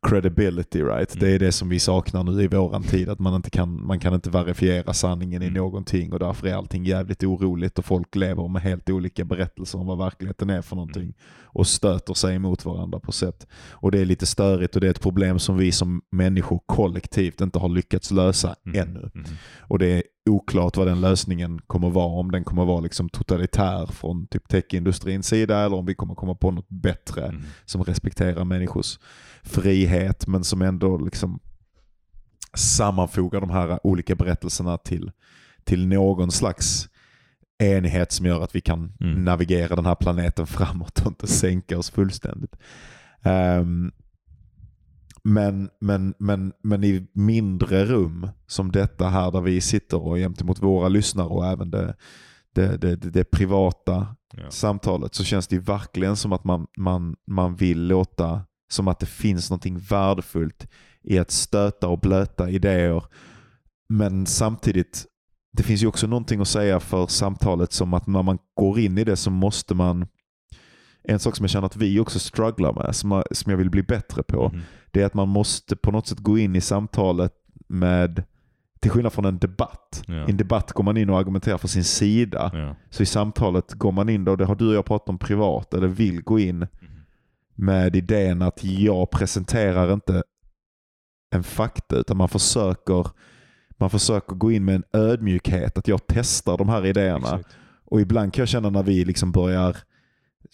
credibility 0.08 0.82
right. 0.82 1.20
Det 1.20 1.30
är 1.30 1.38
det 1.38 1.52
som 1.52 1.68
vi 1.68 1.78
saknar 1.80 2.24
nu 2.24 2.42
i 2.42 2.46
våran 2.48 2.82
tid. 2.82 3.08
Att 3.08 3.18
man 3.18 3.34
inte 3.34 3.50
kan, 3.50 3.86
man 3.86 3.98
kan 4.00 4.14
inte 4.14 4.30
verifiera 4.30 4.92
sanningen 4.94 5.42
i 5.42 5.46
Mm. 5.46 5.54
någonting 5.62 6.12
och 6.12 6.18
därför 6.18 6.46
är 6.46 6.54
allting 6.54 6.84
jävligt 6.84 7.24
oroligt 7.24 7.78
och 7.78 7.84
folk 7.84 8.14
lever 8.16 8.48
med 8.48 8.62
helt 8.62 8.90
olika 8.90 9.24
berättelser 9.24 9.78
om 9.80 9.86
vad 9.86 9.98
verkligheten 9.98 10.50
är 10.50 10.62
för 10.62 10.76
någonting. 10.76 11.02
Mm. 11.02 11.14
Och 11.44 11.66
stöter 11.66 12.14
sig 12.14 12.34
emot 12.34 12.64
varandra 12.64 13.00
på 13.00 13.12
sätt. 13.12 13.46
Och 13.70 13.90
det 13.90 13.98
är 14.00 14.04
lite 14.04 14.26
störigt 14.26 14.74
och 14.74 14.80
det 14.80 14.86
är 14.86 14.90
ett 14.90 15.00
problem 15.02 15.38
som 15.38 15.56
vi 15.56 15.72
som 15.72 16.02
människor 16.12 16.60
kollektivt 16.66 17.40
inte 17.40 17.58
har 17.58 17.68
lyckats 17.68 18.10
lösa 18.10 18.54
Mhm, 18.64 18.80
ännu. 18.80 19.10
mhm. 19.14 19.24
Och 19.60 19.78
det 19.78 19.86
är 19.86 20.02
oklart 20.30 20.76
vad 20.76 20.86
den 20.86 21.00
lösningen 21.00 21.60
kommer 21.66 21.90
vara. 21.90 22.06
Om 22.20 22.30
den 22.30 22.44
kommer 22.44 22.64
vara 22.64 22.80
liksom 22.80 23.08
totalitär 23.08 23.86
från 23.86 24.26
typ 24.26 24.48
techindustrins 24.48 25.26
sida 25.26 25.58
eller 25.58 25.76
om 25.76 25.86
vi 25.86 25.94
kommer 25.94 26.14
komma 26.14 26.34
på 26.34 26.50
något 26.50 26.68
bättre 26.68 27.34
som 27.64 27.82
respekterar 27.84 28.44
människors 28.44 28.98
frihet 29.44 30.26
men 30.26 30.44
som 30.44 30.62
ändå 30.62 30.98
liksom 30.98 31.40
sammanfoga 32.56 33.40
de 33.40 33.50
här 33.50 33.86
olika 33.86 34.14
berättelserna 34.14 34.78
till, 34.78 35.12
till 35.64 35.86
någon 35.86 36.30
slags 36.32 36.88
enhet 37.58 38.12
som 38.12 38.26
gör 38.26 38.40
att 38.40 38.54
vi 38.54 38.60
kan 38.60 38.92
Mm. 39.00 39.24
navigera 39.24 39.76
den 39.76 39.86
här 39.86 39.94
planeten 39.94 40.46
framåt 40.56 41.00
och 41.00 41.06
inte 41.06 41.26
sänka 41.26 41.78
oss 41.78 41.90
fullständigt. 41.90 42.56
Ehm, 43.22 43.92
men, 45.24 45.70
men, 45.80 46.14
men, 46.18 46.52
men 46.62 46.84
i 46.84 47.06
mindre 47.12 47.84
rum 47.84 48.28
som 48.46 48.72
detta 48.72 49.08
här 49.08 49.30
där 49.30 49.40
vi 49.40 49.60
sitter 49.60 50.02
och 50.02 50.16
gentemot 50.16 50.62
våra 50.62 50.88
lyssnare 50.88 51.26
och 51.26 51.46
även 51.46 51.70
det, 51.70 51.94
det, 52.54 52.76
det, 52.76 52.96
det, 52.96 53.24
privata 53.24 54.06
Ja. 54.36 54.50
samtalet 54.50 55.14
så 55.14 55.24
känns 55.24 55.46
det 55.48 55.58
verkligen 55.58 56.16
som 56.16 56.32
att 56.32 56.44
man, 56.44 56.66
man, 56.76 57.16
man 57.26 57.56
vill 57.56 57.86
låta 57.86 58.42
som 58.74 58.88
att 58.88 58.98
det 59.00 59.06
finns 59.06 59.50
någonting 59.50 59.78
värdefullt 59.78 60.66
i 61.02 61.18
att 61.18 61.30
stöta 61.30 61.88
och 61.88 61.98
blöta 62.00 62.50
idéer. 62.50 63.04
Men 63.88 64.26
samtidigt, 64.26 65.06
det 65.52 65.62
finns 65.62 65.82
ju 65.82 65.86
också 65.86 66.06
någonting 66.06 66.40
att 66.40 66.48
säga 66.48 66.80
för 66.80 67.06
samtalet 67.06 67.72
som 67.72 67.94
att 67.94 68.06
när 68.06 68.22
man 68.22 68.38
går 68.54 68.78
in 68.78 68.98
i 68.98 69.04
det 69.04 69.16
så 69.16 69.30
måste 69.30 69.74
man 69.74 70.06
en 71.08 71.18
sak 71.18 71.36
som 71.36 71.44
jag 71.44 71.50
känner 71.50 71.66
att 71.66 71.76
vi 71.76 72.00
också 72.00 72.18
strugglar 72.18 72.72
med, 72.72 72.96
som 72.96 73.10
jag, 73.10 73.36
som 73.36 73.50
jag 73.50 73.56
vill 73.58 73.70
bli 73.70 73.82
bättre 73.82 74.22
på, 74.22 74.48
Mhm. 74.48 74.60
det 74.90 75.02
är 75.02 75.06
att 75.06 75.14
man 75.14 75.28
måste 75.28 75.76
på 75.76 75.90
något 75.90 76.06
sätt 76.06 76.18
gå 76.18 76.38
in 76.38 76.56
i 76.56 76.60
samtalet 76.60 77.32
med, 77.68 78.22
till 78.80 78.90
skillnad 78.90 79.12
från 79.12 79.24
en 79.24 79.38
debatt. 79.38 80.02
Ja. 80.06 80.26
I 80.26 80.30
en 80.30 80.36
debatt 80.36 80.72
går 80.72 80.84
man 80.84 80.96
in 80.96 81.10
och 81.10 81.18
argumenterar 81.18 81.58
för 81.58 81.68
sin 81.68 81.84
sida. 81.84 82.50
Ja. 82.54 82.76
Så 82.90 83.02
i 83.02 83.06
samtalet 83.06 83.72
går 83.72 83.92
man 83.92 84.08
in, 84.08 84.24
då, 84.24 84.32
och 84.32 84.38
det 84.38 84.44
har 84.44 84.54
du 84.54 84.68
och 84.68 84.74
jag 84.74 84.84
pratat 84.84 85.08
om 85.08 85.18
privat, 85.18 85.74
eller 85.74 85.86
vill 85.86 86.22
gå 86.22 86.38
in. 86.38 86.66
Med 87.54 87.96
idén 87.96 88.42
att 88.42 88.64
jag 88.64 89.10
presenterar 89.10 89.92
inte 89.92 90.22
en 91.34 91.42
fakta 91.42 91.96
utan 91.96 92.16
man 92.16 92.28
försöker, 92.28 93.06
man 93.78 93.90
försöker 93.90 94.36
gå 94.36 94.52
in 94.52 94.64
med 94.64 94.74
en 94.74 94.84
ödmjukhet, 94.92 95.78
att 95.78 95.88
jag 95.88 96.00
testar 96.06 96.58
de 96.58 96.68
här 96.68 96.86
idéerna. 96.86 97.16
Exakt. 97.38 97.56
Och 97.84 98.00
ibland 98.00 98.32
kan 98.32 98.42
jag 98.42 98.48
känna 98.48 98.70
när 98.70 98.82
vi 98.82 99.04
liksom 99.04 99.32
börjar, 99.32 99.76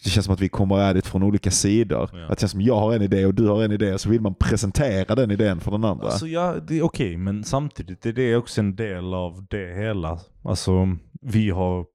det 0.04 0.10
känns 0.10 0.24
som 0.24 0.34
att 0.34 0.40
vi 0.40 0.48
kommer 0.48 0.96
it 0.96 1.06
från 1.06 1.22
olika 1.22 1.50
sidor. 1.50 2.10
Ja. 2.12 2.24
Att 2.24 2.30
det 2.30 2.40
känns 2.40 2.52
som 2.52 2.60
jag 2.60 2.76
har 2.76 2.94
en 2.94 3.02
idé 3.02 3.26
och 3.26 3.34
du 3.34 3.48
har 3.48 3.62
en 3.62 3.72
idé 3.72 3.98
så 3.98 4.08
vill 4.08 4.20
man 4.20 4.34
presentera 4.34 5.14
den 5.14 5.30
idén 5.30 5.60
för 5.60 5.70
den 5.70 5.84
andra. 5.84 6.06
Alltså 6.06 6.26
ja, 6.26 6.54
det 6.68 6.78
är 6.78 6.82
okej, 6.82 7.16
men 7.16 7.44
samtidigt 7.44 8.06
är 8.06 8.12
det 8.12 8.36
också 8.36 8.60
en 8.60 8.76
del 8.76 9.14
av 9.14 9.46
det 9.50 9.74
hela. 9.74 10.18
Alltså, 10.44 10.96
vi 11.20 11.50
har 11.50 11.86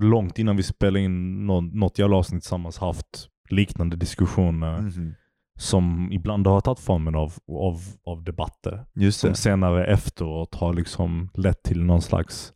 långt 0.00 0.38
innan 0.38 0.56
vi 0.56 0.62
spelade 0.62 1.00
in 1.00 1.46
nå- 1.46 1.60
något 1.60 1.98
jävla 1.98 2.16
avsnitt 2.16 2.42
tillsammans 2.42 2.78
haft 2.78 3.28
liknande 3.50 3.96
diskussioner 3.96 4.78
Mhm. 4.78 5.14
som 5.58 6.12
ibland 6.12 6.46
har 6.46 6.60
tagit 6.60 6.80
formen 6.80 7.14
av, 7.14 7.32
av, 7.48 7.80
av 8.06 8.24
debatter. 8.24 8.84
Just 8.94 9.20
Som 9.20 9.34
senare 9.34 9.86
efteråt 9.86 10.54
har 10.54 10.72
liksom 10.74 11.30
lett 11.34 11.62
till 11.62 11.84
någon 11.84 12.02
slags 12.02 12.52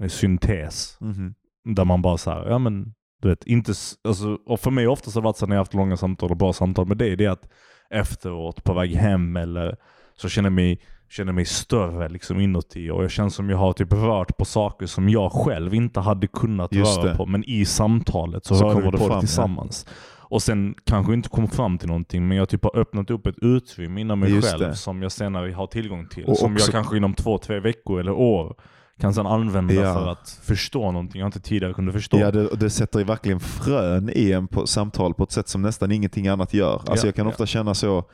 eh, 0.00 0.08
syntes. 0.08 0.96
Mhm. 1.00 1.34
Där 1.74 1.84
man 1.84 2.02
bara 2.02 2.16
såhär, 2.18 2.46
ja 2.48 2.58
men 2.58 2.94
du 3.22 3.28
vet, 3.28 3.44
inte, 3.46 3.72
alltså, 4.08 4.38
och 4.46 4.60
för 4.60 4.70
mig 4.70 4.86
oftast 4.88 5.14
har 5.14 5.22
det 5.22 5.24
varit 5.24 5.36
så 5.36 5.46
när 5.46 5.56
jag 5.56 5.60
haft 5.60 5.74
långa 5.74 5.96
samtal 5.96 6.30
och 6.30 6.36
bra 6.36 6.52
samtal 6.52 6.86
med 6.86 6.96
dig, 6.96 7.16
det 7.16 7.24
är 7.24 7.30
att 7.30 7.48
efteråt 7.90 8.64
på 8.64 8.74
väg 8.74 8.94
hem 8.94 9.36
eller 9.36 9.76
så 10.16 10.28
känner 10.28 10.46
jag 10.46 10.52
mig, 10.54 10.80
känner 11.16 11.32
mig 11.32 11.44
större 11.44 12.08
liksom 12.08 12.40
inuti 12.40 12.90
och 12.90 13.04
jag 13.04 13.10
känner 13.10 13.30
som 13.30 13.50
jag 13.50 13.56
har 13.58 13.72
typ 13.72 13.92
rört 13.92 14.36
på 14.36 14.44
saker 14.44 14.86
som 14.86 15.08
jag 15.08 15.32
själv 15.32 15.74
inte 15.74 16.00
hade 16.00 16.26
kunnat 16.26 16.72
Just 16.72 16.98
röra 16.98 17.10
det. 17.10 17.16
på, 17.16 17.26
men 17.26 17.44
i 17.44 17.64
samtalet 17.64 18.44
så, 18.44 18.54
Så 18.54 18.64
rör 18.64 18.72
kommer 18.72 18.84
vi 18.84 18.90
på 18.90 18.98
fram, 18.98 19.08
det 19.08 19.14
ja. 19.14 19.20
tillsammans. 19.20 19.86
Och 20.20 20.42
sen 20.42 20.74
kanske 20.86 21.14
inte 21.14 21.28
kom 21.28 21.48
fram 21.48 21.78
till 21.78 21.88
någonting, 21.88 22.28
men 22.28 22.36
jag 22.36 22.48
typ 22.48 22.64
har 22.64 22.78
öppnat 22.78 23.10
upp 23.10 23.26
ett 23.26 23.38
utrymme 23.42 24.00
inom 24.00 24.20
mig 24.20 24.30
Just 24.34 24.50
själv 24.50 24.60
det. 24.68 24.74
som 24.74 25.02
jag 25.02 25.12
senare 25.12 25.52
har 25.52 25.66
tillgång 25.66 26.08
till. 26.08 26.24
Och 26.24 26.36
som 26.36 26.52
också- 26.52 26.66
jag 26.66 26.72
kanske 26.72 26.96
inom 26.96 27.14
två, 27.14 27.38
tre 27.38 27.60
veckor 27.60 28.00
eller 28.00 28.12
år 28.12 28.54
kan 29.00 29.14
sedan 29.14 29.26
använda 29.26 29.74
Ja. 29.74 29.94
för 29.94 30.08
att 30.08 30.40
förstå 30.42 30.90
någonting 30.92 31.20
jag 31.20 31.28
inte 31.28 31.40
tidigare 31.40 31.74
kunde 31.74 31.92
förstå. 31.92 32.18
Ja, 32.18 32.30
det, 32.30 32.48
det 32.56 32.70
sätter 32.70 32.98
ju 32.98 33.04
verkligen 33.04 33.40
frön 33.40 34.10
i 34.14 34.32
en 34.32 34.48
på, 34.48 34.66
samtal 34.66 35.14
på 35.14 35.24
ett 35.24 35.32
sätt 35.32 35.48
som 35.48 35.62
nästan 35.62 35.92
ingenting 35.92 36.28
annat 36.28 36.54
gör. 36.54 36.72
Alltså 36.74 37.06
Ja, 37.06 37.08
jag 37.08 37.14
kan 37.14 37.24
ja. 37.26 37.30
ofta 37.30 37.46
känna 37.46 37.74
så, 37.74 38.04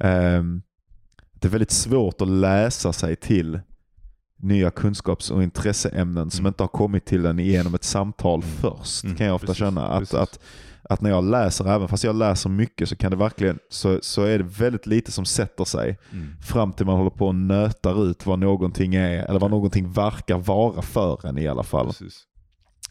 ehm, 0.00 0.62
det 1.40 1.48
är 1.48 1.50
väldigt 1.50 1.70
svårt 1.70 2.20
att 2.20 2.28
läsa 2.28 2.92
sig 2.92 3.16
till 3.16 3.60
nya 4.36 4.70
kunskaps 4.70 5.30
och 5.30 5.42
intresseämnen 5.42 6.30
som 6.30 6.40
Mm. 6.40 6.48
inte 6.50 6.62
har 6.62 6.68
kommit 6.68 7.04
till 7.04 7.26
en 7.26 7.38
genom 7.38 7.74
ett 7.74 7.84
samtal 7.84 8.42
först. 8.42 9.04
Mm, 9.04 9.16
kan 9.16 9.26
jag 9.26 9.34
ofta 9.34 9.46
precis, 9.46 9.58
känna. 9.58 9.86
Att, 9.88 9.98
precis. 9.98 10.14
att, 10.14 10.40
att 10.82 11.00
när 11.00 11.10
jag 11.10 11.24
läser, 11.24 11.68
även 11.74 11.88
fast 11.88 12.04
jag 12.04 12.16
läser 12.16 12.50
mycket, 12.50 12.88
så 12.88 12.96
kan 12.96 13.10
det 13.10 13.16
verkligen 13.16 13.58
så, 13.68 13.98
så 14.02 14.22
är 14.22 14.38
det 14.38 14.44
väldigt 14.44 14.86
lite 14.86 15.12
som 15.12 15.24
sätter 15.24 15.64
sig 15.64 15.98
Mm. 16.12 16.36
fram 16.42 16.72
till 16.72 16.86
man 16.86 16.96
håller 16.96 17.10
på 17.10 17.26
och 17.26 17.34
nötar 17.34 18.10
ut 18.10 18.26
vad 18.26 18.38
någonting 18.38 18.94
är, 18.94 19.24
eller 19.24 19.40
vad 19.40 19.50
någonting 19.50 19.92
verkar 19.92 20.38
vara 20.38 20.82
för 20.82 21.26
en 21.26 21.38
i 21.38 21.48
alla 21.48 21.62
fall, 21.62 21.86
Precis. 21.86 22.22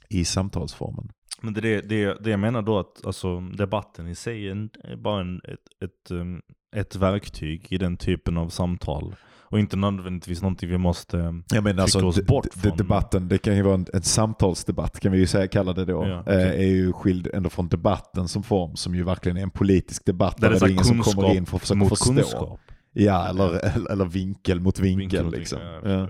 i 0.10 0.26
samtalsformen. 0.26 1.10
Men 1.42 1.54
det, 1.54 1.62
det, 1.82 2.18
det, 2.24 2.30
jag 2.30 2.40
menar 2.40 2.62
då 2.62 2.80
att 2.80 3.06
alltså, 3.06 3.40
debatten 3.40 4.08
i 4.08 4.16
sig 4.16 4.48
är 4.50 4.96
bara 5.04 5.22
en, 5.22 5.36
ett, 5.38 5.84
ett, 5.86 6.12
um, 6.12 6.42
ett 6.76 6.96
verktyg 6.96 7.68
i 7.70 7.78
den 7.78 7.98
typen 7.98 8.38
av 8.38 8.50
samtal. 8.50 9.16
Och 9.52 9.60
inte 9.60 9.78
nödvändigtvis 9.78 10.42
någonting 10.42 10.70
vi 10.70 10.78
måste... 10.78 11.42
Jag 11.52 11.64
menar 11.64 11.84
alltså, 11.84 12.06
oss 12.06 12.26
bort 12.26 12.48
från- 12.54 12.78
debatten, 12.78 13.28
det 13.28 13.38
kan 13.38 13.56
ju 13.56 13.62
vara 13.62 13.74
en, 13.74 13.86
en 13.94 14.02
samtalsdebatt 14.02 15.00
kan 15.00 15.12
vi 15.12 15.18
ju 15.18 15.28
säga, 15.28 15.48
kalla 15.48 15.74
det 15.74 15.86
då. 15.86 16.08
Ja, 16.08 16.22
okej. 16.22 16.36
eh, 16.36 16.50
är 16.50 16.68
ju 16.68 16.94
skild 16.94 17.28
ändå 17.34 17.50
från 17.50 17.68
debatten 17.68 18.28
som 18.28 18.44
form, 18.44 18.76
som 18.76 18.96
ju 18.96 19.04
verkligen 19.04 19.38
är 19.38 19.42
en 19.42 19.50
politisk 19.50 20.06
debatt. 20.06 20.38
Där 20.38 20.50
det 20.50 20.56
är 20.56 20.60
det 20.60 20.72
ingen 20.72 20.84
som 20.84 21.02
kommer 21.02 21.36
in 21.36 21.46
för 21.46 21.56
att 21.56 21.62
försöka 21.62 21.86
förstå. 21.86 22.14
kunskap. 22.14 22.60
Ja, 22.94 23.28
eller, 23.30 23.78
eller, 23.92 24.06
vinkel 24.06 24.60
mot 24.60 24.80
vinkel. 24.80 25.24
Vinkel 25.24 25.40
liksom. 25.40 25.60
ja, 25.62 25.90
Ja. 25.92 26.10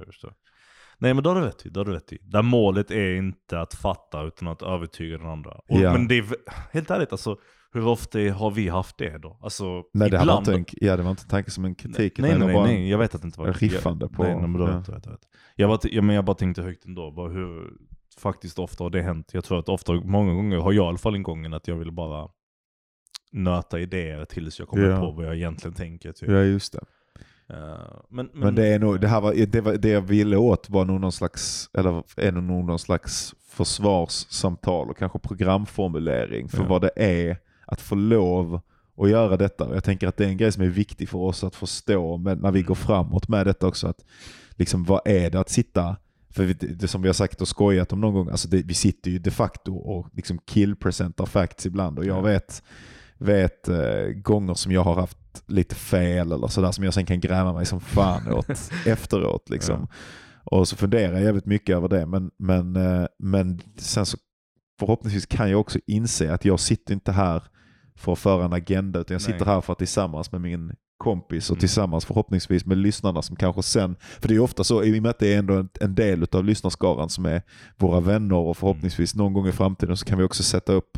Nej 0.97 1.13
men 1.13 1.23
då 1.23 1.29
har 1.29 1.41
du 1.41 1.47
rätt 1.47 1.65
i, 1.65 1.69
då 1.69 1.79
har 1.79 1.85
du 1.85 1.91
rätt 1.91 2.13
i. 2.13 2.17
Där 2.21 2.41
målet 2.41 2.91
är 2.91 3.15
inte 3.15 3.59
att 3.59 3.73
fatta 3.73 4.23
utan 4.23 4.47
att 4.47 4.61
övertyga 4.61 5.17
den 5.17 5.27
andra. 5.27 5.51
Och. 5.51 5.79
Men 5.79 6.07
det 6.07 6.17
är, 6.17 6.25
helt 6.71 6.91
ärligt 6.91 7.11
alltså, 7.11 7.37
hur 7.73 7.87
ofta 7.87 8.19
har 8.19 8.51
vi 8.51 8.67
haft 8.69 8.97
det 8.97 9.17
då? 9.17 9.37
Alltså, 9.41 9.83
Nej, 9.93 10.09
det, 10.09 10.17
här 10.17 10.25
var 10.25 10.33
ibland- 10.41 10.57
inte 10.59 10.75
en, 10.77 10.87
ja, 10.87 10.97
det 10.97 11.03
var 11.03 11.09
inte 11.11 11.23
en 11.23 11.29
tanke 11.29 11.51
som 11.51 11.65
en 11.65 11.75
kritik. 11.75 12.19
Nej, 12.19 12.37
nej, 12.39 12.47
nej, 12.47 12.61
nej, 12.61 12.89
jag 12.89 12.97
vet 12.97 13.15
att 13.15 13.21
det 13.21 13.25
inte 13.25 13.39
var 13.39 13.53
riffande 13.53 14.07
på- 14.09 14.23
Nej, 14.23 14.35
nej, 14.35 14.47
men 14.47 14.53
då 14.61 14.67
ja. 14.67 14.77
vet 14.77 14.87
jag, 15.55 15.67
vet 15.67 15.81
bara, 15.81 15.89
ja, 15.91 16.01
men 16.01 16.15
jag 16.15 16.25
bara 16.25 16.35
tänkte 16.35 16.61
högt 16.61 16.85
ändå, 16.85 17.11
bara 17.11 17.29
hur 17.29 17.73
faktiskt 18.17 18.59
ofta 18.59 18.83
har 18.83 18.89
det 18.89 19.01
hänt. 19.01 19.29
Jag 19.33 19.43
tror 19.43 19.59
att 19.59 19.69
ofta, 19.69 19.93
många 19.93 20.33
gånger 20.33 20.57
har 20.57 20.71
jag 20.73 20.85
i 20.85 20.87
alla 20.87 20.97
fall 20.97 21.15
en 21.15 21.23
gång 21.23 21.53
att 21.53 21.67
jag 21.67 21.75
vill 21.75 21.91
bara 21.91 22.27
nöta 23.31 23.79
idéer 23.79 24.25
tills 24.25 24.59
jag 24.59 24.67
kommer 24.67 24.89
Ja. 24.89 24.99
på 24.99 25.11
vad 25.11 25.25
jag 25.25 25.35
egentligen 25.35 25.73
tänker. 25.75 26.11
Typ. 26.11 26.29
Ja, 26.29 26.39
just 26.41 26.73
det. 26.73 26.79
Eh, 27.53 27.57
men, 28.09 28.25
men, 28.33 28.39
Men 28.45 28.55
det, 28.55 28.67
är 28.67 28.79
nog, 28.79 29.01
det, 29.01 29.07
här 29.07 29.21
var, 29.21 29.33
det, 29.47 29.61
var, 29.61 29.73
det 29.73 29.89
jag 29.89 30.01
ville 30.01 30.37
åt 30.37 30.69
var 30.69 30.85
nog 30.85 31.01
någon 31.01 31.11
slags, 31.11 31.69
eller 31.73 32.03
är 32.17 32.31
nog 32.31 32.65
någon 32.65 32.79
slags 32.79 33.35
försvarssamtal 33.47 34.89
och 34.89 34.97
kanske 34.97 35.19
programformulering 35.19 36.49
för 36.49 36.57
Ja. 36.63 36.69
vad 36.69 36.81
det 36.81 36.91
är 36.95 37.37
att 37.71 37.81
få 37.81 37.95
lov 37.95 38.61
att 38.97 39.09
göra 39.09 39.37
detta. 39.37 39.65
Och 39.65 39.75
jag 39.75 39.83
tänker 39.83 40.07
att 40.07 40.17
det 40.17 40.25
är 40.25 40.29
en 40.29 40.37
grej 40.37 40.51
som 40.51 40.63
är 40.63 40.67
viktig 40.69 41.09
för 41.09 41.17
oss 41.17 41.43
att 41.43 41.55
förstå 41.55 42.17
med, 42.17 42.41
när 42.41 42.51
vi 42.51 42.61
går 42.61 42.75
framåt 42.75 43.27
med 43.27 43.47
detta 43.47 43.67
också. 43.67 43.87
Att 43.87 44.05
liksom, 44.51 44.83
vad 44.83 45.01
är 45.05 45.29
det 45.29 45.39
att 45.39 45.49
sitta, 45.49 45.95
för 46.29 46.43
vi, 46.43 46.53
det 46.53 46.87
som 46.87 47.01
vi 47.01 47.07
har 47.07 47.13
sagt 47.13 47.41
och 47.41 47.47
skojat 47.47 47.93
om 47.93 48.01
någon 48.01 48.13
gång, 48.13 48.29
alltså 48.29 48.47
det, 48.47 48.61
vi 48.65 48.73
sitter 48.73 49.11
ju 49.11 49.19
de 49.19 49.31
facto 49.31 49.75
och 49.75 50.07
liksom 50.13 50.37
kill-presentar 50.37 51.25
facts 51.25 51.65
ibland 51.65 51.99
och 51.99 52.05
jag 52.05 52.17
Ja. 52.17 52.21
vet, 52.21 52.63
vet 53.17 53.67
eh, 53.67 54.05
gånger 54.15 54.53
som 54.53 54.71
jag 54.71 54.83
har 54.83 54.95
haft 54.95 55.17
lite 55.47 55.75
fel 55.75 56.31
eller 56.31 56.47
sådär 56.47 56.71
som 56.71 56.83
jag 56.83 56.93
sen 56.93 57.05
kan 57.05 57.19
gräma 57.19 57.53
mig 57.53 57.65
som 57.65 57.79
fan 57.81 58.33
åt 58.33 58.49
efteråt. 58.85 59.49
Liksom. 59.49 59.87
Och 60.43 60.67
så 60.67 60.75
funderar 60.75 61.13
jag 61.13 61.23
jävligt 61.23 61.45
mycket 61.45 61.75
över 61.75 61.87
det. 61.89 62.05
Men, 62.05 62.31
men, 62.37 62.75
eh, 62.75 63.05
men 63.19 63.61
sen 63.77 64.05
så 64.05 64.17
förhoppningsvis 64.79 65.25
kan 65.25 65.49
jag 65.49 65.59
också 65.59 65.79
inse 65.87 66.33
att 66.33 66.45
jag 66.45 66.59
sitter 66.59 66.93
inte 66.93 67.11
här 67.11 67.43
för 67.99 68.13
att 68.13 68.19
föra 68.19 68.45
en 68.45 68.53
agenda 68.53 68.99
utan 68.99 69.13
jag 69.15 69.21
Nej. 69.21 69.33
sitter 69.33 69.45
här 69.45 69.61
för 69.61 69.73
att 69.73 69.79
tillsammans 69.79 70.31
med 70.31 70.41
min 70.41 70.73
kompis 70.97 71.49
och 71.49 71.55
Mm. 71.55 71.59
tillsammans 71.59 72.05
förhoppningsvis 72.05 72.65
med 72.65 72.77
lyssnarna 72.77 73.21
som 73.21 73.35
kanske 73.35 73.63
sen, 73.63 73.95
för 74.19 74.27
det 74.27 74.35
är 74.35 74.39
ofta 74.39 74.63
så 74.63 74.83
i 74.83 74.99
och 74.99 75.03
med 75.03 75.09
att 75.09 75.19
det 75.19 75.33
är 75.33 75.39
ändå 75.39 75.65
en, 75.81 75.95
del 75.95 76.25
av 76.31 76.45
lyssnarskaran 76.45 77.09
som 77.09 77.25
är 77.25 77.41
våra 77.77 77.99
vänner 77.99 78.35
och 78.35 78.57
förhoppningsvis 78.57 79.15
någon 79.15 79.33
gång 79.33 79.47
i 79.47 79.51
framtiden 79.51 79.97
så 79.97 80.05
kan 80.05 80.17
vi 80.17 80.23
också 80.23 80.43
sätta 80.43 80.73
upp 80.73 80.97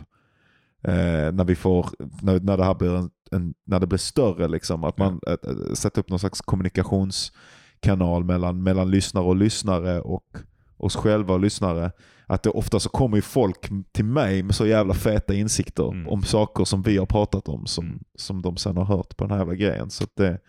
eh, 0.84 1.32
när 1.34 1.44
vi 1.44 1.56
får, 1.56 1.90
när, 2.22 2.40
när 2.40 2.58
det 2.58 2.64
här 2.64 2.76
blir 2.76 2.96
en, 2.96 3.10
en, 3.32 3.54
när 3.66 3.80
det 3.80 3.88
blir 3.88 4.00
större 4.00 4.48
liksom, 4.48 4.84
att 4.84 4.98
man 4.98 5.20
att, 5.28 5.78
sätta 5.78 6.00
upp 6.00 6.10
någon 6.10 6.20
slags 6.20 6.42
kommunikationskanal 6.42 8.24
mellan, 8.24 8.64
mellan 8.64 8.92
lyssnare 8.92 9.26
och 9.26 9.36
lyssnare 9.36 10.02
och 10.02 10.38
oss 10.78 10.96
själva 10.96 11.34
och 11.34 11.40
lyssnare. 11.40 11.92
Att 12.32 12.44
det 12.44 12.50
ofta 12.50 12.80
så 12.80 12.90
kommer 12.90 13.18
ju 13.18 13.22
folk 13.22 13.70
till 13.92 14.06
mig 14.06 14.44
med 14.44 14.56
så 14.56 14.68
jävla 14.68 14.94
feta 14.94 15.34
insikter 15.34 15.92
Mm. 15.92 16.08
om 16.08 16.24
saker 16.24 16.64
som 16.64 16.82
vi 16.82 16.98
har 16.98 17.06
pratat 17.06 17.48
om 17.48 17.66
som, 17.66 17.86
Mm. 17.86 18.00
som 18.16 18.42
de 18.42 18.58
sen 18.58 18.78
har 18.78 18.86
hört 18.86 19.18
på 19.18 19.24
den 19.24 19.32
här 19.32 19.38
jävla 19.38 19.56
grejen. 19.56 19.90
Så 19.90 20.06
det, 20.16 20.40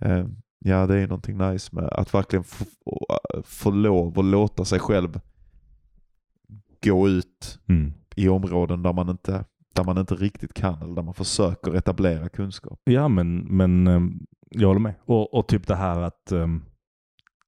eh, 0.00 0.26
ja, 0.58 0.86
det 0.86 0.98
är 1.00 1.06
någonting 1.06 1.38
nice 1.38 1.68
med 1.76 1.84
att 1.84 2.14
verkligen 2.14 2.44
få, 2.44 2.64
få 3.44 3.70
lov 3.70 4.18
att 4.18 4.24
låta 4.24 4.64
sig 4.64 4.78
själv 4.78 5.20
gå 6.84 7.08
ut 7.08 7.58
Mm. 7.68 7.92
i 8.16 8.28
områden 8.28 8.82
där 8.82 8.92
man 8.92 9.08
inte 9.08 9.44
där 9.74 9.84
man 9.84 9.98
inte 9.98 10.14
riktigt 10.14 10.54
kan 10.54 10.82
eller 10.82 10.94
där 10.94 11.02
man 11.02 11.14
försöker 11.14 11.74
etablera 11.74 12.28
kunskap. 12.28 12.80
Ja, 12.84 13.08
men, 13.08 13.38
men 13.38 13.86
ehm, 13.86 14.26
jag 14.50 14.68
håller 14.68 14.80
med. 14.80 14.94
Och, 15.04 15.34
och 15.34 15.48
typ 15.48 15.66
det 15.66 15.74
här 15.76 16.00
att 16.00 16.32
um, 16.32 16.64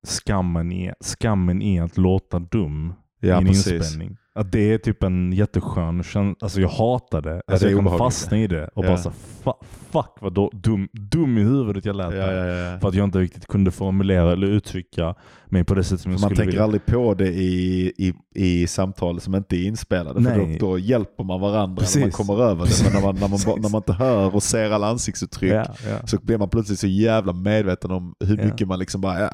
skammen, 0.03 0.73
är, 0.73 0.95
skammen 1.01 1.63
är 1.63 1.83
att 1.83 1.97
låta 1.99 2.39
dum 2.39 2.93
Ja, 3.29 3.37
en 3.39 3.47
precis. 3.47 3.73
inspelning. 3.73 4.17
Att 4.37 4.53
det 4.53 4.73
är 4.73 4.79
typ 4.79 5.03
en 5.03 5.33
jätteskön 5.33 6.03
känsla. 6.03 6.35
Alltså 6.41 6.61
jag 6.61 6.69
hatar 6.69 7.23
det. 7.23 7.43
Alltså 7.47 7.67
det 7.67 7.73
jag 7.73 7.79
kommer 7.85 7.99
fastna 7.99 8.39
i 8.39 8.47
det 8.47 8.69
och 8.75 8.85
Ja. 8.85 8.89
bara 8.89 8.99
så, 8.99 9.11
"Fa- 9.45 9.65
fuck 9.91 10.11
vad 10.21 10.33
då, 10.35 10.51
dum, 10.53 10.89
dum 10.93 11.39
i 11.39 11.43
huvudet 11.43 11.85
jag 11.85 11.97
lät 11.97 12.15
Ja, 12.15 12.33
ja, 12.33 12.45
ja. 12.47 12.79
För 12.81 12.89
att 12.89 12.95
jag 12.95 13.05
inte 13.05 13.19
riktigt 13.19 13.47
kunde 13.47 13.71
formulera 13.71 14.33
eller 14.33 14.47
uttrycka 14.47 15.15
mig 15.47 15.65
på 15.65 15.75
det 15.75 15.85
sätt 15.85 16.01
som 16.01 16.13
jag 16.13 16.21
Man 16.21 16.29
skulle 16.31 16.37
tänker 16.37 16.51
vilja. 16.51 16.65
aldrig 16.65 16.87
på 16.87 17.15
det 17.15 17.29
i, 17.29 17.93
i, 17.99 18.13
i 18.35 18.67
samtal 18.67 19.21
som 19.21 19.35
inte 19.35 19.57
är 19.57 19.65
inspelade. 19.65 20.23
För 20.23 20.37
Nej. 20.39 20.59
då, 20.61 20.67
då 20.71 20.79
hjälper 20.79 21.25
man 21.25 21.41
varandra 21.41 21.61
när 21.63 21.67
man 21.67 21.77
Precis. 21.77 22.15
kommer 22.17 22.43
över 22.43 22.65
det. 22.67 22.83
Men 22.85 22.93
när 22.93 23.03
man, 23.07 23.15
när, 23.15 23.21
man, 23.21 23.31
Precis. 23.31 23.47
när 23.63 23.71
man 23.71 23.79
inte 23.79 23.93
hör 23.93 24.35
och 24.35 24.43
ser 24.43 24.71
alla 24.71 24.87
ansiktsuttryck 24.87 25.53
Ja, 25.53 25.65
ja. 25.89 26.07
så 26.07 26.17
blir 26.23 26.39
man 26.39 26.49
plötsligt 26.49 26.79
så 26.79 26.87
jävla 26.87 27.33
medveten 27.33 27.91
om 27.91 28.15
hur 28.25 28.39
Ja. 28.39 28.45
mycket 28.45 28.69
man 28.69 28.79
liksom 28.79 29.01
bara 29.01 29.21
ja, 29.21 29.25
eh, 29.27 29.33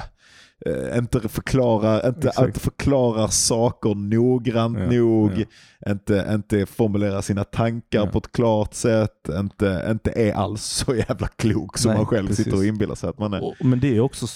inte 0.99 1.29
förklarar, 1.29 2.09
inte, 2.09 2.29
Exakt. 2.29 2.47
inte 2.47 2.61
förklarar 2.61 3.29
saker 3.29 3.95
noggrant 3.95 4.79
Ja, 4.79 4.87
nog, 4.91 5.45
inte, 5.89 6.27
inte 6.35 6.67
formulerar 6.67 7.21
sina 7.21 7.45
tankar 7.45 7.99
Ja. 7.99 8.07
på 8.07 8.19
ett 8.19 8.33
klart 8.33 8.75
sätt, 8.75 9.29
inte, 9.41 9.87
inte 9.91 10.11
är 10.13 10.33
alls 10.35 10.63
så 10.65 10.95
jävla 10.95 11.27
klok 11.29 11.79
som 11.79 11.89
Nej, 11.89 11.99
man 11.99 12.07
själv 12.07 12.29
sitter 12.29 12.51
och 12.51 12.57
precis. 12.57 12.69
inbillar 12.69 12.95
sig 12.95 13.11
att 13.11 13.19
man 13.19 13.35
är. 13.35 13.45
Och, 13.45 13.55
men 13.61 13.81
det 13.81 13.97
är 13.97 14.01
också 14.01 14.27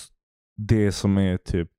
det 0.56 0.92
som 0.92 1.18
är 1.18 1.36
typ 1.36 1.70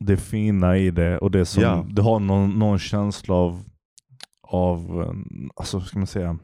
det 0.00 0.16
fina 0.16 0.76
i 0.78 0.90
det 0.90 1.18
och 1.18 1.30
det 1.30 1.44
som 1.44 1.62
Ja. 1.62 1.86
det 1.90 2.02
har 2.02 2.20
någon, 2.20 2.58
någon 2.58 2.78
känsla 2.78 3.34
av, 3.34 3.64
av, 4.48 5.02
eh, 5.02 5.12
alltså 5.56 5.80
ska 5.80 5.98
man 5.98 6.06
säga, 6.06 6.38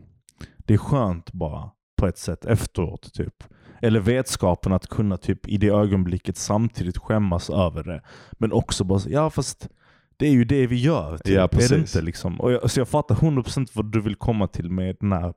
det 0.56 0.74
är 0.74 0.78
skönt 0.78 1.32
bara 1.32 1.70
på 2.00 2.06
ett 2.06 2.18
sätt 2.18 2.44
efteråt 2.44 3.12
typ. 3.14 3.44
Eller 3.82 4.00
vetskapen 4.00 4.72
att 4.72 4.86
kunna 4.86 5.16
typ 5.16 5.48
i 5.48 5.56
det 5.56 5.68
ögonblicket 5.68 6.36
samtidigt 6.36 6.98
skämmas 6.98 7.50
över 7.50 7.84
det. 7.84 8.02
Men 8.32 8.52
också 8.52 8.84
bara, 8.84 9.00
ja 9.06 9.30
fast 9.30 9.68
det 10.16 10.26
är 10.26 10.32
ju 10.32 10.44
det 10.44 10.66
vi 10.66 10.76
gör. 10.76 11.18
Typ. 11.18 11.34
Ja, 11.34 11.38
är 11.38 11.42
det 11.42 11.48
precis. 11.48 11.72
inte 11.72 12.02
liksom? 12.02 12.40
Och 12.40 12.52
jag, 12.52 12.70
så 12.70 12.80
jag 12.80 12.88
fattar 12.88 13.14
100% 13.14 13.68
vad 13.72 13.92
du 13.92 14.00
vill 14.00 14.16
komma 14.16 14.46
till 14.48 14.70
med 14.70 14.96
den 15.00 15.12
här 15.12 15.34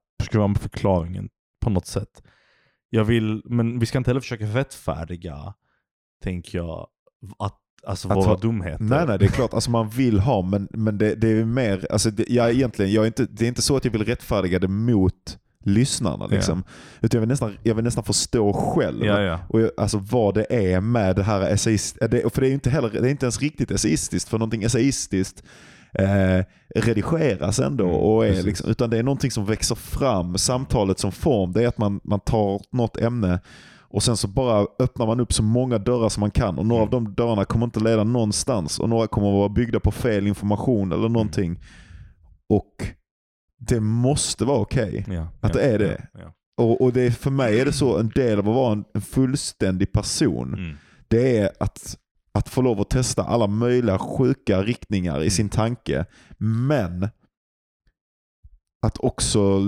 förklaringen 0.59 1.29
på 1.61 1.69
något 1.69 1.87
sätt. 1.87 2.23
Jag 2.89 3.03
vill, 3.03 3.41
men 3.45 3.79
vi 3.79 3.85
ska 3.85 3.97
inte 3.97 4.09
heller 4.09 4.21
försöka 4.21 4.45
rättfärdiga, 4.45 5.53
tänker 6.23 6.57
jag, 6.57 6.87
att, 7.39 7.57
alltså 7.87 8.09
Att 8.09 8.17
våra 8.17 8.25
ha- 8.25 8.37
dumheter. 8.37 8.83
Nej, 8.83 9.05
nej, 9.07 9.19
det 9.19 9.25
är 9.25 9.29
klart. 9.29 9.53
Alltså 9.53 9.71
man 9.71 9.89
vill 9.89 10.19
ha, 10.19 10.41
men, 10.41 10.67
men 10.71 10.97
det, 10.97 11.15
det 11.15 11.27
är 11.27 11.45
mer, 11.45 11.87
alltså 11.91 12.11
det, 12.11 12.29
jag, 12.29 12.51
egentligen, 12.51 12.91
jag 12.91 13.03
är 13.03 13.07
inte, 13.07 13.25
det 13.25 13.45
är 13.45 13.47
inte 13.47 13.61
så 13.61 13.77
att 13.77 13.85
jag 13.85 13.91
vill 13.91 14.05
rättfärdiga 14.05 14.59
det 14.59 14.67
mot 14.67 15.39
lyssnarna. 15.63 16.27
Liksom. 16.27 16.63
Utan 17.01 17.17
jag 17.17 17.19
vill, 17.21 17.29
nästan, 17.29 17.57
jag 17.63 17.75
vill 17.75 17.83
nästan 17.85 18.03
förstå 18.03 18.53
själv. 18.53 19.05
Ja, 19.05 19.21
ja. 19.21 19.39
Och 19.49 19.61
jag, 19.61 19.71
alltså 19.77 19.97
vad 19.97 20.33
det 20.35 20.45
är 20.73 20.81
med 20.81 21.15
det 21.15 21.23
här 21.23 21.41
essayist, 21.41 21.97
eh, 22.01 22.09
det, 22.09 22.33
för 22.33 22.41
det 22.41 22.49
är 22.49 22.51
inte, 22.51 22.69
heller, 22.69 22.89
det 22.89 23.07
är 23.07 23.11
inte 23.11 23.25
ens 23.25 23.41
riktigt 23.41 23.71
essayistiskt, 23.71 24.29
för 24.29 24.37
någonting 24.37 24.63
essayistiskt 24.63 25.43
eh, 25.99 26.43
redigeras 26.75 27.59
ändå. 27.59 27.83
Mm, 27.83 27.95
och 27.95 28.25
är 28.25 28.43
liksom, 28.43 28.69
utan 28.69 28.89
det 28.89 28.97
är 28.97 29.03
någonting 29.03 29.31
som 29.31 29.45
växer 29.45 29.75
fram. 29.75 30.37
Samtalet 30.37 30.99
som 30.99 31.11
form, 31.11 31.51
det 31.51 31.63
är 31.63 31.67
att 31.67 31.77
man, 31.77 31.99
man 32.03 32.19
tar 32.19 32.61
något 32.71 32.97
ämne 32.97 33.39
och 33.95 34.03
sen 34.03 34.17
så 34.17 34.27
bara 34.27 34.67
öppnar 34.79 35.05
man 35.05 35.19
upp 35.19 35.33
så 35.33 35.43
många 35.43 35.77
dörrar 35.77 36.09
som 36.09 36.21
man 36.21 36.31
kan. 36.31 36.57
Och 36.59 36.65
några 36.65 36.81
av 36.83 36.93
Mm. 36.93 37.03
de 37.03 37.13
dörrarna 37.15 37.45
kommer 37.45 37.65
inte 37.65 37.79
leda 37.79 38.03
någonstans. 38.03 38.79
Och 38.79 38.89
några 38.89 39.07
kommer 39.07 39.27
att 39.27 39.33
vara 39.33 39.49
byggda 39.49 39.79
på 39.79 39.91
fel 39.91 40.27
information 40.27 40.91
eller 40.91 40.99
Mm. 41.01 41.13
någonting. 41.13 41.59
Och 42.49 42.87
det 43.67 43.79
måste 43.79 44.45
vara 44.45 44.59
okej. 44.59 45.05
ja 45.07 45.27
Att 45.41 45.55
ja, 45.55 45.61
det 45.61 45.65
är 45.65 45.79
det. 45.79 46.07
Ja. 46.13 46.33
Och, 46.57 46.81
och 46.81 46.93
det 46.93 47.01
är, 47.01 47.11
för 47.11 47.31
mig 47.31 47.59
är 47.59 47.65
det 47.65 47.73
så 47.73 47.97
en 47.97 48.09
del 48.09 48.39
av 48.39 48.49
att 48.49 48.55
vara 48.55 48.71
en, 48.71 48.85
en 48.93 49.01
fullständig 49.01 49.91
person. 49.91 50.53
Mm. 50.53 50.75
Det 51.07 51.37
är 51.37 51.51
att, 51.59 51.97
att 52.33 52.49
få 52.49 52.61
lov 52.61 52.81
att 52.81 52.89
testa 52.89 53.23
alla 53.23 53.47
möjliga 53.47 53.97
sjuka 53.99 54.61
riktningar 54.63 55.15
Mm. 55.15 55.27
i 55.27 55.29
sin 55.29 55.49
tanke. 55.49 56.05
Men 56.37 57.07
att 58.85 58.97
också 58.97 59.61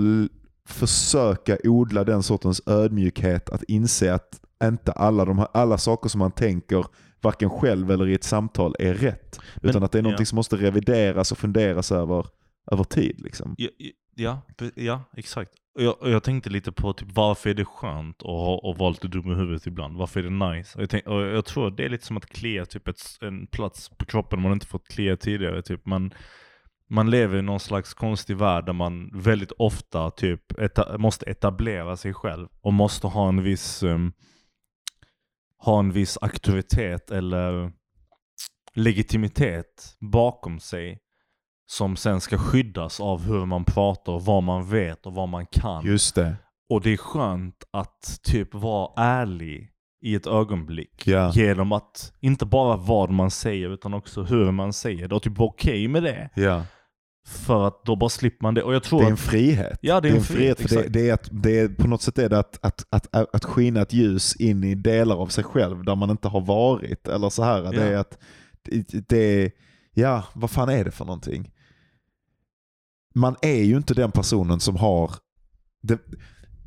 försöka 0.68 1.58
odla 1.64 2.04
den 2.04 2.22
sortens 2.22 2.62
ödmjukhet 2.66 3.50
att 3.50 3.62
inse 3.62 4.14
att 4.14 4.40
inte 4.64 4.92
alla, 4.92 5.24
de 5.24 5.38
här, 5.38 5.48
alla 5.54 5.78
saker 5.78 6.08
som 6.08 6.18
man 6.18 6.30
tänker 6.32 6.84
varken 7.22 7.50
själv 7.50 7.90
eller 7.90 8.08
i 8.08 8.14
ett 8.14 8.24
samtal 8.24 8.74
är 8.78 8.94
rätt. 8.94 9.40
Men- 9.56 9.70
utan 9.70 9.82
att 9.82 9.92
det 9.92 9.98
är 9.98 10.02
någonting 10.02 10.26
som 10.26 10.36
måste 10.36 10.56
revideras 10.56 11.32
och 11.32 11.38
funderas 11.38 11.92
över 11.92 12.26
över 12.72 12.84
tid. 12.84 13.20
Liksom. 13.20 13.54
Ja, 13.58 13.68
ja, 14.14 14.42
ja, 14.74 15.02
exakt. 15.16 15.52
Och 15.74 15.82
jag, 15.82 15.96
jag 16.00 16.22
tänkte 16.22 16.50
lite 16.50 16.72
på 16.72 16.92
typ, 16.92 17.08
varför 17.12 17.50
är 17.50 17.54
det 17.54 17.64
skönt 17.64 18.22
att 18.22 18.28
ha 18.28 18.54
och 18.58 18.78
vara 18.78 18.90
lite 18.90 19.08
dum 19.08 19.32
i 19.32 19.34
huvudet 19.34 19.66
ibland? 19.66 19.96
Varför 19.96 20.20
är 20.20 20.24
det 20.24 20.54
nice? 20.54 20.78
Och 20.78 20.82
jag, 20.82 20.90
tänk, 20.90 21.06
och 21.06 21.20
jag 21.22 21.44
tror 21.44 21.70
det 21.70 21.84
är 21.84 21.88
lite 21.88 22.06
som 22.06 22.16
att 22.16 22.26
klia 22.26 22.66
typ 22.66 22.88
ett, 22.88 23.00
en 23.20 23.46
plats 23.46 23.88
på 23.88 24.04
kroppen 24.04 24.42
man 24.42 24.52
inte 24.52 24.66
fått 24.66 24.88
klia 24.88 25.16
tidigare. 25.16 25.62
Typ. 25.62 25.86
Man, 25.86 26.14
man 26.88 27.10
lever 27.10 27.38
i 27.38 27.42
någon 27.42 27.60
slags 27.60 27.94
konstig 27.94 28.36
värld 28.36 28.66
där 28.66 28.72
man 28.72 29.10
väldigt 29.14 29.52
ofta 29.52 30.10
typ 30.10 30.58
eta, 30.58 30.98
måste 30.98 31.30
etablera 31.30 31.96
sig 31.96 32.14
själv 32.14 32.48
och 32.60 32.72
måste 32.72 33.06
ha 33.06 33.28
en 33.28 33.42
viss 33.42 33.82
um, 33.82 34.12
ha 35.58 35.78
en 35.78 35.92
viss 35.92 36.18
auktoritet 36.20 37.10
eller 37.10 37.72
legitimitet 38.74 39.96
bakom 40.00 40.60
sig 40.60 41.00
som 41.66 41.96
sen 41.96 42.20
ska 42.20 42.38
skyddas 42.38 43.00
av 43.00 43.22
hur 43.22 43.46
man 43.46 43.64
pratar 43.64 44.12
och 44.12 44.24
vad 44.24 44.42
man 44.42 44.70
vet 44.70 45.06
och 45.06 45.14
vad 45.14 45.28
man 45.28 45.46
kan. 45.46 45.84
Just 45.86 46.14
det. 46.14 46.36
Och 46.70 46.80
det 46.80 46.92
är 46.92 46.96
skönt 46.96 47.64
att 47.72 48.20
typ 48.22 48.54
vara 48.54 48.90
ärlig 48.96 49.70
i 50.02 50.14
ett 50.14 50.26
ögonblick. 50.26 51.06
Ja. 51.06 51.32
Genom 51.32 51.72
att 51.72 52.12
inte 52.20 52.46
bara 52.46 52.76
vad 52.76 53.10
man 53.10 53.30
säger 53.30 53.70
utan 53.70 53.94
också 53.94 54.22
hur 54.22 54.50
man 54.50 54.72
säger 54.72 55.08
det 55.08 55.14
och 55.14 55.22
typ 55.22 55.38
vara 55.38 55.48
okej 55.48 55.88
med 55.88 56.02
det. 56.02 56.30
Ja. 56.34 56.62
För 57.28 57.66
att 57.66 57.84
då 57.84 57.96
bara 57.96 58.10
slipper 58.10 58.42
man 58.42 58.54
det. 58.54 58.62
Och 58.62 58.74
jag 58.74 58.82
tror 58.82 59.00
Det 59.00 59.06
är 59.06 59.10
en 59.10 59.16
frihet. 59.16 59.78
Ja, 59.82 60.00
det 60.00 60.08
är 60.08 60.14
en 60.14 60.20
frihet, 60.22 60.60
för 60.60 60.68
det, 60.68 60.74
exakt. 60.74 60.92
det 60.92 61.08
är 61.08 61.14
att, 61.14 61.28
det 61.32 61.58
är, 61.60 61.68
på 61.68 61.88
något 61.88 62.02
sätt 62.02 62.18
är 62.18 62.28
det 62.28 62.38
att, 62.38 62.58
att, 62.62 62.86
att, 62.90 63.34
att 63.34 63.44
skina 63.44 63.82
ett 63.82 63.92
ljus 63.92 64.36
in 64.36 64.64
i 64.64 64.74
delar 64.74 65.16
av 65.16 65.26
sig 65.26 65.44
själv 65.44 65.84
där 65.84 65.94
man 65.94 66.10
inte 66.10 66.28
har 66.28 66.40
varit. 66.40 67.08
Eller 67.08 67.28
så 67.30 67.42
här. 67.42 67.62
Det 67.62 67.76
Ja. 67.76 67.82
är 67.82 67.96
att, 67.96 68.18
det, 68.64 69.08
det 69.08 69.52
ja, 69.94 70.24
vad 70.34 70.50
fan 70.50 70.68
är 70.68 70.84
det 70.84 70.90
för 70.90 71.04
någonting? 71.04 71.50
Man 73.16 73.36
är 73.42 73.62
ju 73.62 73.76
inte 73.76 73.94
den 73.94 74.10
personen 74.12 74.60
som 74.60 74.76
har, 74.76 75.10
det, 75.82 75.98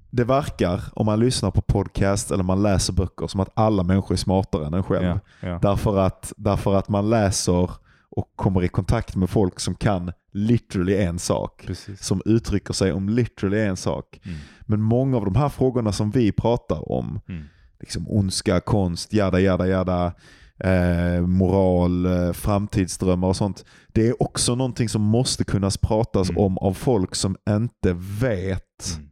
det 0.09 0.23
verkar 0.23 0.81
om 0.93 1.05
man 1.05 1.19
lyssnar 1.19 1.51
på 1.51 1.61
podcast 1.61 2.31
eller 2.31 2.43
man 2.43 2.61
läser 2.61 2.93
böcker 2.93 3.27
som 3.27 3.39
att 3.39 3.49
alla 3.53 3.83
människor 3.83 4.13
är 4.15 4.17
smartare 4.17 4.65
än 4.67 4.73
en 4.73 4.83
själv. 4.83 5.05
ja, 5.05 5.19
ja. 5.41 5.59
Därför 5.61 5.97
att, 5.97 6.33
därför 6.37 6.75
att 6.75 6.89
man 6.89 7.09
läser 7.09 7.69
och 8.09 8.31
kommer 8.35 8.63
i 8.63 8.67
kontakt 8.67 9.15
med 9.15 9.29
folk 9.29 9.59
som 9.59 9.75
kan 9.75 10.11
literally 10.31 10.95
en 10.95 11.19
sak. 11.19 11.63
Precis. 11.67 12.03
Som 12.05 12.21
uttrycker 12.25 12.73
sig 12.73 12.93
om 12.93 13.09
literally 13.09 13.59
en 13.59 13.77
sak. 13.77 14.19
Mm. 14.23 14.37
Men 14.61 14.81
många 14.81 15.17
av 15.17 15.25
de 15.25 15.35
här 15.35 15.49
frågorna 15.49 15.91
som 15.91 16.11
vi 16.11 16.31
pratar 16.31 16.91
om, 16.91 17.19
Mm. 17.27 17.43
liksom 17.79 18.05
ondska, 18.09 18.59
konst, 18.59 19.13
jada 19.13 19.39
jada 19.39 19.67
jada, 19.67 20.13
eh, 20.59 21.21
moral, 21.21 22.05
eh, 22.05 22.31
framtidsdrömmar 22.33 23.27
och 23.27 23.35
sånt. 23.35 23.65
Det 23.87 24.07
är 24.07 24.23
också 24.23 24.55
någonting 24.55 24.89
som 24.89 25.01
måste 25.01 25.43
kunna 25.43 25.69
pratas 25.81 26.29
Mm. 26.29 26.41
om 26.43 26.57
av 26.57 26.73
folk 26.73 27.15
som 27.15 27.35
inte 27.49 27.93
vet. 28.21 28.95
Mm. 28.97 29.09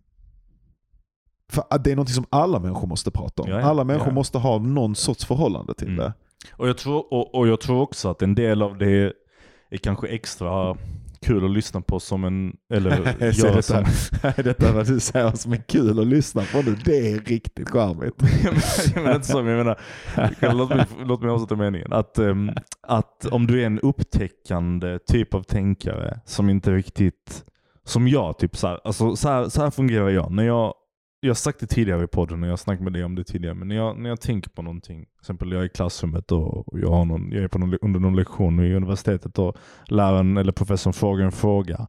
För 1.52 1.64
att 1.70 1.84
det 1.84 1.92
är 1.92 1.96
någonting 1.96 2.16
som 2.16 2.26
alla 2.30 2.60
människor 2.60 2.88
måste 2.88 3.12
prata 3.12 3.44
om. 3.44 3.50
Ja, 3.50 3.60
ja, 3.60 3.66
alla 3.66 3.84
människor 3.84 4.08
ja. 4.08 4.14
måste 4.14 4.38
ha 4.38 4.58
någon 4.60 4.96
sorts 4.96 5.26
förhållande 5.26 5.74
till 5.74 5.88
Mm. 5.88 5.98
det. 5.98 6.14
Och, 6.54 6.68
jag 6.68 6.78
tror, 6.78 7.14
och, 7.14 7.36
och 7.36 7.48
jag 7.48 7.62
tror 7.62 7.82
också 7.82 8.10
att 8.10 8.22
en 8.22 8.36
del 8.36 8.62
av 8.62 8.78
det 8.78 9.14
är 9.70 9.78
kanske 9.78 10.08
extra 10.08 10.78
kul 11.22 11.46
att 11.46 11.52
lyssna 11.52 11.82
på 11.82 12.00
som 12.00 12.24
en, 12.24 12.54
eller 12.74 12.92
göra 13.32 13.56
detta, 13.56 13.62
som 13.62 13.84
detta 14.44 14.72
vad 14.72 14.88
du 14.88 15.00
säger 15.00 15.32
som 15.32 15.54
är 15.54 15.68
kul 15.68 16.00
att 16.00 16.08
lyssna 16.08 16.42
på 16.42 16.62
nu, 16.62 16.76
det 16.86 17.12
är 17.12 17.20
riktigt 17.20 17.70
charmigt. 17.70 18.16
jag 18.96 19.04
menar 19.04 19.16
inte 19.16 19.28
så, 19.28 19.44
men 19.44 19.54
jag 19.54 19.66
menar, 19.66 20.54
låt 20.54 20.70
mig, 20.70 20.86
låt 21.06 21.22
mig 21.22 21.32
avsluta 21.32 21.56
meningen. 21.56 21.94
Att, 21.94 22.18
ehm, 22.18 22.52
att 22.82 23.26
om 23.26 23.48
du 23.48 23.62
är 23.62 23.66
en 23.66 23.80
upptäckande 23.80 25.00
typ 25.00 25.34
av 25.34 25.44
tänkare 25.44 26.20
som 26.26 26.50
inte 26.50 26.72
riktigt, 26.72 27.44
som 27.84 28.08
jag, 28.08 28.38
typ 28.38 28.58
så 28.58 28.68
här, 28.68 28.80
alltså 28.84 29.16
så 29.16 29.30
här, 29.30 29.50
så 29.50 29.62
här 29.64 29.72
fungerar 29.72 30.10
jag. 30.10 30.32
När 30.32 30.44
jag. 30.44 30.74
Jag 31.20 31.30
har 31.30 31.36
sagt 31.36 31.60
det 31.60 31.68
tidigare 31.68 32.04
i 32.04 32.08
podden 32.08 32.42
och 32.44 32.48
jag 32.48 32.52
har 32.52 32.58
snackat 32.58 32.84
med 32.84 32.94
dig 32.94 33.04
om 33.04 33.16
det 33.16 33.24
tidigare, 33.24 33.54
men 33.56 33.68
när 33.68 33.76
jag, 33.76 33.98
när 33.98 34.10
jag 34.10 34.22
tänker 34.22 34.50
på 34.50 34.62
någonting, 34.62 35.06
till 35.06 35.20
exempel 35.20 35.52
jag 35.52 35.62
är 35.62 35.66
i 35.66 35.70
klassrummet 35.70 36.32
och 36.32 36.80
jag, 36.80 36.90
har 36.90 37.06
någon, 37.06 37.32
jag 37.32 37.44
är 37.44 37.48
på 37.48 37.60
någon, 37.60 37.78
under 37.82 38.00
någon 38.00 38.16
lektion 38.16 38.60
i 38.60 38.74
universitetet 38.74 39.40
och 39.40 39.58
läraren 39.88 40.38
eller 40.38 40.52
professorn 40.52 40.94
frågar 40.94 41.26
en 41.26 41.32
fråga. 41.32 41.88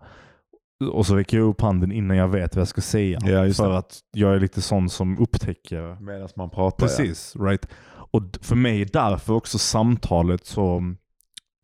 Och 0.92 1.06
så 1.06 1.16
räcker 1.16 1.36
jag 1.36 1.46
upp 1.46 1.60
handen 1.60 1.92
innan 1.92 2.16
jag 2.16 2.28
vet 2.28 2.56
vad 2.56 2.60
jag 2.60 2.68
ska 2.68 2.80
säga. 2.80 3.18
Ja, 3.22 3.52
för 3.52 3.68
det. 3.70 3.78
att 3.78 3.98
jag 4.12 4.34
är 4.34 4.40
lite 4.40 4.60
sån 4.60 4.88
som 4.88 5.18
upptäcker 5.18 6.00
Medan 6.00 6.28
man 6.36 6.50
pratar. 6.50 6.86
Precis, 6.86 7.36
right. 7.36 7.68
Och 8.10 8.22
för 8.42 8.56
mig 8.56 8.80
är 8.82 8.88
därför 8.92 9.34
också 9.34 9.58
samtalet 9.58 10.46
så 10.46 10.94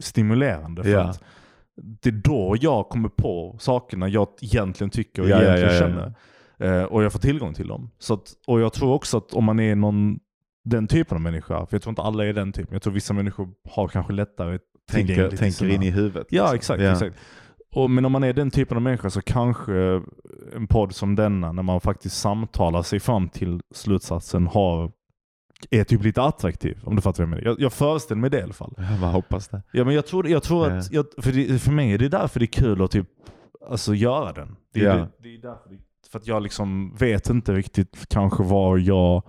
stimulerande. 0.03 0.83
För 0.83 0.91
Ja. 0.91 1.01
att 1.01 1.23
det 1.77 2.09
är 2.09 2.13
då 2.13 2.57
jag 2.61 2.89
kommer 2.89 3.09
på 3.09 3.57
sakerna 3.61 4.09
jag 4.09 4.29
egentligen 4.41 4.91
tycker 4.91 5.23
och 5.23 5.29
Ja, 5.29 5.37
ja, 5.37 5.43
egentligen 5.43 5.75
ja, 5.75 5.81
ja. 5.81 5.89
känner. 5.89 6.15
Eh, 6.59 6.83
och 6.83 7.03
jag 7.05 7.13
får 7.13 7.19
tillgång 7.19 7.55
till 7.55 7.69
dem. 7.69 7.91
Så 7.99 8.15
att, 8.15 8.33
och 8.47 8.61
jag 8.61 8.73
tror 8.73 8.93
också 8.93 9.17
att 9.17 9.33
om 9.35 9.45
man 9.45 9.61
är 9.61 9.75
någon, 9.75 10.19
den 10.65 10.87
typen 10.87 11.17
av 11.17 11.21
människa, 11.21 11.67
för 11.67 11.75
jag 11.77 11.83
tror 11.83 11.91
inte 11.91 12.03
alla 12.03 12.27
är 12.27 12.33
den 12.33 12.53
typen, 12.53 12.73
jag 12.73 12.83
tror 12.83 12.93
vissa 12.93 13.15
människor 13.15 13.49
har 13.71 13.89
kanske 13.89 14.13
lättare 14.13 14.59
Tänker, 14.93 15.29
tänker 15.29 15.51
sina- 15.51 15.73
in 15.75 15.83
i 15.83 15.91
huvudet. 15.91 16.27
Ja, 16.31 16.43
liksom. 16.53 16.57
exakt. 16.57 16.83
Ja. 16.83 16.93
exakt. 16.93 17.17
Och, 17.75 17.91
men 17.91 18.05
om 18.05 18.13
man 18.13 18.25
är 18.25 18.33
den 18.33 18.51
typen 18.51 18.77
av 18.77 18.83
människa 18.83 19.11
så 19.11 19.23
kanske 19.23 20.03
en 20.57 20.67
podd 20.69 20.95
som 20.95 21.15
denna, 21.15 21.53
när 21.53 21.63
man 21.63 21.81
faktiskt 21.81 22.17
samtalar 22.21 22.83
sig 22.83 23.01
fram 23.01 23.29
till 23.29 23.61
slutsatsen, 23.75 24.47
har, 24.47 24.93
är 25.71 25.85
typ 25.85 26.03
lite 26.05 26.23
attraktiv. 26.23 26.79
Om 26.85 26.97
du 26.97 27.03
fattar 27.03 27.25
vad 27.25 27.33
jag 27.33 27.37
menar. 27.37 27.51
Jag, 27.51 27.61
jag 27.61 27.73
föreställer 27.73 28.21
mig 28.21 28.31
det 28.31 28.39
i 28.39 28.43
alla 28.43 28.53
fall. 28.53 28.75
Jag 28.77 29.01
bara 29.01 29.11
hoppas 29.11 29.49
det. 29.49 29.63
Ja, 29.73 29.85
men 29.85 29.95
jag 29.95 30.07
tror, 30.07 30.29
jag 30.29 30.43
tror 30.43 30.71
att, 30.71 30.93
jag, 30.93 31.07
för, 31.19 31.33
det, 31.33 31.59
för 31.63 31.73
mig 31.73 31.93
är 31.93 31.99
det 31.99 32.09
därför 32.09 32.41
det 32.41 32.45
är 32.45 32.63
kul 32.63 32.83
att 32.83 32.91
typ, 32.91 33.07
alltså, 33.71 33.95
göra 33.95 34.33
den. 34.33 34.57
Det, 34.75 34.81
är 34.81 34.85
Ja. 34.85 34.95
det, 34.95 35.09
det 35.23 35.35
är 35.35 35.39
därför 35.39 35.71
det, 35.71 35.77
för 36.15 36.19
att 36.19 36.27
jag 36.27 36.43
liksom 36.43 36.95
vet 36.99 37.31
inte 37.31 37.53
riktigt 37.53 38.09
kanske 38.09 38.43
var 38.43 38.79
jag, 38.79 39.23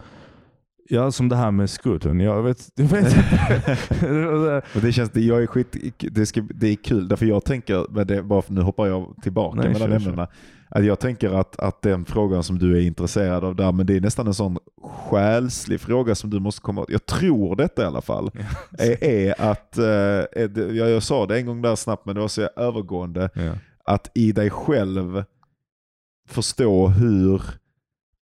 ja 0.89 1.11
som 1.11 1.29
det 1.29 1.35
här 1.35 1.51
med 1.51 1.69
skutern, 1.69 2.19
jag 2.19 2.43
vet, 2.43 2.71
jag 2.75 2.85
vet 2.85 3.13
inte. 3.13 4.61
Det 4.73 4.91
känns, 4.91 5.09
det, 5.09 5.21
jag 5.21 5.43
är 5.43 5.47
skit, 5.47 5.75
det, 5.97 6.25
ska, 6.25 6.41
det 6.41 6.67
är 6.67 6.75
kul, 6.75 7.07
därför 7.07 7.25
jag 7.25 7.45
tänker, 7.45 7.85
men 7.89 8.07
det, 8.07 8.23
bara 8.23 8.41
för, 8.41 8.53
nu 8.53 8.61
hoppar 8.61 8.87
jag 8.87 9.15
tillbaka 9.21 9.61
Nej, 9.61 9.69
mellan 9.69 9.91
ämnena. 9.91 10.27
Att 10.69 10.85
jag 10.85 10.99
tänker 10.99 11.29
att, 11.29 11.59
att 11.59 11.81
den 11.81 12.05
frågan 12.05 12.43
som 12.43 12.59
du 12.59 12.77
är 12.77 12.81
intresserad 12.81 13.43
av 13.43 13.55
där, 13.55 13.71
men 13.71 13.85
det 13.85 13.95
är 13.95 14.01
nästan 14.01 14.27
en 14.27 14.33
sån 14.33 14.57
själslig 14.83 15.81
fråga 15.81 16.15
som 16.15 16.29
du 16.29 16.39
måste 16.39 16.61
komma 16.61 16.81
åt. 16.81 16.89
Jag 16.89 17.05
tror 17.05 17.55
detta 17.55 17.83
i 17.83 17.85
alla 17.85 18.01
fall. 18.01 18.31
är, 18.79 19.03
är 19.03 19.41
att, 19.51 19.77
eh, 19.77 19.85
är 19.85 20.73
jag, 20.73 20.89
jag 20.89 21.03
sa 21.03 21.25
det 21.25 21.37
en 21.37 21.45
gång 21.45 21.61
där 21.61 21.75
snabbt 21.75 22.05
men 22.05 22.15
det 22.15 22.21
var 22.21 22.27
så 22.27 22.49
övergående, 22.55 23.29
ja. 23.33 23.51
att 23.85 24.11
i 24.13 24.31
dig 24.31 24.49
själv 24.49 25.23
förstå 26.27 26.87
hur 26.87 27.41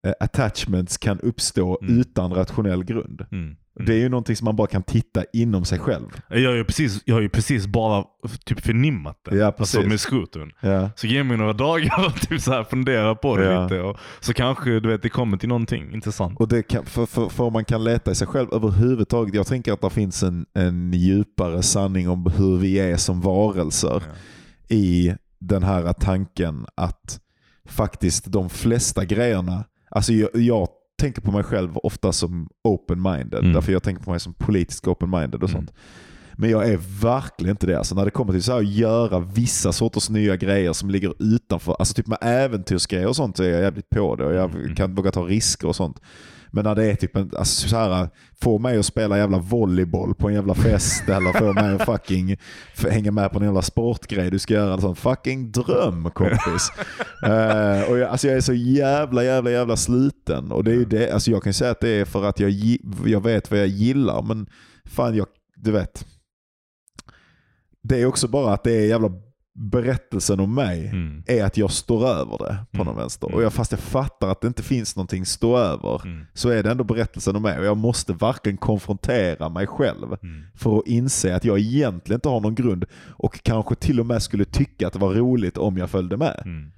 eh, 0.06 0.12
attachments 0.20 0.98
kan 0.98 1.20
uppstå 1.20 1.78
Mm. 1.82 2.01
utan 2.01 2.32
rationell 2.35 2.85
grund. 2.85 3.27
Mm. 3.32 3.56
Det 3.86 3.93
är 3.94 3.98
ju 3.98 4.09
någonting 4.09 4.36
som 4.36 4.44
man 4.44 4.56
bara 4.56 4.66
kan 4.66 4.82
titta 4.82 5.24
inom 5.32 5.64
sig 5.64 5.78
själv. 5.78 6.06
Jag 6.28 6.51
har 6.51 6.56
ju 6.56 6.64
precis, 6.64 7.02
jag 7.05 7.14
har 7.14 7.20
ju 7.22 7.28
precis 7.28 7.66
bara 7.66 8.05
typ 8.44 8.60
förnimmat 8.60 9.20
det. 9.24 9.36
Ja, 9.36 9.47
alltså 9.47 9.77
precis. 9.78 9.90
med 9.90 10.01
skotern. 10.01 10.52
Ja. 10.60 10.90
Så 10.97 11.06
ge 11.06 11.24
mig 11.24 11.36
några 11.36 11.52
dagar 11.52 12.06
och 12.06 12.20
typ 12.28 12.40
så 12.40 12.52
här 12.52 12.64
fundera 12.64 13.14
på 13.14 13.36
det 13.36 13.44
Ja. 13.52 13.62
lite. 13.62 13.81
Och 13.81 13.97
så 14.20 14.35
kanske 14.35 14.81
du 14.81 14.89
vet, 14.89 15.02
det 15.02 15.09
kommer 15.09 15.36
till 15.36 15.48
någonting 15.48 15.94
intressant. 15.94 16.40
Och 16.40 16.48
det 16.48 16.62
kan, 16.62 16.86
för, 16.86 17.06
för, 17.06 17.28
för 17.28 17.51
man 17.51 17.64
kan 17.64 17.85
leta 17.85 18.10
i 18.10 18.14
sig 18.14 18.27
själv 18.27 18.48
överhuvudtaget. 18.52 19.35
Jag 19.35 19.47
tänker 19.47 19.72
att 19.72 19.81
det 19.81 19.90
finns 19.90 20.22
en, 20.22 20.47
en 20.55 20.93
djupare 20.93 21.62
sanning 21.62 22.09
om 22.09 22.27
hur 22.36 22.56
vi 22.56 22.78
är 22.78 22.97
som 22.97 23.20
varelser 23.20 24.02
Ja. 24.06 24.77
i 24.77 25.14
den 25.39 25.62
här 25.62 25.93
tanken 25.93 26.66
att 26.74 27.20
faktiskt 27.71 28.25
de 28.33 28.51
flesta 28.51 29.05
grejerna, 29.05 29.65
alltså 29.91 30.13
jag, 30.13 30.31
jag 30.35 30.69
tänker 31.01 31.21
på 31.23 31.33
mig 31.33 31.43
själv 31.43 31.77
ofta 31.77 32.13
som 32.13 32.49
open-minded, 32.69 33.39
Mm. 33.39 33.53
därför 33.53 33.73
jag 33.73 33.83
tänker 33.83 34.03
på 34.05 34.11
mig 34.11 34.21
som 34.21 34.35
politisk 34.35 34.87
open-minded 34.87 35.35
och 35.43 35.49
Mm. 35.51 35.53
sånt. 35.53 35.73
Men 36.33 36.51
jag 36.51 36.69
är 36.69 36.79
verkligen 37.03 37.51
inte 37.51 37.67
det. 37.67 37.79
Alltså 37.79 37.95
när 37.95 38.05
det 38.05 38.11
kommer 38.11 38.33
till 38.33 38.43
så 38.43 38.53
här 38.53 38.59
att 38.59 38.69
göra 38.69 39.19
vissa 39.19 39.73
sorters 39.73 40.11
nya 40.11 40.37
grejer 40.37 40.73
som 40.73 40.91
ligger 40.91 41.15
utanför, 41.19 41.77
alltså 41.79 41.95
typ 41.95 42.07
med 42.07 42.19
äventyrsgrejer 42.21 43.07
och 43.07 43.17
sånt 43.17 43.37
så 43.37 43.43
är 43.43 43.49
jag 43.51 43.61
jävligt 43.63 43.91
på 43.91 44.17
det 44.17 44.25
och 44.25 44.35
jag 44.35 44.51
Mm. 44.55 44.75
kan 44.75 44.95
våga 44.95 45.11
ta 45.13 45.23
risker 45.23 45.69
och 45.69 45.77
sånt. 45.77 46.01
Men 46.52 46.64
när 46.64 46.74
det 46.74 46.90
är 46.90 46.94
typ 46.94 47.16
en, 47.16 47.31
alltså 47.36 47.68
så 47.68 47.77
här, 47.77 48.09
få 48.40 48.59
mig 48.59 48.78
att 48.78 48.86
spela 48.86 49.18
jävla 49.18 49.39
volleyboll 49.39 50.14
på 50.14 50.28
en 50.28 50.35
jävla 50.35 50.55
fest 50.55 51.02
eller 51.09 51.32
få 51.32 51.52
mig 51.52 51.74
att 51.74 51.85
fucking 51.85 52.36
hänga 52.90 53.10
med 53.10 53.31
på 53.31 53.39
en 53.39 53.44
jävla 53.44 53.62
sportgrej 53.62 54.31
du 54.31 54.39
ska 54.39 54.55
göra. 54.55 54.74
En 54.74 54.81
sån 54.81 54.97
fucking 54.97 55.52
dröm 55.52 56.10
kompis. 56.10 56.72
Eh, 57.22 57.90
och 57.90 57.98
jag, 57.98 58.10
alltså 58.10 58.28
jag 58.28 58.36
är 58.36 58.40
så 58.40 58.52
jävla 58.52 59.24
jävla 59.24 59.51
jävla 59.51 59.77
sliten. 59.77 60.52
Och 60.52 60.64
det 60.64 60.70
är 60.70 60.74
ju 60.74 60.85
det, 60.85 61.12
alltså 61.12 61.31
jag 61.31 61.43
kan 61.43 61.55
säga 61.55 61.70
att 61.70 61.81
det 61.81 61.89
är 61.89 62.05
för 62.05 62.24
att 62.24 62.40
jag, 62.40 62.51
jag 63.06 63.22
vet 63.22 63.51
vad 63.51 63.60
jag 63.60 63.66
gillar 63.66 64.22
men 64.22 64.47
fan 64.85 65.16
jag, 65.16 65.27
du 65.56 65.70
vet. 65.70 66.06
Det 67.82 68.01
är 68.01 68.06
också 68.06 68.28
bara 68.28 68.55
att 68.55 68.64
det 68.64 68.72
är 68.72 68.86
jävla 68.86 69.10
berättelsen 69.55 70.40
om 70.40 70.55
mig 70.55 70.86
Mm. 70.86 71.22
är 71.27 71.44
att 71.44 71.56
jag 71.56 71.70
står 71.70 72.06
över 72.09 72.39
det 72.39 72.56
på 72.70 72.77
Mm. 72.77 72.86
någon 72.86 72.97
vänster. 72.97 73.27
Mm. 73.27 73.36
Och 73.36 73.43
jag, 73.43 73.52
fast 73.52 73.72
jag 73.72 73.81
fattar 73.81 74.28
att 74.28 74.40
det 74.40 74.47
inte 74.47 74.62
finns 74.62 74.97
någonting 74.97 75.27
stå 75.27 75.56
över 75.59 76.02
Mm. 76.06 76.27
så 76.35 76.48
är 76.48 76.62
det 76.62 76.70
ändå 76.70 76.85
berättelsen 76.85 77.36
om 77.36 77.43
mig. 77.43 77.59
Och 77.59 77.64
jag 77.64 77.77
måste 77.77 78.12
verkligen 78.12 78.56
konfrontera 78.59 79.48
mig 79.48 79.66
själv 79.66 80.16
Mm. 80.22 80.43
för 80.55 80.78
att 80.78 80.86
inse 80.86 81.36
att 81.36 81.44
jag 81.44 81.59
egentligen 81.59 82.16
inte 82.16 82.28
har 82.28 82.40
någon 82.40 82.55
grund 82.55 82.85
och 83.09 83.43
kanske 83.43 83.74
till 83.74 84.01
och 84.01 84.06
med 84.06 84.22
skulle 84.22 84.44
tycka 84.44 84.86
att 84.86 84.93
det 84.93 84.98
var 84.98 85.14
roligt 85.14 85.59
om 85.59 85.77
jag 85.77 85.90
följde 85.90 86.16
med. 86.16 86.43
Mm. 86.44 86.72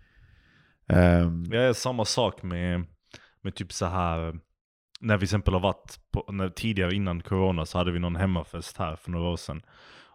Ehm, 0.89 1.45
Jag 1.53 1.65
är 1.65 1.73
samma 1.73 2.05
sak 2.05 2.43
med, 2.43 2.85
med 3.43 3.55
typ 3.55 3.73
så 3.73 3.87
här 3.87 4.39
när 5.01 5.15
vi 5.15 5.19
till 5.19 5.25
exempel 5.25 5.55
har 5.55 5.61
varit 5.61 5.99
på, 6.13 6.33
när, 6.33 6.49
tidigare 6.49 6.95
innan 6.95 7.23
corona 7.23 7.67
så 7.67 7.79
hade 7.79 7.93
vi 7.93 7.99
någon 7.99 8.17
hemmafest 8.17 8.77
här 8.77 8.97
för 8.97 9.11
några 9.11 9.29
år 9.29 9.37
sedan. 9.37 9.63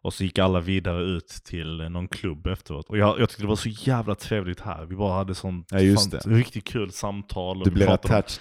Och 0.08 0.14
så 0.14 0.24
gick 0.24 0.40
alla 0.40 0.60
vidare 0.60 1.04
ut 1.04 1.28
till 1.28 1.78
någon 1.90 2.08
klubb 2.08 2.48
efteråt. 2.48 2.90
Och 2.90 2.98
jag, 2.98 3.20
jag 3.20 3.30
tyckte 3.30 3.44
det 3.44 3.48
var 3.48 3.56
så 3.56 3.70
jävla 3.70 4.16
trevligt 4.16 4.60
här. 4.60 4.86
Vi 4.86 4.96
bara 4.96 5.14
hade 5.14 5.36
sånt 5.36 5.68
Ja, 5.72 5.80
fan, 5.80 6.34
riktigt 6.36 6.64
kul 6.64 6.92
samtal. 6.92 7.62
och 7.62 7.72
du 7.72 7.86
om- 7.88 7.94
attached 7.94 8.40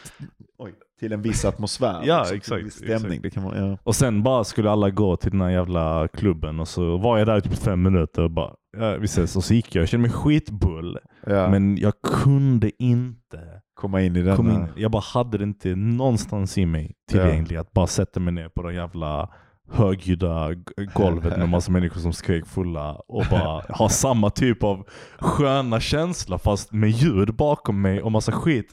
oj, 0.59 0.73
till 1.01 1.13
en 1.13 1.23
viss 1.23 1.45
atmosfär. 1.45 2.03
Ja, 2.05 2.25
till 2.25 2.37
exakt, 2.37 2.73
stämning. 2.73 2.95
exakt. 2.97 3.23
Det 3.23 3.31
kan 3.31 3.43
man, 3.43 3.57
ja. 3.71 3.79
Och 3.83 3.97
sen 3.97 4.23
bara 4.23 4.45
skulle 4.45 4.71
alla 4.71 4.91
gå 4.91 5.17
till 5.17 5.31
den 5.31 5.41
här 5.41 5.51
jävla 5.51 6.09
klubben 6.09 6.61
och 6.61 6.69
så 6.69 6.97
var 6.97 7.19
jag 7.19 7.27
där 7.27 7.39
i 7.39 7.41
typ 7.43 7.59
fem 7.59 7.83
minuter 7.83 8.23
och 8.23 8.31
bara, 8.31 8.51
ja, 8.79 8.97
vi 8.97 9.05
ses. 9.05 9.37
Och 9.37 9.45
så 9.45 9.55
gick 9.55 9.75
jag, 9.75 9.83
jag 9.83 9.89
kände 9.89 10.09
mig 10.09 10.17
skitbull. 10.17 10.99
Ja. 11.27 11.51
Men 11.51 11.77
jag 11.77 11.93
kunde 12.03 12.71
inte 12.83 13.41
komma 13.75 14.03
in 14.03 14.17
i 14.17 14.23
den. 14.23 14.37
kom 14.37 14.51
in. 14.51 14.67
Jag 14.77 14.91
bara 14.91 15.03
hade 15.15 15.39
det 15.39 15.45
inte 15.45 15.75
någonstans 15.75 16.59
i 16.59 16.67
mig 16.67 16.93
tillgängligt 17.11 17.59
att 17.61 17.73
bara 17.73 17.87
sätta 17.87 18.21
mig 18.21 18.33
ner 18.35 18.49
på 18.49 18.63
det 18.63 18.75
jävla 18.75 19.31
högljudda 19.69 20.55
golvet 20.95 21.39
med 21.39 21.49
massa 21.49 21.71
människor 21.73 22.01
som 22.01 22.13
skrek 22.13 22.47
fulla 22.47 22.95
och 22.95 23.25
bara 23.31 23.61
ha 23.69 23.89
samma 23.89 24.31
typ 24.31 24.63
av 24.63 24.87
sköna 25.19 25.81
känsla 25.81 26.39
fast 26.39 26.73
med 26.73 26.91
ljud 26.91 27.35
bakom 27.37 27.83
mig 27.83 28.03
och 28.03 28.13
massa 28.13 28.33
skit. 28.33 28.67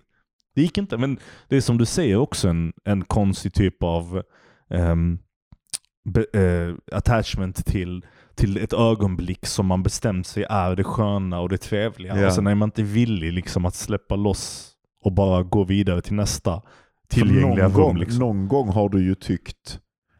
Det 0.55 0.61
gick 0.61 0.77
inte, 0.77 0.97
men 0.97 1.19
det 1.47 1.55
är 1.57 1.61
som 1.61 1.77
du 1.77 1.85
säger 1.85 2.17
också 2.17 2.47
en, 2.47 2.73
en 2.83 3.03
konstig 3.03 3.53
typ 3.53 3.83
av 3.83 4.23
ehm, 4.69 5.19
be, 6.05 6.25
eh, 6.33 6.97
attachment 6.97 7.65
till, 7.65 8.05
till 8.35 8.57
ett 8.57 8.73
ögonblick 8.73 9.45
som 9.45 9.65
man 9.65 9.83
bestämt 9.83 10.27
sig 10.27 10.45
är 10.49 10.75
det 10.75 10.83
sköna 10.83 11.39
och 11.39 11.49
det 11.49 11.57
trevliga. 11.57 12.19
Ja. 12.19 12.27
Och 12.27 12.33
sen 12.33 12.47
är 12.47 12.55
man 12.55 12.67
inte 12.67 12.83
villig 12.83 13.33
liksom 13.33 13.65
att 13.65 13.75
släppa 13.75 14.15
loss 14.15 14.69
och 15.03 15.11
bara 15.11 15.43
gå 15.43 15.63
vidare 15.63 16.01
till 16.01 16.13
nästa 16.15 16.61
tillgängliga 17.07 17.67
någon, 17.67 17.77
rum. 17.77 17.83
gång, 17.83 17.97
Liksom. 17.97 18.19
någon 18.19 18.47
gång 18.47 18.69
har 18.69 18.89
du 18.89 19.03
ju 19.03 19.15
tyckt 19.15 19.79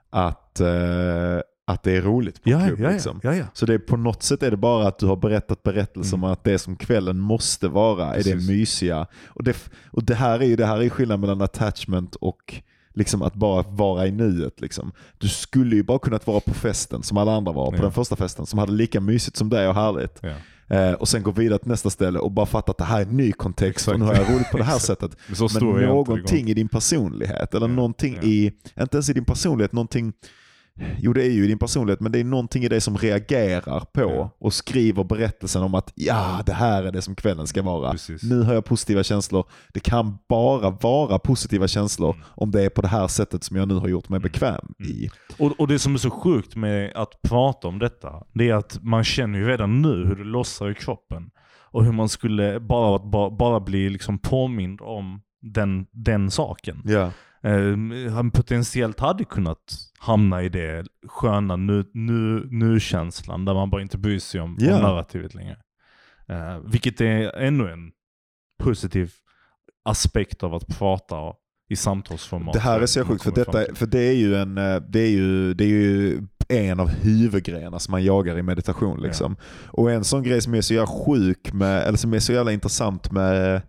att, 0.10 0.43
eh, 0.60 1.40
att 1.68 1.84
det 1.84 1.92
är 1.98 2.02
roligt 2.02 2.44
på 2.44 2.50
Ja, 2.50 2.66
klubb. 2.68 2.80
ja, 2.80 2.90
liksom. 2.90 3.20
ja, 3.24 3.36
ja. 3.36 3.46
Så 3.54 3.66
det 3.66 3.74
är, 3.74 3.78
på 3.78 3.98
något 3.98 4.24
sätt 4.24 4.44
är 4.44 4.52
det 4.52 4.58
bara 4.58 4.88
att 4.88 5.00
du 5.00 5.06
har 5.06 5.16
berättat 5.16 5.64
berättelser 5.64 6.16
om 6.18 6.24
att 6.24 6.44
det 6.44 6.60
som 6.60 6.76
kvällen 6.76 7.20
måste 7.20 7.68
vara 7.68 8.14
är 8.14 8.18
det 8.18 8.32
Precis. 8.32 8.50
mysiga. 8.50 9.08
Och 9.28 9.44
det, 9.44 9.56
och 9.92 10.04
det 10.04 10.16
här 10.16 10.40
är 10.40 10.46
ju 10.46 10.56
det 10.56 10.66
här 10.66 10.82
är 10.84 10.90
skillnaden 10.90 11.22
mellan 11.22 11.42
attachment 11.42 12.16
och 12.16 12.54
liksom 12.94 13.22
att 13.22 13.34
bara 13.34 13.62
vara 13.62 14.08
i 14.08 14.12
nuet. 14.12 14.62
Liksom. 14.62 14.92
Du 15.18 15.28
skulle 15.28 15.76
ju 15.76 15.84
bara 15.84 16.00
kunnat 16.00 16.28
vara 16.28 16.40
på 16.40 16.54
festen 16.54 17.04
som 17.04 17.18
alla 17.18 17.36
andra 17.36 17.52
var, 17.52 17.72
på 17.72 17.78
Ja. 17.78 17.82
den 17.82 17.92
första 17.92 18.16
festen, 18.16 18.46
som 18.46 18.60
hade 18.60 18.72
lika 18.72 19.02
mysigt 19.02 19.38
som 19.38 19.50
dig 19.50 19.68
och 19.68 19.76
härligt. 19.76 20.20
Ja. 20.22 20.34
Eh, 20.78 20.94
och 20.94 21.08
sen 21.08 21.24
gå 21.24 21.32
vidare 21.32 21.60
till 21.60 21.70
nästa 21.70 21.90
ställe 21.90 22.20
och 22.20 22.32
bara 22.32 22.46
fatta 22.46 22.72
att 22.72 22.78
det 22.78 22.84
här 22.84 22.98
är 23.02 23.06
en 23.06 23.18
ny 23.18 23.32
kontext 23.32 23.76
Exakt. 23.88 23.94
och 23.94 24.00
nu 24.00 24.06
har 24.06 24.14
jag 24.16 24.30
roligt 24.36 24.52
på 24.52 24.58
det 24.58 24.64
här 24.64 24.80
sättet. 24.80 25.12
Men 25.54 25.86
någonting 25.88 26.50
i 26.50 26.54
din 26.54 26.68
personlighet, 26.68 27.54
eller 27.56 27.68
Ja, 27.68 27.74
någonting 27.74 28.18
i, 28.22 28.52
inte 28.80 28.98
ens 28.98 29.10
i 29.10 29.14
din 29.14 29.26
personlighet, 29.26 29.72
någonting 29.74 30.14
Jo 31.00 31.14
det 31.14 31.24
är 31.26 31.32
ju 31.32 31.48
din 31.48 31.58
personlighet 31.60 32.00
men 32.00 32.12
det 32.12 32.20
är 32.20 32.24
någonting 32.24 32.64
i 32.64 32.68
dig 32.70 32.82
som 32.82 32.98
reagerar 32.98 33.80
på 33.94 34.30
och 34.40 34.54
skriver 34.54 35.04
berättelsen 35.04 35.62
om 35.64 35.76
att 35.76 35.92
ja 35.96 36.42
det 36.46 36.54
här 36.54 36.84
är 36.84 36.92
det 36.92 37.02
som 37.02 37.16
kvällen 37.16 37.48
ska 37.48 37.62
vara. 37.62 37.92
Precis. 37.92 38.24
Nu 38.24 38.42
har 38.42 38.54
jag 38.54 38.66
positiva 38.66 39.04
känslor. 39.04 39.46
Det 39.74 39.80
kan 39.80 40.18
bara 40.30 40.70
vara 40.70 41.20
positiva 41.20 41.68
känslor 41.68 42.14
Mm. 42.14 42.26
om 42.36 42.52
det 42.52 42.64
är 42.64 42.70
på 42.70 42.82
det 42.82 42.88
här 42.88 43.08
sättet 43.08 43.44
som 43.44 43.58
jag 43.58 43.68
nu 43.68 43.74
har 43.74 43.88
gjort 43.88 44.10
mig 44.10 44.20
bekväm 44.20 44.66
Mm. 44.80 44.92
i. 44.92 45.10
Och, 45.38 45.60
och 45.60 45.68
det 45.68 45.80
som 45.80 45.94
är 45.94 45.98
så 45.98 46.10
sjukt 46.10 46.56
med 46.56 46.92
att 46.96 47.22
prata 47.22 47.68
om 47.68 47.80
detta, 47.80 48.24
det 48.34 48.50
är 48.50 48.54
att 48.56 48.80
man 48.82 49.04
känner 49.04 49.40
ju 49.40 49.48
redan 49.48 49.82
nu 49.82 50.06
hur 50.08 50.16
det 50.16 50.24
lossar 50.24 50.70
i 50.72 50.76
kroppen. 50.76 51.30
Och 51.72 51.86
hur 51.86 51.92
man 51.92 52.10
skulle 52.10 52.60
bara, 52.60 53.00
bara, 53.00 53.30
bara 53.30 53.60
bli 53.60 53.90
liksom 53.90 54.20
påmind 54.20 54.82
om 54.82 55.22
den, 55.42 55.86
den 55.92 56.32
saken. 56.32 56.82
Ja. 56.86 57.12
Eh, 57.50 58.14
han 58.14 58.32
potentiellt 58.32 59.00
hade 59.00 59.24
kunnat 59.26 59.58
hamna 60.04 60.44
i 60.44 60.50
det 60.50 60.86
sköna 61.08 61.56
nu, 61.56 61.86
nu, 61.94 62.48
nu-känslan 62.52 63.46
där 63.46 63.54
man 63.54 63.70
bara 63.70 63.82
inte 63.82 63.98
bryr 63.98 64.20
sig 64.20 64.42
om, 64.42 64.58
Ja. 64.60 64.76
om 64.76 64.82
narrativet 64.82 65.34
längre. 65.34 65.58
Eh, 66.28 66.60
vilket 66.66 67.02
är 67.02 67.38
ännu 67.38 67.72
en 67.72 67.92
positiv 68.64 69.12
aspekt 69.86 70.44
av 70.44 70.54
att 70.54 70.68
prata 70.68 71.16
i 71.70 71.76
samtalsformat. 71.76 72.54
Det 72.54 72.60
här 72.60 72.82
är 72.82 72.86
så 72.86 73.06
sjukt 73.06 73.24
för, 73.24 73.32
detta, 73.32 73.76
för 73.76 73.86
det 73.86 74.00
är 74.00 74.14
ju 74.14 74.36
en, 74.36 74.58
eh, 74.58 74.76
det 74.76 75.00
är 75.00 75.10
ju, 75.10 75.54
det 75.54 75.64
är 75.64 75.68
ju 75.68 76.22
en 76.50 76.80
av 76.80 76.90
huvudgrejerna 76.90 77.80
som 77.80 77.92
man 77.92 78.04
jagar 78.04 78.38
i 78.38 78.44
meditation. 78.44 79.02
Liksom. 79.02 79.36
Och 79.68 79.92
en 79.92 80.04
sån 80.04 80.24
grej 80.24 80.42
som 80.42 80.54
är 80.54 80.62
så 80.62 80.74
jävla 80.74 80.88
sjuk, 81.06 81.54
med, 81.54 81.84
eller 81.88 81.98
som 81.98 82.14
är 82.14 82.20
så 82.20 82.34
jävla 82.34 82.52
intressant 82.52 83.12
med 83.12 83.62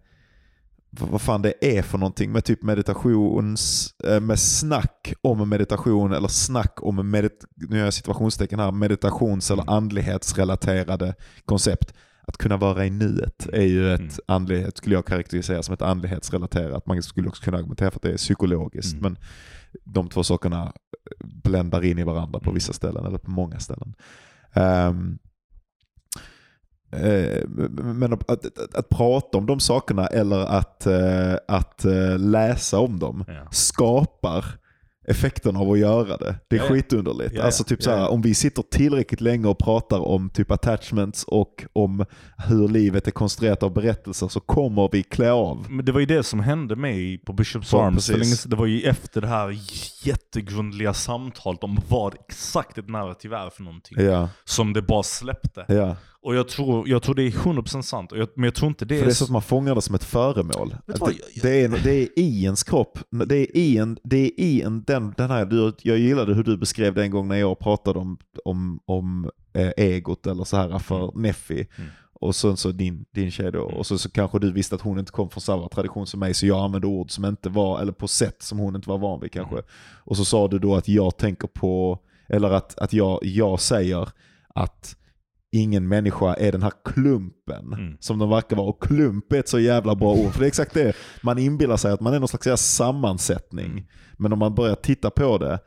vad 1.00 1.20
fan 1.20 1.42
det 1.42 1.76
är 1.78 1.82
för 1.82 1.98
någonting 1.98 2.32
med 2.32 2.44
typ 2.44 2.62
meditations, 2.62 3.94
eh, 4.04 4.20
med 4.20 4.38
snack 4.38 5.14
om 5.22 5.48
meditation 5.48 6.12
eller 6.12 6.28
snack 6.28 6.78
om, 6.82 7.10
medit, 7.10 7.44
nu 7.54 7.76
gör 7.78 7.84
jag 7.84 7.94
situationstecken 7.94 8.58
här, 8.58 8.72
meditations 8.72 9.50
eller 9.50 9.70
andlighetsrelaterade 9.70 11.14
koncept. 11.44 11.94
Att 12.26 12.36
kunna 12.36 12.56
vara 12.56 12.86
i 12.86 12.90
nuet 12.90 13.46
är 13.52 13.62
ju 13.62 13.92
ett 13.94 14.00
Mm. 14.00 14.12
andlighet, 14.26 14.76
skulle 14.76 14.94
jag 14.94 15.06
karaktärisera 15.06 15.62
som 15.62 15.74
ett 15.74 15.82
andlighetsrelaterat. 15.82 16.86
Man 16.86 17.02
skulle 17.02 17.28
också 17.28 17.42
kunna 17.42 17.58
argumentera 17.58 17.90
för 17.90 17.98
att 17.98 18.02
det 18.02 18.12
är 18.12 18.16
psykologiskt. 18.16 18.92
Mm. 18.92 19.02
Men 19.02 19.16
de 19.84 20.08
två 20.08 20.22
sakerna 20.24 20.72
bländar 21.24 21.84
in 21.84 21.98
i 21.98 22.04
varandra 22.04 22.38
på 22.38 22.44
Mm. 22.50 22.54
vissa 22.54 22.72
ställen, 22.72 23.04
eller 23.06 23.18
på 23.18 23.30
många 23.30 23.58
ställen. 23.58 23.94
Eh, 24.52 24.92
men 27.82 28.12
att, 28.12 28.30
att, 28.30 28.74
att, 28.74 28.88
prata 28.88 29.38
om 29.38 29.46
de 29.46 29.60
sakerna 29.60 30.06
eller 30.06 30.38
att, 30.38 30.86
eh, 30.86 31.34
att 31.48 31.84
eh, 31.84 32.18
läsa 32.18 32.78
om 32.78 32.98
dem 32.98 33.24
Ja. 33.28 33.48
skapar 33.50 34.44
effekten 35.08 35.56
av 35.56 35.70
att 35.70 35.78
göra 35.78 36.16
det. 36.16 36.36
Det 36.48 36.56
är 36.56 36.60
Ja, 36.60 36.64
ja. 36.64 36.72
skitunderligt. 36.72 37.32
Ja, 37.34 37.38
ja. 37.38 37.44
Alltså 37.44 37.64
typ 37.64 37.82
så 37.82 37.90
här, 37.90 37.96
Ja, 37.96 38.02
ja. 38.02 38.08
om 38.08 38.22
vi 38.22 38.34
sitter 38.34 38.62
tillräckligt 38.62 39.20
länge 39.20 39.48
och 39.48 39.58
pratar 39.58 39.98
om 39.98 40.30
typ 40.30 40.50
attachments 40.50 41.24
och 41.24 41.64
om 41.72 42.04
hur 42.48 42.68
livet 42.68 43.06
är 43.06 43.10
konstruerat 43.10 43.62
av 43.62 43.72
berättelser 43.72 44.28
så 44.28 44.40
kommer 44.40 44.88
vi 44.92 45.02
klä 45.02 45.32
av. 45.32 45.66
Men 45.70 45.84
det 45.84 45.92
var 45.92 46.00
ju 46.00 46.06
det 46.06 46.22
som 46.22 46.40
hände 46.40 46.76
mig 46.76 47.18
på 47.18 47.32
Bishops 47.32 47.72
Ja, 47.72 47.86
Arms. 47.86 48.08
Precis. 48.10 48.44
Det 48.44 48.56
var 48.56 48.66
ju 48.66 48.82
efter 48.82 49.20
det 49.20 49.26
här 49.28 49.58
jättegrundliga 50.06 50.94
samtalet 50.94 51.64
om 51.64 51.78
vad 51.88 52.14
exakt 52.28 52.78
ett 52.78 52.88
narrativ 52.88 53.32
är 53.32 53.50
för 53.50 53.62
någonting. 53.62 54.04
Ja, 54.04 54.28
Som 54.44 54.72
det 54.72 54.82
bara 54.82 55.02
släppte. 55.02 55.64
Och 56.24 56.34
jag 56.34 56.48
tror, 56.48 56.88
jag 56.88 57.02
tror 57.02 57.14
det 57.14 57.22
är 57.22 57.30
100% 57.30 57.82
sant. 57.82 58.12
Jag, 58.14 58.28
men 58.34 58.44
jag 58.44 58.54
tror 58.54 58.68
inte 58.68 58.84
det 58.84 58.94
För 58.94 59.02
är... 59.02 59.06
det 59.06 59.12
är 59.12 59.14
så 59.14 59.24
att 59.24 59.30
man 59.30 59.42
fångar 59.42 59.74
det 59.74 59.82
som 59.82 59.94
ett 59.94 60.04
föremål. 60.04 60.74
Vad, 60.86 61.10
Det, 61.10 61.42
det, 61.42 61.64
är, 61.64 61.68
det 61.84 61.92
är 61.92 62.18
i 62.18 62.44
ens 62.44 62.62
kropp. 62.62 62.98
Det 63.10 63.36
är 63.36 63.56
i, 63.56 63.78
en, 63.78 63.98
det 64.04 64.16
är 64.16 64.40
i 64.40 64.62
en, 64.62 64.84
den, 64.84 65.14
den 65.16 65.30
här, 65.30 65.44
du, 65.44 65.72
jag 65.82 65.98
gillade 65.98 66.34
hur 66.34 66.44
du 66.44 66.56
beskrev 66.56 66.94
det 66.94 67.02
en 67.02 67.10
gång 67.10 67.28
när 67.28 67.36
jag 67.36 67.58
pratade 67.58 67.98
om, 67.98 68.18
om, 68.44 68.80
om 68.84 69.30
eh, 69.52 69.70
egot 69.76 70.26
eller 70.26 70.44
så 70.44 70.56
här 70.56 70.78
för 70.78 71.12
Neffi. 71.14 71.66
Mm. 71.76 71.90
Och 72.12 72.34
så, 72.34 72.56
så 72.56 72.70
din, 72.70 73.04
din 73.10 73.30
tjej 73.30 73.52
då. 73.52 73.62
Och 73.62 73.86
så, 73.86 73.98
så 73.98 74.10
kanske 74.10 74.38
du 74.38 74.52
visste 74.52 74.74
att 74.74 74.80
hon 74.80 74.98
inte 74.98 75.12
kom 75.12 75.30
från 75.30 75.40
samma 75.40 75.68
tradition 75.68 76.06
som 76.06 76.20
mig 76.20 76.34
så 76.34 76.46
jag 76.46 76.58
använde 76.64 76.86
ord 76.86 77.10
som 77.10 77.24
inte 77.24 77.48
var, 77.48 77.80
eller 77.80 77.92
på 77.92 78.08
sätt 78.08 78.42
som 78.42 78.58
hon 78.58 78.76
inte 78.76 78.88
var 78.88 78.98
van 78.98 79.20
vid 79.20 79.32
kanske. 79.32 79.54
Mm. 79.54 79.64
Och 80.04 80.16
så 80.16 80.24
sa 80.24 80.48
du 80.48 80.58
då 80.58 80.76
att 80.76 80.88
jag 80.88 81.16
tänker 81.16 81.48
på, 81.48 81.98
eller 82.28 82.50
att, 82.50 82.78
att 82.78 82.92
jag, 82.92 83.18
jag 83.22 83.60
säger 83.60 84.08
att 84.54 84.96
ingen 85.54 85.88
människa 85.88 86.34
är 86.34 86.52
den 86.52 86.62
här 86.62 86.72
klumpen 86.84 87.72
Mm. 87.72 87.96
som 88.00 88.18
de 88.18 88.30
verkar 88.30 88.56
vara. 88.56 88.66
Och 88.68 88.82
klump 88.82 89.32
är 89.32 89.38
ett 89.38 89.48
så 89.48 89.58
jävla 89.58 89.94
bra 89.94 90.12
ord. 90.12 90.32
För 90.32 90.40
det 90.40 90.46
är 90.46 90.48
exakt 90.48 90.74
det. 90.74 90.92
Man 91.22 91.38
inbillar 91.38 91.76
sig 91.76 91.92
att 91.92 92.00
man 92.00 92.14
är 92.14 92.18
någon 92.18 92.28
slags 92.28 92.62
sammansättning. 92.62 93.70
Mm. 93.70 93.84
Men 94.18 94.32
om 94.32 94.38
man 94.38 94.54
börjar 94.54 94.74
titta 94.74 95.10
på 95.10 95.38
det 95.38 95.58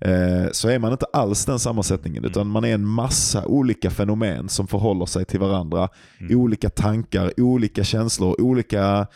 eh, 0.00 0.50
så 0.52 0.68
är 0.68 0.78
man 0.78 0.92
inte 0.92 1.06
alls 1.12 1.44
den 1.44 1.58
sammansättningen. 1.58 2.18
Mm. 2.18 2.30
Utan 2.30 2.46
man 2.46 2.64
är 2.64 2.74
en 2.74 2.86
massa 2.86 3.46
olika 3.46 3.90
fenomen 3.90 4.48
som 4.48 4.66
förhåller 4.66 5.06
sig 5.06 5.24
till 5.24 5.40
varandra. 5.40 5.88
Mm. 6.20 6.38
Olika 6.40 6.70
tankar, 6.70 7.32
olika 7.40 7.84
känslor, 7.84 8.40
olika 8.40 9.06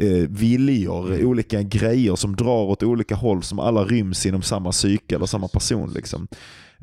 eh, 0.00 0.28
viljor, 0.28 1.06
Mm. 1.14 1.26
olika 1.26 1.62
grejer 1.62 2.16
som 2.16 2.36
drar 2.36 2.62
åt 2.64 2.82
olika 2.82 3.14
håll 3.14 3.42
som 3.42 3.58
alla 3.58 3.84
ryms 3.84 4.26
inom 4.26 4.42
samma 4.42 4.70
psyke 4.70 5.14
eller 5.14 5.26
samma 5.26 5.48
person. 5.48 5.92
Liksom. 5.92 6.28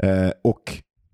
Eh, 0.03 0.29
och 0.43 0.63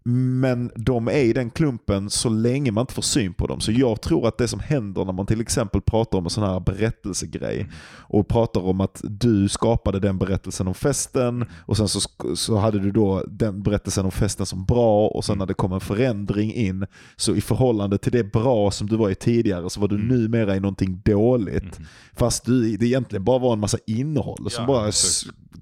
men 0.06 0.72
de 0.76 1.08
är 1.08 1.24
i 1.24 1.34
den 1.34 1.50
klumpen 1.50 2.10
så 2.10 2.30
länge 2.30 2.72
man 2.72 2.82
inte 2.82 2.94
får 2.94 3.02
syn 3.02 3.34
på 3.34 3.48
dem. 3.48 3.60
Så 3.60 3.72
jag 3.72 4.02
tror 4.02 4.28
att 4.28 4.38
det 4.38 4.48
som 4.48 4.60
händer 4.60 5.06
när 5.06 5.14
man 5.14 5.26
till 5.26 5.42
exempel 5.42 5.82
pratar 5.82 6.18
om 6.18 6.24
en 6.24 6.30
sån 6.30 6.44
här 6.44 6.60
berättelsegrej 6.60 7.70
och 7.98 8.28
pratar 8.28 8.62
om 8.62 8.82
att 8.82 9.02
du 9.04 9.50
skapade 9.50 10.00
den 10.00 10.18
berättelsen 10.18 10.68
om 10.68 10.74
festen 10.74 11.46
och 11.66 11.78
sen 11.78 11.88
så, 11.88 12.00
så 12.36 12.58
hade 12.58 12.80
du 12.80 12.92
då 12.92 13.24
den 13.28 13.64
berättelsen 13.64 14.06
om 14.06 14.12
festen 14.12 14.46
som 14.46 14.66
bra 14.66 15.08
och 15.08 15.26
sen 15.26 15.38
när 15.38 15.46
det 15.46 15.54
kom 15.54 15.74
en 15.74 15.80
förändring 15.80 16.54
in 16.54 16.86
så 17.16 17.36
i 17.36 17.42
förhållande 17.42 17.98
till 17.98 18.12
det 18.12 18.24
bra 18.24 18.72
som 18.72 18.88
du 18.88 18.96
var 18.98 19.10
i 19.10 19.16
tidigare 19.16 19.70
så 19.70 19.80
var 19.80 19.88
du 19.88 19.98
numera 19.98 20.56
i 20.56 20.60
någonting 20.60 21.02
dåligt. 21.06 21.80
Fast 22.14 22.46
du, 22.46 22.78
det 22.78 22.86
egentligen 22.86 23.24
bara 23.24 23.40
var 23.40 23.54
en 23.54 23.60
massa 23.60 23.78
innehåll 23.88 24.50
som 24.50 24.64
Ja, 24.64 24.68
bara 24.68 24.92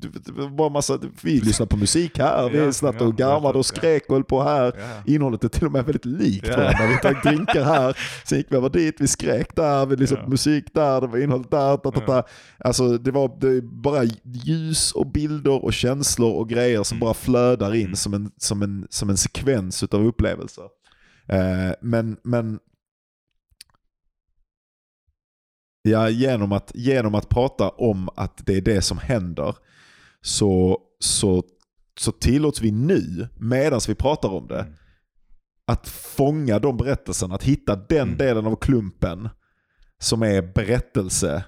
det 0.01 0.31
var 0.31 0.49
bara 0.49 0.69
massa, 0.69 0.99
vi 1.21 1.39
lyssnade 1.39 1.69
på 1.69 1.77
musik 1.77 2.17
här, 2.17 2.49
vi 2.49 2.57
Ja, 2.57 2.71
satt 2.71 3.01
och 3.01 3.17
garvade 3.17 3.57
och 3.59 3.65
skrek 3.65 4.09
och 4.09 4.17
på 4.31 4.43
här. 4.43 4.73
Ja. 4.77 5.13
Innehållet 5.13 5.43
är 5.43 5.47
till 5.47 5.65
och 5.65 5.71
med 5.71 5.85
väldigt 5.85 6.05
likt 6.05 6.47
Ja. 6.47 6.57
varandra. 6.57 6.87
Vi 6.87 6.97
tog 7.13 7.21
drinkar 7.31 7.63
här, 7.63 7.97
sen 8.25 8.37
gick 8.37 8.47
vi 8.51 8.55
över 8.55 8.69
dit, 8.69 8.95
vi 8.99 9.07
skrek 9.07 9.55
där, 9.55 9.85
vi 9.85 9.95
lyssnade 9.95 10.23
Ja. 10.23 10.29
musik 10.29 10.65
där, 10.73 11.01
det 11.01 11.07
var 11.07 11.17
innehåll 11.17 11.43
där. 11.51 11.79
Da, 11.83 11.91
da. 11.91 12.03
Ja. 12.07 12.27
Alltså 12.59 12.97
det 12.97 13.11
var 13.11 13.37
det 13.41 13.61
bara 13.61 14.03
ljus 14.23 14.91
och 14.91 15.07
bilder 15.11 15.63
och 15.65 15.73
känslor 15.73 16.33
och 16.33 16.49
grejer 16.49 16.71
Mm. 16.75 16.83
som 16.83 16.99
bara 16.99 17.13
flödar 17.13 17.75
in 17.75 17.95
som 17.95 18.13
en, 18.13 18.31
som 18.37 18.61
en, 18.61 18.87
som 18.89 19.09
en 19.09 19.17
sekvens 19.17 19.83
utav 19.83 20.05
upplevelser. 20.05 20.63
Eh, 21.27 21.71
men, 21.81 22.17
men 22.23 22.59
Ja, 25.83 26.09
genom 26.09 26.51
att, 26.51 26.71
genom 26.75 27.15
att 27.15 27.29
prata 27.29 27.69
om 27.69 28.09
att 28.15 28.45
det 28.45 28.57
är 28.57 28.61
det 28.61 28.81
som 28.81 28.97
händer 28.97 29.55
så, 30.21 30.77
så, 30.99 31.43
så 32.01 32.11
tillåts 32.11 32.61
vi 32.61 32.71
nu, 32.71 33.27
medan 33.39 33.79
vi 33.87 33.95
pratar 33.95 34.29
om 34.29 34.47
det, 34.47 34.59
Mm. 34.59 34.73
att 35.67 35.87
fånga 35.87 36.59
de 36.59 36.77
berättelserna, 36.77 37.35
att 37.35 37.43
hitta 37.43 37.75
den 37.75 38.01
Mm. 38.07 38.17
delen 38.17 38.45
av 38.45 38.55
klumpen 38.55 39.29
som 39.99 40.21
är 40.23 40.41
berättelse 40.41 41.43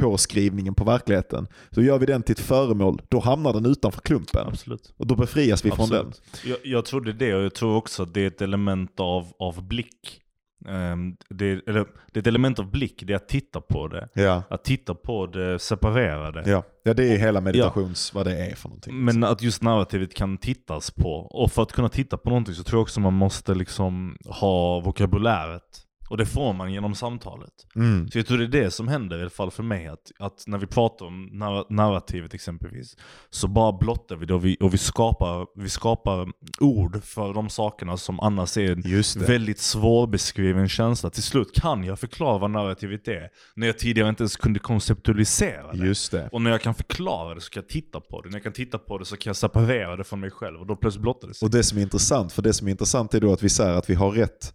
påskrivningen 0.00 0.74
på 0.74 0.84
verkligheten. 0.84 1.46
Så 1.70 1.82
gör 1.82 1.98
vi 1.98 2.06
den 2.06 2.22
till 2.22 2.32
ett 2.32 2.40
föremål, 2.40 3.02
då 3.08 3.20
hamnar 3.20 3.52
den 3.52 3.66
utanför 3.66 4.00
klumpen. 4.00 4.46
Absolut. 4.48 4.94
Och 4.96 5.06
då 5.06 5.16
befrias 5.16 5.64
vi 5.64 5.70
från 5.70 5.88
den. 5.88 6.06
Absolut. 6.06 6.40
Jag, 6.44 6.58
jag 6.72 6.84
tror 6.84 7.00
det 7.00 7.10
är 7.10 7.14
det 7.14 7.34
och 7.34 7.42
jag 7.42 7.54
tror 7.54 7.76
också 7.76 8.02
att 8.02 8.14
det 8.14 8.20
är 8.20 8.26
ett 8.26 8.42
element 8.42 9.00
av, 9.00 9.32
av 9.38 9.68
blick. 9.68 10.20
Ehm, 10.68 11.16
det, 11.28 11.44
är, 11.44 11.62
eller, 11.66 11.86
det 12.12 12.18
är 12.18 12.20
ett 12.20 12.26
element 12.26 12.58
av 12.58 12.70
blick, 12.70 13.02
det 13.06 13.12
är 13.12 13.16
att 13.16 13.28
titta 13.28 13.60
på 13.60 13.88
det. 13.88 14.08
Ja. 14.12 14.42
Att 14.50 14.64
titta 14.64 14.94
på 14.94 15.26
det 15.26 15.58
separerade. 15.58 16.50
Ja. 16.50 16.62
ja, 16.82 16.94
det 16.94 17.04
är 17.14 17.18
hela 17.18 17.40
meditations, 17.40 18.14
vad 18.14 18.26
det 18.26 18.36
är 18.36 18.54
för 18.54 18.68
någonting. 18.68 19.04
Men 19.04 19.24
att 19.24 19.42
just 19.42 19.62
narrativet 19.62 20.14
kan 20.14 20.38
tittas 20.38 20.90
på. 20.90 21.10
Och 21.10 21.52
för 21.52 21.62
att 21.62 21.72
kunna 21.72 21.88
titta 21.88 22.16
på 22.16 22.30
någonting 22.30 22.54
så 22.54 22.62
tror 22.62 22.78
jag 22.78 22.82
också 22.82 23.00
man 23.00 23.14
måste 23.14 23.54
liksom 23.54 24.16
ha 24.26 24.80
vokabuläret. 24.80 25.85
Och 26.08 26.16
det 26.16 26.26
får 26.26 26.52
man 26.52 26.72
genom 26.72 26.94
samtalet. 26.94 27.52
Mm. 27.74 28.08
Så 28.08 28.18
jag 28.18 28.26
tror 28.26 28.38
det 28.38 28.44
är 28.44 28.62
det 28.64 28.70
som 28.70 28.88
händer 28.88 29.18
i 29.18 29.20
alla 29.20 29.30
fall 29.30 29.50
för 29.50 29.62
mig. 29.62 29.86
Att, 29.86 30.12
att 30.18 30.44
när 30.46 30.58
vi 30.58 30.66
pratar 30.66 31.06
om 31.06 31.30
narr- 31.32 31.66
narrativet 31.70 32.34
exempelvis. 32.34 32.96
Så 33.30 33.48
bara 33.48 33.72
blottar 33.72 34.16
vi 34.16 34.26
det 34.26 34.34
och 34.34 34.44
vi, 34.44 34.56
och 34.60 34.74
vi, 34.74 34.78
skapar, 34.78 35.60
vi 35.62 35.68
skapar 35.68 36.28
ord 36.60 37.04
för 37.04 37.34
de 37.34 37.48
sakerna 37.48 37.96
som 37.96 38.20
annars 38.20 38.56
är 38.56 38.70
en 38.72 39.26
väldigt 39.26 39.58
svårbeskriven 39.58 40.68
känsla. 40.68 41.10
Till 41.10 41.22
slut 41.22 41.60
kan 41.60 41.84
jag 41.84 41.98
förklara 41.98 42.38
vad 42.38 42.50
narrativet 42.50 43.08
är. 43.08 43.28
När 43.54 43.66
jag 43.66 43.78
tidigare 43.78 44.08
inte 44.08 44.22
ens 44.22 44.36
kunde 44.36 44.58
konceptualisera 44.58 45.72
det. 45.72 45.86
Just 45.86 46.12
det. 46.12 46.28
Och 46.32 46.42
när 46.42 46.50
jag 46.50 46.60
kan 46.60 46.74
förklara 46.74 47.34
det 47.34 47.40
så 47.40 47.50
kan 47.50 47.62
jag 47.62 47.68
titta 47.68 48.00
på 48.00 48.22
det. 48.22 48.28
När 48.28 48.36
jag 48.36 48.42
kan 48.42 48.52
titta 48.52 48.78
på 48.78 48.98
det 48.98 49.04
så 49.04 49.16
kan 49.16 49.30
jag 49.30 49.36
separera 49.36 49.96
det 49.96 50.04
från 50.04 50.20
mig 50.20 50.30
själv. 50.30 50.60
Och 50.60 50.66
då 50.66 50.76
plötsligt 50.76 51.02
blottar 51.02 51.28
det 51.28 51.34
sig. 51.34 51.46
Och 51.46 51.52
det 51.52 51.62
som 51.62 51.78
är 51.78 51.82
intressant, 51.82 52.32
för 52.32 52.42
det 52.42 52.52
som 52.52 52.66
är 52.66 52.70
intressant 52.70 53.14
är 53.14 53.20
då 53.20 53.32
att 53.32 53.42
vi 53.42 53.48
säger 53.48 53.72
att 53.72 53.90
vi 53.90 53.94
har 53.94 54.10
rätt 54.10 54.54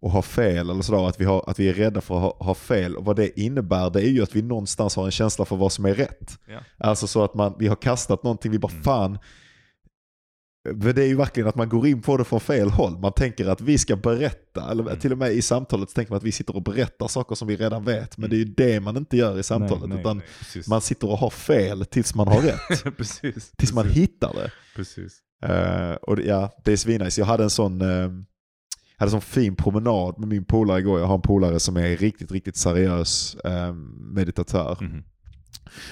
och 0.00 0.10
ha 0.10 0.22
fel, 0.22 0.70
eller 0.70 0.82
sådär, 0.82 1.08
att 1.08 1.20
vi, 1.20 1.24
har, 1.24 1.44
att 1.46 1.58
vi 1.58 1.68
är 1.68 1.74
rädda 1.74 2.00
för 2.00 2.14
att 2.16 2.22
ha, 2.22 2.36
ha 2.46 2.54
fel. 2.54 2.96
Och 2.96 3.04
vad 3.04 3.16
det 3.16 3.40
innebär 3.40 3.90
det 3.90 4.00
är 4.02 4.08
ju 4.10 4.22
att 4.22 4.36
vi 4.36 4.42
någonstans 4.42 4.96
har 4.96 5.04
en 5.04 5.10
känsla 5.10 5.44
för 5.44 5.56
vad 5.56 5.72
som 5.72 5.84
är 5.84 5.94
rätt. 5.94 6.38
Ja. 6.48 6.58
Alltså 6.78 7.06
så 7.06 7.24
att 7.24 7.34
man, 7.34 7.54
vi 7.58 7.66
har 7.66 7.76
kastat 7.76 8.22
någonting, 8.22 8.52
vi 8.52 8.58
bara 8.58 8.72
Mm. 8.72 8.82
fan. 8.82 9.18
Men 10.74 10.94
det 10.94 11.02
är 11.02 11.06
ju 11.06 11.16
verkligen 11.16 11.48
att 11.48 11.54
man 11.54 11.68
går 11.68 11.86
in 11.86 12.02
på 12.02 12.16
det 12.16 12.24
från 12.24 12.40
fel 12.40 12.70
håll. 12.70 12.98
Man 12.98 13.12
tänker 13.12 13.46
att 13.48 13.60
vi 13.60 13.78
ska 13.78 13.96
berätta, 13.96 14.70
eller 14.70 14.82
Mm. 14.82 14.98
till 14.98 15.12
och 15.12 15.18
med 15.18 15.32
i 15.32 15.42
samtalet 15.42 15.90
så 15.90 15.94
tänker 15.94 16.12
man 16.12 16.16
att 16.16 16.22
vi 16.24 16.32
sitter 16.32 16.56
och 16.56 16.62
berättar 16.62 17.08
saker 17.08 17.34
som 17.34 17.48
vi 17.48 17.56
redan 17.56 17.84
vet. 17.84 18.18
Men 18.18 18.30
det 18.30 18.36
är 18.36 18.38
ju 18.38 18.44
det 18.44 18.80
man 18.80 18.96
inte 18.96 19.16
gör 19.16 19.38
i 19.38 19.42
samtalet. 19.42 19.80
Nej, 19.80 19.88
nej, 19.88 20.00
utan 20.00 20.16
nej, 20.54 20.62
man 20.68 20.80
sitter 20.80 21.10
och 21.10 21.18
har 21.18 21.30
fel 21.30 21.84
tills 21.86 22.14
man 22.14 22.28
har 22.28 22.40
rätt. 22.40 22.84
precis. 22.96 23.50
tills 23.56 23.72
man 23.72 23.84
precis, 23.84 24.02
hittar 24.02 24.34
det. 24.34 24.50
Precis. 24.76 25.18
Eh, 25.44 25.92
och 25.92 26.16
det, 26.16 26.22
ja, 26.22 26.50
det 26.64 26.72
är 26.72 26.76
svinnice. 26.76 27.20
Jag 27.20 27.26
hade 27.26 27.42
en 27.44 27.50
sån, 27.50 27.82
eh, 28.98 29.00
hade 29.00 29.06
en 29.06 29.10
sån 29.10 29.20
fin 29.20 29.56
promenad 29.56 30.18
med 30.18 30.28
min 30.28 30.44
polare 30.44 30.78
igår. 30.78 31.00
Jag 31.00 31.06
har 31.06 31.14
en 31.14 31.20
polare 31.22 31.60
som 31.60 31.76
är 31.76 31.96
riktigt, 31.96 32.32
riktigt 32.32 32.56
seriös 32.56 33.34
eh, 33.34 33.72
meditatör. 34.00 34.78
Mhm. 34.80 35.02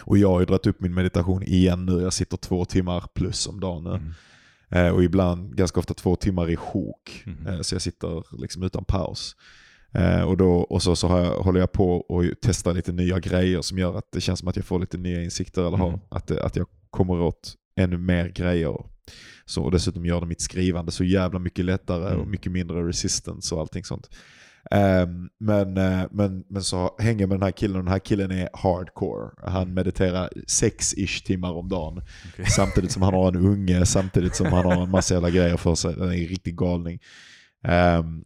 Och 0.00 0.18
jag 0.18 0.28
har 0.28 0.40
ju 0.40 0.46
dragit 0.46 0.66
upp 0.66 0.80
min 0.80 0.94
meditation 0.94 1.42
igen 1.42 1.86
nu. 1.86 2.00
Jag 2.02 2.12
sitter 2.12 2.36
två 2.36 2.64
timmar 2.64 3.04
plus 3.14 3.46
om 3.46 3.60
dagen 3.60 3.84
nu. 3.84 3.90
Mhm. 3.90 4.12
Eh, 4.70 4.88
och 4.94 5.04
ibland, 5.04 5.56
ganska 5.56 5.80
ofta 5.80 5.94
två 5.94 6.16
timmar 6.16 6.50
i 6.50 6.56
sjok. 6.56 7.22
Mhm. 7.26 7.46
Eh, 7.46 7.60
så 7.60 7.74
jag 7.74 7.82
sitter 7.82 8.40
liksom 8.42 8.62
utan 8.62 8.84
paus. 8.84 9.36
Eh, 9.92 10.22
och 10.22 10.36
då, 10.36 10.52
och 10.52 10.82
så, 10.82 10.96
så 10.96 11.08
har 11.08 11.18
jag, 11.18 11.38
håller 11.38 11.60
jag 11.60 11.72
på 11.72 11.96
och 11.96 12.24
testar 12.42 12.74
lite 12.74 12.92
nya 12.92 13.18
grejer 13.18 13.62
som 13.62 13.78
gör 13.78 13.94
att 13.98 14.12
det 14.12 14.20
känns 14.20 14.38
som 14.38 14.48
att 14.48 14.56
jag 14.56 14.64
får 14.64 14.78
lite 14.78 14.98
nya 14.98 15.22
insikter. 15.22 15.66
Eller 15.66 15.76
har, 15.76 15.90
Mhm. 15.90 16.00
att, 16.08 16.30
att 16.30 16.56
jag 16.56 16.66
kommer 16.90 17.20
åt 17.20 17.54
ännu 17.76 17.98
mer 17.98 18.28
grejer. 18.28 18.84
Så, 19.46 19.62
och 19.62 19.70
dessutom 19.70 20.06
gör 20.06 20.20
det 20.20 20.26
mitt 20.26 20.40
skrivande 20.40 20.92
så 20.92 21.04
jävla 21.04 21.38
mycket 21.38 21.64
lättare 21.64 22.06
Mm. 22.08 22.20
och 22.20 22.26
mycket 22.26 22.52
mindre 22.52 22.88
resistance 22.88 23.54
och 23.54 23.60
allting 23.60 23.84
sånt. 23.84 24.10
Ehm, 24.70 25.28
men, 25.40 25.76
eh, 25.76 26.02
men, 26.10 26.44
men 26.48 26.62
så 26.62 26.96
hänger 26.98 27.20
jag 27.20 27.28
med 27.28 27.38
den 27.38 27.42
här 27.42 27.50
killen 27.50 27.76
och 27.76 27.84
den 27.84 27.92
här 27.92 27.98
killen 27.98 28.30
är 28.30 28.48
hardcore. 28.52 29.30
Han 29.50 29.74
mediterar 29.74 30.30
sex-ish 30.46 31.24
timmar 31.26 31.52
om 31.52 31.68
dagen. 31.68 32.02
Okej. 32.32 32.46
Samtidigt 32.56 32.92
som 32.92 33.02
han 33.02 33.14
har 33.14 33.28
en 33.28 33.36
unge, 33.46 33.86
samtidigt 33.86 34.36
som 34.36 34.46
han 34.46 34.64
har 34.64 34.82
en 34.82 34.90
massa 34.90 35.14
jävla 35.14 35.30
grejer 35.30 35.56
för 35.56 35.74
sig. 35.74 35.94
Den 35.94 36.08
är 36.08 36.12
en 36.12 36.28
riktig 36.28 36.56
galning. 36.56 36.98
Ehm, 37.64 38.24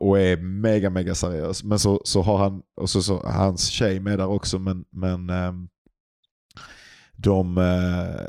och 0.00 0.20
är 0.20 0.36
mega, 0.36 0.90
mega 0.90 1.14
seriös. 1.14 1.64
Men 1.64 1.78
så, 1.78 2.00
så 2.04 2.22
har 2.22 2.38
han, 2.38 2.62
och 2.76 2.90
så, 2.90 3.02
så 3.02 3.22
hans 3.26 3.68
tjej 3.68 4.00
med 4.00 4.18
där 4.18 4.26
också, 4.26 4.58
men, 4.58 4.84
men 4.90 5.30
ehm, 5.30 5.68
de, 7.22 7.58
eh, 7.58 8.24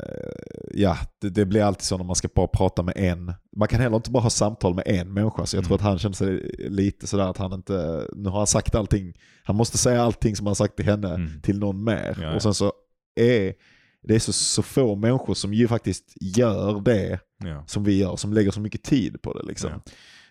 ja, 0.74 0.96
det, 1.20 1.30
det 1.30 1.46
blir 1.46 1.62
alltid 1.62 1.82
så 1.82 1.96
när 1.96 2.04
man 2.04 2.16
ska 2.16 2.28
bara 2.34 2.46
prata 2.46 2.82
med 2.82 2.94
en. 2.96 3.32
Man 3.56 3.68
kan 3.68 3.80
heller 3.80 3.96
inte 3.96 4.10
bara 4.10 4.22
ha 4.22 4.30
samtal 4.30 4.74
med 4.74 4.84
en 4.86 5.12
människa, 5.12 5.46
så 5.46 5.56
jag 5.56 5.64
tror 5.64 5.72
Mm. 5.76 5.84
att 5.86 5.90
han 5.90 5.98
känner 5.98 6.14
sig 6.14 6.54
lite 6.68 7.06
sådär 7.06 7.24
att 7.30 7.36
han 7.38 7.52
inte, 7.52 8.06
nu 8.16 8.28
har 8.28 8.38
han 8.38 8.46
sagt 8.46 8.74
allting, 8.74 9.12
han 9.44 9.56
måste 9.56 9.78
säga 9.78 10.02
allting 10.02 10.36
som 10.36 10.46
han 10.46 10.56
sagt 10.56 10.76
till 10.76 10.84
henne 10.86 11.14
Mm. 11.14 11.40
till 11.42 11.58
någon 11.58 11.84
mer. 11.84 12.16
Ja, 12.20 12.24
ja. 12.26 12.34
Och 12.34 12.42
sen 12.42 12.54
så 12.54 12.72
är 13.20 13.54
det 14.08 14.14
är 14.14 14.18
så, 14.18 14.32
så 14.32 14.62
få 14.62 14.94
människor 14.96 15.34
som 15.34 15.54
ju 15.54 15.68
faktiskt 15.68 16.14
gör 16.20 16.80
det 16.80 17.18
Ja. 17.44 17.64
som 17.66 17.84
vi 17.84 17.98
gör, 17.98 18.16
som 18.16 18.32
lägger 18.32 18.50
så 18.50 18.60
mycket 18.60 18.82
tid 18.82 19.22
på 19.22 19.32
det. 19.32 19.42
Liksom. 19.46 19.70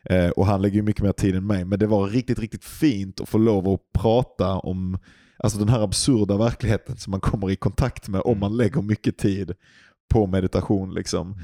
Eh, 0.04 0.30
och 0.30 0.46
han 0.46 0.62
lägger 0.62 0.76
ju 0.76 0.82
mycket 0.82 1.04
mer 1.04 1.12
tid 1.12 1.36
än 1.36 1.48
mig. 1.48 1.66
Men 1.66 1.80
det 1.80 1.88
var 1.88 2.08
riktigt, 2.08 2.40
riktigt 2.40 2.66
fint 2.66 3.22
att 3.22 3.30
få 3.30 3.38
lov 3.38 3.68
att 3.68 3.80
prata 4.02 4.54
om 4.58 4.98
alltså 5.44 5.60
den 5.60 5.70
här 5.70 5.80
absurda 5.84 6.38
verkligheten 6.38 6.98
som 6.98 7.12
man 7.12 7.20
kommer 7.20 7.50
i 7.52 7.56
kontakt 7.56 8.08
med 8.08 8.22
om 8.22 8.32
Mm. 8.32 8.40
man 8.40 8.58
lägger 8.58 8.82
mycket 8.82 9.18
tid 9.18 9.52
på 10.14 10.28
meditation. 10.28 10.94
Liksom. 10.94 11.36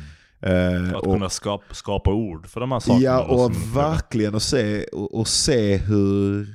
Eh, 0.41 0.89
Att 0.89 0.93
och- 1.03 1.13
kunna 1.13 1.29
skapa, 1.29 1.73
skapa 1.73 2.13
ord 2.13 2.47
för 2.47 2.59
de 2.59 2.71
här 2.71 2.79
sakerna. 2.79 3.05
Ja, 3.05 3.23
och 3.23 3.53
som- 3.55 3.73
verkligen 3.73 4.35
att 4.35 4.43
se, 4.43 4.83
och, 4.83 5.15
och 5.19 5.27
se 5.27 5.77
hur 5.77 6.47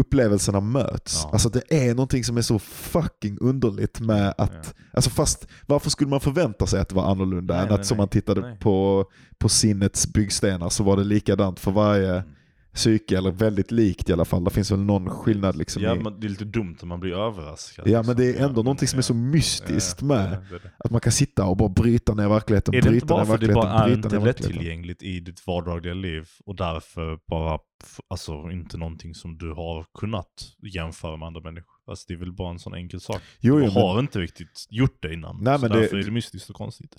upplevelserna 0.00 0.60
möts. 0.60 1.20
Ja. 1.24 1.30
Alltså 1.32 1.48
det 1.48 1.62
är 1.88 1.94
någonting 1.94 2.24
som 2.24 2.36
är 2.36 2.42
så 2.42 2.58
fucking 2.58 3.38
underligt 3.40 4.00
med 4.00 4.34
att, 4.38 4.52
Ja. 4.76 4.82
alltså 4.92 5.10
fast 5.10 5.46
varför 5.66 5.90
skulle 5.90 6.10
man 6.10 6.20
förvänta 6.20 6.66
sig 6.66 6.80
att 6.80 6.88
det 6.88 6.94
var 6.94 7.10
annorlunda 7.10 7.54
Nej, 7.54 7.62
än 7.62 7.68
nej, 7.68 7.80
att 7.80 7.86
som 7.86 7.96
nej. 7.96 8.00
man 8.02 8.08
tittade 8.08 8.56
på, 8.60 9.04
på 9.38 9.48
sinnets 9.48 10.06
byggstenar 10.12 10.68
så 10.68 10.84
var 10.84 10.96
det 10.96 11.04
likadant 11.04 11.60
för 11.60 11.70
varje 11.70 12.12
Mm. 12.12 12.28
Psyke, 12.76 13.18
eller 13.18 13.30
väldigt 13.30 13.70
likt 13.70 14.08
i 14.08 14.12
alla 14.12 14.24
fall. 14.24 14.44
Det 14.44 14.50
finns 14.50 14.70
väl 14.70 14.78
någon 14.80 15.10
skillnad 15.10 15.56
liksom 15.56 15.82
Ja, 15.82 15.96
i, 15.96 15.98
men 15.98 16.20
det 16.20 16.26
är 16.26 16.28
lite 16.28 16.44
dumt 16.44 16.76
om 16.82 16.88
man 16.88 17.00
blir 17.00 17.12
överraskad. 17.12 17.88
Ja 17.88 17.98
liksom. 17.98 18.06
men 18.06 18.16
det 18.16 18.38
är 18.38 18.44
ändå 18.44 18.60
Ja, 18.60 18.64
någonting 18.64 18.88
som 18.88 18.98
är 18.98 19.02
så 19.02 19.12
ja. 19.12 19.16
mystiskt 19.16 19.98
Ja, 20.00 20.06
med 20.06 20.32
ja, 20.32 20.38
det 20.50 20.58
det. 20.58 20.70
att 20.78 20.90
man 20.90 21.00
kan 21.00 21.12
sitta 21.12 21.44
och 21.46 21.56
bara 21.56 21.68
bryta 21.68 22.14
ner 22.14 22.28
verkligheten, 22.28 22.74
Är 22.74 22.82
det 22.82 22.88
inte 22.88 22.90
bryta 22.90 23.06
bara 23.06 23.18
ner 23.18 23.26
för 23.26 23.34
att 23.34 23.40
det 23.40 23.52
bara 23.54 23.70
är 23.84 23.92
inte 23.94 24.18
lättillgängligt 24.18 25.02
i 25.02 25.20
ditt 25.20 25.46
vardagliga 25.46 25.94
liv 25.94 26.28
och 26.46 26.56
därför 26.56 27.18
bara, 27.28 27.58
alltså 28.10 28.32
inte 28.52 28.76
någonting 28.78 29.14
som 29.14 29.38
du 29.38 29.52
har 29.52 29.86
kunnat 29.98 30.26
jämföra 30.74 31.16
med 31.16 31.26
andra 31.26 31.40
människor. 31.40 31.72
Alltså 31.90 32.04
det 32.08 32.14
är 32.14 32.18
väl 32.18 32.32
bara 32.32 32.50
en 32.50 32.58
sån 32.58 32.74
enkel 32.74 33.00
sak. 33.00 33.22
Jo, 33.40 33.56
du 33.58 33.64
jo, 33.64 33.72
men- 33.74 33.82
har 33.82 34.00
inte 34.00 34.18
riktigt 34.20 34.66
gjort 34.70 34.98
det 35.02 35.14
innan. 35.14 35.38
Nej, 35.42 35.58
så 35.58 35.60
men 35.62 35.70
det- 35.70 35.80
därför 35.80 35.96
är 35.96 36.02
det 36.04 36.10
mystiskt 36.10 36.50
och 36.50 36.56
konstigt. 36.56 36.96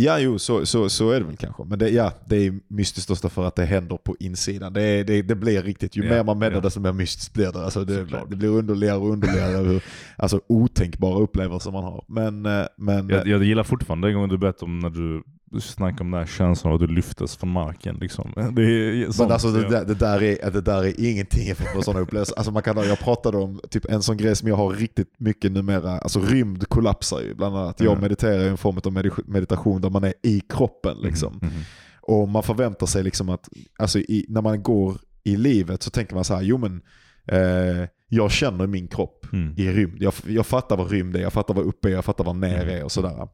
Ja, 0.00 0.18
jo, 0.18 0.38
så, 0.38 0.66
så, 0.66 0.88
så 0.88 1.10
är 1.10 1.20
det 1.20 1.26
väl 1.26 1.36
kanske. 1.36 1.64
Men 1.64 1.78
det, 1.78 1.88
ja, 1.88 2.12
det 2.26 2.36
är 2.36 2.60
mystiskt 2.68 3.10
också 3.10 3.28
för 3.28 3.44
att 3.44 3.56
det 3.56 3.64
händer 3.64 3.96
på 3.96 4.16
insidan. 4.20 4.72
Det, 4.72 5.04
det, 5.04 5.22
det 5.22 5.34
blir 5.34 5.62
riktigt, 5.62 5.96
ju 5.96 6.04
Ja, 6.04 6.10
mer 6.10 6.24
man 6.24 6.38
meddar 6.38 6.56
ja. 6.56 6.60
desto 6.60 6.80
mer 6.80 6.92
mystiskt 6.92 7.34
blir 7.34 7.52
det. 7.52 7.64
Alltså 7.64 7.84
det, 7.84 8.06
det 8.30 8.36
blir 8.36 8.48
underligare 8.48 8.96
och 8.98 9.10
underligare 9.10 9.64
hur 9.64 9.82
alltså, 10.16 10.40
otänkbara 10.46 11.18
upplevelser 11.18 11.70
man 11.70 11.84
har. 11.84 12.04
Men, 12.08 12.46
eh, 12.46 12.66
men 12.76 13.08
Jag, 13.08 13.26
jag 13.26 13.44
gillar 13.44 13.62
fortfarande 13.62 14.08
den 14.08 14.14
gången 14.14 14.30
du 14.30 14.38
berättade 14.38 14.64
om 14.64 14.78
när 14.78 14.90
du 14.90 15.22
snackade 15.60 16.00
om 16.02 16.10
den 16.10 16.20
här 16.20 16.26
känslan 16.26 16.72
av 16.72 16.82
att 16.82 16.88
du 16.88 16.94
lyftes 16.94 17.36
från 17.36 17.50
marken. 17.50 17.96
Liksom. 18.00 18.32
Det 18.56 18.62
är 18.62 19.04
sånt, 19.04 19.18
men 19.18 19.32
alltså, 19.32 19.48
det, 19.50 19.68
där, 19.68 19.84
det, 19.84 19.94
där 19.94 20.22
är, 20.22 20.50
det 20.50 20.60
där 20.60 20.84
är 20.84 21.00
ingenting 21.10 21.46
jämfört 21.46 21.74
med 21.74 21.84
sådana 21.84 22.00
upplevelser. 22.00 22.36
Alltså 22.36 22.52
man 22.52 22.62
kan, 22.62 22.76
jag 22.88 22.98
pratade 22.98 23.36
om 23.38 23.60
typ 23.70 23.84
en 23.84 24.02
sån 24.02 24.16
grej 24.16 24.36
som 24.36 24.48
jag 24.48 24.56
har 24.56 24.70
riktigt 24.70 25.14
mycket 25.18 25.52
numera. 25.52 25.98
Alltså 25.98 26.20
rymd 26.20 26.68
kollapsar 26.68 27.20
ju 27.20 27.34
bland 27.34 27.56
annat. 27.56 27.80
Jag 27.80 27.88
Mm. 27.92 28.02
mediterar 28.02 28.44
i 28.44 28.48
en 28.48 28.56
form 28.56 28.76
av 28.84 28.92
medit- 28.92 29.26
meditation 29.26 29.80
där 29.80 29.90
man 29.90 30.04
är 30.04 30.14
i 30.22 30.40
kroppen. 30.48 30.96
Liksom. 31.02 31.38
Mhm, 31.42 31.50
mhm. 31.54 31.62
Och 32.06 32.28
man 32.28 32.42
förväntar 32.42 32.86
sig 32.86 33.02
liksom 33.02 33.28
att, 33.28 33.48
alltså 33.78 33.98
i, 33.98 34.26
när 34.28 34.42
man 34.42 34.62
går 34.62 34.96
i 35.24 35.36
livet 35.36 35.82
så 35.82 35.90
tänker 35.90 36.14
man 36.14 36.24
så 36.24 36.34
här, 36.34 36.42
jo 36.42 36.58
men 36.58 36.82
eh, 37.28 37.88
jag 38.08 38.30
känner 38.30 38.66
min 38.66 38.88
kropp 38.88 39.26
Mm. 39.32 39.54
i 39.58 39.72
rymd. 39.72 40.02
Jag, 40.02 40.14
jag 40.26 40.46
fattar 40.46 40.76
vad 40.76 40.90
rymd 40.90 41.16
är, 41.16 41.20
jag 41.20 41.32
fattar 41.32 41.54
vad 41.54 41.64
uppe 41.64 41.88
är, 41.88 41.92
jag 41.92 42.04
fattar 42.04 42.24
vad 42.24 42.36
ner 42.36 42.62
Mm. 42.62 42.68
är 42.78 42.84
och 42.84 42.92
sådär. 42.92 43.28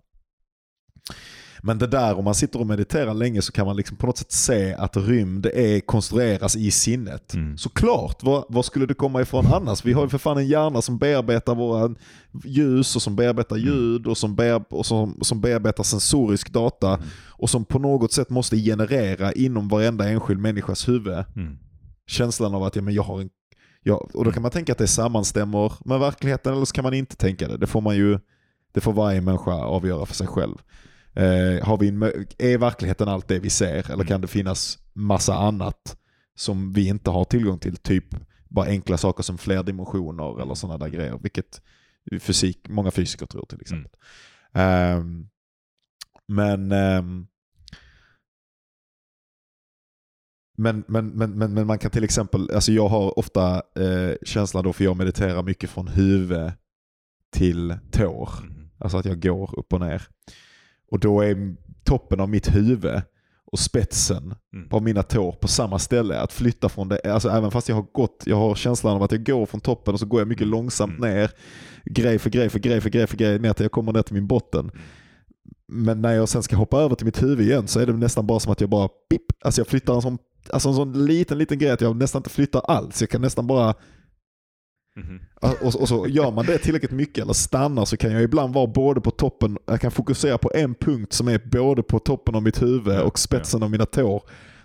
Men 1.62 1.78
det 1.78 1.86
där, 1.86 2.18
om 2.18 2.24
man 2.24 2.34
sitter 2.34 2.60
och 2.60 2.66
mediterar 2.66 3.14
länge 3.14 3.42
så 3.42 3.52
kan 3.52 3.66
man 3.66 3.76
liksom 3.76 3.96
på 3.96 4.06
något 4.06 4.18
sätt 4.18 4.32
se 4.32 4.74
att 4.74 4.96
rymd 4.96 5.46
är, 5.46 5.80
konstrueras 5.80 6.56
i 6.56 6.70
sinnet. 6.70 7.34
Mm. 7.34 7.58
Såklart, 7.58 8.22
var, 8.22 8.44
var 8.48 8.62
skulle 8.62 8.86
det 8.86 8.94
komma 8.94 9.20
ifrån 9.22 9.46
annars? 9.46 9.84
Vi 9.84 9.92
har 9.92 10.02
ju 10.02 10.08
för 10.08 10.18
fan 10.18 10.38
en 10.38 10.46
hjärna 10.48 10.82
som 10.82 10.98
bearbetar 10.98 11.54
våra 11.54 11.94
ljus 12.44 12.96
och 12.96 13.02
som 13.02 13.16
bearbetar 13.16 13.56
Mm. 13.56 13.68
ljud 13.68 14.06
och 14.06 14.18
som, 14.18 14.34
bear, 14.36 14.64
och 14.70 14.86
som, 14.86 15.18
som 15.22 15.40
bearbetar 15.40 15.82
sensorisk 15.84 16.52
data 16.52 16.88
Mm. 16.94 17.06
och 17.28 17.50
som 17.50 17.64
på 17.64 17.78
något 17.78 18.12
sätt 18.12 18.30
måste 18.30 18.56
generera 18.56 19.32
inom 19.32 19.68
varenda 19.68 20.08
enskild 20.08 20.40
människas 20.40 20.88
huvud 20.88 21.24
Mm. 21.36 21.58
känslan 22.06 22.54
av 22.54 22.62
att 22.62 22.76
ja, 22.76 22.82
men 22.82 22.94
jag 22.94 23.02
har 23.02 23.20
en... 23.20 23.30
Ja, 23.82 24.08
och 24.14 24.24
då 24.24 24.32
kan 24.32 24.42
man 24.42 24.50
tänka 24.50 24.72
att 24.72 24.78
det 24.78 24.86
sammanstämmer 24.86 25.72
med 25.84 26.00
verkligheten 26.00 26.52
eller 26.54 26.64
så 26.64 26.72
kan 26.72 26.82
man 26.84 26.94
inte 26.94 27.16
tänka 27.16 27.48
det. 27.48 27.56
Det 27.56 27.66
får 27.66 27.80
man 27.80 27.96
ju, 27.96 28.18
det 28.74 28.80
får 28.80 28.92
varje 28.92 29.20
människa 29.20 29.50
avgöra 29.52 30.06
för 30.06 30.14
sig 30.14 30.26
själv. 30.26 30.54
Eh, 31.14 31.66
har 31.66 31.78
vi 31.78 31.88
en, 31.88 32.02
är 32.38 32.58
verkligheten 32.58 33.08
allt 33.08 33.28
det 33.28 33.38
vi 33.38 33.50
ser 33.50 33.90
eller 33.90 34.04
kan 34.04 34.20
det 34.20 34.26
finnas 34.26 34.78
massa 34.92 35.34
annat 35.34 35.96
som 36.34 36.72
vi 36.72 36.88
inte 36.88 37.10
har 37.10 37.24
tillgång 37.24 37.58
till? 37.58 37.76
Typ 37.76 38.04
bara 38.48 38.66
enkla 38.66 38.96
saker 38.98 39.22
som 39.22 39.38
fler 39.38 39.62
dimensioner 39.62 40.42
eller 40.42 40.54
sådana 40.54 40.78
där 40.78 40.88
grejer. 40.88 41.18
Vilket 41.22 41.62
fysik, 42.20 42.68
många 42.68 42.90
fysiker 42.90 43.26
tror 43.26 43.46
till 43.46 43.60
exempel. 43.60 43.92
Ehm, 44.52 45.28
men, 46.28 46.72
ehm, 46.72 47.26
men, 50.58 50.84
men, 50.88 51.06
men, 51.08 51.38
men, 51.38 51.54
men 51.54 51.66
man 51.66 51.78
kan 51.78 51.90
till 51.90 52.04
exempel, 52.04 52.50
alltså 52.54 52.72
jag 52.72 52.88
har 52.88 53.18
ofta 53.18 53.62
eh, 53.76 54.14
känslan 54.22 54.64
då 54.64 54.72
för 54.72 54.84
jag 54.84 54.96
mediterar 54.96 55.42
mycket 55.42 55.70
från 55.70 55.88
huvud 55.88 56.52
till 57.30 57.78
tår. 57.90 58.30
Mhm. 58.42 58.70
Alltså 58.78 58.98
att 58.98 59.04
jag 59.04 59.22
går 59.22 59.58
upp 59.58 59.72
och 59.72 59.80
ner. 59.80 60.02
Och 60.90 61.00
då 61.00 61.20
är 61.20 61.56
toppen 61.84 62.20
av 62.20 62.28
mitt 62.28 62.54
huvud 62.56 63.02
och 63.52 63.58
spetsen 63.58 64.34
Mm. 64.54 64.68
på 64.68 64.80
mina 64.80 65.02
tår 65.02 65.32
på 65.32 65.48
samma 65.48 65.78
ställe. 65.78 66.20
Att 66.20 66.32
flytta 66.32 66.68
från 66.68 66.88
det, 66.88 67.00
alltså 67.04 67.28
även 67.28 67.50
fast 67.50 67.68
jag 67.68 67.76
har 67.76 67.86
gått, 67.92 68.22
jag 68.26 68.36
har 68.36 68.54
känslan 68.54 68.96
av 68.96 69.02
att 69.02 69.12
jag 69.12 69.24
går 69.26 69.46
från 69.46 69.60
toppen 69.60 69.94
och 69.94 70.00
så 70.00 70.06
går 70.06 70.20
jag 70.20 70.28
mycket 70.28 70.42
Mm. 70.42 70.50
långsamt 70.50 70.98
Mm. 70.98 71.10
ner. 71.14 71.30
Grej 71.84 72.18
för 72.18 72.30
grej 72.30 72.48
för 72.48 72.58
grej 72.58 72.80
för 72.80 72.90
grej 72.90 73.06
för 73.06 73.16
grej 73.16 73.38
ner 73.38 73.52
till 73.52 73.64
jag 73.64 73.72
kommer 73.72 73.92
ner 73.92 74.02
till 74.02 74.14
min 74.14 74.26
botten. 74.26 74.70
Men 75.68 76.02
när 76.02 76.12
jag 76.14 76.28
sen 76.28 76.42
ska 76.42 76.56
hoppa 76.56 76.78
över 76.80 76.94
till 76.94 77.06
mitt 77.06 77.22
huvud 77.22 77.46
igen 77.46 77.68
så 77.68 77.80
är 77.80 77.86
det 77.86 77.92
nästan 77.92 78.26
bara 78.26 78.40
som 78.40 78.52
att 78.52 78.60
jag 78.60 78.70
bara 78.70 78.88
pip, 78.88 79.22
alltså 79.44 79.60
jag 79.60 79.66
flyttar 79.68 79.94
en 79.94 80.02
sån, 80.02 80.18
alltså 80.50 80.68
en 80.68 80.74
sån 80.74 81.06
liten 81.06 81.38
liten 81.38 81.58
grej 81.58 81.70
att 81.70 81.80
jag 81.80 81.96
nästan 81.96 82.18
inte 82.18 82.30
flyttar 82.30 82.60
alls. 82.60 83.00
Jag 83.00 83.10
kan 83.10 83.20
nästan 83.22 83.46
bara 83.46 83.74
Mhm. 84.96 85.20
och, 85.60 85.80
och 85.80 85.88
så 85.88 86.06
gör 86.08 86.30
man 86.30 86.46
det 86.46 86.58
tillräckligt 86.58 86.90
mycket 86.90 87.24
eller 87.24 87.32
stannar 87.32 87.84
så 87.84 87.96
kan 87.96 88.12
jag 88.12 88.22
ibland 88.22 88.54
vara 88.54 88.66
både 88.66 89.00
på 89.00 89.10
toppen, 89.10 89.58
jag 89.66 89.80
kan 89.80 89.90
fokusera 89.90 90.38
på 90.38 90.50
en 90.54 90.74
punkt 90.74 91.12
som 91.12 91.28
är 91.28 91.40
både 91.52 91.82
på 91.82 91.98
toppen 91.98 92.34
av 92.34 92.42
mitt 92.42 92.62
huvud 92.62 93.00
och 93.00 93.18
spetsen 93.18 93.62
av 93.62 93.70
mina 93.70 93.86
tår 93.86 94.22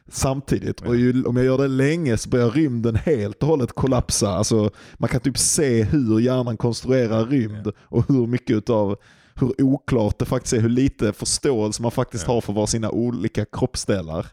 samtidigt. 0.08 0.82
Och 0.82 0.96
ju, 0.96 1.24
om 1.24 1.36
jag 1.36 1.46
gör 1.46 1.58
det 1.58 1.68
länge 1.68 2.18
så 2.18 2.30
börjar 2.30 2.50
rymden 2.50 2.96
helt 2.96 3.44
och 3.44 3.50
hållet 3.50 3.74
kollapsa. 3.74 4.30
Alltså, 4.30 4.70
man 4.98 5.10
kan 5.10 5.22
typ 5.22 5.38
se 5.38 5.84
hur 5.84 6.20
hjärnan 6.20 6.58
konstruerar 6.58 7.26
rymd 7.26 7.72
och 7.80 8.08
hur 8.08 8.28
mycket 8.28 8.56
utav 8.56 8.98
hur 9.40 9.62
oklart 9.62 10.20
det 10.20 10.26
faktiskt 10.26 10.54
är, 10.54 10.62
hur 10.62 10.70
lite 10.70 11.14
förståelse 11.14 11.82
man 11.82 11.92
faktiskt 11.92 12.28
har 12.28 12.42
för 12.42 12.54
vad 12.54 12.70
sina 12.70 12.90
olika 12.90 13.46
kroppsdelar. 13.46 14.26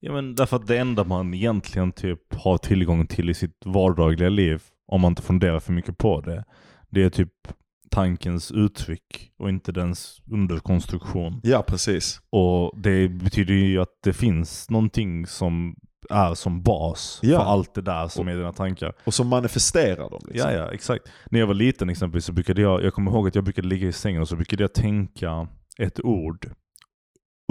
Ja 0.00 0.12
men 0.12 0.34
därför 0.34 0.56
att 0.56 0.66
det 0.66 0.78
enda 0.78 1.04
man 1.04 1.34
egentligen 1.34 1.92
typ 1.92 2.34
har 2.34 2.58
tillgång 2.58 3.06
till 3.06 3.30
i 3.30 3.34
sitt 3.34 3.58
vardagliga 3.64 4.28
liv, 4.28 4.62
om 4.92 5.00
man 5.00 5.12
inte 5.12 5.22
funderar 5.22 5.60
för 5.60 5.72
mycket 5.72 5.98
på 5.98 6.20
det, 6.20 6.44
det 6.90 7.02
är 7.02 7.10
typ 7.10 7.32
tankens 7.90 8.50
uttryck 8.52 9.32
och 9.38 9.48
inte 9.48 9.72
dens 9.72 10.20
underkonstruktion. 10.30 11.40
Ja, 11.42 11.62
precis. 11.62 12.20
Och 12.30 12.80
det 12.82 13.08
betyder 13.08 13.54
ju 13.54 13.78
att 13.80 13.98
det 14.04 14.12
finns 14.12 14.70
någonting 14.70 15.26
som 15.26 15.76
är 16.10 16.34
som 16.34 16.62
bas 16.62 17.18
Ja. 17.22 17.38
för 17.38 17.44
allt 17.44 17.74
det 17.74 17.82
där 17.82 18.08
som 18.08 18.28
är 18.28 18.36
dina 18.36 18.52
tankar. 18.52 18.92
Och 19.04 19.14
så 19.14 19.24
manifesterar 19.24 20.10
de. 20.10 20.20
Liksom. 20.28 20.50
Ja, 20.50 20.56
ja, 20.56 20.72
exakt. 20.72 21.08
När 21.30 21.40
jag 21.40 21.46
var 21.46 21.54
liten 21.54 21.90
exempelvis 21.90 22.24
så 22.24 22.32
brukade 22.32 22.62
jag, 22.62 22.82
jag 22.82 22.94
kommer 22.94 23.10
ihåg 23.10 23.28
att 23.28 23.34
jag 23.34 23.44
brukade 23.44 23.68
ligga 23.68 23.88
i 23.88 23.92
sängen 23.92 24.20
och 24.22 24.28
så 24.28 24.36
brukade 24.36 24.62
jag 24.62 24.74
tänka 24.74 25.48
ett 25.78 26.00
ord. 26.00 26.50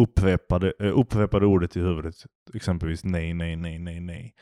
Upprepade, 0.02 0.74
eh, 0.80 0.98
upprepade 1.00 1.46
ordet 1.46 1.76
i 1.76 1.80
huvudet. 1.80 2.16
Exempelvis 2.54 3.04
nej, 3.04 3.34
nej, 3.34 3.56
nej, 3.56 3.80
nej, 3.80 4.00
nej. 4.00 4.34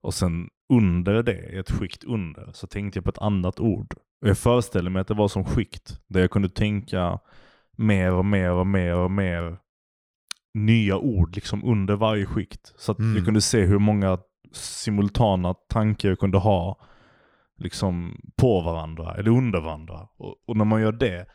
Och 0.00 0.14
sen 0.14 0.48
under 0.68 1.22
det, 1.22 1.32
ett 1.58 1.70
skikt 1.70 2.04
under, 2.04 2.50
så 2.52 2.66
tänkte 2.66 2.96
jag 2.98 3.04
på 3.04 3.10
ett 3.10 3.18
annat 3.18 3.60
ord. 3.60 3.94
Och 4.22 4.28
jag 4.28 4.38
föreställer 4.38 4.90
mig 4.90 5.00
att 5.00 5.08
det 5.08 5.14
var 5.14 5.28
som 5.28 5.44
skikt. 5.44 6.00
Där 6.08 6.20
jag 6.20 6.30
kunde 6.30 6.48
tänka 6.48 7.18
mer 7.76 8.12
och 8.12 8.24
mer 8.24 8.50
och 8.52 8.66
mer 8.66 8.94
och 8.96 9.10
mer 9.10 9.58
nya 10.54 10.96
ord 10.96 11.34
liksom 11.34 11.64
under 11.64 11.96
varje 11.96 12.26
skikt. 12.26 12.72
Så 12.76 12.92
att 12.92 12.98
Mm. 12.98 13.16
jag 13.16 13.24
kunde 13.24 13.40
se 13.40 13.60
hur 13.64 13.78
många 13.78 14.18
simultana 14.52 15.54
tankar 15.54 16.08
jag 16.08 16.18
kunde 16.18 16.38
ha 16.38 16.80
liksom 17.56 18.20
på 18.36 18.60
varandra 18.60 19.14
eller 19.14 19.30
under 19.30 19.60
varandra. 19.60 20.08
Och, 20.18 20.36
och 20.46 20.56
när 20.56 20.64
man 20.64 20.80
gör 20.82 20.92
det, 20.92 21.26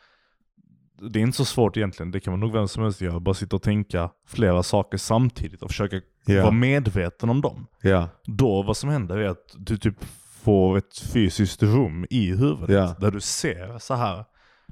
det 1.00 1.18
är 1.18 1.22
inte 1.22 1.36
så 1.36 1.44
svårt 1.44 1.76
egentligen. 1.76 2.10
Det 2.10 2.20
kan 2.20 2.32
man 2.32 2.40
nog 2.40 2.52
vem 2.52 2.68
som 2.68 2.82
helst 2.82 3.00
göra. 3.00 3.20
Bara 3.20 3.34
sitta 3.34 3.56
och 3.56 3.62
tänka 3.62 4.10
flera 4.26 4.62
saker 4.62 4.98
samtidigt 4.98 5.62
och 5.62 5.70
försöka 5.70 6.00
Ja. 6.26 6.42
vara 6.42 6.50
medveten 6.52 7.30
om 7.30 7.40
dem. 7.40 7.66
Ja. 7.82 8.08
Då 8.24 8.62
vad 8.62 8.76
som 8.76 8.90
händer 8.90 9.16
är 9.18 9.28
att 9.28 9.54
du 9.56 9.76
typ 9.76 9.96
får 10.42 10.78
ett 10.78 10.98
fysiskt 10.98 11.62
rum 11.62 12.06
i 12.10 12.26
huvudet. 12.30 12.68
Ja. 12.70 12.96
Där 13.00 13.10
du 13.10 13.20
ser 13.20 13.78
så 13.78 13.94
här 13.94 14.24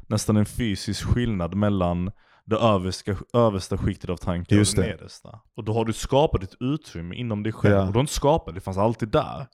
nästan 0.09 0.37
en 0.37 0.47
fysisk 0.47 1.05
skillnad 1.07 1.55
mellan 1.55 2.11
det 2.45 2.57
översta, 2.57 3.13
översta 3.35 3.79
skiktet 3.79 4.11
av 4.11 4.17
tankar 4.17 4.57
Just 4.57 4.79
och 4.79 4.85
det 4.85 4.91
det. 4.91 4.97
nedersta. 4.97 5.41
Och 5.57 5.65
då 5.65 5.73
har 5.75 5.85
du 5.85 5.93
skapat 5.93 6.43
ett 6.43 6.55
utrymme 6.61 7.15
inom 7.15 7.43
dig 7.43 7.53
själv. 7.53 7.77
Och 7.79 7.87
du 7.87 7.93
har 7.93 8.01
inte 8.01 8.13
skapat 8.13 8.55
det, 8.55 8.61
fanns 8.61 8.79
alltid 8.79 9.09
där. 9.09 9.47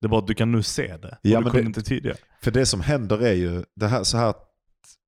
Det 0.00 0.06
är 0.06 0.08
bara 0.08 0.20
att 0.20 0.26
du 0.26 0.34
kan 0.34 0.52
nu 0.52 0.62
se 0.62 0.96
det. 0.96 1.18
Ja, 1.22 1.38
du 1.38 1.44
kunde 1.44 1.60
det- 1.62 1.66
inte 1.66 1.82
tidigare. 1.82 2.16
För 2.42 2.50
det 2.50 2.66
som 2.66 2.80
händer 2.80 3.18
är 3.22 3.32
ju, 3.32 3.64
det 3.76 3.86
här, 3.86 4.04
så, 4.04 4.16
här, 4.18 4.34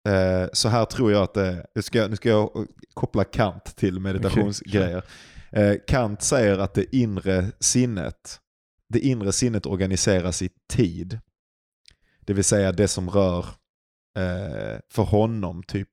eh, 0.07 0.49
så 0.53 0.69
här 0.69 0.85
tror 0.85 1.13
jag 1.13 1.23
att 1.23 1.35
det 1.35 1.67
nu 1.75 1.83
ska, 1.83 2.09
nu 2.09 2.17
ska 2.17 2.29
jag 2.29 2.67
koppla 2.95 3.25
Kant 3.25 3.65
till 3.77 4.01
meditationsgrejer. 4.01 5.03
Eh, 5.51 5.75
Kant 5.89 6.23
säger 6.23 6.59
att 6.59 6.75
det 6.75 6.97
inre 6.97 7.53
sinnet, 7.61 8.41
det 8.89 9.01
inre 9.01 9.33
sinnet 9.33 9.67
organiseras 9.67 10.43
i 10.43 10.51
tid. 10.73 11.19
Det 12.21 12.33
vill 12.33 12.45
säga 12.45 12.73
det 12.73 12.89
som 12.89 13.11
rör, 13.11 13.47
eh, 14.19 14.79
för 14.93 15.03
honom, 15.03 15.63
typ, 15.63 15.89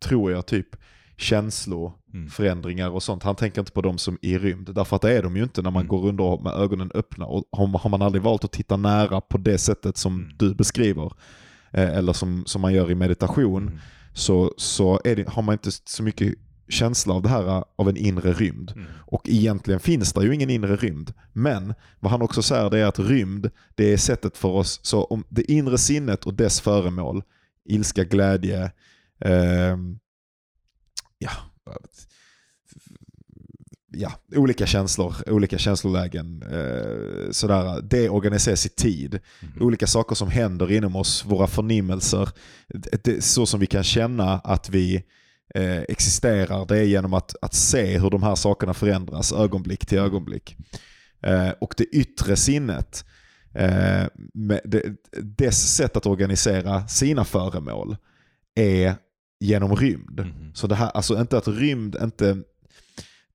tror 0.00 0.32
jag, 0.32 0.46
typ 0.46 0.68
känsloförändringar 1.16 2.90
och 2.90 3.02
sånt. 3.02 3.22
Han 3.22 3.36
tänker 3.36 3.60
inte 3.60 3.72
på 3.72 3.82
dem 3.82 3.98
som 3.98 4.18
i 4.22 4.38
rymd. 4.38 4.74
Därför 4.74 4.96
att 4.96 5.02
det 5.02 5.12
är 5.12 5.22
de 5.22 5.36
ju 5.36 5.42
inte 5.42 5.62
när 5.62 5.70
man 5.70 5.80
Mm. 5.82 5.88
går 5.88 6.08
under 6.08 6.42
med 6.42 6.52
ögonen 6.52 6.90
öppna. 6.94 7.26
Och 7.26 7.44
har 7.52 7.88
man 7.88 8.02
aldrig 8.02 8.22
valt 8.22 8.44
att 8.44 8.52
titta 8.52 8.76
nära 8.76 9.20
på 9.20 9.38
det 9.38 9.58
sättet 9.58 9.96
som 9.96 10.14
Mm. 10.14 10.30
du 10.38 10.54
beskriver, 10.54 11.04
eh, 11.04 11.10
eller 11.72 12.12
som, 12.12 12.46
som 12.46 12.60
man 12.60 12.74
gör 12.74 12.90
i 12.90 12.94
meditation, 12.94 13.62
Mm. 13.68 13.78
så, 14.12 14.54
så 14.56 15.00
det, 15.04 15.28
har 15.28 15.42
man 15.42 15.52
inte 15.52 15.70
så 15.70 16.02
mycket 16.02 16.34
känsla 16.68 17.14
av 17.14 17.22
det 17.22 17.28
här 17.28 17.48
eh, 17.48 17.62
av 17.76 17.88
en 17.88 17.96
inre 17.96 18.32
rymd. 18.32 18.72
Mm. 18.76 18.86
Och 19.06 19.28
egentligen 19.28 19.80
finns 19.80 20.12
det 20.12 20.24
ju 20.24 20.34
ingen 20.34 20.50
inre 20.50 20.76
rymd. 20.76 21.12
Men 21.32 21.74
vad 22.00 22.12
han 22.12 22.22
också 22.22 22.42
säger 22.42 22.70
det 22.70 22.78
är 22.78 22.86
att 22.86 22.98
rymd, 22.98 23.50
det 23.74 23.92
är 23.92 23.96
sättet 23.96 24.36
för 24.36 24.48
oss, 24.48 24.80
så 24.82 25.04
om 25.04 25.24
det 25.28 25.52
inre 25.52 25.78
sinnet 25.78 26.24
och 26.24 26.34
dess 26.34 26.60
föremål, 26.60 27.22
ilska, 27.64 28.04
glädje, 28.04 28.70
ehm, 29.20 29.98
ja, 31.18 31.30
ja, 33.98 34.12
olika 34.36 34.66
känslor, 34.66 35.14
olika 35.26 35.58
känslolägen, 35.58 36.42
eh, 36.42 37.30
sådär, 37.30 37.82
det 37.82 38.08
organiseras 38.08 38.66
i 38.66 38.68
tid. 38.68 39.18
Mm. 39.42 39.62
Olika 39.62 39.86
saker 39.86 40.14
som 40.14 40.30
händer 40.30 40.72
inom 40.72 40.96
oss, 40.96 41.24
våra 41.24 41.46
förnimmelser, 41.46 42.28
det, 43.04 43.24
så 43.24 43.46
som 43.46 43.60
vi 43.60 43.66
kan 43.66 43.84
känna 43.84 44.38
att 44.38 44.70
vi 44.70 45.04
eh, 45.54 45.78
existerar, 45.78 46.66
det 46.66 46.78
är 46.78 46.82
genom 46.82 47.14
att, 47.14 47.34
att 47.42 47.54
se 47.54 47.98
hur 47.98 48.10
de 48.10 48.22
här 48.22 48.34
sakerna 48.34 48.74
förändras 48.74 49.32
ögonblick 49.32 49.86
till 49.86 49.98
ögonblick. 49.98 50.56
Eh, 51.22 51.50
och 51.60 51.74
det 51.76 51.84
yttre 51.84 52.36
sinnet, 52.36 53.04
eh, 53.54 54.06
det, 54.64 54.82
dess 55.22 55.76
sätt 55.76 55.96
att 55.96 56.06
organisera 56.06 56.88
sina 56.88 57.24
föremål 57.24 57.96
är 58.54 58.94
genom 59.40 59.76
rymd. 59.76 60.20
Mhm. 60.20 60.54
Så 60.54 60.66
det 60.66 60.74
här, 60.74 60.90
alltså 60.90 61.20
inte 61.20 61.38
att 61.38 61.48
rymd 61.48 61.96
inte 62.02 62.36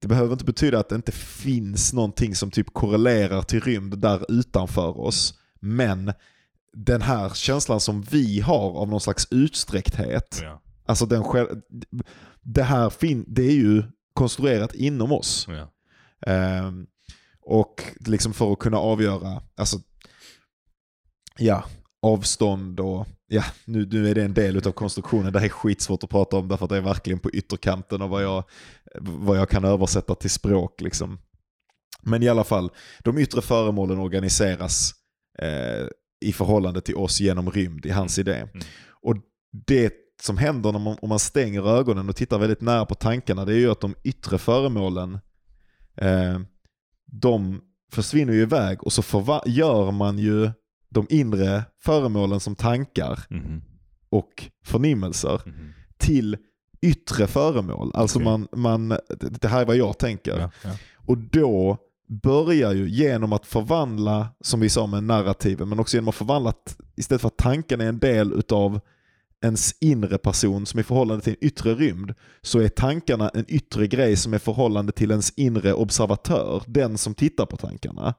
det 0.04 0.08
behöver 0.08 0.34
inte 0.34 0.46
betyda 0.46 0.80
att 0.80 0.90
det 0.90 0.96
inte 0.96 1.12
finns 1.12 1.94
någonting 1.94 2.36
som 2.36 2.52
typ 2.52 2.74
korrelerar 2.74 3.42
till 3.42 3.62
rymd 3.62 3.98
där 3.98 4.32
utanför 4.32 5.00
oss. 5.00 5.40
Men 5.60 6.14
den 6.74 7.02
här 7.02 7.30
känslan 7.30 7.80
som 7.80 8.02
vi 8.02 8.40
har 8.40 8.72
av 8.78 8.90
någon 8.90 9.02
slags 9.02 9.28
utsträckthet, 9.32 10.40
Ja. 10.44 10.62
alltså 10.86 11.06
den 11.06 11.24
själv, 11.24 11.48
det 12.42 12.64
här 12.64 12.90
fin, 12.90 13.26
det 13.28 13.42
är 13.44 13.52
ju 13.56 13.84
konstruerat 14.14 14.74
inom 14.76 15.12
oss. 15.12 15.48
Ja. 15.50 15.72
Ehm, 16.32 16.86
och 17.42 17.84
liksom 18.00 18.34
för 18.34 18.52
att 18.54 18.60
kunna 18.60 18.78
avgöra, 18.78 19.42
alltså, 19.56 19.80
ja, 21.38 21.64
avstånd 22.04 22.80
och, 22.80 23.08
ja, 23.28 23.44
nu, 23.66 23.86
nu 23.86 24.10
är 24.10 24.16
det 24.16 24.24
en 24.24 24.34
del 24.34 24.68
av 24.68 24.72
konstruktionen. 24.72 25.34
Det 25.34 25.40
här 25.40 25.46
är 25.46 25.50
skitsvårt 25.50 26.04
att 26.04 26.10
prata 26.10 26.38
om 26.38 26.48
därför 26.48 26.66
att 26.66 26.70
det 26.70 26.78
är 26.78 26.82
verkligen 26.82 27.20
på 27.20 27.32
ytterkanten 27.32 28.02
av 28.02 28.10
vad 28.10 28.24
jag, 28.24 28.44
vad 29.02 29.38
jag 29.38 29.50
kan 29.50 29.66
översätta 29.66 30.16
till 30.16 30.30
språk. 30.30 30.82
Liksom. 30.82 31.20
Men 32.02 32.24
i 32.24 32.30
alla 32.30 32.44
fall, 32.44 32.72
de 33.04 33.18
yttre 33.18 33.42
föremålen 33.42 34.00
organiseras 34.00 34.92
eh, 35.40 35.88
i 36.26 36.34
förhållande 36.34 36.82
till 36.82 36.96
oss 36.96 37.20
genom 37.20 37.52
rymd 37.52 37.86
i 37.86 37.90
hans 37.90 38.20
idé. 38.20 38.36
Mm. 38.36 38.66
Och 39.02 39.16
det 39.68 39.94
som 40.22 40.38
händer 40.38 40.72
när 40.72 40.80
man, 40.80 40.98
om 41.02 41.10
man 41.10 41.20
stänger 41.20 41.68
ögonen 41.78 42.10
och 42.10 42.16
tittar 42.16 42.40
väldigt 42.40 42.62
nära 42.62 42.86
på 42.86 42.96
tankarna, 42.96 43.46
det 43.46 43.54
är 43.54 43.58
ju 43.58 43.72
att 43.72 43.82
de 43.82 43.96
yttre 44.04 44.38
föremålen, 44.38 45.20
eh, 45.96 46.40
de 47.06 47.62
försvinner 47.92 48.34
ju 48.34 48.42
iväg 48.42 48.84
och 48.84 48.94
så 48.94 49.42
gör 49.46 49.92
man 49.92 50.20
ju 50.20 50.52
de 50.94 51.08
inre 51.10 51.64
föremålen 51.82 52.40
som 52.40 52.56
tankar 52.56 53.20
Mhm. 53.30 53.62
och 54.10 54.50
förnimmelser 54.66 55.42
Mhm. 55.46 55.74
till 55.98 56.38
yttre 56.82 57.28
föremål. 57.28 57.92
Alltså 57.94 58.20
Okej. 58.20 58.26
man, 58.26 58.48
man, 58.56 58.90
det 59.20 59.48
här 59.48 59.62
är 59.62 59.66
vad 59.66 59.76
jag 59.78 59.98
tänker. 59.98 60.40
Ja. 60.40 60.52
Ja. 60.64 60.70
Och 60.96 61.18
då 61.18 61.78
börjar 62.24 62.74
ju 62.74 62.90
genom 62.90 63.34
att 63.34 63.46
förvandla, 63.46 64.28
som 64.42 64.60
vi 64.60 64.70
sa 64.70 64.88
med 64.88 65.04
narrativen, 65.04 65.70
men 65.70 65.80
också 65.80 65.98
genom 65.98 66.08
att 66.08 66.16
förvandla, 66.16 66.50
att 66.50 66.78
istället 66.96 67.22
för 67.22 67.28
att 67.28 67.38
tanken 67.38 67.82
är 67.82 67.86
en 67.90 68.00
del 68.00 68.34
utav 68.34 68.80
ens 69.44 69.76
inre 69.82 70.18
person 70.18 70.66
som 70.66 70.78
är 70.78 70.82
i 70.82 70.84
förhållande 70.84 71.24
till 71.24 71.34
en 71.42 71.48
yttre 71.48 71.76
rymd, 71.76 72.14
så 72.42 72.60
är 72.60 72.70
tankarna 72.70 73.30
en 73.30 73.46
yttre 73.48 73.88
grej 73.88 74.16
som 74.16 74.34
är 74.34 74.38
förhållande 74.40 74.92
till 74.92 75.12
ens 75.12 75.32
inre 75.32 75.74
observatör, 75.74 76.64
den 76.68 76.98
som 76.98 77.14
tittar 77.16 77.46
på 77.46 77.58
tankarna. 77.58 78.14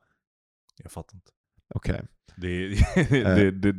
Jag 0.82 0.92
fattar 0.92 1.14
inte. 1.16 1.30
Okej. 1.74 2.02
Det, 2.36 2.68
det, 3.10 3.50
det, 3.50 3.74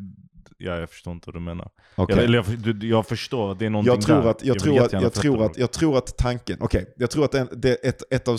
ja, 0.57 0.79
jag 0.79 0.89
förstår 0.89 1.13
inte 1.13 1.25
vad 1.27 1.35
du 1.35 1.39
menar. 1.39 1.69
Okej. 1.95 2.15
Jag, 2.15 2.25
eller 2.25 2.37
jag, 2.65 2.83
jag 2.83 3.07
förstår 3.07 3.51
att 3.51 3.59
det 3.59 3.65
är 3.65 3.69
någonting 3.69 3.93
Jag 3.93 4.01
tror 4.01 4.21
där. 4.21 4.29
att, 4.29 4.45
jag 4.45 4.53
vill 4.53 4.61
tror 4.61 4.83
att, 4.83 4.91
jag 4.93 5.13
tror 5.13 5.45
att, 5.45 5.57
jag 5.57 5.71
tror 5.71 5.97
att 5.97 6.17
tanken, 6.17 6.57
okej, 6.61 6.93
jag 6.97 7.09
tror 7.11 7.25
att 7.25 7.33
en, 7.35 7.49
det, 7.51 7.73
ett, 7.73 8.03
ett 8.13 8.27
av 8.27 8.37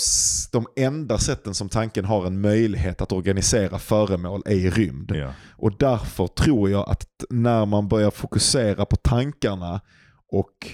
de 0.52 0.66
enda 0.76 1.18
sätten 1.18 1.54
som 1.54 1.68
tanken 1.68 2.04
har 2.04 2.26
en 2.26 2.40
möjlighet 2.40 3.00
att 3.00 3.12
organisera 3.12 3.78
föremål 3.78 4.42
är 4.46 4.54
i 4.54 4.70
rymd. 4.70 5.12
Ja. 5.14 5.32
Och 5.50 5.78
därför 5.78 6.26
tror 6.26 6.70
jag 6.70 6.88
att 6.90 7.06
när 7.30 7.66
man 7.66 7.88
börjar 7.88 8.10
fokusera 8.10 8.84
på 8.84 8.96
tankarna 8.96 9.80
och 10.28 10.68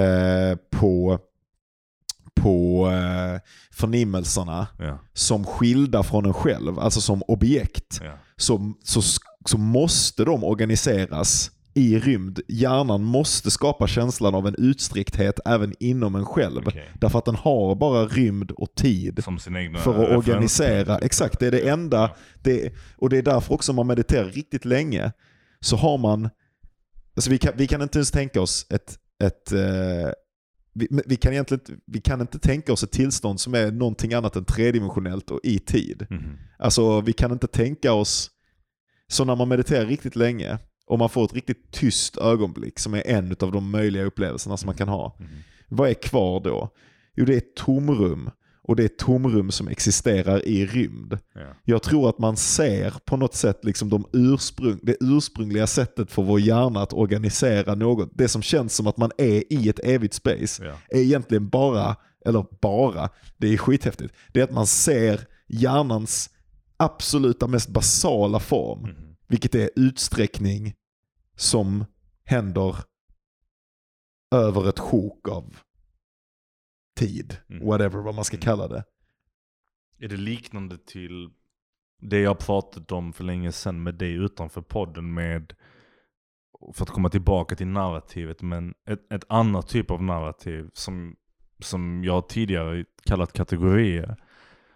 eh, 0.00 0.56
på, 0.70 1.18
på 2.34 2.88
eh, 2.90 3.40
förnimmelserna 3.72 4.66
Ja. 4.78 4.98
som 5.12 5.44
skilda 5.44 6.02
från 6.02 6.26
en 6.26 6.34
själv, 6.34 6.78
alltså 6.78 7.00
som 7.00 7.22
objekt, 7.28 8.00
Ja. 8.04 8.12
Så, 8.36 8.74
så, 8.84 9.02
så 9.44 9.58
måste 9.58 10.24
de 10.24 10.44
organiseras 10.44 11.50
i 11.74 11.98
rymd. 11.98 12.40
Hjärnan 12.48 13.04
måste 13.04 13.50
skapa 13.50 13.86
känslan 13.86 14.34
av 14.34 14.46
en 14.46 14.54
utsträckthet 14.58 15.40
även 15.44 15.74
inom 15.80 16.14
en 16.14 16.24
själv. 16.24 16.68
Okej. 16.68 16.90
Därför 16.94 17.18
att 17.18 17.24
den 17.24 17.34
har 17.34 17.74
bara 17.74 18.06
rymd 18.06 18.50
och 18.50 18.74
tid 18.74 19.24
för 19.78 20.04
att 20.04 20.16
organisera. 20.16 20.98
Exakt, 20.98 21.40
det 21.40 21.46
är 21.46 21.50
det 21.50 21.68
enda. 21.68 22.10
Det, 22.42 22.72
och 22.96 23.08
det 23.08 23.18
är 23.18 23.22
därför 23.22 23.54
också 23.54 23.72
man 23.72 23.86
mediterar 23.86 24.24
riktigt 24.24 24.64
länge 24.64 25.12
så 25.60 25.76
har 25.76 25.98
man, 25.98 26.30
alltså 27.16 27.30
vi 27.30 27.38
kan, 27.38 27.52
vi 27.56 27.66
kan 27.66 27.82
inte 27.82 27.98
ens 27.98 28.10
tänka 28.10 28.40
oss 28.40 28.66
ett, 28.70 28.98
ett 29.24 29.52
eh, 29.52 30.10
vi, 30.76 30.88
vi, 31.06 31.16
kan 31.16 31.32
egentligen 31.32 31.80
vi 31.86 32.00
kan 32.00 32.20
inte 32.20 32.38
tänka 32.38 32.72
oss 32.72 32.82
ett 32.82 32.92
tillstånd 32.92 33.40
som 33.40 33.54
är 33.54 33.70
någonting 33.70 34.14
annat 34.14 34.36
än 34.36 34.44
tredimensionellt 34.44 35.30
och 35.30 35.40
i 35.42 35.58
tid. 35.58 36.06
Mhm. 36.10 36.38
Alltså 36.58 37.00
vi 37.00 37.12
kan 37.12 37.32
inte 37.32 37.46
tänka 37.46 37.92
oss, 37.92 38.30
så 39.08 39.24
när 39.24 39.36
man 39.36 39.48
mediterar 39.48 39.86
riktigt 39.86 40.16
länge 40.16 40.58
och 40.86 40.98
man 40.98 41.08
får 41.08 41.24
ett 41.24 41.34
riktigt 41.34 41.72
tyst 41.72 42.16
ögonblick 42.16 42.78
som 42.78 42.94
är 42.94 43.06
en 43.06 43.36
av 43.40 43.52
de 43.52 43.70
möjliga 43.70 44.04
upplevelserna 44.04 44.56
som 44.56 44.66
man 44.66 44.76
kan 44.76 44.88
ha. 44.88 45.16
Mhm. 45.20 45.28
Vad 45.68 45.90
är 45.90 45.94
kvar 45.94 46.40
då? 46.40 46.70
Jo 47.14 47.24
det 47.24 47.34
är 47.34 47.38
ett 47.38 47.56
tomrum. 47.56 48.30
Och 48.68 48.76
det 48.76 48.84
är 48.84 48.88
tomrum 48.88 49.50
som 49.50 49.68
existerar 49.68 50.48
i 50.48 50.66
rymd. 50.66 51.18
Ja. 51.34 51.40
Jag 51.64 51.82
tror 51.82 52.08
att 52.08 52.18
man 52.18 52.36
ser 52.36 52.94
på 53.04 53.16
något 53.16 53.34
sätt 53.34 53.64
liksom 53.64 53.88
de 53.88 54.04
ursprung, 54.12 54.78
det 54.82 54.96
ursprungliga 55.00 55.66
sättet 55.66 56.10
för 56.10 56.22
vår 56.22 56.40
hjärna 56.40 56.80
att 56.82 56.92
organisera 56.92 57.74
något. 57.74 58.10
Det 58.14 58.28
som 58.28 58.42
känns 58.42 58.74
som 58.74 58.86
att 58.86 58.96
man 58.96 59.10
är 59.18 59.52
i 59.52 59.68
ett 59.68 59.78
evigt 59.84 60.14
space 60.14 60.64
Ja. 60.64 60.72
är 60.88 61.00
egentligen 61.00 61.48
bara, 61.48 61.96
eller 62.26 62.46
bara, 62.60 63.08
det 63.36 63.48
är 63.54 63.56
skithäftigt. 63.56 64.14
Det 64.32 64.40
är 64.40 64.44
att 64.44 64.52
man 64.52 64.66
ser 64.66 65.20
hjärnans 65.48 66.30
absoluta 66.76 67.46
mest 67.46 67.68
basala 67.68 68.40
form. 68.40 68.80
Mhm. 68.80 69.16
Vilket 69.28 69.54
är 69.54 69.70
utsträckning 69.76 70.74
som 71.36 71.84
händer 72.24 72.76
över 74.34 74.68
ett 74.68 74.78
sjok 74.78 75.28
av 75.28 75.56
tid. 76.96 77.36
Mm. 77.48 77.66
Whatever 77.66 77.98
vad 77.98 78.14
man 78.14 78.24
ska 78.24 78.36
Mm. 78.36 78.44
kalla 78.44 78.68
det. 78.68 78.84
Är 79.98 80.08
det 80.08 80.16
liknande 80.16 80.78
till 80.78 81.30
det 82.00 82.20
jag 82.20 82.38
pratat 82.38 82.92
om 82.92 83.12
för 83.12 83.24
länge 83.24 83.52
sedan 83.52 83.82
med 83.82 83.94
dig 83.94 84.12
utanför 84.12 84.60
podden 84.60 85.14
med 85.14 85.54
för 86.74 86.82
att 86.82 86.90
komma 86.90 87.08
tillbaka 87.08 87.56
till 87.56 87.66
narrativet 87.66 88.42
men 88.42 88.74
ett, 88.88 89.12
ett 89.12 89.24
annat 89.28 89.68
typ 89.68 89.90
av 89.90 90.02
narrativ 90.02 90.70
som, 90.72 91.16
som 91.58 92.04
jag 92.04 92.28
tidigare 92.28 92.84
kallat 93.04 93.32
kategorier. 93.32 94.16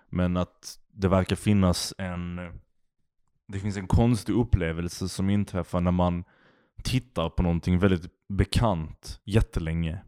Men 0.09 0.37
att 0.37 0.79
det 0.93 1.09
verkar 1.09 1.37
finnas 1.37 1.95
en 1.99 2.37
det 3.53 3.59
finns 3.59 3.77
en 3.77 3.87
konstig 3.87 4.33
upplevelse 4.33 5.09
som 5.09 5.31
inträffar 5.31 5.81
när 5.81 5.91
man 5.91 6.25
tittar 6.83 7.31
på 7.31 7.43
någonting 7.43 7.79
väldigt 7.79 8.11
bekant 8.29 9.21
jättelänge. 9.25 10.05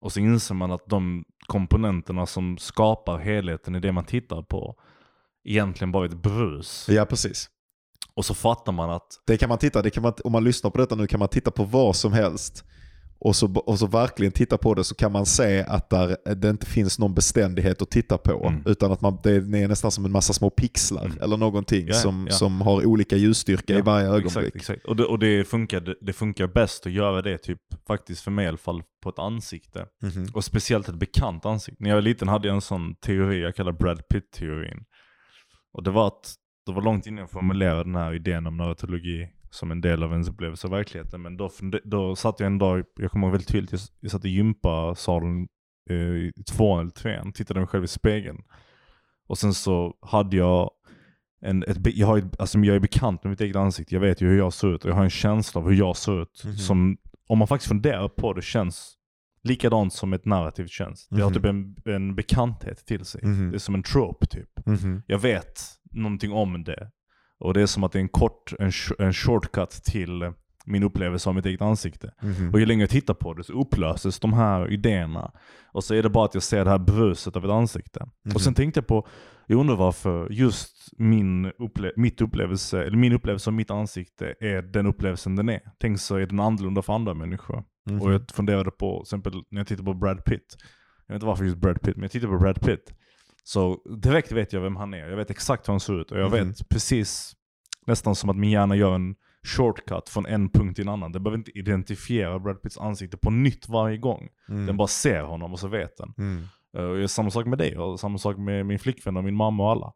Och 0.00 0.12
så 0.12 0.20
inser 0.20 0.54
man 0.54 0.72
att 0.72 0.86
de 0.86 1.24
komponenterna 1.46 2.26
som 2.26 2.58
skapar 2.58 3.18
helheten 3.18 3.74
i 3.74 3.80
det 3.80 3.92
man 3.92 4.04
tittar 4.04 4.42
på 4.42 4.76
egentligen 5.44 5.92
bara 5.92 6.04
är 6.04 6.08
ett 6.08 6.22
brus. 6.22 6.86
Ja, 6.88 7.04
precis. 7.04 7.50
Och 8.14 8.24
så 8.24 8.34
fattar 8.34 8.72
man 8.72 8.90
att 8.90 9.22
Det 9.26 9.36
kan 9.36 9.48
man 9.48 9.58
titta, 9.58 9.82
det 9.82 9.90
kan 9.90 10.02
man, 10.02 10.12
om 10.24 10.32
man 10.32 10.44
lyssnar 10.44 10.70
på 10.70 10.78
detta 10.78 10.94
nu 10.94 11.06
kan 11.06 11.18
man 11.18 11.28
titta 11.28 11.50
på 11.50 11.64
vad 11.64 11.96
som 11.96 12.12
helst. 12.12 12.64
Och 13.18 13.36
så, 13.36 13.54
och 13.54 13.78
så 13.78 13.86
verkligen 13.86 14.32
titta 14.32 14.58
på 14.58 14.74
det 14.74 14.84
så 14.84 14.94
kan 14.94 15.12
man 15.12 15.26
se 15.26 15.60
att 15.68 15.90
där, 15.90 16.34
det 16.34 16.50
inte 16.50 16.66
finns 16.66 16.98
någon 16.98 17.14
beständighet 17.14 17.82
att 17.82 17.90
titta 17.90 18.18
på. 18.18 18.46
Mm. 18.46 18.62
Utan 18.66 18.92
att 18.92 19.00
man, 19.00 19.18
det 19.22 19.30
är 19.34 19.68
nästan 19.68 19.90
som 19.90 20.04
en 20.04 20.12
massa 20.12 20.32
små 20.32 20.50
pixlar 20.50 21.04
Mm. 21.04 21.18
eller 21.22 21.36
någonting 21.36 21.86
Ja, 21.86 21.94
som, 21.94 22.26
ja. 22.30 22.34
som 22.36 22.60
har 22.60 22.86
olika 22.86 23.16
ljusstyrka 23.16 23.72
i 23.72 23.76
Ja, 23.76 23.82
varje 23.82 24.06
ögonblick. 24.06 24.26
Exakt, 24.36 24.56
exakt. 24.56 24.84
Och, 24.84 24.96
det, 24.96 25.04
och 25.04 25.18
det, 25.18 25.44
funkar, 25.48 25.94
det, 26.00 26.12
funkar 26.12 26.46
bäst 26.46 26.86
att 26.86 26.92
göra 26.92 27.22
det 27.22 27.38
typ 27.38 27.58
faktiskt 27.86 28.20
för 28.22 28.30
mig 28.30 28.44
i 28.44 28.48
alla 28.48 28.56
fall 28.56 28.82
på 29.02 29.08
ett 29.08 29.18
ansikte. 29.18 29.86
Mhm. 30.02 30.26
Och 30.34 30.44
speciellt 30.44 30.88
ett 30.88 30.94
bekant 30.94 31.46
ansikte. 31.46 31.82
När 31.82 31.90
jag 31.90 31.96
var 31.96 32.02
liten 32.02 32.28
hade 32.28 32.48
jag 32.48 32.54
en 32.54 32.60
sån 32.60 32.94
teori 32.94 33.42
jag 33.42 33.56
kallar 33.56 33.72
Brad 33.72 34.08
Pitt-teorin. 34.08 34.84
Och 35.72 35.82
det 35.82 35.90
var 35.90 36.06
att 36.06 36.34
det 36.66 36.72
var 36.72 36.82
långt 36.82 37.06
innan 37.06 37.18
jag 37.20 37.30
formulerade 37.30 37.84
den 37.84 37.94
här 37.94 38.14
idén 38.14 38.46
om 38.46 38.56
neurologi 38.56 39.28
som 39.56 39.70
en 39.70 39.80
del 39.80 40.02
av 40.02 40.12
ens 40.12 40.28
upplevelse 40.28 40.66
av 40.66 40.70
verkligheten. 40.70 41.22
Men 41.22 41.36
då, 41.36 41.50
då 41.84 42.16
satt 42.16 42.40
jag 42.40 42.46
en 42.46 42.58
dag, 42.58 42.84
jag 42.96 43.10
kommer 43.10 43.26
ihåg 43.26 43.32
väldigt 43.32 43.48
tydligt, 43.48 43.72
jag, 43.72 43.80
jag 44.00 44.10
satt 44.10 44.24
i 44.24 44.28
gympasalen 44.28 45.48
eh, 45.90 45.96
i 45.96 46.32
tvåan 46.50 46.80
eller 46.80 46.90
trean, 46.90 47.32
tittade 47.32 47.60
mig 47.60 47.66
själv 47.66 47.84
i 47.84 47.88
spegeln. 47.88 48.42
Och 49.26 49.38
sen 49.38 49.54
så 49.54 49.94
hade 50.02 50.36
jag 50.36 50.70
en, 51.40 51.62
ett, 51.62 51.78
jag, 51.96 52.06
har, 52.06 52.18
ett- 52.18 52.40
alltså 52.40 52.58
jag 52.58 52.76
är 52.76 52.80
bekant 52.80 53.24
med 53.24 53.30
mitt 53.30 53.40
eget 53.40 53.56
ansikte, 53.56 53.94
jag 53.94 54.00
vet 54.00 54.20
ju 54.20 54.28
hur 54.28 54.38
jag 54.38 54.52
ser 54.52 54.74
ut 54.74 54.84
och 54.84 54.90
jag 54.90 54.94
har 54.96 55.04
en 55.04 55.10
känsla 55.10 55.60
av 55.60 55.68
hur 55.68 55.76
jag 55.76 55.96
ser 55.96 56.22
ut. 56.22 56.42
Mhm. 56.44 56.56
Som, 56.56 56.96
om 57.28 57.38
man 57.38 57.48
faktiskt 57.48 57.68
funderar 57.68 58.08
på 58.08 58.32
det, 58.32 58.42
känns 58.42 58.92
likadant 59.42 59.92
som 59.92 60.12
ett 60.12 60.24
narrativ 60.24 60.66
känns. 60.66 61.08
Det 61.08 61.22
har 61.22 61.30
Mhm. 61.30 61.34
typ 61.34 61.44
en, 61.86 61.94
en 61.94 62.14
bekanthet 62.14 62.86
till 62.86 63.04
sig. 63.04 63.20
Mhm. 63.24 63.50
Det 63.50 63.56
är 63.56 63.58
som 63.58 63.74
en 63.74 63.82
trope 63.82 64.26
typ. 64.26 64.66
Mhm. 64.66 65.02
Jag 65.06 65.18
vet 65.18 65.62
någonting 65.90 66.32
om 66.32 66.64
det. 66.64 66.90
Och 67.38 67.54
det 67.54 67.62
är 67.62 67.66
som 67.66 67.84
att 67.84 67.92
det 67.92 67.98
är 67.98 68.00
en 68.00 68.08
kort, 68.08 68.52
en, 68.58 68.72
en 68.98 69.12
shortcut 69.12 69.70
till 69.70 70.32
min 70.66 70.82
upplevelse 70.82 71.28
av 71.28 71.34
mitt 71.34 71.46
eget 71.46 71.62
ansikte. 71.62 72.12
Mhm. 72.22 72.50
Och 72.52 72.60
ju 72.60 72.66
längre 72.66 72.82
jag 72.82 72.90
tittar 72.90 73.14
på 73.14 73.34
det 73.34 73.44
så 73.44 73.52
upplöses 73.52 74.20
de 74.20 74.32
här 74.32 74.72
idéerna. 74.72 75.32
Och 75.72 75.84
så 75.84 75.94
är 75.94 76.02
det 76.02 76.10
bara 76.10 76.24
att 76.24 76.34
jag 76.34 76.42
ser 76.42 76.64
det 76.64 76.70
här 76.70 76.78
bruset 76.78 77.36
av 77.36 77.44
ett 77.44 77.50
ansikte. 77.50 78.00
Mhm. 78.24 78.34
Och 78.34 78.40
sen 78.40 78.54
tänkte 78.54 78.78
jag 78.80 78.86
på, 78.86 79.08
jag 79.46 79.60
undrar 79.60 79.76
varför 79.76 80.28
just 80.30 80.88
min, 80.98 81.52
upple 81.58 81.92
mitt 81.96 82.20
upplevelse, 82.20 82.84
eller 82.84 82.96
min 82.96 83.12
upplevelse 83.12 83.50
av 83.50 83.54
mitt 83.54 83.70
ansikte 83.70 84.34
är 84.40 84.62
den 84.62 84.86
upplevelsen 84.86 85.36
den 85.36 85.48
är. 85.48 85.60
Tänk 85.80 86.00
så 86.00 86.16
är 86.16 86.26
den 86.26 86.40
annorlunda 86.40 86.82
för 86.82 86.92
andra 86.92 87.14
människor. 87.14 87.64
Mhm. 87.90 88.02
Och 88.02 88.12
jag 88.12 88.30
funderade 88.30 88.70
på, 88.70 88.96
till 88.96 89.02
exempel 89.02 89.42
när 89.50 89.60
jag 89.60 89.66
tittar 89.66 89.84
på 89.84 89.94
Brad 89.94 90.24
Pitt. 90.24 90.56
Jag 91.06 91.14
vet 91.14 91.16
inte 91.16 91.26
varför 91.26 91.44
just 91.44 91.56
Brad 91.56 91.80
Pitt, 91.82 91.96
men 91.96 92.02
jag 92.02 92.10
tittar 92.10 92.28
på 92.28 92.38
Brad 92.38 92.60
Pitt. 92.60 92.92
Så 93.48 93.78
direkt 94.02 94.32
vet 94.32 94.52
jag 94.52 94.60
vem 94.60 94.76
han 94.76 94.94
är. 94.94 95.08
Jag 95.08 95.16
vet 95.16 95.30
exakt 95.30 95.68
hur 95.68 95.72
han 95.72 95.80
ser 95.80 96.00
ut. 96.00 96.10
Och 96.10 96.18
jag 96.18 96.32
Mhm. 96.32 96.48
vet 96.48 96.68
precis, 96.68 97.32
nästan 97.86 98.14
som 98.14 98.30
att 98.30 98.36
min 98.36 98.50
hjärna 98.50 98.76
gör 98.76 98.94
en 98.94 99.14
shortcut 99.56 100.08
från 100.08 100.26
en 100.26 100.48
punkt 100.50 100.74
till 100.76 100.82
en 100.84 100.88
annan. 100.92 101.12
Den 101.12 101.22
behöver 101.22 101.38
inte 101.38 101.58
identifiera 101.58 102.38
Brad 102.38 102.62
Pitts 102.62 102.78
ansikte 102.78 103.16
på 103.16 103.30
nytt 103.30 103.68
varje 103.68 103.96
gång. 103.98 104.28
Mm. 104.48 104.66
Den 104.66 104.76
bara 104.76 104.88
ser 104.88 105.22
honom 105.22 105.52
och 105.52 105.58
så 105.58 105.68
vet 105.68 105.96
den. 105.96 106.14
Mm. 106.18 106.42
Eh, 106.76 107.02
Och 107.04 107.10
samma 107.10 107.30
sak 107.30 107.46
med 107.46 107.58
dig 107.58 107.78
och 107.78 108.00
samma 108.00 108.18
sak 108.18 108.36
med 108.36 108.66
min 108.66 108.78
flickvän 108.78 109.16
och 109.16 109.24
min 109.24 109.34
mamma 109.36 109.62
och 109.64 109.70
alla. 109.70 109.92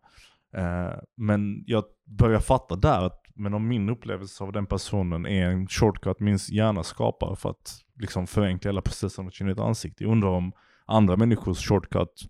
Eh, 0.57 0.99
Men 1.17 1.65
jag 1.67 1.85
börjar 2.07 2.41
fatta 2.41 2.77
där 2.77 3.07
att 3.07 3.21
men 3.35 3.55
om 3.55 3.69
min 3.69 3.89
upplevelse 3.89 4.45
av 4.45 4.53
den 4.53 4.67
personen 4.67 5.27
är 5.27 5.47
en 5.51 5.67
shortcut 5.69 6.21
min 6.21 6.39
hjärna 6.51 6.83
skapar 6.83 7.35
för 7.35 7.51
att 7.51 7.81
liksom 7.99 8.27
förenkla 8.27 8.69
hela 8.69 8.83
processen 8.83 9.27
att 9.27 9.35
känna 9.35 9.51
ett 9.53 9.59
ansikte. 9.61 10.05
Jag 10.05 10.11
undrar 10.13 10.29
om 10.29 10.53
andra 10.87 11.17
människors 11.17 11.69
shortcut 11.69 12.27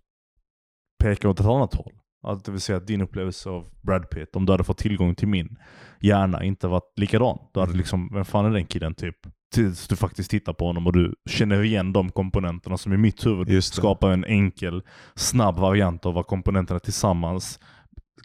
pekar 1.00 1.28
åt 1.28 1.40
ett 1.40 1.46
annat 1.46 1.74
håll. 1.74 1.92
Alltså 2.22 2.44
det 2.44 2.52
vill 2.52 2.60
säga 2.60 2.76
att 2.78 2.86
din 2.86 3.00
upplevelse 3.00 3.50
av 3.50 3.66
Brad 3.82 4.10
Pitt, 4.10 4.36
om 4.36 4.46
du 4.46 4.52
hade 4.52 4.64
fått 4.64 4.78
tillgång 4.78 5.14
till 5.14 5.28
min 5.28 5.56
hjärna, 6.00 6.44
inte 6.44 6.68
varit 6.68 6.92
likadan. 6.96 7.38
Du 7.54 7.60
hade 7.60 7.72
liksom, 7.72 8.10
vem 8.12 8.24
fan 8.24 8.44
är 8.44 8.50
den 8.50 8.66
killen 8.66 8.94
typ? 8.94 9.16
Tills 9.54 9.88
du 9.88 9.96
faktiskt 9.96 10.30
tittar 10.30 10.52
på 10.52 10.66
honom 10.66 10.86
och 10.86 10.92
du 10.92 11.14
känner 11.30 11.62
igen 11.62 11.92
de 11.92 12.10
komponenterna 12.10 12.76
som 12.76 12.92
i 12.92 12.96
mitt 12.96 13.26
huvud 13.26 13.64
skapar 13.64 14.10
en 14.10 14.24
enkel, 14.24 14.82
snabb 15.14 15.58
variant 15.58 16.06
av 16.06 16.14
vad 16.14 16.26
komponenterna 16.26 16.80
tillsammans 16.80 17.58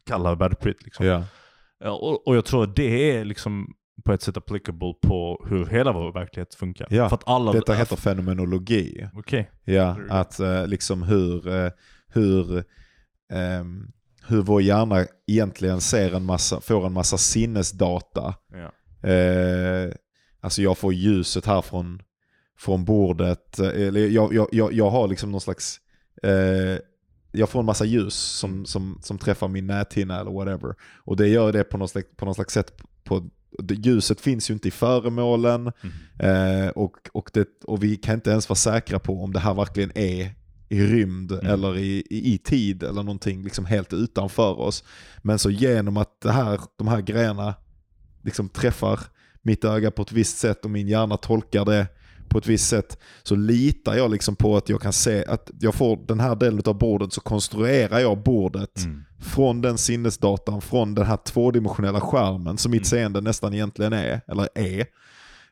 kallar 0.05 0.35
Brad 0.35 0.59
Pitt. 0.59 0.83
Liksom. 0.83 1.05
Ja. 1.05 1.23
Ja, 1.79 1.91
och, 1.91 2.27
och 2.27 2.35
jag 2.35 2.45
tror 2.45 2.63
att 2.63 2.75
det 2.75 3.11
är 3.11 3.25
liksom 3.25 3.73
på 4.05 4.13
ett 4.13 4.21
sätt 4.21 4.37
applicable 4.37 4.93
på 5.01 5.45
hur 5.49 5.65
hela 5.65 5.91
vår 5.91 6.11
verklighet 6.13 6.55
funkar. 6.55 6.87
Ja, 6.89 7.09
För 7.09 7.15
att 7.15 7.27
alla, 7.27 7.51
Detta 7.51 7.73
heter 7.73 7.95
fenomenologi. 7.95 9.07
Okej. 9.13 9.49
Ja, 9.63 9.93
Very 9.93 10.01
good. 10.07 10.11
att 10.11 10.39
eh, 10.39 10.67
liksom 10.67 11.03
hur, 11.03 11.47
eh, 11.47 11.71
hur, 12.15 12.63
ehm, 13.31 13.91
hur 14.27 14.41
vår 14.41 14.61
hjärna 14.61 15.05
egentligen 15.27 15.81
ser 15.81 16.15
en 16.15 16.23
massa, 16.25 16.61
får 16.61 16.85
en 16.85 16.93
massa 16.93 17.17
sinnesdata. 17.17 18.35
Ja. 18.51 18.71
Eh, 19.09 19.93
alltså 20.39 20.61
jag 20.61 20.77
får 20.77 20.93
ljuset 20.93 21.45
här 21.45 21.61
från, 21.61 22.01
från 22.57 22.85
bordet. 22.85 23.59
eh, 23.59 23.67
Eller 23.67 24.07
jag, 24.07 24.33
jag, 24.33 24.47
jag, 24.51 24.73
jag 24.73 24.89
har 24.89 25.07
liksom 25.07 25.31
någon 25.31 25.41
slags, 25.41 25.79
eh, 26.23 26.79
jag 27.31 27.49
får 27.49 27.59
en 27.59 27.65
massa 27.65 27.85
ljus 27.85 28.13
som, 28.15 28.65
som, 28.65 28.99
som 29.03 29.17
träffar 29.17 29.47
min 29.47 29.67
näthinna 29.67 30.19
eller 30.19 30.31
whatever. 30.31 30.75
Och 30.95 31.17
det 31.17 31.27
gör 31.27 31.51
det 31.51 31.63
på 31.63 31.77
någon 31.77 31.89
slags, 31.89 32.07
på 32.17 32.25
någon 32.25 32.35
slags 32.35 32.53
sätt. 32.53 32.71
På, 33.03 33.29
ljuset 33.69 34.21
finns 34.21 34.49
ju 34.49 34.53
inte 34.53 34.67
i 34.67 34.71
föremålen. 34.71 35.71
Mm. 35.83 36.63
Eh, 36.65 36.69
och, 36.69 36.91
och, 37.13 37.29
det, 37.33 37.47
och 37.63 37.83
vi 37.83 37.95
kan 37.95 38.15
inte 38.15 38.29
ens 38.29 38.49
vara 38.49 38.57
säkra 38.57 38.99
på 38.99 39.23
om 39.23 39.33
det 39.33 39.39
här 39.39 39.53
verkligen 39.53 39.91
är 39.97 40.35
i 40.75 40.85
rymd 40.87 41.31
Mm. 41.31 41.45
eller 41.45 41.77
i, 41.77 42.03
i, 42.09 42.33
i 42.33 42.37
tid 42.37 42.83
eller 42.83 43.03
någonting 43.03 43.43
liksom 43.43 43.65
helt 43.65 43.93
utanför 43.93 44.59
oss. 44.59 44.83
Men 45.23 45.39
så 45.39 45.49
genom 45.49 45.97
att 45.97 46.21
det 46.21 46.31
här, 46.31 46.59
de 46.77 46.87
här 46.87 47.01
grejerna 47.01 47.55
liksom 48.23 48.49
träffar 48.49 48.99
mitt 49.41 49.63
öga 49.65 49.91
på 49.91 50.01
ett 50.01 50.11
visst 50.11 50.37
sätt 50.37 50.65
och 50.65 50.71
min 50.71 50.87
hjärna 50.87 51.17
tolkar 51.17 51.65
det 51.65 51.87
på 52.29 52.37
ett 52.37 52.47
visst 52.47 52.67
sätt 52.69 52.97
så 53.23 53.35
litar 53.35 53.95
jag 53.95 54.11
liksom 54.11 54.35
på 54.35 54.57
att 54.57 54.69
jag 54.69 54.81
kan 54.81 54.93
se 54.93 55.25
att 55.25 55.51
jag 55.59 55.75
får 55.75 55.99
den 56.07 56.19
här 56.19 56.35
delen 56.35 56.61
av 56.65 56.77
bordet 56.77 57.13
så 57.13 57.21
konstruerar 57.21 57.99
jag 57.99 58.23
bordet 58.23 58.85
Mm. 58.85 59.03
från 59.19 59.61
den 59.61 59.77
sinnesdatan, 59.77 60.61
från 60.61 60.95
den 60.95 61.05
här 61.05 61.17
tvådimensionella 61.17 62.01
skärmen 62.01 62.57
som 62.57 62.71
mitt 62.71 62.81
Mm. 62.91 63.01
seende 63.01 63.21
nästan 63.21 63.53
egentligen 63.53 63.93
är, 63.93 64.21
eller 64.27 64.49
är. 64.55 64.85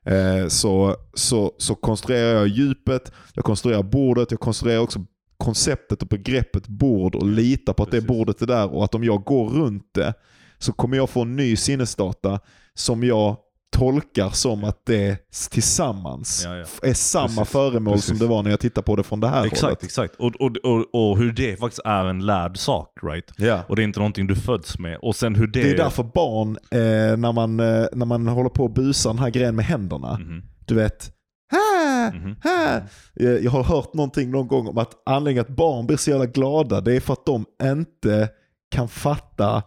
Eh, 0.05 0.47
så, 0.47 0.95
så, 1.13 1.51
så 1.57 1.75
konstruerar 1.75 2.33
jag 2.33 2.47
djupet, 2.47 3.11
jag 3.33 3.45
konstruerar 3.45 3.83
bordet, 3.83 4.31
jag 4.31 4.39
konstruerar 4.39 4.79
också 4.79 5.05
konceptet 5.43 6.01
och 6.01 6.07
begreppet 6.07 6.67
bord 6.67 7.15
och 7.15 7.25
litar 7.27 7.73
på 7.73 7.83
att 7.83 7.89
Precis. 7.89 8.03
det 8.07 8.13
bordet 8.13 8.41
är 8.41 8.45
där 8.47 8.73
och 8.73 8.83
att 8.83 8.95
om 8.95 9.03
jag 9.03 9.23
går 9.23 9.49
runt 9.49 9.89
det 9.93 10.13
så 10.57 10.73
kommer 10.73 10.97
jag 10.97 11.09
få 11.09 11.21
en 11.21 11.35
ny 11.35 11.55
sinnesdata 11.55 12.39
som 12.73 13.03
jag 13.03 13.37
tolkar 13.75 14.29
som 14.29 14.63
att 14.63 14.85
det 14.85 15.17
tillsammans 15.51 16.41
Ja, 16.45 16.55
ja. 16.55 16.65
är 16.89 16.93
samma 16.93 17.27
Precis. 17.27 17.51
föremål 17.51 17.93
Precis. 17.93 18.09
som 18.09 18.17
det 18.17 18.25
var 18.27 18.43
när 18.43 18.49
jag 18.49 18.59
tittade 18.59 18.85
på 18.85 18.95
det 18.95 19.03
från 19.03 19.19
det 19.19 19.27
här 19.27 19.45
Exakt, 19.45 19.61
hållet. 19.61 19.83
exakt. 19.83 20.15
Och, 20.15 20.35
och, 20.35 20.57
och, 20.63 20.85
och 21.11 21.17
hur 21.17 21.31
det 21.31 21.59
faktiskt 21.59 21.81
är 21.85 22.05
en 22.05 22.25
lärd 22.25 22.57
sak, 22.57 22.89
right? 23.03 23.31
Ja. 23.37 23.63
Och 23.67 23.75
det 23.75 23.81
är 23.81 23.83
inte 23.83 23.99
någonting 23.99 24.27
du 24.27 24.35
föds 24.35 24.79
med. 24.79 24.97
Och 25.01 25.15
sen 25.15 25.35
hur 25.35 25.47
det... 25.47 25.63
Det 25.63 25.71
är 25.71 25.77
därför 25.77 26.03
barn, 26.03 26.57
eh, 26.71 27.17
när, 27.17 27.31
man, 27.31 27.59
eh, 27.59 27.85
när 27.93 28.05
man 28.05 28.27
håller 28.27 28.49
på 28.49 28.65
att 28.65 28.73
busa 28.73 29.09
den 29.09 29.19
här 29.19 29.29
grejen 29.29 29.55
med 29.55 29.65
händerna, 29.65 30.17
Mhm, 30.21 30.43
du 30.65 30.75
vet, 30.75 31.11
"Ah, 32.07 32.11
mhm. 32.11 32.35
ah." 32.43 32.77
Eh, 33.15 33.29
Jag 33.29 33.51
har 33.51 33.63
hört 33.63 33.93
någonting 33.93 34.31
någon 34.31 34.47
gång 34.47 34.67
om 34.67 34.77
att 34.77 35.01
anledningen 35.05 35.41
att 35.41 35.55
barn 35.55 35.87
blir 35.87 35.97
så 35.97 36.09
jävla 36.09 36.25
glada, 36.25 36.81
det 36.81 36.95
är 36.95 36.99
för 36.99 37.13
att 37.13 37.25
de 37.25 37.45
inte 37.63 38.29
kan 38.71 38.87
fatta 38.89 39.63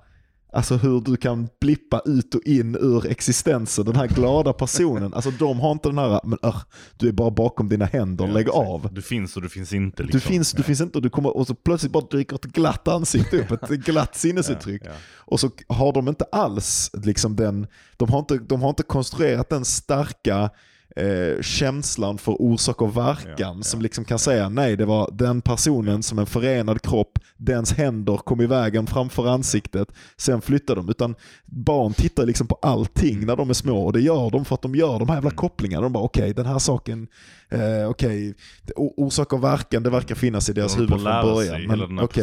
Alltså 0.53 0.77
hur 0.77 1.01
du 1.01 1.17
kan 1.17 1.49
blippa 1.61 2.03
ut 2.05 2.35
och 2.35 2.43
in 2.45 2.77
ur 2.81 3.07
existensen, 3.07 3.85
den 3.85 3.97
här 3.97 4.09
glada 4.09 4.53
personen. 4.53 5.15
Alltså 5.15 5.31
de 5.31 5.61
har 5.61 5.73
inte 5.73 5.89
den 5.89 5.99
här, 5.99 6.21
men 6.25 6.39
ör, 6.43 6.57
du 6.97 7.09
är 7.09 7.13
bara 7.13 7.31
bakom 7.31 7.69
dina 7.69 7.85
händer, 7.85 8.27
Ja, 8.27 8.33
lägg 8.33 8.47
exakt. 8.47 8.69
av. 8.69 8.89
Du 8.93 9.03
finns 9.03 9.37
och 9.37 9.43
du 9.43 9.49
finns 9.49 9.73
inte. 9.73 10.03
Liksom. 10.03 10.21
Du 10.21 10.27
finns, 10.27 10.53
du 10.53 10.63
finns 10.63 10.81
inte 10.81 10.99
och 10.99 11.03
du 11.03 11.11
kommer, 11.11 11.37
och 11.37 11.47
så 11.47 11.55
plötsligt 11.55 11.93
bara 11.93 12.07
dyker 12.11 12.37
ett 12.37 12.43
glatt 12.45 12.89
ansikte 12.89 13.39
upp, 13.39 13.51
ett 13.63 13.71
glatt 13.71 14.17
sinnesuttryck. 14.17 14.83
Ja, 14.85 14.91
ja. 14.91 14.97
Och 15.17 15.41
så 15.41 15.51
har 15.69 15.93
de 15.93 16.09
inte 16.09 16.25
alls 16.33 16.91
liksom 16.93 17.37
den, 17.37 17.67
de 17.97 18.11
har 18.11 18.19
inte, 18.19 18.39
de 18.39 18.63
har 18.63 18.69
inte 18.69 18.83
konstruerat 18.83 19.49
den 19.49 19.65
starka 19.65 20.51
eh, 20.97 21.43
känslan 21.43 22.19
för 22.19 22.43
orsak 22.43 22.83
och 22.83 22.97
verkan 22.97 23.35
Ja, 23.39 23.55
ja, 23.57 23.63
som 23.63 23.83
liksom 23.83 24.05
kan 24.05 24.19
säga 24.19 24.49
nej 24.49 24.77
det 24.77 24.85
var 24.85 25.11
den 25.13 25.41
personen 25.43 26.03
som 26.03 26.19
en 26.19 26.27
förenad 26.27 26.83
kropp, 26.83 27.19
dens 27.37 27.73
händer 27.73 28.17
kom 28.17 28.41
i 28.41 28.47
vägen 28.47 28.87
framför 28.87 29.27
ansiktet, 29.29 29.89
sen 30.17 30.41
flyttade 30.41 30.81
de. 30.81 30.89
Utan 30.89 31.15
barn 31.45 31.93
tittar 31.93 32.27
liksom 32.27 32.47
på 32.47 32.59
allting 32.63 33.27
när 33.27 33.37
de 33.37 33.51
är 33.51 33.55
små 33.55 33.85
och 33.85 33.93
det 33.93 34.01
gör 34.01 34.31
de 34.31 34.45
för 34.45 34.55
att 34.55 34.63
de 34.63 34.75
gör 34.75 34.99
de 34.99 35.09
här 35.09 35.15
jävla 35.17 35.31
kopplingarna. 35.31 35.83
De 35.83 35.93
bara 35.93 36.05
okej 36.05 36.35
den 36.35 36.47
här 36.47 36.59
saken, 36.59 37.09
eh, 37.51 37.89
okej, 37.91 38.35
det- 38.63 38.73
o- 38.77 38.95
orsak 38.97 39.33
och 39.33 39.45
verkan 39.45 39.83
det 39.83 39.91
verkar 39.91 40.15
finnas 40.15 40.49
i 40.49 40.53
deras 40.53 40.77
huvud 40.77 40.89
från 40.89 41.05
början. 41.35 41.63
Men, 41.67 41.79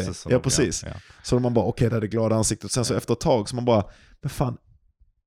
processen 0.05 0.31
ja 0.31 0.39
precis. 0.39 0.83
Ja. 0.87 0.91
Så 1.23 1.39
man 1.39 1.53
bara 1.53 1.65
okej 1.65 1.89
det 1.89 1.95
är 1.95 2.01
det 2.01 2.07
glada 2.07 2.35
ansiktet. 2.35 2.71
Sen 2.71 2.85
så 2.85 2.93
efter 2.93 3.13
ett 3.13 3.19
tag 3.19 3.49
så 3.49 3.55
man 3.55 3.65
bara, 3.65 3.83
men 4.21 4.29
fan 4.29 4.57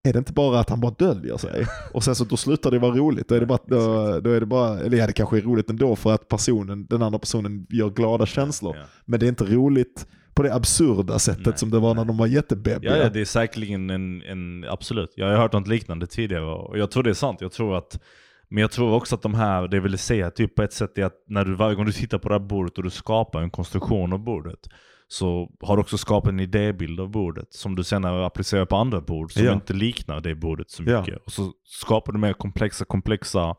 är 0.07 0.13
det 0.13 0.19
inte 0.19 0.33
bara 0.33 0.61
att 0.61 0.71
han 0.71 0.81
bara 0.81 0.95
döljer 0.99 1.37
sig? 1.37 1.67
Och 1.93 2.05
sen 2.05 2.15
så 2.15 2.25
då 2.25 2.37
slutar 2.37 2.71
det 2.71 2.79
vara 2.79 2.97
roligt. 2.97 3.29
Då 3.29 3.35
är 3.35 3.41
det 3.41 3.47
bara, 3.47 3.59
då, 3.67 4.21
då 4.21 4.31
är 4.31 4.41
det 4.41 4.47
bara 4.47 4.81
eller 4.81 4.99
ja 4.99 5.07
det 5.07 5.13
kanske 5.13 5.37
är 5.37 5.43
roligt 5.43 5.71
ändå 5.71 5.97
för 5.97 6.15
att 6.15 6.29
personen, 6.29 6.87
den 6.87 7.03
andra 7.03 7.19
personen 7.19 7.67
gör 7.71 7.91
glada 7.91 8.27
känslor. 8.27 8.77
Ja. 8.77 8.83
Men 9.05 9.21
det 9.21 9.27
är 9.27 9.29
inte 9.29 9.45
roligt 9.45 10.07
på 10.35 10.43
det 10.43 10.55
absurda 10.55 11.19
sättet 11.19 11.47
Nej, 11.47 11.59
som 11.59 11.71
det 11.71 11.79
var 11.79 11.95
när 11.95 12.05
de 12.05 12.17
var 12.17 12.27
jättebebbiga. 12.27 12.97
Ja, 12.97 13.03
ja, 13.03 13.09
det 13.09 13.21
är 13.21 13.25
säkerligen 13.25 13.91
en, 13.91 14.23
en, 14.23 14.65
absolut. 14.69 15.13
Jag 15.17 15.27
har 15.27 15.37
hört 15.37 15.53
något 15.53 15.69
liknande 15.69 16.07
tidigare 16.07 16.45
och 16.45 16.79
jag 16.79 16.91
tror 16.91 17.03
det 17.03 17.11
är 17.11 17.15
sant. 17.15 17.41
Jag 17.41 17.53
tror 17.53 17.77
att, 17.77 18.01
men 18.49 18.61
jag 18.61 18.71
tror 18.71 18.95
också 18.95 19.15
att 19.15 19.23
de 19.23 19.35
här, 19.35 19.69
det 19.69 19.77
jag 19.77 19.83
ville 19.83 19.99
säga 19.99 20.31
typ 20.31 20.55
på 20.55 20.63
ett 20.63 20.73
sätt 20.73 20.99
är 20.99 21.05
att 21.05 21.25
när 21.27 21.45
du, 21.45 21.55
varje 21.55 21.75
gång 21.75 21.87
du 21.87 21.93
tittar 21.93 22.19
på 22.19 22.29
det 22.29 22.35
här 22.35 22.41
bordet 22.41 22.79
och 22.79 22.85
du 22.85 22.91
skapar 22.91 23.43
en 23.43 23.51
konstruktion 23.51 24.13
av 24.13 24.19
bordet 24.19 24.69
så 25.09 25.51
har 25.61 25.77
du 25.77 25.81
också 25.81 25.99
skapat 25.99 26.29
en 26.33 26.41
idébild 26.41 27.01
av 27.01 27.11
bordet 27.11 27.55
som 27.55 27.75
du 27.77 27.85
senare 27.85 28.27
applicerar 28.27 28.65
på 28.65 28.77
andra 28.77 29.01
bord 29.01 29.33
som 29.33 29.45
Ja. 29.45 29.53
inte 29.53 29.73
liknar 29.73 30.21
det 30.21 30.35
bordet 30.35 30.71
så 30.71 30.83
Ja. 30.87 31.01
mycket. 31.01 31.19
Och 31.27 31.33
så 31.33 31.53
skapar 31.65 32.13
du 32.13 32.19
mer 32.19 32.33
komplexa, 32.33 32.85
komplexa 32.85 33.55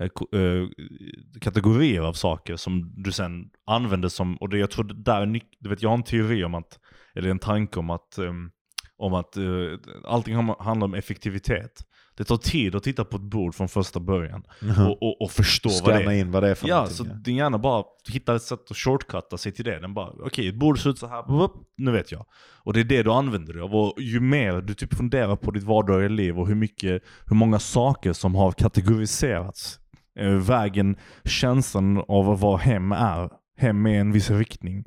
eh, 0.00 0.04
eh, 0.40 0.68
kategorier 1.40 2.00
av 2.02 2.12
saker 2.12 2.56
som 2.56 2.92
du 2.96 3.12
sen 3.12 3.44
använder 3.66 4.08
som, 4.08 4.36
och 4.36 4.48
det, 4.48 4.58
jag 4.58 4.70
tror 4.70 4.84
det 4.84 4.94
där 4.94 5.40
du 5.60 5.68
vet 5.68 5.82
jag 5.82 5.90
har 5.90 5.96
en 5.96 6.02
teori 6.02 6.44
om 6.44 6.54
att, 6.54 6.78
eller 7.14 7.30
en 7.30 7.38
tanke 7.38 7.78
om 7.78 7.90
att, 7.90 8.18
ehm, 8.18 8.50
om 8.96 9.14
att 9.14 9.36
eh, 9.36 9.44
allting 10.04 10.34
handlar 10.58 10.84
om 10.84 10.94
effektivitet. 10.94 11.72
Det 12.14 12.24
tar 12.24 12.36
tid 12.36 12.74
att 12.74 12.82
titta 12.82 13.04
på 13.04 13.16
ett 13.16 13.22
bord 13.22 13.54
från 13.54 13.68
första 13.68 14.00
början 14.00 14.42
och, 14.88 15.02
och, 15.02 15.22
och 15.22 15.30
förstå 15.30 15.68
vad 15.68 15.78
det 15.78 15.84
Scanna 15.98 16.14
är. 16.14 16.18
in 16.20 16.30
vad 16.30 16.42
det 16.42 16.50
är 16.50 16.54
för 16.54 16.68
Ja, 16.68 16.74
någonting. 16.74 16.96
så 16.96 17.04
ja. 17.08 17.14
din 17.14 17.36
hjärna 17.36 17.58
bara 17.58 17.84
hittar 18.12 18.34
ett 18.34 18.42
sätt 18.42 18.70
att 18.70 18.76
shortcutta 18.76 19.38
sig 19.38 19.52
till 19.52 19.64
det. 19.64 19.80
Den 19.80 19.94
bara, 19.94 20.10
okej, 20.24 20.48
ett 20.48 20.54
bord 20.54 20.78
ser 20.82 20.90
ut 20.90 20.98
så 20.98 21.06
här, 21.06 21.24
nu 21.76 21.90
vet 21.92 22.12
jag. 22.12 22.26
Och 22.64 22.72
det 22.72 22.80
är 22.80 22.84
det 22.84 23.02
du 23.02 23.10
använder 23.12 23.52
dig 23.52 23.62
av. 23.62 23.74
Och 23.74 23.94
ju 24.02 24.20
mer 24.20 24.60
du 24.60 24.74
typ 24.74 24.94
funderar 24.94 25.36
på 25.36 25.50
ditt 25.50 25.62
vardagliga 25.62 26.08
liv 26.08 26.38
och 26.38 26.48
hur 26.48 26.54
mycket, 26.54 27.02
hur 27.26 27.36
många 27.36 27.58
saker 27.58 28.12
som 28.12 28.34
har 28.34 28.52
kategoriserats. 28.52 29.78
Eh, 30.18 30.28
vägen, 30.28 30.96
känslan 31.24 32.04
av 32.08 32.40
vad 32.40 32.60
hem 32.60 32.92
är. 32.92 33.30
Hem 33.58 33.86
är 33.86 34.00
en 34.00 34.12
viss 34.12 34.30
riktning. 34.30 34.84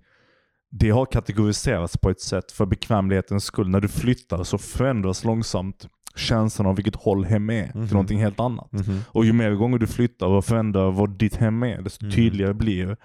Det 0.72 0.90
har 0.90 1.06
kategoriserats 1.06 1.98
på 1.98 2.10
ett 2.10 2.22
sätt 2.22 2.52
för 2.52 2.66
bekvämlighetens 2.66 3.44
skull. 3.44 3.70
När 3.70 3.80
du 3.82 3.88
flyttar 3.88 4.44
så 4.44 4.58
förändras 4.58 5.24
långsamt 5.24 5.88
känslan 6.16 6.68
av 6.68 6.76
vilket 6.76 6.96
håll 6.96 7.26
hem 7.26 7.50
är 7.50 7.72
Mhm. 7.76 7.86
till 7.88 7.94
någonting 7.94 8.20
helt 8.20 8.40
annat. 8.40 8.72
Mhm. 8.72 9.00
Och 9.08 9.26
ju 9.26 9.34
mer 9.34 9.52
gånger 9.52 9.78
du 9.78 9.88
flyttar 9.88 10.28
och 10.28 10.46
förändrar 10.46 10.92
vad 10.92 11.10
ditt 11.18 11.36
hem 11.36 11.64
är, 11.64 11.82
desto 11.82 12.06
Mm. 12.06 12.16
tydligare 12.16 12.54
blir 12.54 12.98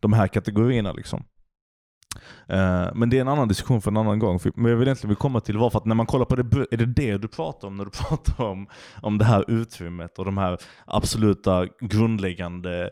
de 0.00 0.12
här 0.12 0.28
kategorierna. 0.28 0.92
Liksom. 0.92 1.24
Eh, 2.48 2.86
men 2.94 3.10
det 3.10 3.16
är 3.16 3.20
en 3.20 3.28
annan 3.28 3.48
diskussion 3.48 3.82
för 3.82 3.90
en 3.90 3.96
annan 3.96 4.18
gång. 4.18 4.38
För- 4.38 4.52
Men 4.54 4.70
jag 4.70 4.78
vill 4.78 4.88
egentligen 4.88 5.08
vill 5.08 5.16
komma 5.16 5.40
till 5.40 5.58
varför 5.58 5.78
att 5.78 5.84
när 5.84 5.94
man 5.94 6.06
kollar 6.06 6.24
på 6.24 6.36
det, 6.36 6.66
är 6.70 6.76
det 6.76 6.86
det 6.86 7.18
du 7.18 7.28
pratar 7.28 7.68
om 7.68 7.76
när 7.76 7.84
du 7.84 7.90
pratar 8.08 8.44
om, 8.44 8.66
om 9.02 9.18
det 9.18 9.24
här 9.24 9.44
utrymmet 9.50 10.18
och 10.18 10.24
de 10.24 10.38
här 10.38 10.58
absoluta 10.86 11.66
grundläggande, 11.80 12.90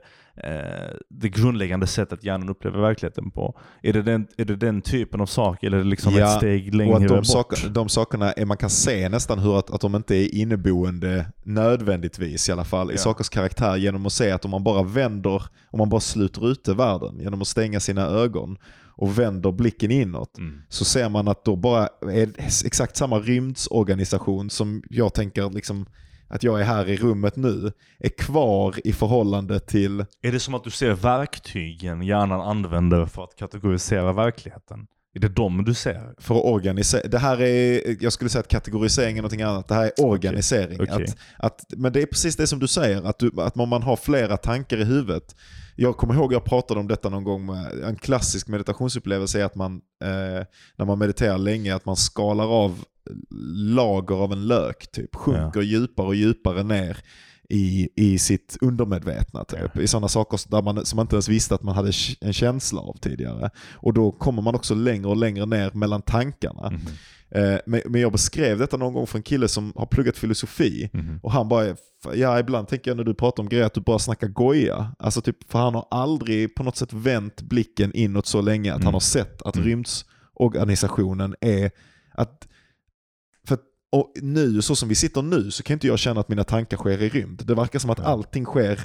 det 1.11 1.28
grundläggande 1.28 1.86
sättet 1.86 2.24
hjärnan 2.24 2.48
upplever 2.48 2.81
verkligheten 2.81 3.31
på. 3.31 3.59
Är 3.82 3.93
det 3.93 4.02
den, 4.02 4.27
är 4.36 4.44
det 4.44 4.56
den 4.56 4.82
typen 4.82 5.20
av 5.20 5.27
sak 5.27 5.62
eller 5.62 5.78
är 5.78 5.82
det 5.82 5.89
liksom 5.89 6.15
Ja, 6.15 6.24
ett 6.32 6.36
steg 6.39 6.69
Och 6.69 6.74
längre 6.74 6.97
att 6.97 7.02
de, 7.09 7.16
bort? 7.16 7.27
saker, 7.27 7.69
de 7.69 7.89
sakerna, 7.89 8.32
är, 8.32 8.44
man 8.44 8.56
kan 8.56 8.70
se 8.70 9.09
nästan 9.09 9.39
hur 9.39 9.59
att, 9.59 9.70
att 9.70 9.81
de 9.81 9.94
inte 9.94 10.16
är 10.16 10.35
inneboende 10.35 11.27
nödvändigtvis 11.43 12.48
i 12.48 12.52
alla 12.52 12.65
fall 12.65 12.90
i 12.90 12.94
Ja. 12.94 12.98
sakers 12.98 13.28
karaktär 13.28 13.77
genom 13.77 14.06
att 14.06 14.12
se 14.12 14.31
att 14.31 14.44
om 14.44 14.51
man 14.51 14.65
bara 14.65 14.82
vänder, 14.82 15.43
om 15.70 15.78
man 15.78 15.89
bara 15.89 16.01
sluter 16.01 16.51
ute 16.51 16.74
världen 16.74 17.20
genom 17.20 17.40
att 17.43 17.48
stänga 17.48 17.81
sina 17.81 18.02
ögon 18.06 18.56
och 18.97 19.19
vänder 19.19 19.52
blicken 19.52 19.90
inåt 19.90 20.39
Mm. 20.39 20.62
så 20.69 20.85
ser 20.85 21.09
man 21.09 21.28
att 21.28 21.44
då 21.44 21.56
bara 21.56 21.89
är 22.12 22.31
exakt 22.65 22.97
samma 22.97 23.19
rymdsorganisation 23.19 24.51
som 24.51 24.82
jag 24.90 25.15
tänker 25.15 25.51
liksom 25.51 25.86
att 26.29 26.43
jag 26.43 26.61
är 26.61 26.65
här 26.65 26.89
i 26.89 26.97
rummet 26.97 27.37
nu, 27.37 27.73
är 27.99 28.09
kvar 28.09 28.75
i 28.85 28.93
förhållande 28.93 29.61
till 29.61 30.05
Är 30.23 30.33
det 30.33 30.41
som 30.41 30.55
att 30.55 30.65
du 30.65 30.71
ser 30.71 30.93
verktygen 30.93 32.03
hjärnan 32.03 32.41
använder 32.41 33.07
för 33.07 33.25
att 33.25 33.37
kategorisera 33.37 34.13
verkligheten? 34.13 34.87
Är 35.17 35.21
det 35.21 35.29
de 35.29 35.65
du 35.65 35.75
ser? 35.75 36.15
för 36.19 36.35
att 36.35 36.45
organisera. 36.45 37.09
Det 37.09 37.19
här 37.19 37.41
är, 37.43 37.97
jag 38.01 38.13
skulle 38.13 38.31
säga 38.31 38.41
att 38.41 38.49
kategorisering 38.49 39.19
är 39.19 39.23
någonting 39.23 39.43
annat. 39.43 39.69
Det 39.69 39.75
här 39.75 39.85
är 39.85 40.05
organisering. 40.05 40.81
Okej. 40.81 41.05
Att, 41.05 41.17
att, 41.37 41.65
men 41.77 41.93
det 41.93 42.03
är 42.03 42.07
precis 42.07 42.37
det 42.37 42.47
som 42.47 42.59
du 42.59 42.69
säger, 42.69 43.03
att, 43.03 43.19
du, 43.19 43.31
att 43.39 43.55
man 43.55 43.83
har 43.83 43.97
flera 43.97 44.37
tankar 44.37 44.77
i 44.77 44.85
huvudet. 44.85 45.37
Jag 45.77 45.97
kommer 45.97 46.15
ihåg 46.15 46.33
jag 46.33 46.45
pratade 46.45 46.81
om 46.81 46.89
detta 46.89 47.09
någon 47.09 47.25
gång, 47.25 47.47
med, 47.47 47.85
en 47.85 47.97
klassisk 47.97 48.49
meditationsupplevelse 48.49 49.41
är 49.41 49.45
att 49.45 49.55
man, 49.55 49.81
eh, 50.05 50.47
när 50.77 50.85
man 50.85 50.99
mediterar 50.99 51.39
länge, 51.39 51.75
att 51.75 51.85
man 51.85 51.97
skalar 51.97 52.47
av 52.47 52.85
lager 53.74 54.14
av 54.14 54.32
en 54.32 54.47
lök, 54.47 54.90
typ. 54.93 55.14
sjunker 55.16 55.60
djupare 55.60 56.06
och 56.06 56.14
djupare 56.14 56.62
ner 56.62 56.97
i, 57.48 57.89
i 57.97 58.18
sitt 58.18 58.56
undermedvetna. 58.60 59.44
Typ. 59.44 59.76
I 59.76 59.86
sådana 59.86 60.09
saker 60.09 60.40
där 60.51 60.62
man, 60.62 60.86
som 60.86 60.97
man 60.97 61.05
inte 61.05 61.14
ens 61.16 61.28
visste 61.28 61.55
att 61.55 61.62
man 61.62 61.74
hade 61.74 61.93
en 62.20 62.32
känsla 62.32 62.81
av 62.81 62.97
tidigare. 63.01 63.51
Och 63.74 63.93
då 63.94 64.12
kommer 64.12 64.43
man 64.43 64.55
också 64.55 64.74
längre 64.74 65.09
och 65.09 65.16
längre 65.16 65.47
ner 65.47 65.70
mellan 65.74 66.02
tankarna. 66.02 66.70
Mhm. 66.70 66.81
Eh, 67.31 67.59
men, 67.66 67.81
men 67.89 68.01
jag 68.01 68.12
beskrev 68.12 68.59
detta 68.59 68.76
någon 68.76 68.93
gång 68.94 69.06
för 69.06 69.18
en 69.18 69.22
kille 69.22 69.48
som 69.48 69.72
har 69.76 69.86
pluggat 69.86 70.16
filosofi. 70.16 70.90
Mhm. 70.93 71.20
Och 71.22 71.32
han 71.32 71.48
bara, 71.48 71.76
ja 72.14 72.39
ibland 72.39 72.68
tänker 72.68 72.90
jag 72.90 72.97
när 72.97 73.05
du 73.05 73.14
pratar 73.14 73.43
om 73.43 73.48
grejer 73.48 73.64
att 73.64 73.74
du 73.74 73.81
bara 73.81 73.98
snackar 73.98 74.28
goja. 74.28 74.94
Alltså 74.98 75.20
typ, 75.20 75.51
för 75.51 75.59
han 75.59 75.74
har 75.74 75.86
aldrig 75.90 76.55
på 76.55 76.62
något 76.62 76.76
sätt 76.76 76.93
vänt 76.93 77.43
blicken 77.43 77.93
inåt 77.94 78.26
så 78.26 78.40
länge 78.40 78.70
att 78.72 78.76
Mm. 78.76 78.85
han 78.85 78.94
har 78.94 79.01
sett 79.01 79.43
att 79.43 79.56
Mm. 79.56 79.68
rymdsorganisationen 79.68 81.35
är 81.40 81.70
att 82.14 82.48
och 83.95 84.12
nu, 84.23 84.62
så 84.62 84.77
som 84.77 84.89
vi 84.89 84.95
sitter 84.95 85.23
nu, 85.23 85.51
så 85.51 85.62
kan 85.62 85.75
inte 85.75 85.87
jag 85.87 85.99
känna 85.99 86.21
att 86.21 86.29
mina 86.29 86.45
tankar 86.45 86.77
sker 86.77 87.03
i 87.03 87.09
rymd. 87.09 87.43
Det 87.47 87.55
verkar 87.55 87.79
som 87.79 87.91
att 87.91 87.99
Ja. 87.99 88.05
allting 88.05 88.45
sker 88.45 88.81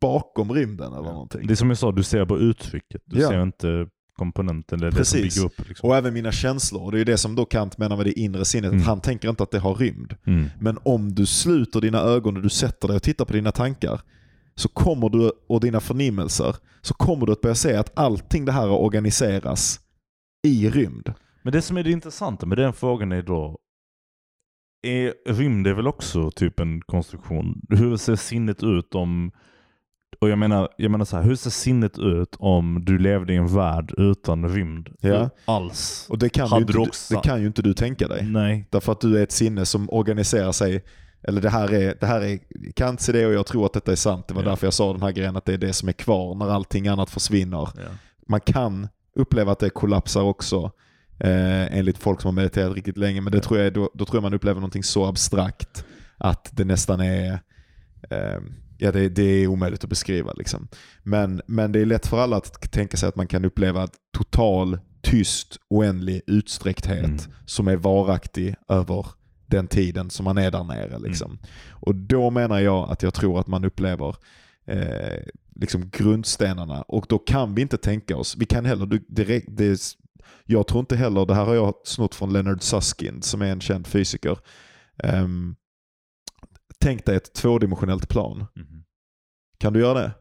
bakom 0.00 0.52
rymden 0.52 0.92
eller 0.92 1.06
Ja. 1.08 1.12
någonting. 1.12 1.46
Det 1.46 1.52
är 1.52 1.56
som 1.56 1.68
jag 1.68 1.78
sa, 1.78 1.92
du 1.92 2.02
ser 2.02 2.24
på 2.26 2.38
uttrycket. 2.38 3.02
Du 3.06 3.20
Ja. 3.20 3.28
ser 3.28 3.42
inte 3.42 3.86
komponenten 4.16 4.78
eller 4.78 4.90
det 4.90 5.04
som 5.04 5.18
Precis. 5.18 5.34
bygger 5.34 5.46
upp. 5.46 5.68
Liksom. 5.68 5.88
Och 5.90 5.96
även 5.96 6.14
mina 6.14 6.32
känslor. 6.32 6.92
Det 6.92 7.00
är 7.00 7.04
det 7.04 7.16
som 7.16 7.34
då 7.34 7.44
Kant 7.44 7.78
menar 7.78 7.96
med 7.96 8.06
det 8.06 8.12
inre 8.20 8.44
sinnet. 8.44 8.68
Mm. 8.70 8.80
Att 8.80 8.86
han 8.86 9.00
tänker 9.00 9.28
inte 9.30 9.42
att 9.42 9.50
det 9.50 9.58
har 9.58 9.74
rymd. 9.74 10.16
Mm. 10.26 10.50
Men 10.60 10.78
om 10.82 11.14
du 11.14 11.26
sluter 11.26 11.80
dina 11.80 12.00
ögon 12.00 12.36
och 12.36 12.42
du 12.42 12.48
sätter 12.48 12.88
dig 12.88 12.96
och 12.96 13.02
tittar 13.02 13.24
på 13.24 13.32
dina 13.32 13.52
tankar 13.52 14.00
så 14.54 14.68
kommer 14.68 15.08
du, 15.08 15.32
och 15.48 15.60
dina 15.60 15.80
förnimmelser, 15.80 16.56
så 16.82 16.94
kommer 16.94 17.26
du 17.26 17.32
att 17.32 17.40
börja 17.40 17.54
se 17.54 17.76
att 17.76 17.98
allting 17.98 18.44
det 18.44 18.52
här 18.52 18.68
organiseras 18.68 19.80
i 20.46 20.70
rymd. 20.70 21.12
Men 21.42 21.52
det 21.52 21.62
som 21.62 21.76
är 21.76 21.82
det 21.84 21.90
intressanta 21.90 22.46
med 22.46 22.58
den 22.58 22.72
frågan 22.72 23.12
är 23.12 23.22
då, 23.22 23.58
är 24.82 25.14
rymd 25.32 25.66
är 25.66 25.72
väl 25.72 25.86
också 25.88 26.30
typ 26.30 26.60
en 26.60 26.80
konstruktion? 26.80 27.60
Hur 27.68 27.96
ser 27.96 28.16
sinnet 28.16 28.62
ut 28.62 28.94
om, 28.94 29.32
och 30.20 30.28
jag 30.28 30.38
menar, 30.38 30.68
jag 30.76 30.90
menar 30.90 31.04
så 31.04 31.16
här, 31.16 31.22
hur 31.22 31.34
ser 31.36 31.50
sinnet 31.50 31.98
ut 31.98 32.36
om 32.38 32.84
du 32.84 32.98
levde 32.98 33.32
i 33.32 33.36
en 33.36 33.54
värld 33.54 33.94
utan 33.96 34.48
rymd? 34.48 34.88
Ja. 35.00 35.30
Alls? 35.44 36.06
Och 36.10 36.18
det 36.18 36.28
kan, 36.28 36.48
ju 36.48 36.56
inte, 36.56 36.72
du 36.72 36.84
det 37.10 37.22
kan 37.22 37.40
ju 37.40 37.46
inte 37.46 37.62
du 37.62 37.74
tänka 37.74 38.08
dig. 38.08 38.26
Nej. 38.26 38.66
Därför 38.70 38.92
att 38.92 39.00
du 39.00 39.18
är 39.18 39.22
ett 39.22 39.32
sinne 39.32 39.66
som 39.66 39.90
organiserar 39.90 40.52
sig, 40.52 40.84
eller 41.22 41.40
det 41.40 41.50
här 41.50 41.72
är, 41.74 41.96
det 42.00 42.06
här 42.06 42.20
är 42.20 42.38
Kants 42.76 43.08
idé 43.08 43.26
och 43.26 43.32
jag 43.32 43.46
tror 43.46 43.66
att 43.66 43.72
detta 43.72 43.92
är 43.92 43.96
sant. 43.96 44.28
Det 44.28 44.34
var 44.34 44.42
Ja. 44.42 44.48
därför 44.48 44.66
jag 44.66 44.74
sa 44.74 44.92
den 44.92 45.02
här 45.02 45.12
grejen 45.12 45.36
att 45.36 45.44
det 45.44 45.54
är 45.54 45.58
det 45.58 45.72
som 45.72 45.88
är 45.88 45.92
kvar 45.92 46.34
när 46.34 46.48
allting 46.50 46.88
annat 46.88 47.10
försvinner. 47.10 47.68
Ja. 47.76 47.82
Man 48.28 48.40
kan 48.40 48.88
uppleva 49.14 49.52
att 49.52 49.58
det 49.58 49.70
kollapsar 49.70 50.22
också. 50.22 50.70
Eh, 51.20 51.78
enligt 51.78 51.98
folk 51.98 52.20
som 52.20 52.28
har 52.28 52.42
mediterat 52.42 52.74
riktigt 52.74 52.96
länge. 52.96 53.20
Men 53.20 53.32
det 53.32 53.40
tror 53.40 53.60
jag, 53.60 53.72
då, 53.72 53.90
då 53.94 54.04
tror 54.04 54.16
jag 54.16 54.22
man 54.22 54.34
upplever 54.34 54.60
någonting 54.60 54.82
så 54.82 55.06
abstrakt 55.06 55.84
att 56.16 56.48
det 56.52 56.64
nästan 56.64 57.00
är 57.00 57.32
eh, 58.10 58.40
Ja, 58.82 58.92
det, 58.92 59.08
det 59.08 59.22
är 59.22 59.46
omöjligt 59.46 59.84
att 59.84 59.90
beskriva. 59.90 60.32
Liksom. 60.32 60.68
Men, 61.02 61.42
men 61.46 61.72
det 61.72 61.80
är 61.80 61.86
lätt 61.86 62.06
för 62.06 62.18
alla 62.20 62.36
att 62.36 62.72
tänka 62.72 62.96
sig 62.96 63.08
att 63.08 63.16
man 63.16 63.26
kan 63.26 63.44
uppleva 63.44 63.88
total, 64.16 64.78
tyst, 65.02 65.56
oändlig 65.70 66.22
utsträckthet 66.26 67.04
Mm. 67.04 67.18
som 67.46 67.68
är 67.68 67.76
varaktig 67.76 68.54
över 68.68 69.06
den 69.46 69.66
tiden 69.68 70.10
som 70.10 70.24
man 70.24 70.38
är 70.38 70.50
där 70.50 70.64
nere. 70.64 70.98
Liksom. 70.98 71.38
Och 71.70 71.94
då 71.94 72.30
menar 72.30 72.58
jag 72.60 72.90
att 72.90 73.02
jag 73.02 73.14
tror 73.14 73.40
att 73.40 73.46
man 73.46 73.64
upplever 73.64 74.16
eh, 74.66 75.22
liksom 75.56 75.90
grundstenarna 75.90 76.82
och 76.82 77.06
då 77.08 77.18
kan 77.18 77.54
vi 77.54 77.62
inte 77.62 77.76
tänka 77.78 78.16
oss, 78.16 78.36
vi 78.38 78.46
kan 78.46 78.64
heller, 78.64 79.00
det 79.08 79.22
är, 79.66 79.76
jag 80.44 80.66
tror 80.66 80.80
inte 80.80 80.96
heller, 80.96 81.26
det 81.26 81.34
här 81.34 81.44
har 81.44 81.54
jag 81.54 81.74
snott 81.84 82.14
från 82.14 82.32
Leonard 82.32 82.62
Susskind 82.62 83.24
som 83.24 83.42
är 83.42 83.46
en 83.52 83.60
känd 83.60 83.86
fysiker. 83.86 84.38
Ehm, 85.02 85.56
tänk 86.80 87.06
dig 87.06 87.16
ett 87.16 87.34
tvådimensionellt 87.34 88.08
plan. 88.08 88.38
Mhm. 88.56 88.84
Kan 89.58 89.72
du 89.72 89.80
göra 89.80 89.98
det? 89.98 90.12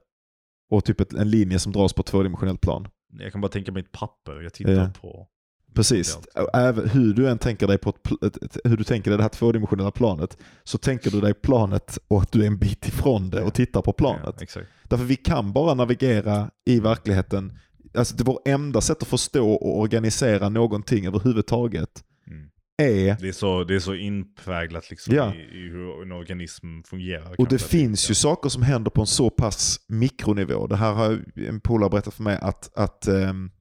Och 0.71 0.85
typ 0.85 0.99
ett, 1.01 1.13
en 1.13 1.29
linje 1.29 1.59
som 1.59 1.71
dras 1.71 1.93
på 1.93 2.01
ett 2.01 2.07
tvådimensionellt 2.07 2.61
plan. 2.61 2.87
Jag 3.19 3.31
kan 3.31 3.41
bara 3.41 3.47
tänka 3.51 3.71
mig 3.71 3.83
ett 3.83 3.91
papper 3.91 4.41
jag 4.41 4.53
tittar 4.53 4.71
Ja. 4.73 4.91
på. 5.01 5.27
Precis. 5.75 6.19
Även 6.53 6.89
hur 6.89 7.13
du 7.13 7.29
än 7.29 7.37
tänker 7.37 7.67
dig 7.67 7.77
på 7.77 7.89
ett, 8.21 8.43
ett, 8.43 8.57
hur 8.63 8.77
du 8.77 8.83
tänker 8.83 9.11
dig 9.11 9.17
det 9.17 9.23
här 9.23 9.29
tvådimensionella 9.29 9.91
planet 9.91 10.37
så 10.63 10.77
tänker 10.77 11.11
du 11.11 11.21
dig 11.21 11.33
planet 11.33 11.97
och 12.07 12.21
att 12.21 12.31
du 12.31 12.43
är 12.43 12.47
en 12.47 12.57
bit 12.57 12.87
ifrån 12.87 13.29
det 13.29 13.41
och 13.41 13.53
tittar 13.53 13.81
på 13.81 13.93
planet. 13.93 14.21
Ja, 14.25 14.33
exakt. 14.41 14.67
Därför 14.83 15.05
vi 15.05 15.15
kan 15.15 15.53
bara 15.53 15.73
navigera 15.73 16.51
i 16.65 16.79
verkligheten. 16.79 17.57
Alltså 17.93 18.15
det 18.15 18.23
vår 18.23 18.39
enda 18.45 18.81
sätt 18.81 19.01
att 19.01 19.07
förstå 19.07 19.51
och 19.51 19.79
organisera 19.79 20.49
någonting 20.49 21.05
överhuvudtaget 21.07 22.03
Mm. 22.27 22.49
är 22.77 23.17
Det, 23.21 23.27
är 23.27 23.31
så, 23.31 23.63
det 23.63 23.75
är 23.75 23.79
så 23.79 23.93
inpräglat 23.95 24.89
liksom 24.89 25.15
Ja. 25.15 25.33
i, 25.35 25.37
i 25.37 25.69
hur 25.69 26.01
en 26.01 26.11
organism 26.11 26.81
fungerar. 26.83 27.35
Och 27.37 27.47
det 27.47 27.59
finns 27.61 28.09
ju 28.11 28.13
saker 28.13 28.49
som 28.49 28.61
händer 28.61 28.91
på 28.91 29.01
en 29.01 29.07
så 29.07 29.29
pass 29.29 29.79
mikronivå. 29.87 30.67
Det 30.67 30.75
här 30.75 30.93
har 30.93 31.19
en 31.47 31.59
polare 31.61 31.89
berättat 31.89 32.13
för 32.13 32.23
mig 32.23 32.37
att, 32.41 32.77
att, 32.77 33.07
ehm, 33.07 33.51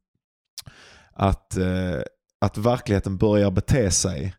att, 1.13 1.57
eh, 1.57 2.01
att 2.41 2.59
verkligheten 2.59 3.17
börjar 3.17 3.51
bete 3.51 3.91
sig. 3.91 4.35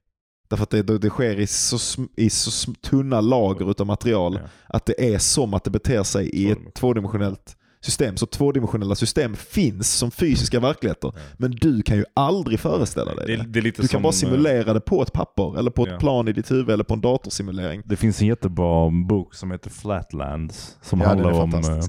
Därför 0.50 0.64
att 0.64 0.70
det, 0.70 0.98
det 0.98 1.10
sker 1.10 1.40
i 1.40 1.48
så, 1.48 2.06
i 2.18 2.30
så 2.30 2.74
tunna 2.74 3.22
lager 3.22 3.72
utav 3.72 3.88
material 3.88 4.40
Ja. 4.44 4.50
att 4.68 4.86
det 4.86 5.14
är 5.14 5.18
som 5.18 5.54
att 5.54 5.64
det 5.64 5.70
beter 5.72 6.04
sig 6.04 6.30
i 6.30 6.52
ett 6.52 6.74
tvådimensionellt 6.76 7.56
system. 7.82 8.18
Så 8.18 8.26
tvådimensionella 8.26 8.96
system 8.96 9.36
finns 9.36 9.94
som 9.94 10.12
fysiska 10.12 10.60
verkligheter. 10.60 11.12
Ja. 11.16 11.22
Men 11.38 11.52
du 11.52 11.82
kan 11.82 11.98
ju 11.98 12.06
aldrig 12.14 12.60
föreställa 12.60 13.16
dig 13.16 13.26
det, 13.28 13.36
det. 13.38 13.44
det 13.48 13.60
är 13.60 13.64
lite 13.64 13.82
Du 13.82 13.88
som, 13.88 13.92
kan 13.96 14.02
bara 14.02 14.08
eh, 14.10 14.12
simulera 14.14 14.74
det 14.74 14.82
på 14.82 15.02
ett 15.02 15.14
papper 15.14 15.60
eller 15.60 15.72
på 15.72 15.84
ett 15.84 15.92
Ja. 15.92 16.00
plan 16.00 16.28
i 16.28 16.34
ditt 16.34 16.52
huvud 16.52 16.70
eller 16.70 16.84
på 16.84 16.94
en 16.94 17.02
datorsimulering. 17.02 17.82
Det 17.86 17.96
finns 17.96 18.22
en 18.22 18.28
jättebra 18.28 18.90
bok 19.08 19.34
som 19.34 19.52
heter 19.52 19.70
Flatlands. 19.70 20.78
Som 20.82 21.02
Ja, 21.02 21.08
handlar 21.08 21.32
om, 21.32 21.54
eh, 21.54 21.80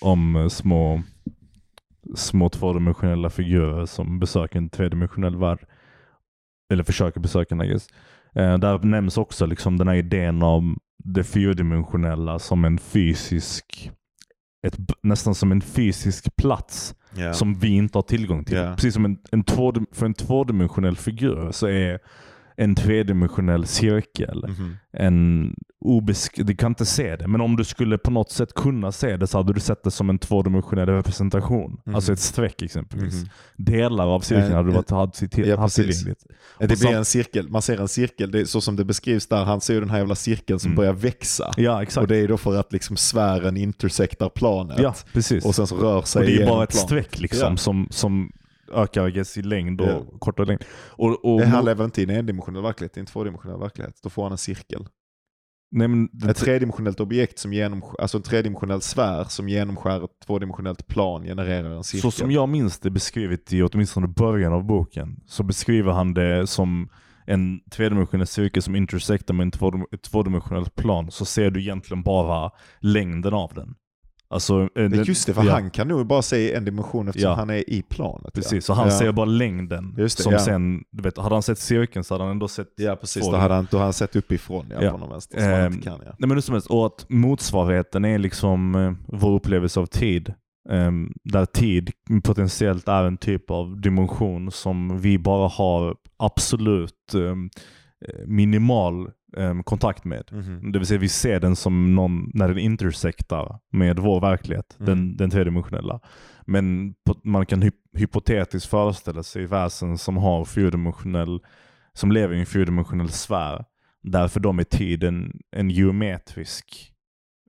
om 0.00 0.36
eh, 0.36 0.48
små, 0.48 1.02
små 2.16 2.48
tvådimensionella 2.48 3.30
figurer 3.30 3.86
som 3.86 4.18
besöker 4.18 4.58
en 4.58 4.68
tredimensionell 4.70 5.36
värld. 5.36 5.58
Eller 6.72 6.84
försöker 6.84 7.20
besöka 7.20 7.54
den, 7.54 7.66
I 7.66 7.68
guess. 7.68 7.88
Där 8.34 8.78
nämns 8.78 9.18
också 9.18 9.46
liksom 9.46 9.78
den 9.78 9.88
här 9.88 9.94
idén 9.94 10.42
om 10.42 10.78
det 11.04 11.24
fyrdimensionella 11.24 12.38
som 12.38 12.64
en 12.64 12.78
fysisk, 12.78 13.90
ett, 14.62 14.76
nästan 15.02 15.34
som 15.34 15.52
en 15.52 15.60
fysisk 15.60 16.36
plats 16.36 16.94
Ja. 17.14 17.32
som 17.34 17.54
vi 17.58 17.68
inte 17.68 17.98
har 17.98 18.02
tillgång 18.02 18.44
till. 18.44 18.56
Ja. 18.56 18.74
Precis 18.74 18.94
som 18.94 19.04
en, 19.04 19.18
en 19.30 19.44
två, 19.44 19.74
för 19.92 20.06
en 20.06 20.14
tvådimensionell 20.14 20.96
figur 20.96 21.52
så 21.52 21.66
är 21.66 21.98
en 22.60 22.74
tredimensionell 22.74 23.66
cirkel 23.66 24.44
Mhm. 24.48 24.76
en 24.92 25.54
obesk- 25.84 26.42
du 26.44 26.56
kan 26.56 26.70
inte 26.70 26.86
se 26.86 27.16
det, 27.16 27.26
men 27.28 27.40
om 27.40 27.56
du 27.56 27.64
skulle 27.64 27.98
på 27.98 28.10
något 28.10 28.30
sätt 28.30 28.54
kunna 28.54 28.92
se 28.92 29.16
det 29.16 29.26
så 29.26 29.38
hade 29.38 29.52
du 29.52 29.60
sett 29.60 29.82
det 29.84 29.90
som 29.90 30.10
en 30.10 30.18
tvådimensionell 30.18 30.88
representation. 30.88 31.80
Mhm. 31.86 31.94
Alltså 31.94 32.12
ett 32.12 32.18
streck 32.20 32.62
exempelvis. 32.62 33.14
Mhm. 33.14 33.28
Delar 33.56 34.06
av 34.06 34.20
cirkeln 34.20 34.50
Eh, 34.50 34.56
hade 34.56 34.68
du 34.68 34.70
eh, 34.72 34.76
varit, 34.76 34.90
haft, 34.90 35.30
till, 35.30 35.46
ja, 35.48 35.56
haft 35.56 35.74
tillgängligt. 35.76 36.24
Det 36.58 36.72
Och 36.72 36.78
blir 36.78 36.94
en 36.96 37.04
cirkel, 37.04 37.48
man 37.48 37.62
ser 37.62 37.80
en 37.80 37.88
cirkel, 37.88 38.30
det 38.30 38.40
är 38.40 38.44
så 38.44 38.60
som 38.60 38.76
det 38.76 38.84
beskrivs 38.84 39.26
där, 39.26 39.44
han 39.44 39.60
ser 39.60 39.74
ju 39.74 39.80
den 39.80 39.90
här 39.90 39.98
jävla 39.98 40.14
cirkeln 40.14 40.58
som 40.58 40.68
Mm. 40.68 40.76
börjar 40.76 40.92
växa. 40.92 41.52
Ja, 41.56 41.82
exakt. 41.82 42.02
Och 42.02 42.08
det 42.08 42.16
är 42.16 42.28
då 42.28 42.36
för 42.36 42.56
att 42.56 42.72
liksom 42.72 42.96
sfären 42.96 43.56
intersektar 43.56 44.28
planet. 44.28 44.78
ja, 44.80 44.94
precis. 45.12 45.44
Och 45.44 45.54
sen 45.54 45.66
så 45.66 45.76
rör 45.76 46.02
sig 46.02 46.20
och 46.20 46.26
det 46.26 46.42
är 46.42 46.46
bara 46.46 46.64
ett 46.64 46.74
streck 46.74 47.20
liksom 47.20 47.50
Ja. 47.50 47.56
som, 47.56 47.86
som 47.90 48.32
ökar 48.74 49.38
I 49.38 49.42
längd 49.42 49.80
och 49.80 49.86
Ja. 49.88 50.04
kortare 50.18 50.46
längd. 50.46 50.64
Och, 50.90 51.24
och, 51.24 51.40
Det 51.40 51.46
här 51.46 51.62
lever 51.62 51.84
inte 51.84 52.00
i 52.00 52.04
en 52.04 52.10
endimensionell 52.10 52.62
verklighet, 52.62 52.94
det 52.94 52.98
är 52.98 53.02
en 53.02 53.06
tvådimensionell 53.06 53.60
verklighet. 53.60 53.98
Då 54.02 54.10
får 54.10 54.22
han 54.22 54.32
en 54.32 54.38
cirkel. 54.38 54.86
nej, 55.70 56.08
Ett 56.30 56.36
tredimensionellt 56.36 57.00
objekt 57.00 57.38
som 57.38 57.82
alltså 57.98 58.16
en 58.16 58.22
tredimensionell 58.22 58.80
sfär 58.80 59.24
som 59.24 59.48
genomskär 59.48 60.04
ett 60.04 60.10
tvådimensionellt 60.26 60.86
plan 60.86 61.22
genererar 61.22 61.70
en 61.70 61.84
cirkel. 61.84 62.12
så 62.12 62.18
som 62.18 62.30
jag 62.30 62.48
minns 62.48 62.78
det 62.78 62.90
beskrivet 62.90 63.52
i 63.52 63.62
åtminstone 63.62 64.06
början 64.08 64.52
av 64.52 64.64
boken 64.64 65.20
så 65.26 65.42
beskriver 65.42 65.92
han 65.92 66.14
det 66.14 66.46
som 66.46 66.88
en 67.26 67.60
tredimensionell 67.70 68.26
cirkel 68.26 68.62
som 68.62 68.76
intersektar 68.76 69.34
med 69.34 69.54
ett 69.92 70.02
tvådimensionellt 70.02 70.74
plan 70.74 71.10
så 71.10 71.24
ser 71.24 71.50
du 71.50 71.60
egentligen 71.60 72.02
bara 72.02 72.50
längden 72.80 73.34
av 73.34 73.52
den. 73.54 73.74
Alltså, 74.32 74.60
eh, 74.62 74.68
Det 74.74 74.88
den- 74.88 75.04
just 75.04 75.26
det, 75.26 75.34
för 75.34 75.44
ja, 75.44 75.52
han 75.52 75.70
kan 75.70 75.88
nog 75.88 76.06
bara 76.06 76.22
se 76.22 76.54
en 76.54 76.64
dimension 76.64 77.08
eftersom 77.08 77.30
Ja. 77.30 77.34
han 77.36 77.50
är 77.50 77.70
i 77.70 77.82
planet. 77.82 78.34
Precis, 78.34 78.52
ja. 78.52 78.60
så 78.60 78.72
han 78.72 78.90
ser 78.92 79.12
bara 79.12 79.26
längden. 79.26 79.94
Just 79.98 80.16
det, 80.16 80.22
som 80.22 80.38
sen, 80.38 80.84
du 80.90 81.02
vet, 81.02 81.18
hade 81.18 81.34
han 81.34 81.42
sett 81.42 81.58
cirkeln 81.58 82.04
så 82.04 82.14
hade 82.14 82.24
han 82.24 82.30
ändå 82.30 82.48
sett 82.48 82.68
Ja 82.76 82.96
precis, 82.96 83.26
då 83.30 83.36
hade 83.36 83.54
han, 83.54 83.68
då 83.70 83.76
hade 83.76 83.84
han 83.86 83.92
sett 83.92 84.16
uppifrån 84.16 84.66
ja, 84.70 84.82
Ja. 84.82 84.90
på 84.92 84.98
någon 84.98 85.10
vänster. 85.10 85.38
Som 85.40 85.50
han 85.50 85.60
Ehm, 85.60 85.72
inte 85.72 85.84
kan, 85.88 85.98
ja. 86.04 86.14
Nej 86.18 86.28
men 86.28 86.30
hur 86.30 86.40
som 86.40 86.52
helst, 86.52 86.70
och 86.70 86.86
att 86.86 87.06
motsvarigheten 87.08 88.04
är 88.04 88.18
liksom 88.18 88.74
eh, 88.74 88.92
vår 89.18 89.30
upplevelse 89.34 89.80
av 89.80 89.86
tid. 89.86 90.34
Ehm, 90.70 91.12
där 91.24 91.46
tid 91.46 91.90
potentiellt 92.24 92.88
är 92.88 93.04
en 93.04 93.16
typ 93.16 93.50
av 93.50 93.80
dimension 93.80 94.50
som 94.50 95.00
vi 95.00 95.18
bara 95.18 95.48
har 95.48 95.94
absolut 96.18 97.14
ehm, 97.14 97.50
eh, 98.08 98.26
minimal 98.26 99.08
ehm, 99.36 99.62
kontakt 99.62 100.04
med. 100.04 100.24
Mhm. 100.32 100.72
Det 100.72 100.78
vill 100.78 100.86
säga 100.86 100.98
vi 101.00 101.08
ser 101.08 101.40
den 101.40 101.56
som 101.56 101.94
någon 101.94 102.30
när 102.34 102.48
den 102.48 102.58
intersektar 102.58 103.58
med 103.72 103.98
vår 103.98 104.20
verklighet, 104.20 104.76
Mm. 104.80 104.86
den, 104.86 105.16
den 105.16 105.30
tredimensionella. 105.30 106.00
Men 106.46 106.94
på, 107.06 107.14
man 107.24 107.46
kan 107.46 107.62
hy 107.62 107.70
hypotetiskt 107.96 108.70
föreställa 108.70 109.22
sig 109.22 109.46
väsen 109.46 109.98
som 109.98 110.16
har 110.16 110.44
fyrdimensionell, 110.44 111.40
som 111.92 112.12
lever 112.12 112.34
i 112.34 112.40
en 112.40 112.46
fyrdimensionell 112.46 113.08
sfär. 113.10 113.64
Där 114.02 114.28
för 114.28 114.40
dem 114.40 114.58
är 114.58 114.64
tiden 114.64 115.40
en 115.56 115.70
geometrisk, 115.70 116.92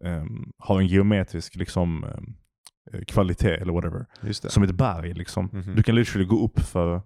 ehm, 0.06 0.52
har 0.58 0.80
en 0.80 0.88
geometrisk 0.88 1.56
liksom, 1.56 2.03
eh, 2.94 3.02
kvalitet 3.08 3.56
eller 3.56 3.74
whatever. 3.74 4.06
Just 4.24 4.44
det. 4.44 4.49
Som 4.49 4.64
ett 4.64 4.76
berg 4.76 5.14
liksom. 5.14 5.49
Mhm. 5.53 5.76
Du 5.76 5.84
kan 5.84 5.95
literally 5.95 6.26
gå 6.28 6.45
upp 6.45 6.60
för 6.60 7.02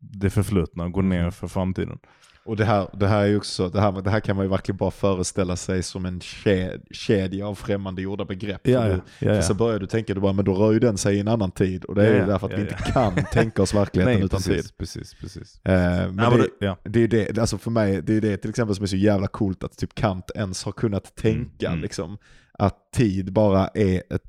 det 0.00 0.30
förflutna 0.30 0.84
och 0.84 0.92
gå 0.92 1.02
ner 1.02 1.30
för 1.30 1.48
framtiden. 1.48 1.98
Och 2.46 2.56
det 2.56 2.64
här, 2.64 2.88
det 2.92 3.06
här 3.06 3.26
är 3.26 3.36
också, 3.36 3.68
det 3.68 3.80
här, 3.80 3.92
det 4.02 4.10
här 4.10 4.20
kan 4.20 4.36
man 4.36 4.44
ju 4.44 4.50
verkligen 4.50 4.76
bara 4.76 4.90
föreställa 4.90 5.56
sig 5.56 5.82
som 5.82 6.06
en 6.06 6.20
kedja, 6.20 6.78
kedja 6.90 7.46
av 7.48 7.54
främmande 7.54 8.02
gjorda 8.02 8.24
begrepp. 8.24 8.60
För 8.66 8.88
du, 9.20 9.26
ja, 9.26 9.34
för 9.34 9.40
Så 9.42 9.54
börjar 9.54 9.78
du 9.78 9.86
tänka, 9.86 10.14
du 10.14 10.20
bara, 10.20 10.32
men 10.32 10.44
då 10.44 10.54
rör 10.54 10.72
ju 10.72 10.78
den 10.78 10.98
sig 10.98 11.16
i 11.16 11.20
en 11.20 11.28
annan 11.28 11.50
tid. 11.50 11.84
Och 11.84 11.94
det 11.94 12.02
är 12.02 12.06
Ja, 12.06 12.12
ju 12.12 12.18
ja, 12.20 12.26
därför 12.26 12.46
att 12.46 12.52
ja, 12.52 12.58
vi 12.58 12.64
ja. 12.64 12.68
inte 12.78 12.92
kan 12.92 13.24
tänka 13.32 13.62
oss 13.62 13.74
verkligheten 13.74 14.22
utan 14.22 14.40
tid. 14.40 14.54
precis, 14.54 14.72
precis, 14.72 15.14
precis. 15.14 15.60
Eh, 15.64 15.72
men 16.12 16.18
Ja, 16.24 16.30
det, 16.30 16.36
det- 16.36 16.66
ja. 16.66 16.78
det 16.84 17.00
är 17.00 17.08
det, 17.08 17.38
alltså 17.38 17.58
för 17.58 17.70
mig, 17.70 18.02
det 18.02 18.14
är 18.16 18.20
det 18.20 18.36
till 18.36 18.50
exempel 18.50 18.76
som 18.76 18.82
är 18.82 18.86
så 18.86 18.96
jävla 18.96 19.26
coolt 19.26 19.64
att 19.64 19.78
typ 19.78 19.94
Kant 19.94 20.30
ens 20.34 20.64
har 20.64 20.72
kunnat 20.72 21.16
tänka 21.16 21.68
mm. 21.68 21.80
liksom, 21.80 22.18
att 22.58 22.92
tid 22.92 23.32
bara 23.32 23.68
är 23.74 24.02
ett, 24.10 24.22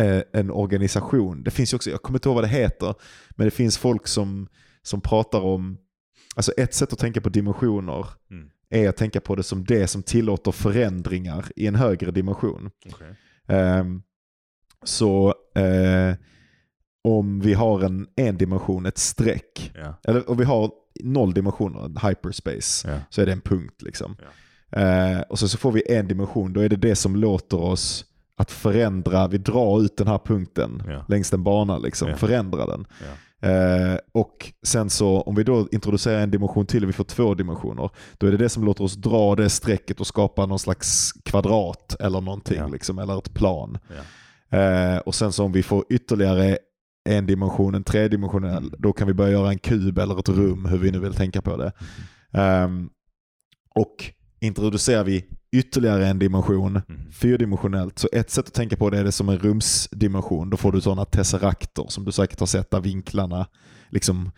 eh, 0.00 0.22
en 0.40 0.50
organisation. 0.50 1.42
Det 1.42 1.50
finns 1.50 1.74
också, 1.74 1.90
jag 1.90 2.02
kommer 2.02 2.16
inte 2.18 2.28
ihåg 2.28 2.34
vad 2.34 2.44
det 2.44 2.48
heter, 2.48 2.94
men 3.30 3.44
det 3.44 3.50
finns 3.50 3.78
folk 3.78 4.06
som, 4.06 4.48
som 4.82 5.00
pratar 5.00 5.40
om, 5.40 5.78
alltså 6.36 6.52
ett 6.52 6.74
sätt 6.74 6.92
att 6.92 6.98
tänka 6.98 7.20
på 7.20 7.28
dimensioner 7.28 8.06
Mm. 8.30 8.50
är 8.70 8.88
att 8.88 8.96
tänka 8.96 9.20
på 9.20 9.34
det 9.36 9.42
som 9.42 9.64
det 9.64 9.86
som 9.86 10.02
tillåter 10.02 10.52
förändringar 10.52 11.44
i 11.56 11.66
en 11.66 11.74
högre 11.74 12.10
dimension. 12.10 12.70
Ehm, 13.48 14.02
så 14.84 15.34
eh, 15.54 16.14
om 17.04 17.40
vi 17.40 17.54
har 17.54 17.80
en, 17.84 18.08
en 18.16 18.36
dimension, 18.36 18.86
ett 18.86 18.98
streck, 18.98 19.72
Ja. 19.74 19.94
eller 20.04 20.30
om 20.30 20.36
vi 20.36 20.44
har 20.44 20.70
noll 21.02 21.34
dimensioner, 21.34 21.84
en 21.84 21.96
hyperspace, 21.96 22.90
Ja. 22.90 22.98
så 23.10 23.22
är 23.22 23.26
det 23.26 23.32
en 23.32 23.40
punkt. 23.40 23.82
liksom. 23.82 24.16
Eh, 24.72 25.20
och 25.20 25.38
så, 25.38 25.48
så 25.48 25.58
får 25.58 25.72
vi 25.72 25.92
en 25.92 26.08
dimension, 26.08 26.52
då 26.52 26.60
är 26.60 26.68
det 26.68 26.76
det 26.76 26.96
som 26.96 27.16
låter 27.16 27.60
oss 27.60 28.04
att 28.36 28.50
förändra, 28.50 29.28
vi 29.28 29.38
drar 29.38 29.82
ut 29.82 29.96
den 29.96 30.06
här 30.06 30.18
punkten 30.18 30.82
längs 31.08 31.32
en 31.32 31.42
bana, 31.44 31.78
liksom, 31.78 32.08
förändra 32.16 32.66
den. 32.66 32.86
Eh, 33.42 33.98
och 34.12 34.52
sen 34.66 34.90
så 34.90 35.20
om 35.20 35.34
vi 35.34 35.42
då 35.44 35.68
introducerar 35.72 36.20
en 36.20 36.30
dimension 36.30 36.66
till 36.66 36.82
och 36.82 36.88
vi 36.88 36.92
får 36.92 37.04
två 37.04 37.34
dimensioner, 37.34 37.90
då 38.18 38.26
är 38.26 38.30
det 38.30 38.36
det 38.36 38.48
som 38.48 38.64
låter 38.64 38.84
oss 38.84 38.94
dra 38.94 39.34
det 39.36 39.50
strecket 39.50 40.00
och 40.00 40.06
skapa 40.06 40.46
någon 40.46 40.58
slags 40.58 41.12
kvadrat 41.24 41.96
eller 42.00 42.20
någonting, 42.20 42.58
Ja. 42.58 42.66
liksom, 42.68 42.98
eller 42.98 43.18
ett 43.18 43.34
plan. 43.34 43.78
Ja. 43.88 44.58
Eh, 44.58 44.98
och 44.98 45.14
sen 45.14 45.32
så 45.32 45.44
om 45.44 45.52
vi 45.52 45.62
får 45.62 45.84
ytterligare 45.90 46.58
en 47.08 47.26
dimension, 47.26 47.74
en 47.74 47.84
tredimensionell, 47.84 48.66
Mm. 48.66 48.74
då 48.78 48.92
kan 48.92 49.06
vi 49.06 49.14
börja 49.14 49.32
göra 49.32 49.48
en 49.50 49.58
kub 49.58 49.98
eller 49.98 50.18
ett 50.18 50.28
rum, 50.28 50.64
hur 50.64 50.78
vi 50.78 50.90
nu 50.90 50.98
vill 50.98 51.14
tänka 51.14 51.42
på 51.42 51.56
det. 51.56 51.72
Ehm, 52.32 52.90
och 53.74 53.96
introducerar 54.40 55.04
vi 55.04 55.24
ytterligare 55.52 56.06
en 56.06 56.18
dimension, 56.18 56.80
Mm. 56.88 57.12
fyrdimensionellt, 57.12 57.98
så 57.98 58.08
ett 58.12 58.30
sätt 58.30 58.46
att 58.46 58.54
tänka 58.54 58.76
på 58.76 58.90
det 58.90 58.98
är 58.98 59.04
det 59.04 59.12
som 59.12 59.28
en 59.28 59.38
rumsdimension. 59.38 60.50
Då 60.50 60.56
får 60.56 60.72
du 60.72 60.80
sådana 60.80 61.04
tesserakter 61.04 61.84
som 61.88 62.04
du 62.04 62.12
säkert 62.12 62.40
har 62.40 62.46
sett 62.46 62.70
där 62.70 62.80
vinklarna 62.80 63.46
liksom 63.88 64.30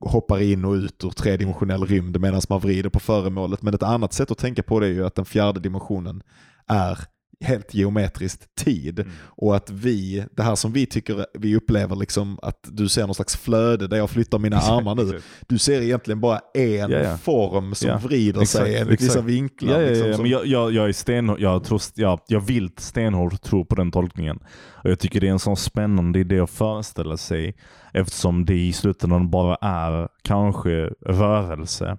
hoppar 0.00 0.42
in 0.42 0.64
och 0.64 0.72
ut 0.72 1.04
ur 1.04 1.10
tredimensionell 1.10 1.86
rymd 1.86 2.20
medan 2.20 2.40
man 2.48 2.60
vrider 2.60 2.90
på 2.90 3.00
föremålet. 3.00 3.62
Men 3.62 3.74
ett 3.74 3.82
annat 3.82 4.12
sätt 4.12 4.30
att 4.30 4.38
tänka 4.38 4.62
på 4.62 4.80
det 4.80 4.86
är 4.86 4.90
ju 4.90 5.06
att 5.06 5.14
den 5.14 5.24
fjärde 5.24 5.60
dimensionen 5.60 6.22
är 6.66 6.98
helt 7.44 7.74
geometriskt 7.74 8.54
tid. 8.54 8.98
Mm. 9.00 9.12
Och 9.26 9.56
att 9.56 9.70
vi, 9.70 10.24
det 10.36 10.42
här 10.42 10.54
som 10.54 10.72
vi 10.72 10.86
tycker, 10.86 11.26
vi 11.38 11.56
upplever 11.56 11.96
liksom 11.96 12.38
att 12.42 12.58
du 12.62 12.88
ser 12.88 13.06
någon 13.06 13.14
slags 13.14 13.36
flöde 13.36 13.86
där 13.86 13.96
jag 13.96 14.10
flyttar 14.10 14.38
mina 14.38 14.56
armar 14.56 14.94
nu. 14.94 15.20
Du 15.48 15.58
ser 15.58 15.82
egentligen 15.82 16.20
bara 16.20 16.40
en 16.54 16.90
ja. 16.90 17.16
form 17.16 17.74
som 17.74 17.88
Ja, 17.88 17.98
vrider 17.98 18.44
sig 18.44 18.62
exakt, 18.62 18.80
enligt 18.82 19.02
vissa 19.02 19.20
vinklar. 19.20 19.82
Liksom, 19.82 20.06
ja, 20.06 20.14
som- 20.14 20.22
men 20.22 20.30
jag, 20.30 20.46
jag, 20.46 20.72
jag 20.72 20.88
är 20.88 20.92
stenhård, 20.92 21.40
jag, 21.40 21.64
tror, 21.64 21.80
jag, 21.94 22.20
jag 22.26 22.40
vill 22.40 22.70
stenhårt 22.76 23.42
tro 23.42 23.64
på 23.64 23.74
den 23.74 23.90
tolkningen. 23.92 24.38
Och 24.84 24.90
jag 24.90 24.98
tycker 24.98 25.20
det 25.20 25.26
är 25.28 25.32
en 25.32 25.38
sån 25.38 25.56
spännande 25.56 26.18
idé 26.18 26.40
att 26.40 26.50
föreställa 26.50 27.16
sig 27.16 27.56
eftersom 27.92 28.44
det 28.44 28.54
i 28.66 28.72
slutändan 28.72 29.30
bara 29.30 29.56
är 29.60 30.08
kanske 30.22 30.90
rörelse 31.06 31.96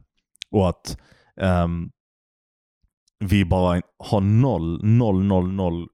och 0.52 0.70
att 0.70 0.98
ehm, 1.42 1.90
vi 3.22 3.45
bara 3.45 3.81
har 3.99 4.22
noll, 4.22 4.84
noll, 4.84 5.23
noll, 5.23 5.52
noll 5.52 5.88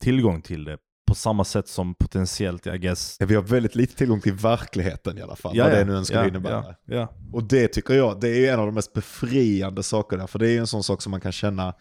tillgång 0.00 0.42
till 0.42 0.64
det 0.64 0.78
på 1.06 1.14
samma 1.14 1.44
sätt 1.44 1.68
som 1.68 1.94
potentiellt, 1.94 2.66
I 2.66 2.78
guess, 2.78 3.16
Ja, 3.20 3.26
vi 3.26 3.34
har 3.34 3.42
väldigt 3.42 3.74
lite 3.74 3.96
tillgång 3.96 4.20
till 4.20 4.32
verkligheten 4.32 5.18
i 5.18 5.22
alla 5.22 5.36
fall, 5.36 5.56
Ja, 5.56 5.64
vad 5.64 5.72
det 5.72 5.84
nu 5.84 5.96
än 5.96 6.04
skulle 6.04 6.20
ja, 6.20 6.28
innebära. 6.28 6.64
ja, 6.86 6.94
ja. 6.94 7.14
Och 7.32 7.44
det 7.44 7.68
tycker 7.68 7.94
jag, 7.94 8.20
det 8.20 8.28
är 8.28 8.34
ju 8.40 8.46
en 8.46 8.60
av 8.60 8.66
de 8.66 8.74
mest 8.74 8.92
befriande 8.92 9.82
sakerna, 9.82 10.26
för 10.26 10.38
det 10.38 10.50
är 10.50 10.58
en 10.60 10.66
sån 10.66 10.82
sak 10.82 11.02
som 11.02 11.10
man 11.10 11.20
kan 11.20 11.32
känna, 11.32 11.74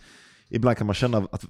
ibland 0.49 0.77
kan 0.77 0.87
man 0.87 0.93
känna 0.93 1.17
att, 1.17 1.45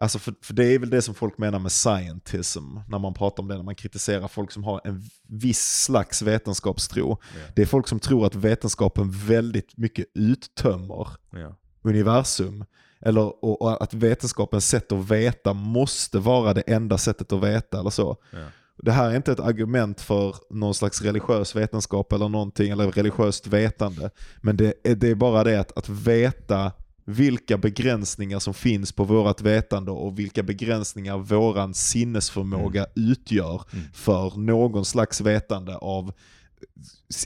alltså 0.00 0.18
för, 0.18 0.34
för 0.42 0.54
det 0.54 0.64
är 0.64 0.78
väl 0.78 0.90
det 0.90 1.02
som 1.02 1.14
folk 1.14 1.38
menar 1.38 1.58
med 1.58 1.72
scientism, 1.72 2.62
när 2.88 2.98
man 2.98 3.14
pratar 3.14 3.42
om 3.42 3.48
det, 3.48 3.56
när 3.56 3.62
man 3.62 3.74
kritiserar 3.74 4.28
folk 4.28 4.50
som 4.52 4.64
har 4.64 4.80
en 4.84 5.02
viss 5.28 5.82
slags 5.84 6.22
vetenskapstro. 6.22 7.18
Det 7.56 7.62
är 7.62 7.66
folk 7.66 7.88
som 7.88 8.00
tror 8.00 8.26
att 8.26 8.34
vetenskapen 8.34 9.10
väldigt 9.10 9.76
mycket 9.76 10.06
uttömmer 10.14 11.08
Ja. 11.32 11.56
Universum. 11.82 12.64
Eller 13.00 13.44
och, 13.44 13.62
och 13.62 13.82
att 13.82 13.94
vetenskapens 13.94 14.68
sätt 14.68 14.92
att 14.92 15.10
veta 15.10 15.52
måste 15.52 16.18
vara 16.18 16.54
det 16.54 16.60
enda 16.60 16.98
sättet 16.98 17.32
att 17.32 17.42
veta 17.42 17.80
eller 17.80 17.90
så. 17.90 18.16
Ja. 18.30 18.38
Det 18.82 18.92
här 18.92 19.10
är 19.10 19.16
inte 19.16 19.32
ett 19.32 19.40
argument 19.40 20.00
för 20.00 20.36
någon 20.50 20.74
slags 20.74 21.02
religiös 21.02 21.56
vetenskap 21.56 22.12
eller 22.12 22.28
någonting, 22.28 22.70
eller 22.70 22.90
religiöst 22.90 23.46
vetande. 23.46 24.10
Men 24.40 24.56
det 24.56 24.74
är, 24.84 24.94
det 24.94 25.08
är 25.08 25.14
bara 25.14 25.44
det 25.44 25.60
att, 25.60 25.78
att 25.78 25.88
veta 25.88 26.72
vilka 27.04 27.58
begränsningar 27.58 28.38
som 28.38 28.54
finns 28.54 28.92
på 28.92 29.04
vårat 29.04 29.40
vetande 29.40 29.90
och 29.90 30.18
vilka 30.18 30.42
begränsningar 30.42 31.18
våran 31.18 31.74
sinnesförmåga 31.74 32.86
utgör 32.94 33.62
Mm. 33.72 33.84
för 33.92 34.38
någon 34.38 34.84
slags 34.84 35.20
vetande 35.20 35.76
av 35.76 36.12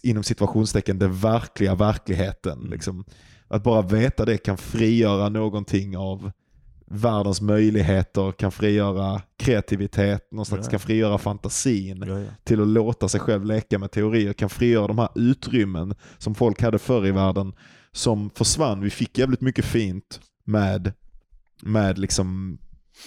inom 0.02 0.23
situationstecken 0.23 0.98
den 0.98 1.15
verkliga 1.15 1.74
verkligheten. 1.74 2.59
Mm. 2.59 2.70
Liksom. 2.70 3.05
Att 3.48 3.62
bara 3.62 3.82
veta 3.82 4.24
det 4.24 4.39
kan 4.39 4.56
frigöra 4.56 5.28
någonting 5.28 5.97
av 5.97 6.31
världens 6.86 7.40
möjligheter, 7.40 8.32
kan 8.32 8.52
frigöra 8.52 9.23
kreativitet, 9.39 10.32
någonstans 10.32 10.66
Ja. 10.66 10.70
kan 10.70 10.81
frigöra 10.81 11.19
fantasin 11.19 12.05
Ja, 12.06 12.19
ja. 12.20 12.27
till 12.44 12.62
att 12.62 12.69
låta 12.69 13.09
sig 13.09 13.20
själv 13.20 13.44
leka 13.44 13.78
med 13.78 13.90
teorier, 13.90 14.32
kan 14.32 14.51
frigöra 14.51 14.86
de 14.86 14.98
här 14.98 15.09
utrymmen 15.15 15.94
som 16.19 16.35
folk 16.35 16.62
hade 16.62 16.78
förr 16.78 17.06
i 17.06 17.11
världen 17.11 17.52
som 17.93 18.31
försvann. 18.31 18.81
Vi 18.81 18.90
fick 18.90 19.19
jävligt 19.19 19.40
mycket 19.40 19.65
fint 19.65 20.20
med, 20.44 20.93
med, 21.62 21.98
liksom, 21.98 22.59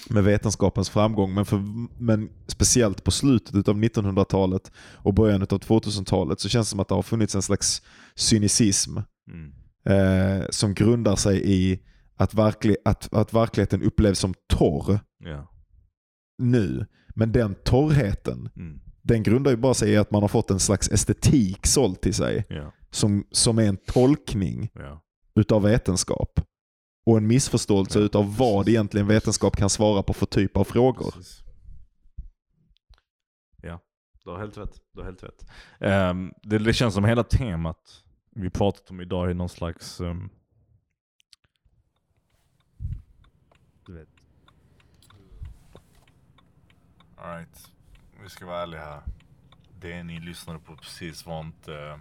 med 0.09 0.23
vetenskapens 0.23 0.89
framgång, 0.89 1.33
men, 1.33 1.45
för, 1.45 1.63
men 2.01 2.29
speciellt 2.47 3.03
på 3.03 3.11
slutet 3.11 3.67
av 3.67 3.75
1900-talet 3.77 4.71
och 4.79 5.13
början 5.13 5.41
av 5.41 5.47
2000-talet 5.47 6.39
så 6.39 6.49
känns 6.49 6.67
det 6.67 6.69
som 6.69 6.79
att 6.79 6.87
det 6.87 6.95
har 6.95 7.01
funnits 7.01 7.35
en 7.35 7.41
slags 7.41 7.81
cynicism 8.15 8.97
Mm. 9.31 9.51
eh, 9.85 10.45
som 10.49 10.73
grundar 10.73 11.15
sig 11.15 11.41
i 11.53 11.79
att, 12.15 12.33
verklig, 12.33 12.75
att, 12.85 13.13
att 13.13 13.33
verkligheten 13.33 13.83
upplevs 13.83 14.19
som 14.19 14.33
torr 14.49 14.99
Ja. 15.23 15.51
nu. 16.37 16.85
Men 17.15 17.31
den 17.31 17.55
torrheten, 17.55 18.49
Mm. 18.55 18.79
den 19.01 19.23
grundar 19.23 19.51
ju 19.51 19.57
bara 19.57 19.73
sig 19.73 19.91
i 19.91 19.97
att 19.97 20.11
man 20.11 20.21
har 20.21 20.27
fått 20.27 20.51
en 20.51 20.59
slags 20.59 20.89
estetik 20.91 21.67
såld 21.67 22.01
till 22.01 22.13
sig 22.13 22.45
Ja. 22.49 22.71
som, 22.91 23.23
som 23.31 23.57
är 23.59 23.63
en 23.63 23.77
tolkning 23.77 24.69
Ja. 24.73 25.01
utav 25.35 25.61
vetenskap. 25.63 26.41
Och 27.07 27.17
en 27.17 27.27
missförståelse 27.27 27.99
Ja, 27.99 28.05
utav 28.05 28.37
vad 28.37 28.69
egentligen 28.69 29.07
vetenskap 29.07 29.55
kan 29.57 29.69
svara 29.69 30.03
på 30.03 30.13
för 30.13 30.25
typ 30.25 30.57
av 30.57 30.63
frågor. 30.63 31.11
Precis. 31.11 31.43
Ja, 33.61 33.79
du 34.23 34.29
har 34.29 34.39
helt 34.39 34.57
rätt. 34.57 34.81
Du 34.93 34.99
har 34.99 35.05
helt 35.05 35.23
rätt. 35.23 35.45
Ehm, 35.79 36.33
det, 36.43 36.57
det 36.57 36.73
känns 36.73 36.93
som 36.93 37.05
hela 37.05 37.23
temat 37.23 38.03
vi 38.29 38.49
pratat 38.49 38.91
om 38.91 39.01
idag 39.01 39.29
är 39.29 39.33
någon 39.33 39.49
slags... 39.49 40.01
ehm, 40.01 40.29
du 43.85 43.93
vet. 43.93 44.09
Alright, 47.17 47.71
vi 48.23 48.29
ska 48.29 48.45
vara 48.45 48.61
ärliga 48.61 48.81
här. 48.81 49.01
Det 49.79 50.03
ni 50.03 50.19
lyssnade 50.19 50.59
på 50.59 50.75
precis 50.75 51.25
var 51.25 51.39
inte 51.39 51.73
eh, 51.73 51.97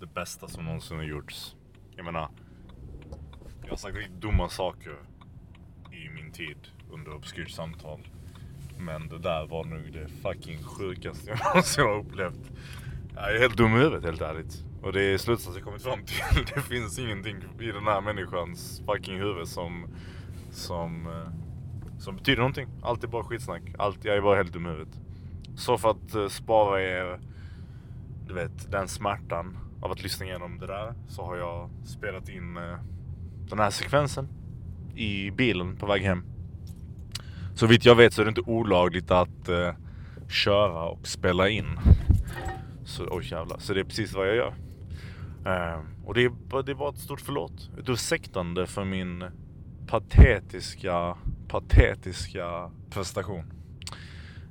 det 0.00 0.06
bästa 0.06 0.48
som 0.48 0.64
någonsin 0.64 0.96
har 0.96 1.04
gjorts. 1.04 1.56
Jag 1.96 2.04
menar, 2.04 2.30
jag 3.64 3.70
har 3.70 3.76
sagt 3.76 3.96
riktigt 3.96 4.20
dumma 4.20 4.48
saker 4.48 4.96
i 5.92 6.08
min 6.08 6.32
tid 6.32 6.56
under 6.90 7.14
obskyrt 7.14 7.50
samtal. 7.50 8.00
Men 8.78 9.08
det 9.08 9.18
där 9.18 9.46
var 9.46 9.64
nog 9.64 9.92
det 9.92 10.08
fucking 10.08 10.62
sjukaste 10.62 11.30
jag 11.30 11.38
någonsin 11.38 11.84
har 11.84 11.98
upplevt. 11.98 12.52
Jag 13.14 13.34
är 13.34 13.38
helt 13.38 13.56
dum 13.56 13.76
i 13.76 13.78
huvudet 13.78 14.04
helt 14.04 14.20
ärligt. 14.20 14.64
Och 14.82 14.92
det 14.92 15.02
är 15.02 15.18
slutsatsen 15.18 15.54
jag 15.54 15.64
kommit 15.64 15.82
fram 15.82 16.04
till. 16.04 16.44
Det 16.54 16.60
finns 16.60 16.98
ingenting 16.98 17.36
i 17.60 17.66
den 17.66 17.84
här 17.84 18.00
människans 18.00 18.82
fucking 18.86 19.18
huvud 19.18 19.48
som, 19.48 19.86
som, 20.50 21.06
eh, 21.06 21.98
som 21.98 22.16
betyder 22.16 22.38
någonting. 22.38 22.68
Allt 22.82 23.04
är 23.04 23.08
bara 23.08 23.24
skitsnack. 23.24 23.62
Allt, 23.78 24.04
jag 24.04 24.16
är 24.16 24.20
bara 24.20 24.36
helt 24.36 24.52
dum 24.52 24.66
i 24.66 24.68
huvudet. 24.68 25.00
Så 25.56 25.78
för 25.78 25.90
att 25.90 26.14
eh, 26.14 26.28
spara 26.28 26.82
er, 26.82 27.20
du 28.26 28.34
vet, 28.34 28.70
den 28.70 28.88
smärtan 28.88 29.58
av 29.82 29.92
att 29.92 30.02
lyssna 30.02 30.26
igenom 30.26 30.58
det 30.58 30.66
där 30.66 30.94
så 31.08 31.24
har 31.24 31.36
jag 31.36 31.70
spelat 31.84 32.28
in 32.28 32.56
eh, 32.56 32.78
den 33.48 33.58
här 33.58 33.70
sekvensen 33.70 34.28
i 34.94 35.30
bilen 35.30 35.76
på 35.76 35.86
väg 35.86 36.02
hem. 36.02 36.24
Så 37.54 37.66
vitt 37.66 37.84
jag 37.84 37.94
vet 37.94 38.12
så 38.12 38.20
är 38.20 38.24
det 38.24 38.28
inte 38.28 38.40
olagligt 38.50 39.10
att 39.10 39.48
eh, 39.48 39.74
köra 40.28 40.82
och 40.84 41.06
spela 41.06 41.48
in. 41.48 41.66
Så, 42.84 43.08
oj 43.10 43.24
jävlar. 43.30 43.58
Så 43.58 43.74
det 43.74 43.80
är 43.80 43.84
precis 43.84 44.14
vad 44.14 44.28
jag 44.28 44.36
gör. 44.36 44.54
Eh, 45.46 45.80
och 46.04 46.14
det 46.14 46.24
är, 46.24 46.28
bara- 46.28 46.62
det 46.62 46.74
var 46.74 46.88
ett 46.88 46.98
stort 46.98 47.20
förlåt. 47.20 47.70
Ett 47.78 47.88
ursäktande 47.88 48.66
för 48.66 48.84
min 48.84 49.24
patetiska, 49.86 51.16
patetiska 51.48 52.70
prestation. 52.90 53.44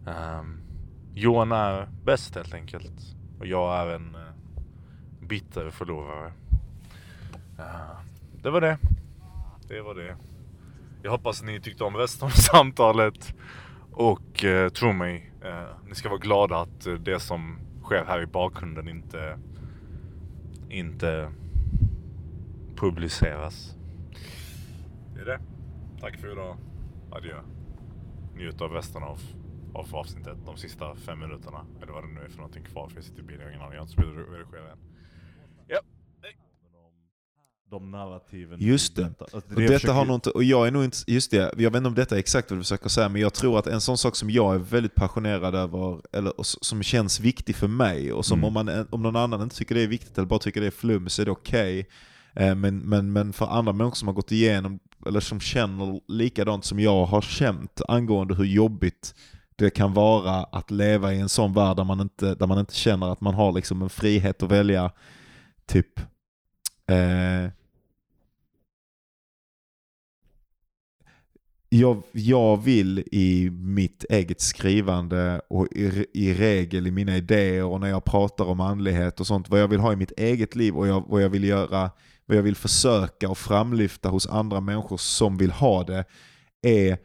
Eh, 0.07 0.41
Johan 1.13 1.51
är 1.51 1.87
bäst 2.05 2.35
helt 2.35 2.53
enkelt. 2.53 3.15
Och 3.39 3.45
jag 3.47 3.79
är 3.79 3.95
en 3.95 4.15
eh, 4.15 4.21
bitter 5.27 5.69
förlorare. 5.69 6.33
Eh, 7.59 7.99
det 8.43 8.49
var 8.49 8.61
det. 8.61 8.77
Det 9.67 9.81
var 9.81 9.95
det. 9.95 10.17
Jag 11.03 11.11
hoppas 11.11 11.43
ni 11.43 11.61
tyckte 11.61 11.83
om 11.83 11.95
resten 11.95 12.25
av 12.25 12.29
samtalet. 12.51 13.33
Och 13.91 14.43
eh, 14.43 14.69
tro 14.69 14.93
mig, 14.93 15.31
eh, 15.43 15.67
ni 15.87 15.95
ska 15.95 16.09
vara 16.09 16.19
glada 16.19 16.57
att 16.57 16.85
eh, 16.87 16.93
det 16.93 17.19
som 17.19 17.59
sker 17.83 18.05
här 18.05 18.21
i 18.21 18.25
bakgrunden 18.25 18.87
inte, 18.87 19.39
inte 20.69 21.31
publiceras. 22.75 23.75
Det 25.15 25.21
är 25.21 25.25
det. 25.25 25.39
Tack 26.01 26.17
för 26.17 26.31
idag. 26.31 26.57
Adjö. 27.11 27.41
Njut 28.35 28.61
av 28.61 28.71
resten 28.71 29.03
av, 29.03 29.19
av 29.73 29.95
avsnittet. 29.95 30.37
De 30.45 30.57
sista 30.57 30.95
fem 30.95 31.19
minuterna. 31.19 31.65
Eller 31.81 31.93
vad 31.93 32.03
det 32.03 32.07
nu 32.07 32.21
är 32.21 32.29
för 32.29 32.37
någonting 32.37 32.63
kvar. 32.63 32.87
För 32.87 32.95
jag 32.95 33.03
sitter 33.03 33.19
i 33.19 33.23
bilen. 33.23 33.41
Jag 33.41 33.47
har 33.47 33.51
ingen 33.51 33.61
aning. 33.61 33.73
Jag 33.73 33.81
har 33.81 33.87
inte 33.87 33.93
spelat 33.93 34.15
redigera 34.15 34.71
än. 34.71 34.77
Ja. 35.67 35.79
De 37.73 37.91
narrativen. 37.91 38.57
Just 38.61 38.95
det. 38.95 39.13
Alltså, 39.19 39.37
Och 39.37 39.61
detta 39.61 39.93
har 39.93 40.05
nog 40.05 40.15
inte, 40.15 40.29
och 40.29 40.43
jag 40.43 40.67
är 40.67 40.71
nog 40.71 40.83
inte, 40.83 40.97
just 41.07 41.31
det, 41.31 41.37
jag 41.57 41.71
vet 41.71 41.75
inte 41.75 41.87
om 41.87 41.95
detta 41.95 42.15
är 42.15 42.19
exakt 42.19 42.51
vad 42.51 42.59
du 42.59 42.63
försöker 42.63 42.89
säga, 42.89 43.09
men 43.09 43.21
jag 43.21 43.33
tror 43.33 43.59
att 43.59 43.67
en 43.67 43.81
sån 43.81 43.97
sak 43.97 44.15
som 44.15 44.29
jag 44.29 44.55
är 44.55 44.59
väldigt 44.59 44.95
passionerad 44.95 45.55
över, 45.55 46.01
eller 46.11 46.33
som 46.43 46.83
känns 46.83 47.19
viktig 47.19 47.55
för 47.55 47.67
mig, 47.67 48.13
och 48.13 48.25
som 48.25 48.39
Mm. 48.39 48.47
om, 48.47 48.53
man, 48.53 48.87
om 48.89 49.01
någon 49.03 49.15
annan 49.15 49.41
inte 49.41 49.55
tycker 49.55 49.75
det 49.75 49.81
är 49.81 49.87
viktigt 49.87 50.17
eller 50.17 50.27
bara 50.27 50.39
tycker 50.39 50.61
det 50.61 50.67
är 50.67 50.71
flum 50.71 51.09
så 51.09 51.21
är 51.21 51.25
det 51.25 51.31
okej. 51.31 51.87
Eh, 52.35 52.55
Men, 52.55 52.79
men, 52.79 53.13
men 53.13 53.33
för 53.33 53.45
andra 53.45 53.73
människor 53.73 53.95
som 53.95 54.07
har 54.07 54.15
gått 54.15 54.31
igenom, 54.31 54.79
eller 55.05 55.19
som 55.19 55.39
känner 55.39 55.99
likadant 56.07 56.65
som 56.65 56.79
jag 56.79 57.05
har 57.05 57.21
känt 57.21 57.81
angående 57.87 58.35
hur 58.35 58.45
jobbigt 58.45 59.15
det 59.55 59.69
kan 59.69 59.93
vara 59.93 60.43
att 60.43 60.71
leva 60.71 61.13
i 61.13 61.19
en 61.19 61.29
sån 61.29 61.53
värld 61.53 61.77
där 61.77 61.83
man 61.83 61.99
inte, 62.01 62.35
där 62.35 62.47
man 62.47 62.59
inte 62.59 62.75
känner 62.75 63.09
att 63.11 63.21
man 63.21 63.33
har 63.33 63.51
liksom 63.51 63.81
en 63.81 63.89
frihet 63.89 64.43
att 64.43 64.51
välja 64.51 64.91
typ 65.65 65.99
eh, 66.89 67.51
jag, 71.73 72.03
jag 72.11 72.63
vill 72.63 73.03
i 73.11 73.49
mitt 73.51 74.05
eget 74.09 74.41
skrivande 74.41 75.41
och 75.49 75.67
i, 75.71 76.05
i 76.13 76.33
regel 76.33 76.87
i 76.87 76.91
mina 76.91 77.17
idéer 77.17 77.65
och 77.65 77.79
när 77.79 77.87
jag 77.87 78.05
pratar 78.05 78.45
om 78.45 78.59
andlighet 78.59 79.19
och 79.19 79.27
sånt, 79.27 79.49
vad 79.49 79.59
jag 79.59 79.67
vill 79.67 79.79
ha 79.79 79.93
i 79.93 79.95
mitt 79.95 80.11
eget 80.17 80.55
liv 80.55 80.77
och 80.77 80.87
jag, 80.87 81.03
vad 81.07 81.23
jag 81.23 81.29
vill 81.29 81.43
göra, 81.43 81.91
vad 82.25 82.37
jag 82.37 82.43
vill 82.43 82.55
försöka 82.55 83.29
och 83.29 83.37
framlyfta 83.37 84.09
hos 84.09 84.27
andra 84.27 84.59
människor 84.59 84.97
som 84.97 85.37
vill 85.37 85.51
ha 85.51 85.83
det, 85.83 86.05
är 86.61 86.97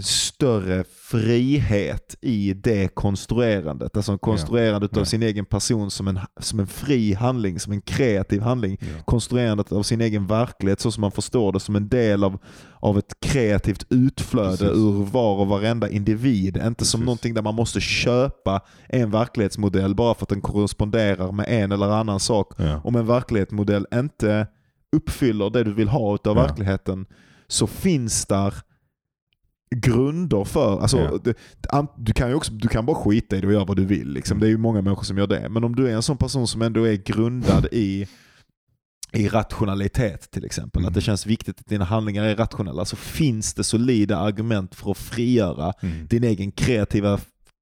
större 0.00 0.84
frihet 0.84 2.16
i 2.20 2.54
det 2.54 2.88
konstruerandet. 2.94 3.96
Alltså 3.96 4.18
konstruerandet 4.18 4.90
Ja. 4.94 5.00
av 5.00 5.04
sin 5.04 5.22
egen 5.22 5.44
person 5.44 5.90
som 5.90 6.08
en, 6.08 6.20
som 6.40 6.60
en 6.60 6.66
fri 6.66 7.12
handling, 7.14 7.60
som 7.60 7.72
en 7.72 7.80
kreativ 7.80 8.40
handling. 8.40 8.78
Ja. 8.80 9.02
Konstruerandet 9.04 9.72
av 9.72 9.82
sin 9.82 10.00
egen 10.00 10.26
verklighet 10.26 10.80
så 10.80 10.90
som 10.92 11.00
man 11.00 11.10
förstår 11.12 11.52
det 11.52 11.60
som 11.60 11.76
en 11.76 11.88
del 11.88 12.24
av, 12.24 12.38
av 12.80 12.98
ett 12.98 13.20
kreativt 13.20 13.86
utflöde 13.90 14.56
Precis. 14.56 14.76
ur 14.76 15.04
var 15.04 15.36
och 15.36 15.46
varenda 15.46 15.88
individ. 15.88 16.56
Inte 16.56 16.84
som 16.84 16.98
Precis. 17.00 17.06
någonting 17.06 17.34
där 17.34 17.42
man 17.42 17.54
måste 17.54 17.80
köpa 17.80 18.60
en 18.88 19.10
verklighetsmodell 19.10 19.94
bara 19.94 20.14
för 20.14 20.22
att 20.22 20.28
den 20.28 20.40
korresponderar 20.40 21.32
med 21.32 21.46
en 21.48 21.72
eller 21.72 21.86
annan 21.90 22.20
sak. 22.20 22.52
Ja. 22.56 22.80
Om 22.84 22.96
en 22.96 23.06
verklighetsmodell 23.06 23.86
inte 23.94 24.46
uppfyller 24.96 25.50
det 25.50 25.64
du 25.64 25.72
vill 25.74 25.88
ha 25.88 26.18
Ja. 26.24 26.34
verkligheten 26.34 27.06
så 27.48 27.66
finns 27.66 28.26
där 28.26 28.54
grunder 29.74 30.44
för, 30.44 30.80
alltså, 30.80 30.98
Ja. 30.98 31.18
det, 31.24 31.34
du, 31.96 32.12
kan 32.12 32.28
ju 32.28 32.34
också, 32.34 32.52
du 32.52 32.68
kan 32.68 32.86
bara 32.86 32.96
skita 32.96 33.36
i 33.36 33.40
det 33.40 33.46
och 33.46 33.52
göra 33.52 33.64
vad 33.64 33.76
du 33.76 33.84
vill. 33.84 34.08
Liksom. 34.12 34.40
Det 34.40 34.46
är 34.46 34.50
ju 34.50 34.58
många 34.58 34.82
människor 34.82 35.04
som 35.04 35.18
gör 35.18 35.26
det. 35.26 35.48
Men 35.48 35.64
om 35.64 35.76
du 35.76 35.88
är 35.88 35.94
en 35.94 36.02
sån 36.02 36.16
person 36.16 36.46
som 36.46 36.62
ändå 36.62 36.88
är 36.88 36.94
grundad 36.94 37.66
i, 37.72 38.06
i 39.12 39.28
rationalitet 39.28 40.30
till 40.30 40.44
exempel, 40.44 40.80
Mm. 40.80 40.88
att 40.88 40.94
det 40.94 41.00
känns 41.00 41.26
viktigt 41.26 41.60
att 41.60 41.66
dina 41.66 41.84
handlingar 41.84 42.24
är 42.24 42.36
rationella, 42.36 42.84
så 42.84 42.96
finns 42.96 43.54
det 43.54 43.64
solida 43.64 44.18
argument 44.18 44.74
för 44.74 44.90
att 44.90 44.98
frigöra 44.98 45.72
Mm. 45.82 46.06
din 46.06 46.24
egen 46.24 46.52
kreativa 46.52 47.18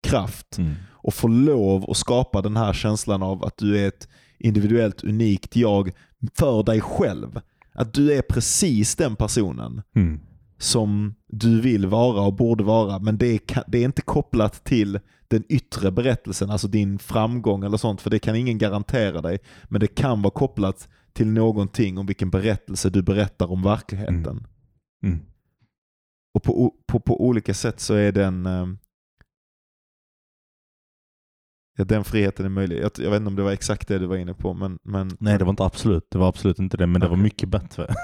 kraft 0.06 0.58
Mm. 0.58 0.72
och 0.90 1.14
få 1.14 1.28
lov 1.28 1.90
att 1.90 1.96
skapa 1.96 2.42
den 2.42 2.56
här 2.56 2.72
känslan 2.72 3.22
av 3.22 3.44
att 3.44 3.56
du 3.58 3.78
är 3.78 3.88
ett 3.88 4.08
individuellt 4.38 5.04
unikt 5.04 5.56
jag 5.56 5.92
för 6.34 6.62
dig 6.62 6.80
själv. 6.80 7.40
Att 7.74 7.94
du 7.94 8.12
är 8.12 8.22
precis 8.22 8.96
den 8.96 9.16
personen 9.16 9.82
Mm. 9.96 10.20
Som 10.62 11.14
du 11.26 11.60
vill 11.60 11.86
vara 11.86 12.20
och 12.22 12.34
borde 12.34 12.64
vara, 12.64 12.98
men 12.98 13.18
det 13.18 13.26
är, 13.26 13.62
det 13.66 13.78
är 13.78 13.84
inte 13.84 14.02
kopplat 14.02 14.64
till 14.64 15.00
den 15.28 15.44
yttre 15.48 15.90
berättelsen, 15.90 16.50
alltså 16.50 16.68
din 16.68 16.98
framgång 16.98 17.64
eller 17.64 17.76
sånt, 17.76 18.00
för 18.00 18.10
det 18.10 18.18
kan 18.18 18.36
ingen 18.36 18.58
garantera 18.58 19.20
dig. 19.20 19.38
Men 19.64 19.80
det 19.80 19.86
kan 19.86 20.22
vara 20.22 20.30
kopplat 20.30 20.88
till 21.12 21.26
någonting 21.26 21.98
om 21.98 22.06
vilken 22.06 22.30
berättelse 22.30 22.90
du 22.90 23.02
berättar 23.02 23.50
om 23.50 23.62
verkligheten. 23.62 24.46
Mm. 25.04 25.18
Och 26.34 26.42
på, 26.42 26.74
på, 26.86 27.00
på 27.00 27.24
olika 27.26 27.54
sätt 27.54 27.80
så 27.80 27.94
är 27.94 28.12
den 28.12 28.46
eh, 28.46 28.66
ja, 31.76 31.84
den 31.84 32.04
friheten 32.04 32.46
är 32.46 32.50
möjlig. 32.50 32.82
Jag, 32.82 32.90
jag 32.96 33.10
vet 33.10 33.16
inte 33.16 33.28
om 33.28 33.36
det 33.36 33.42
var 33.42 33.52
exakt 33.52 33.88
det 33.88 33.98
du 33.98 34.06
var 34.06 34.16
inne 34.16 34.34
på, 34.34 34.54
men... 34.54 34.78
men 34.82 35.10
Nej 35.20 35.38
det 35.38 35.44
var 35.44 35.50
inte 35.50 35.64
absolut, 35.64 36.10
det 36.10 36.18
var 36.18 36.28
absolut 36.28 36.58
inte 36.58 36.76
det, 36.76 36.86
men 36.86 37.00
det 37.00 37.08
var 37.08 37.16
mycket 37.16 37.48
bättre. 37.48 37.94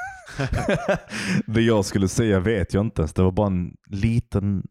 det 1.46 1.60
jag 1.60 1.84
skulle 1.84 2.08
säga 2.08 2.40
vet 2.40 2.74
jag 2.74 2.84
inte 2.84 3.02
ens, 3.02 3.12
det 3.12 3.22
var 3.22 3.32
bara 3.32 3.46
en 3.46 3.76
liten 3.86 4.62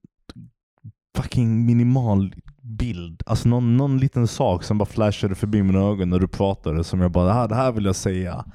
fucking 1.17 1.65
minimal 1.65 2.35
bild. 2.61 3.23
Alltså 3.25 3.49
någon, 3.49 3.77
någon 3.77 3.97
liten 3.97 4.27
sak 4.27 4.63
som 4.63 4.77
bara 4.77 4.85
flashade 4.85 5.35
förbi 5.35 5.63
mina 5.63 5.79
ögon 5.79 6.09
när 6.09 6.19
du 6.19 6.27
pratade 6.27 6.83
som 6.83 7.01
jag 7.01 7.11
bara, 7.11 7.25
det 7.25 7.33
här, 7.33 7.47
det 7.47 7.55
här 7.55 7.71
vill 7.71 7.85
jag 7.85 7.95
säga. 7.95 8.45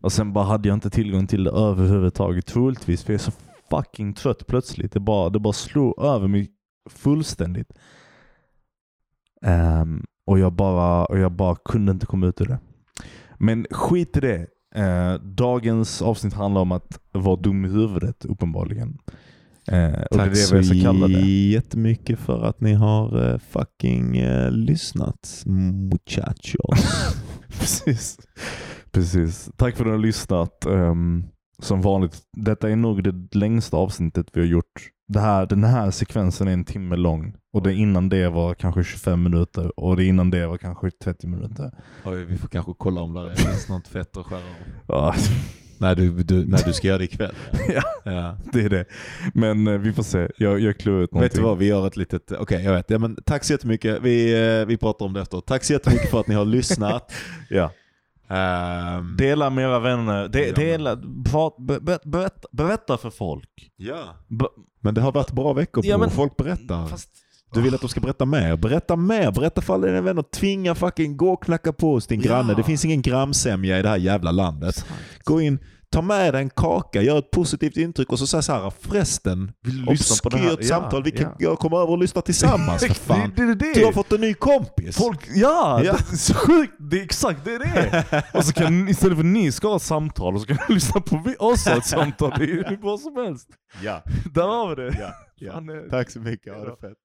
Och 0.00 0.12
sen 0.12 0.32
bara 0.32 0.44
hade 0.44 0.68
jag 0.68 0.76
inte 0.76 0.90
tillgång 0.90 1.26
till 1.26 1.44
det 1.44 1.50
överhuvudtaget, 1.50 2.46
troligtvis 2.46 3.04
för 3.04 3.12
jag 3.12 3.20
är 3.20 3.24
så 3.24 3.32
fucking 3.70 4.14
trött 4.14 4.46
plötsligt. 4.46 4.92
Det 4.92 5.00
bara, 5.00 5.30
det 5.30 5.38
bara 5.38 5.52
slog 5.52 6.04
över 6.04 6.28
mig 6.28 6.48
fullständigt. 6.90 7.72
Ehm, 9.46 10.04
och, 10.26 10.38
jag 10.38 10.52
bara, 10.52 11.04
och 11.04 11.18
jag 11.18 11.32
bara 11.32 11.56
kunde 11.64 11.92
inte 11.92 12.06
komma 12.06 12.26
ut 12.26 12.40
ur 12.40 12.46
det. 12.46 12.58
Men 13.38 13.66
skit 13.70 14.16
i 14.16 14.20
det. 14.20 14.46
Eh, 14.74 15.14
dagens 15.14 16.02
avsnitt 16.02 16.34
handlar 16.34 16.60
om 16.60 16.72
att 16.72 17.00
vara 17.12 17.36
dum 17.36 17.64
i 17.64 17.68
huvudet 17.68 18.24
uppenbarligen. 18.24 18.98
Och 20.10 20.16
Tack 20.16 20.36
så 20.36 20.56
jättemycket 21.16 22.18
för 22.18 22.42
att 22.42 22.60
ni 22.60 22.72
har 22.72 23.32
eh, 23.32 23.38
fucking 23.38 24.22
lyssnat, 24.50 25.42
muchachos. 25.92 27.14
Precis. 27.48 28.18
Precis. 28.90 29.50
Tack 29.56 29.76
för 29.76 29.84
att 29.84 29.86
ni 29.86 29.92
har 29.92 29.98
lyssnat. 29.98 30.66
Ehm, 30.66 31.24
som 31.62 31.82
vanligt, 31.82 32.22
detta 32.36 32.70
är 32.70 32.76
nog 32.76 33.04
det 33.04 33.34
längsta 33.36 33.76
avsnittet 33.76 34.26
vi 34.32 34.40
har 34.40 34.48
gjort. 34.48 34.90
Det 35.08 35.20
här, 35.20 35.46
den 35.46 35.64
här 35.64 35.90
sekvensen 35.90 36.48
är 36.48 36.52
en 36.52 36.64
timme 36.64 36.96
lång. 36.96 37.36
Och 37.52 37.62
det 37.62 37.74
innan 37.74 38.08
det 38.08 38.28
var 38.28 38.54
kanske 38.54 38.84
25 38.84 39.22
minuter. 39.22 39.80
Och 39.80 39.96
det 39.96 40.04
innan 40.04 40.30
det 40.30 40.46
var 40.46 40.58
kanske 40.58 40.90
30 40.90 41.26
minuter. 41.26 41.70
Oj, 42.04 42.24
vi 42.24 42.38
får 42.38 42.48
kanske 42.48 42.72
kolla 42.78 43.00
om 43.00 43.14
det 43.14 43.36
finns 43.36 43.68
något 43.68 43.88
fett 43.88 44.16
att 44.16 44.26
skära 44.26 44.40
av. 44.86 45.14
Nej, 45.78 45.96
du, 45.96 46.22
du, 46.22 46.46
nej, 46.46 46.62
du 46.64 46.72
ska 46.72 46.88
göra 46.88 46.98
det 46.98 47.04
ikväll. 47.04 47.34
Ja. 47.68 47.82
ja. 48.04 48.38
det 48.52 48.60
är 48.60 48.68
det. 48.70 48.84
Men 49.34 49.66
eh, 49.66 49.78
vi 49.78 49.92
får 49.92 50.02
se. 50.02 50.28
Jag, 50.36 50.60
jag 50.60 50.78
klurar 50.78 51.02
ut 51.02 51.12
någonting. 51.12 51.28
Vet 51.28 51.34
du 51.34 51.42
vad, 51.42 51.58
vi 51.58 51.66
gör 51.66 51.86
ett 51.86 51.96
litet, 51.96 52.32
okej 52.32 52.64
jag 52.64 52.72
vet. 52.72 52.90
Ja, 52.90 52.98
men 52.98 53.16
tack 53.26 53.44
så 53.44 53.52
jättemycket, 53.52 53.98
vi, 54.02 54.46
eh, 54.60 54.66
vi 54.66 54.76
pratar 54.76 55.06
om 55.06 55.12
det 55.12 55.20
efteråt. 55.20 55.46
Tack 55.46 55.64
så 55.64 55.72
jättemycket 55.72 56.10
för 56.10 56.20
att 56.20 56.26
ni 56.26 56.34
har 56.34 56.44
lyssnat. 56.56 57.12
Ja. 57.50 57.70
Ehm, 58.28 59.16
Dela 59.16 59.50
med 59.50 59.64
era 59.64 59.78
vänner. 59.78 60.28
De, 60.28 60.46
Ja, 60.46 60.52
dela, 60.54 60.98
prat, 61.30 61.56
be, 61.58 61.80
be, 61.80 61.98
berätta, 62.04 62.48
berätta 62.52 62.96
för 62.98 63.10
folk. 63.10 63.70
ja. 63.76 63.98
Be, 64.28 64.44
Men 64.80 64.94
det 64.94 65.00
har 65.00 65.12
varit 65.12 65.32
bra 65.32 65.52
veckor 65.52 65.82
på 65.82 65.88
Ja, 65.88 65.98
men- 65.98 66.10
folk 66.10 66.36
berättar. 66.36 66.86
fast, 66.86 67.08
Du 67.54 67.60
vill 67.62 67.74
att 67.74 67.80
de 67.80 67.88
ska 67.88 68.00
berätta 68.00 68.24
mer? 68.24 68.56
Berätta 68.56 68.96
mer! 68.96 69.32
Berätta 69.32 69.60
för 69.62 69.74
alla 69.74 69.86
dina 69.86 70.00
vänner. 70.00 70.22
Tvinga 70.22 70.74
fucking 70.74 71.16
gå 71.16 71.32
och 71.32 71.42
knacka 71.42 71.72
på 71.72 71.90
hos 71.92 72.06
din 72.06 72.20
Ja. 72.20 72.28
granne. 72.28 72.54
Det 72.54 72.62
finns 72.62 72.84
ingen 72.84 73.02
gramsämja 73.02 73.78
i 73.78 73.82
det 73.82 73.88
här 73.88 73.96
jävla 73.96 74.32
landet. 74.32 74.86
Gå 75.24 75.40
in, 75.40 75.58
ta 75.90 76.02
med 76.02 76.34
dig 76.34 76.42
en 76.42 76.50
kaka, 76.50 77.02
gör 77.02 77.18
ett 77.18 77.30
positivt 77.30 77.76
intryck 77.76 78.12
och 78.12 78.18
så 78.18 78.26
säg 78.26 78.42
så 78.42 78.52
här 78.52 78.70
förresten, 78.80 79.52
Vill 79.62 79.84
du 79.86 79.92
lyssna 79.92 80.30
på 80.30 80.36
det 80.36 80.42
här? 80.42 80.52
obskyrt 80.52 80.68
samtal, 80.68 81.02
vi 81.02 81.10
kan 81.10 81.32
ja. 81.38 81.56
kommer 81.56 81.76
över 81.76 81.90
och 81.90 81.98
lyssna 81.98 82.20
tillsammans 82.22 82.86
för 82.86 82.94
fan. 82.94 83.32
Det, 83.36 83.46
det, 83.46 83.54
det, 83.54 83.72
Du 83.74 83.84
har 83.84 83.92
fått 83.92 84.12
en 84.12 84.20
ny 84.20 84.34
kompis. 84.34 84.96
Folk, 84.96 85.20
ja, 85.34 85.82
Ja. 85.84 85.96
Det 86.10 86.16
så 86.16 86.34
sjukt. 86.34 86.72
Det 86.78 87.00
är 87.00 87.04
exakt 87.04 87.44
det 87.44 87.58
det 87.58 87.64
är. 87.64 88.22
Och 88.36 88.44
så 88.44 88.52
kan 88.52 88.88
istället 88.88 89.16
för 89.16 89.24
att 89.24 89.32
ni 89.32 89.52
ska 89.52 89.68
ha 89.68 89.76
ett 89.76 89.82
samtal, 89.82 90.34
och 90.34 90.40
så 90.40 90.46
kan 90.46 90.58
ni 90.68 90.74
lyssna 90.74 91.00
på 91.00 91.22
vi 91.24 91.36
oss 91.38 91.66
ha 91.66 91.76
ett 91.76 91.86
samtal. 91.86 92.32
Det 92.38 92.44
är 92.44 92.70
ju 92.70 92.76
bra 92.76 92.98
som 92.98 93.16
helst. 93.16 93.48
Ja, 93.82 94.02
Där 94.34 94.42
har 94.42 94.68
vi 94.68 94.82
det. 94.82 94.96
ja, 95.00 95.12
ja. 95.36 95.62
Tack 95.90 96.10
så 96.10 96.20
mycket, 96.20 96.54
ha 96.54 96.64
det 96.64 96.76
fett. 96.80 96.98